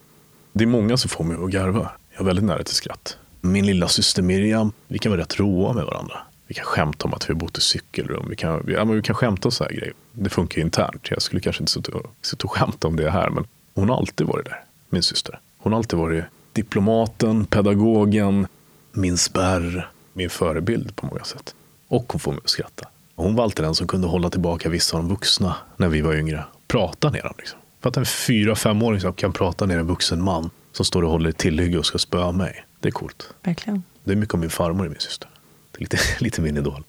Det 0.56 0.64
är 0.64 0.68
många 0.68 0.96
som 0.96 1.08
får 1.08 1.24
mig 1.24 1.36
att 1.44 1.50
garva. 1.50 1.90
Jag 2.12 2.20
är 2.20 2.24
väldigt 2.24 2.44
nära 2.44 2.62
till 2.62 2.74
skratt. 2.74 3.18
Min 3.40 3.66
lilla 3.66 3.88
syster 3.88 4.22
Miriam, 4.22 4.72
vi 4.88 4.98
kan 4.98 5.12
vara 5.12 5.20
rätt 5.20 5.38
råa 5.38 5.72
med 5.72 5.84
varandra. 5.84 6.18
Vi 6.46 6.54
kan 6.54 6.64
skämta 6.64 7.04
om 7.04 7.14
att 7.14 7.28
vi 7.28 7.32
har 7.32 7.40
bott 7.40 7.58
i 7.58 7.60
cykelrum. 7.60 8.26
Vi 8.30 8.36
kan, 8.36 8.64
ja, 8.68 8.84
men 8.84 8.96
vi 8.96 9.02
kan 9.02 9.14
skämta 9.14 9.48
om 9.48 9.52
så 9.52 9.64
här 9.64 9.70
grejer. 9.70 9.92
Det 10.12 10.30
funkar 10.30 10.60
internt. 10.60 11.10
Jag 11.10 11.22
skulle 11.22 11.40
kanske 11.40 11.62
inte 11.62 11.72
sitta 11.72 11.92
och, 11.92 12.14
sitta 12.22 12.44
och 12.44 12.52
skämta 12.52 12.88
om 12.88 12.96
det 12.96 13.10
här, 13.10 13.30
men 13.30 13.44
hon 13.74 13.88
har 13.88 13.96
alltid 13.96 14.26
varit 14.26 14.44
där, 14.44 14.64
min 14.88 15.02
syster. 15.02 15.40
Hon 15.58 15.72
har 15.72 15.78
alltid 15.78 15.98
varit 15.98 16.24
diplomaten, 16.52 17.44
pedagogen, 17.44 18.46
min 18.92 19.18
spärr, 19.18 19.90
min 20.12 20.30
förebild 20.30 20.96
på 20.96 21.06
många 21.06 21.24
sätt. 21.24 21.54
Och 21.88 22.12
hon 22.12 22.20
får 22.20 22.32
mig 22.32 22.40
att 22.44 22.50
skratta. 22.50 22.88
Hon 23.14 23.34
var 23.36 23.44
alltid 23.44 23.64
den 23.64 23.74
som 23.74 23.86
kunde 23.86 24.06
hålla 24.06 24.30
tillbaka 24.30 24.68
vissa 24.68 24.96
av 24.96 25.02
de 25.02 25.08
vuxna 25.08 25.56
när 25.76 25.88
vi 25.88 26.00
var 26.00 26.14
yngre. 26.14 26.44
Prata 26.66 27.10
ner 27.10 27.22
dem. 27.22 27.34
Liksom. 27.38 27.58
För 27.84 27.88
att 27.88 27.96
en 27.96 28.06
fyra, 28.06 28.54
femåring 28.54 29.00
som 29.00 29.12
kan 29.12 29.32
prata 29.32 29.66
ner 29.66 29.78
en 29.78 29.86
vuxen 29.86 30.22
man 30.22 30.50
som 30.72 30.84
står 30.84 31.02
och 31.02 31.10
håller 31.10 31.30
i 31.30 31.32
tillhygge 31.32 31.78
och 31.78 31.86
ska 31.86 31.98
spöa 31.98 32.32
mig. 32.32 32.64
Det 32.80 32.88
är 32.88 32.92
coolt. 32.92 33.34
Verkligen. 33.42 33.82
Det 34.04 34.12
är 34.12 34.16
mycket 34.16 34.34
om 34.34 34.40
min 34.40 34.50
farmor 34.50 34.84
och 34.84 34.90
min 34.90 35.00
syster. 35.00 35.28
Det 35.70 35.78
är 35.78 35.80
lite, 35.80 35.98
lite 36.24 36.40
min 36.40 36.56
idol. 36.56 36.84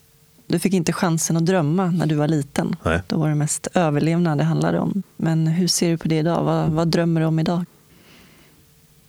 Du 0.46 0.58
fick 0.58 0.72
inte 0.72 0.92
chansen 0.92 1.36
att 1.36 1.46
drömma 1.46 1.86
när 1.86 2.06
du 2.06 2.14
var 2.14 2.28
liten. 2.28 2.76
Nej. 2.82 3.00
Då 3.06 3.18
var 3.18 3.28
det 3.28 3.34
mest 3.34 3.68
överlevnad 3.74 4.38
det 4.38 4.44
handlade 4.44 4.78
om. 4.78 5.02
Men 5.16 5.46
hur 5.46 5.68
ser 5.68 5.90
du 5.90 5.98
på 5.98 6.08
det 6.08 6.18
idag? 6.18 6.44
Vad, 6.44 6.70
vad 6.70 6.88
drömmer 6.88 7.20
du 7.20 7.26
om 7.26 7.38
idag? 7.38 7.64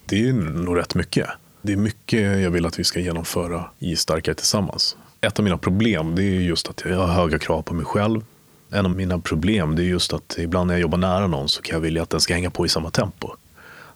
Det 0.05 0.29
är 0.29 0.33
nog 0.33 0.77
rätt 0.77 0.95
mycket. 0.95 1.27
Det 1.61 1.73
är 1.73 1.77
mycket 1.77 2.41
jag 2.41 2.51
vill 2.51 2.65
att 2.65 2.79
vi 2.79 2.83
ska 2.83 2.99
genomföra 2.99 3.65
i 3.79 3.95
Starkare 3.95 4.35
Tillsammans 4.35 4.97
ett 5.21 5.39
av 5.39 5.43
mina 5.43 5.57
problem 5.57 6.15
det 6.15 6.23
är 6.23 6.41
just 6.41 6.69
att 6.69 6.83
jag 6.85 6.97
har 6.97 7.07
höga 7.07 7.39
krav 7.39 7.61
på 7.61 7.73
mig 7.73 7.85
själv. 7.85 8.21
En 8.69 8.85
av 8.85 8.95
mina 8.95 9.19
problem 9.19 9.75
det 9.75 9.83
är 9.83 9.85
just 9.85 10.13
att 10.13 10.35
ibland 10.37 10.67
när 10.67 10.73
jag 10.73 10.81
jobbar 10.81 10.97
nära 10.97 11.27
någon 11.27 11.49
så 11.49 11.61
kan 11.61 11.73
jag 11.73 11.81
vilja 11.81 12.03
att 12.03 12.09
den 12.09 12.19
ska 12.19 12.33
hänga 12.33 12.49
på 12.49 12.65
i 12.65 12.69
samma 12.69 12.89
tempo. 12.89 13.29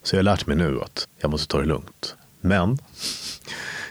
Så 0.03 0.15
jag 0.15 0.19
har 0.19 0.23
lärt 0.23 0.47
mig 0.47 0.57
nu 0.57 0.81
att 0.81 1.07
jag 1.19 1.31
måste 1.31 1.47
ta 1.47 1.59
det 1.59 1.65
lugnt. 1.65 2.15
Men 2.41 2.77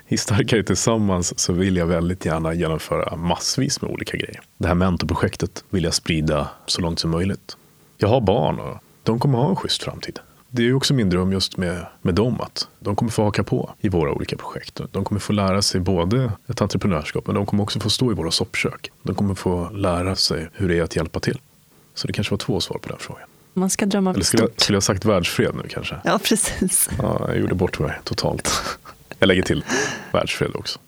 i 0.09 0.17
Starkare 0.17 0.63
Tillsammans 0.63 1.39
så 1.39 1.53
vill 1.53 1.77
jag 1.77 1.87
väldigt 1.87 2.25
gärna 2.25 2.55
genomföra 2.55 3.17
massvis 3.17 3.83
med 3.83 3.91
olika 3.91 4.17
grejer. 4.17 4.41
Det 4.59 4.69
här 4.69 4.75
mentorprojektet 4.75 5.65
vill 5.71 5.85
jag 5.85 5.95
sprida 5.95 6.49
så 6.67 6.81
långt 6.81 6.99
som 6.99 7.11
möjligt. 7.11 7.57
Jag 7.99 8.09
har 8.09 8.21
barn 8.21 8.59
och 8.59 8.79
de 9.03 9.19
kommer 9.19 9.39
ha 9.39 9.49
en 9.49 9.57
schysst 9.57 9.83
framtid. 9.83 10.19
Det 10.51 10.63
är 10.63 10.75
också 10.75 10.95
min 10.95 11.11
dröm 11.11 11.33
just 11.33 11.57
med, 11.57 11.87
med 12.03 12.15
dem 12.15 12.41
att 12.41 12.69
de 12.79 12.97
kommer 12.97 13.11
få 13.11 13.25
haka 13.25 13.45
på 13.45 13.75
i 13.81 13.89
våra 13.89 14.13
olika 14.13 14.37
projekt. 14.37 14.81
De 14.93 15.05
kommer 15.05 15.21
få 15.21 15.33
lära 15.33 15.63
sig 15.63 15.81
både 15.81 16.33
ett 16.49 16.61
entreprenörskap 16.61 17.27
men 17.27 17.35
de 17.35 17.47
kommer 17.47 17.63
också 17.63 17.81
få 17.81 17.91
stå 17.91 18.13
i 18.13 18.15
våra 18.15 18.31
soppkök. 18.31 18.93
De 19.03 19.15
kommer 19.15 19.35
få 19.35 19.71
lära 19.71 20.17
sig 20.17 20.49
hur 20.53 20.69
det 20.69 20.79
är 20.79 20.83
att 20.83 20.97
hjälpa 20.97 21.21
till. 21.21 21.39
Så 21.95 22.07
det 22.07 22.13
kanske 22.13 22.31
var 22.31 22.39
två 22.39 22.61
svar 22.61 22.79
på 22.79 22.89
den 22.89 22.99
frågan. 22.99 23.29
Man 23.55 23.71
ska 23.71 23.87
drömma 23.87 24.11
Eller 24.11 24.25
skulle 24.25 24.43
jag, 24.43 24.61
skulle 24.61 24.77
jag 24.77 24.83
sagt 24.83 25.05
världsfred 25.05 25.55
nu 25.55 25.69
kanske? 25.69 25.97
Ja, 26.05 26.19
precis. 26.25 26.91
Ja, 26.99 27.25
jag 27.29 27.39
gjorde 27.39 27.55
bort 27.55 27.79
mig 27.79 28.01
totalt. 28.05 28.79
Jag 29.19 29.27
lägger 29.27 29.43
till 29.43 29.65
världsfred 30.13 30.51
också. 30.55 30.79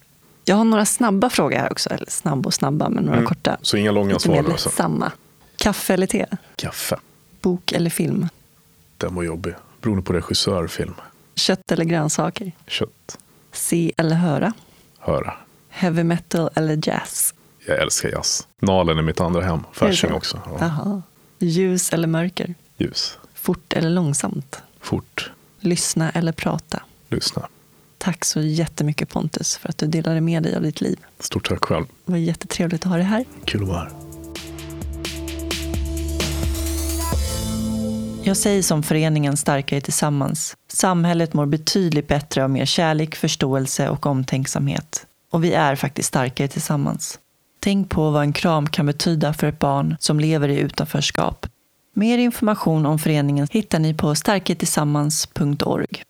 Jag 0.44 0.56
har 0.56 0.64
några 0.64 0.84
snabba 0.84 1.30
frågor 1.30 1.56
här 1.56 1.72
också. 1.72 1.90
Eller 1.90 2.10
snabb 2.10 2.46
och 2.46 2.54
snabba, 2.54 2.88
men 2.88 3.04
några 3.04 3.18
mm. 3.18 3.28
korta. 3.28 3.56
Så 3.62 3.76
inga 3.76 3.92
långa 3.92 4.08
Lite 4.08 4.20
svar? 4.20 4.44
Alltså. 4.50 4.68
Samma. 4.68 5.12
Kaffe 5.56 5.94
eller 5.94 6.06
te? 6.06 6.26
Kaffe. 6.56 6.96
Bok 7.40 7.72
eller 7.72 7.90
film? 7.90 8.28
Den 9.02 9.14
var 9.14 9.22
jobbig. 9.22 9.54
Beroende 9.80 10.02
på 10.02 10.12
regissör, 10.12 10.66
film. 10.66 10.94
Kött 11.34 11.72
eller 11.72 11.84
grönsaker? 11.84 12.52
Kött. 12.66 13.18
Se 13.52 13.92
eller 13.96 14.16
höra? 14.16 14.52
Höra. 14.98 15.34
Heavy 15.68 16.04
metal 16.04 16.50
eller 16.54 16.88
jazz? 16.88 17.34
Jag 17.66 17.78
älskar 17.78 18.08
jazz. 18.08 18.46
Nalen 18.60 18.98
är 18.98 19.02
mitt 19.02 19.20
andra 19.20 19.42
hem. 19.42 19.60
Fasching 19.72 20.12
också. 20.12 20.40
Ja. 20.60 21.02
Ljus 21.38 21.92
eller 21.92 22.08
mörker? 22.08 22.54
Ljus. 22.76 23.18
Fort 23.34 23.72
eller 23.72 23.90
långsamt? 23.90 24.62
Fort. 24.80 25.30
Lyssna 25.60 26.10
eller 26.10 26.32
prata? 26.32 26.82
Lyssna. 27.08 27.48
Tack 27.98 28.24
så 28.24 28.40
jättemycket 28.40 29.08
Pontus 29.08 29.56
för 29.56 29.68
att 29.68 29.78
du 29.78 29.86
delade 29.86 30.20
med 30.20 30.42
dig 30.42 30.56
av 30.56 30.62
ditt 30.62 30.80
liv. 30.80 30.98
Stort 31.18 31.48
tack 31.48 31.64
själv. 31.64 31.86
Det 32.04 32.12
var 32.12 32.18
jättetrevligt 32.18 32.82
att 32.84 32.90
ha 32.90 32.96
dig 32.96 33.06
här. 33.06 33.24
Kul 33.44 33.62
att 33.62 33.68
vara 33.68 33.78
här. 33.78 34.11
Jag 38.24 38.36
säger 38.36 38.62
som 38.62 38.82
föreningen 38.82 39.36
Starkare 39.36 39.80
Tillsammans. 39.80 40.56
Samhället 40.72 41.34
mår 41.34 41.46
betydligt 41.46 42.08
bättre 42.08 42.44
av 42.44 42.50
mer 42.50 42.64
kärlek, 42.64 43.14
förståelse 43.14 43.88
och 43.88 44.06
omtänksamhet. 44.06 45.06
Och 45.32 45.44
vi 45.44 45.52
är 45.52 45.76
faktiskt 45.76 46.08
starkare 46.08 46.48
tillsammans. 46.48 47.18
Tänk 47.60 47.90
på 47.90 48.10
vad 48.10 48.22
en 48.22 48.32
kram 48.32 48.66
kan 48.66 48.86
betyda 48.86 49.32
för 49.32 49.46
ett 49.46 49.58
barn 49.58 49.96
som 50.00 50.20
lever 50.20 50.48
i 50.48 50.58
utanförskap. 50.58 51.46
Mer 51.94 52.18
information 52.18 52.86
om 52.86 52.98
föreningen 52.98 53.46
hittar 53.50 53.78
ni 53.78 53.94
på 53.94 54.14
starkertillsammans.org. 54.14 56.02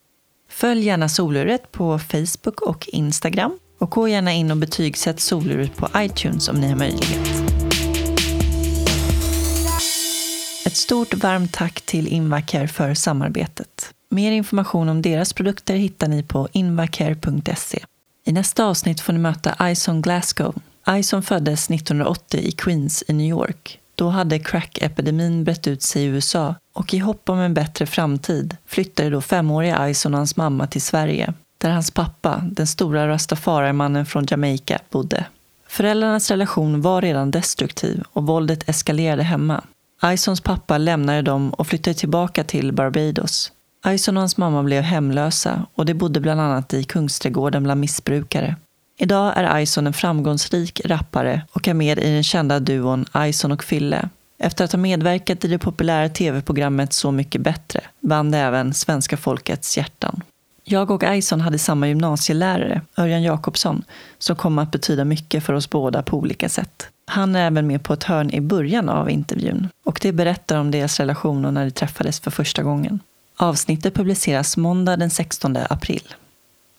Följ 0.51 0.85
gärna 0.85 1.09
Soluret 1.09 1.73
på 1.73 1.99
Facebook 1.99 2.61
och 2.61 2.89
Instagram 2.89 3.59
och 3.79 3.91
gå 3.91 4.09
gärna 4.09 4.33
in 4.33 4.51
och 4.51 4.57
betygsätt 4.57 5.21
Soluret 5.21 5.77
på 5.77 5.89
iTunes 5.97 6.49
om 6.49 6.57
ni 6.57 6.69
har 6.69 6.77
möjlighet. 6.77 7.62
Ett 10.73 10.79
stort 10.79 11.15
varmt 11.15 11.53
tack 11.53 11.81
till 11.81 12.09
Invacare 12.09 12.69
för 12.69 12.95
samarbetet. 12.95 13.95
Mer 14.11 14.33
information 14.33 14.89
om 14.89 15.03
deras 15.03 15.33
produkter 15.33 15.75
hittar 15.75 16.09
ni 16.09 16.23
på 16.23 16.49
invacare.se. 16.53 17.85
I 18.25 18.33
nästa 18.33 18.65
avsnitt 18.65 19.01
får 19.01 19.13
ni 19.13 19.19
möta 19.19 19.71
Ison 19.71 20.03
Glasgow. 20.03 20.55
Ison 20.89 21.23
föddes 21.23 21.71
1980 21.71 22.41
i 22.41 22.53
Queens 22.53 23.05
i 23.09 23.13
New 23.13 23.27
York. 23.27 23.79
Då 23.95 24.09
hade 24.09 24.39
crack-epidemin 24.39 25.45
brett 25.45 25.67
ut 25.67 25.83
sig 25.83 26.03
i 26.03 26.07
USA 26.07 26.55
och 26.73 26.95
i 26.95 26.99
hopp 26.99 27.29
om 27.29 27.39
en 27.39 27.55
bättre 27.55 27.87
framtid 27.87 28.57
flyttade 28.67 29.11
då 29.11 29.21
femåriga 29.21 29.91
Ison 29.91 30.15
och 30.15 30.19
hans 30.19 30.37
mamma 30.37 30.67
till 30.67 30.83
Sverige, 30.83 31.35
där 31.59 31.71
hans 31.71 31.91
pappa, 31.91 32.43
den 32.45 32.67
stora 32.67 33.09
rastafarimannen 33.09 34.07
från 34.07 34.27
Jamaica, 34.31 34.79
bodde. 34.91 35.25
Föräldrarnas 35.67 36.31
relation 36.31 36.81
var 36.81 37.03
redan 37.03 37.31
destruktiv 37.31 38.03
och 38.13 38.27
våldet 38.27 38.69
eskalerade 38.69 39.23
hemma. 39.23 39.65
Isons 40.05 40.41
pappa 40.41 40.79
lämnade 40.79 41.23
dem 41.23 41.51
och 41.51 41.67
flyttade 41.67 41.95
tillbaka 41.95 42.45
till 42.45 42.73
Barbados. 42.73 43.53
Ison 43.87 44.17
och 44.17 44.21
hans 44.21 44.37
mamma 44.37 44.63
blev 44.63 44.83
hemlösa 44.83 45.67
och 45.75 45.87
de 45.87 45.95
bodde 45.95 46.21
bland 46.21 46.41
annat 46.41 46.75
i 46.75 46.85
Kungsträdgården 46.85 47.63
bland 47.63 47.81
missbrukare. 47.81 48.57
Idag 48.99 49.33
är 49.37 49.61
Ison 49.61 49.87
en 49.87 49.93
framgångsrik 49.93 50.81
rappare 50.85 51.43
och 51.53 51.69
är 51.69 51.75
med 51.75 51.99
i 51.99 52.11
den 52.11 52.23
kända 52.23 52.61
duon 52.61 53.05
Ison 53.17 53.53
och 53.53 53.65
Fille. 53.65 54.09
Efter 54.39 54.65
att 54.65 54.73
ha 54.73 54.79
medverkat 54.79 55.45
i 55.45 55.49
det 55.49 55.59
populära 55.59 56.09
tv-programmet 56.09 56.93
Så 56.93 57.11
mycket 57.11 57.41
bättre 57.41 57.81
vann 58.01 58.31
det 58.31 58.39
även 58.39 58.75
svenska 58.75 59.17
folkets 59.17 59.77
hjärtan. 59.77 60.23
Jag 60.65 60.91
och 60.91 61.03
Ison 61.03 61.41
hade 61.41 61.59
samma 61.59 61.89
gymnasielärare, 61.89 62.81
Örjan 62.97 63.23
Jakobsson, 63.23 63.85
som 64.19 64.37
kom 64.37 64.59
att 64.59 64.71
betyda 64.71 65.05
mycket 65.05 65.45
för 65.45 65.53
oss 65.53 65.71
båda 65.71 66.03
på 66.03 66.17
olika 66.17 66.49
sätt. 66.49 66.89
Han 67.13 67.37
är 67.37 67.47
även 67.47 67.67
med 67.67 67.83
på 67.83 67.93
ett 67.93 68.05
hörn 68.05 68.31
i 68.31 68.41
början 68.41 68.89
av 68.89 69.11
intervjun 69.11 69.69
och 69.85 69.99
det 70.03 70.13
berättar 70.13 70.59
om 70.59 70.71
deras 70.71 71.01
relation 71.01 71.45
och 71.45 71.55
när 71.55 71.65
de 71.65 71.71
träffades 71.71 72.21
för 72.21 72.31
första 72.31 72.63
gången. 72.63 73.01
Avsnittet 73.37 73.95
publiceras 73.95 74.57
måndag 74.57 74.97
den 74.97 75.11
16 75.11 75.57
april. 75.71 76.15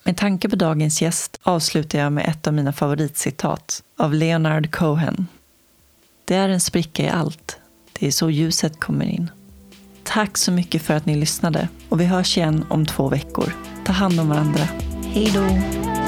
Med 0.03 0.17
tanke 0.17 0.49
på 0.49 0.55
dagens 0.55 1.01
gäst 1.01 1.39
avslutar 1.43 1.99
jag 1.99 2.11
med 2.11 2.25
ett 2.27 2.47
av 2.47 2.53
mina 2.53 2.73
favoritcitat 2.73 3.83
av 3.97 4.13
Leonard 4.13 4.71
Cohen. 4.71 5.27
Det 6.25 6.35
är 6.35 6.49
en 6.49 6.61
spricka 6.61 7.03
i 7.03 7.09
allt. 7.09 7.57
Det 7.99 8.07
är 8.07 8.11
så 8.11 8.29
ljuset 8.29 8.79
kommer 8.79 9.05
in. 9.05 9.31
Tack 10.03 10.37
så 10.37 10.51
mycket 10.51 10.81
för 10.81 10.93
att 10.93 11.05
ni 11.05 11.15
lyssnade 11.15 11.67
och 11.89 11.99
vi 11.99 12.05
hörs 12.05 12.37
igen 12.37 12.65
om 12.69 12.85
två 12.85 13.09
veckor. 13.09 13.55
Ta 13.85 13.93
hand 13.93 14.19
om 14.19 14.29
varandra. 14.29 14.63
Hej 15.13 15.31
då! 15.33 16.02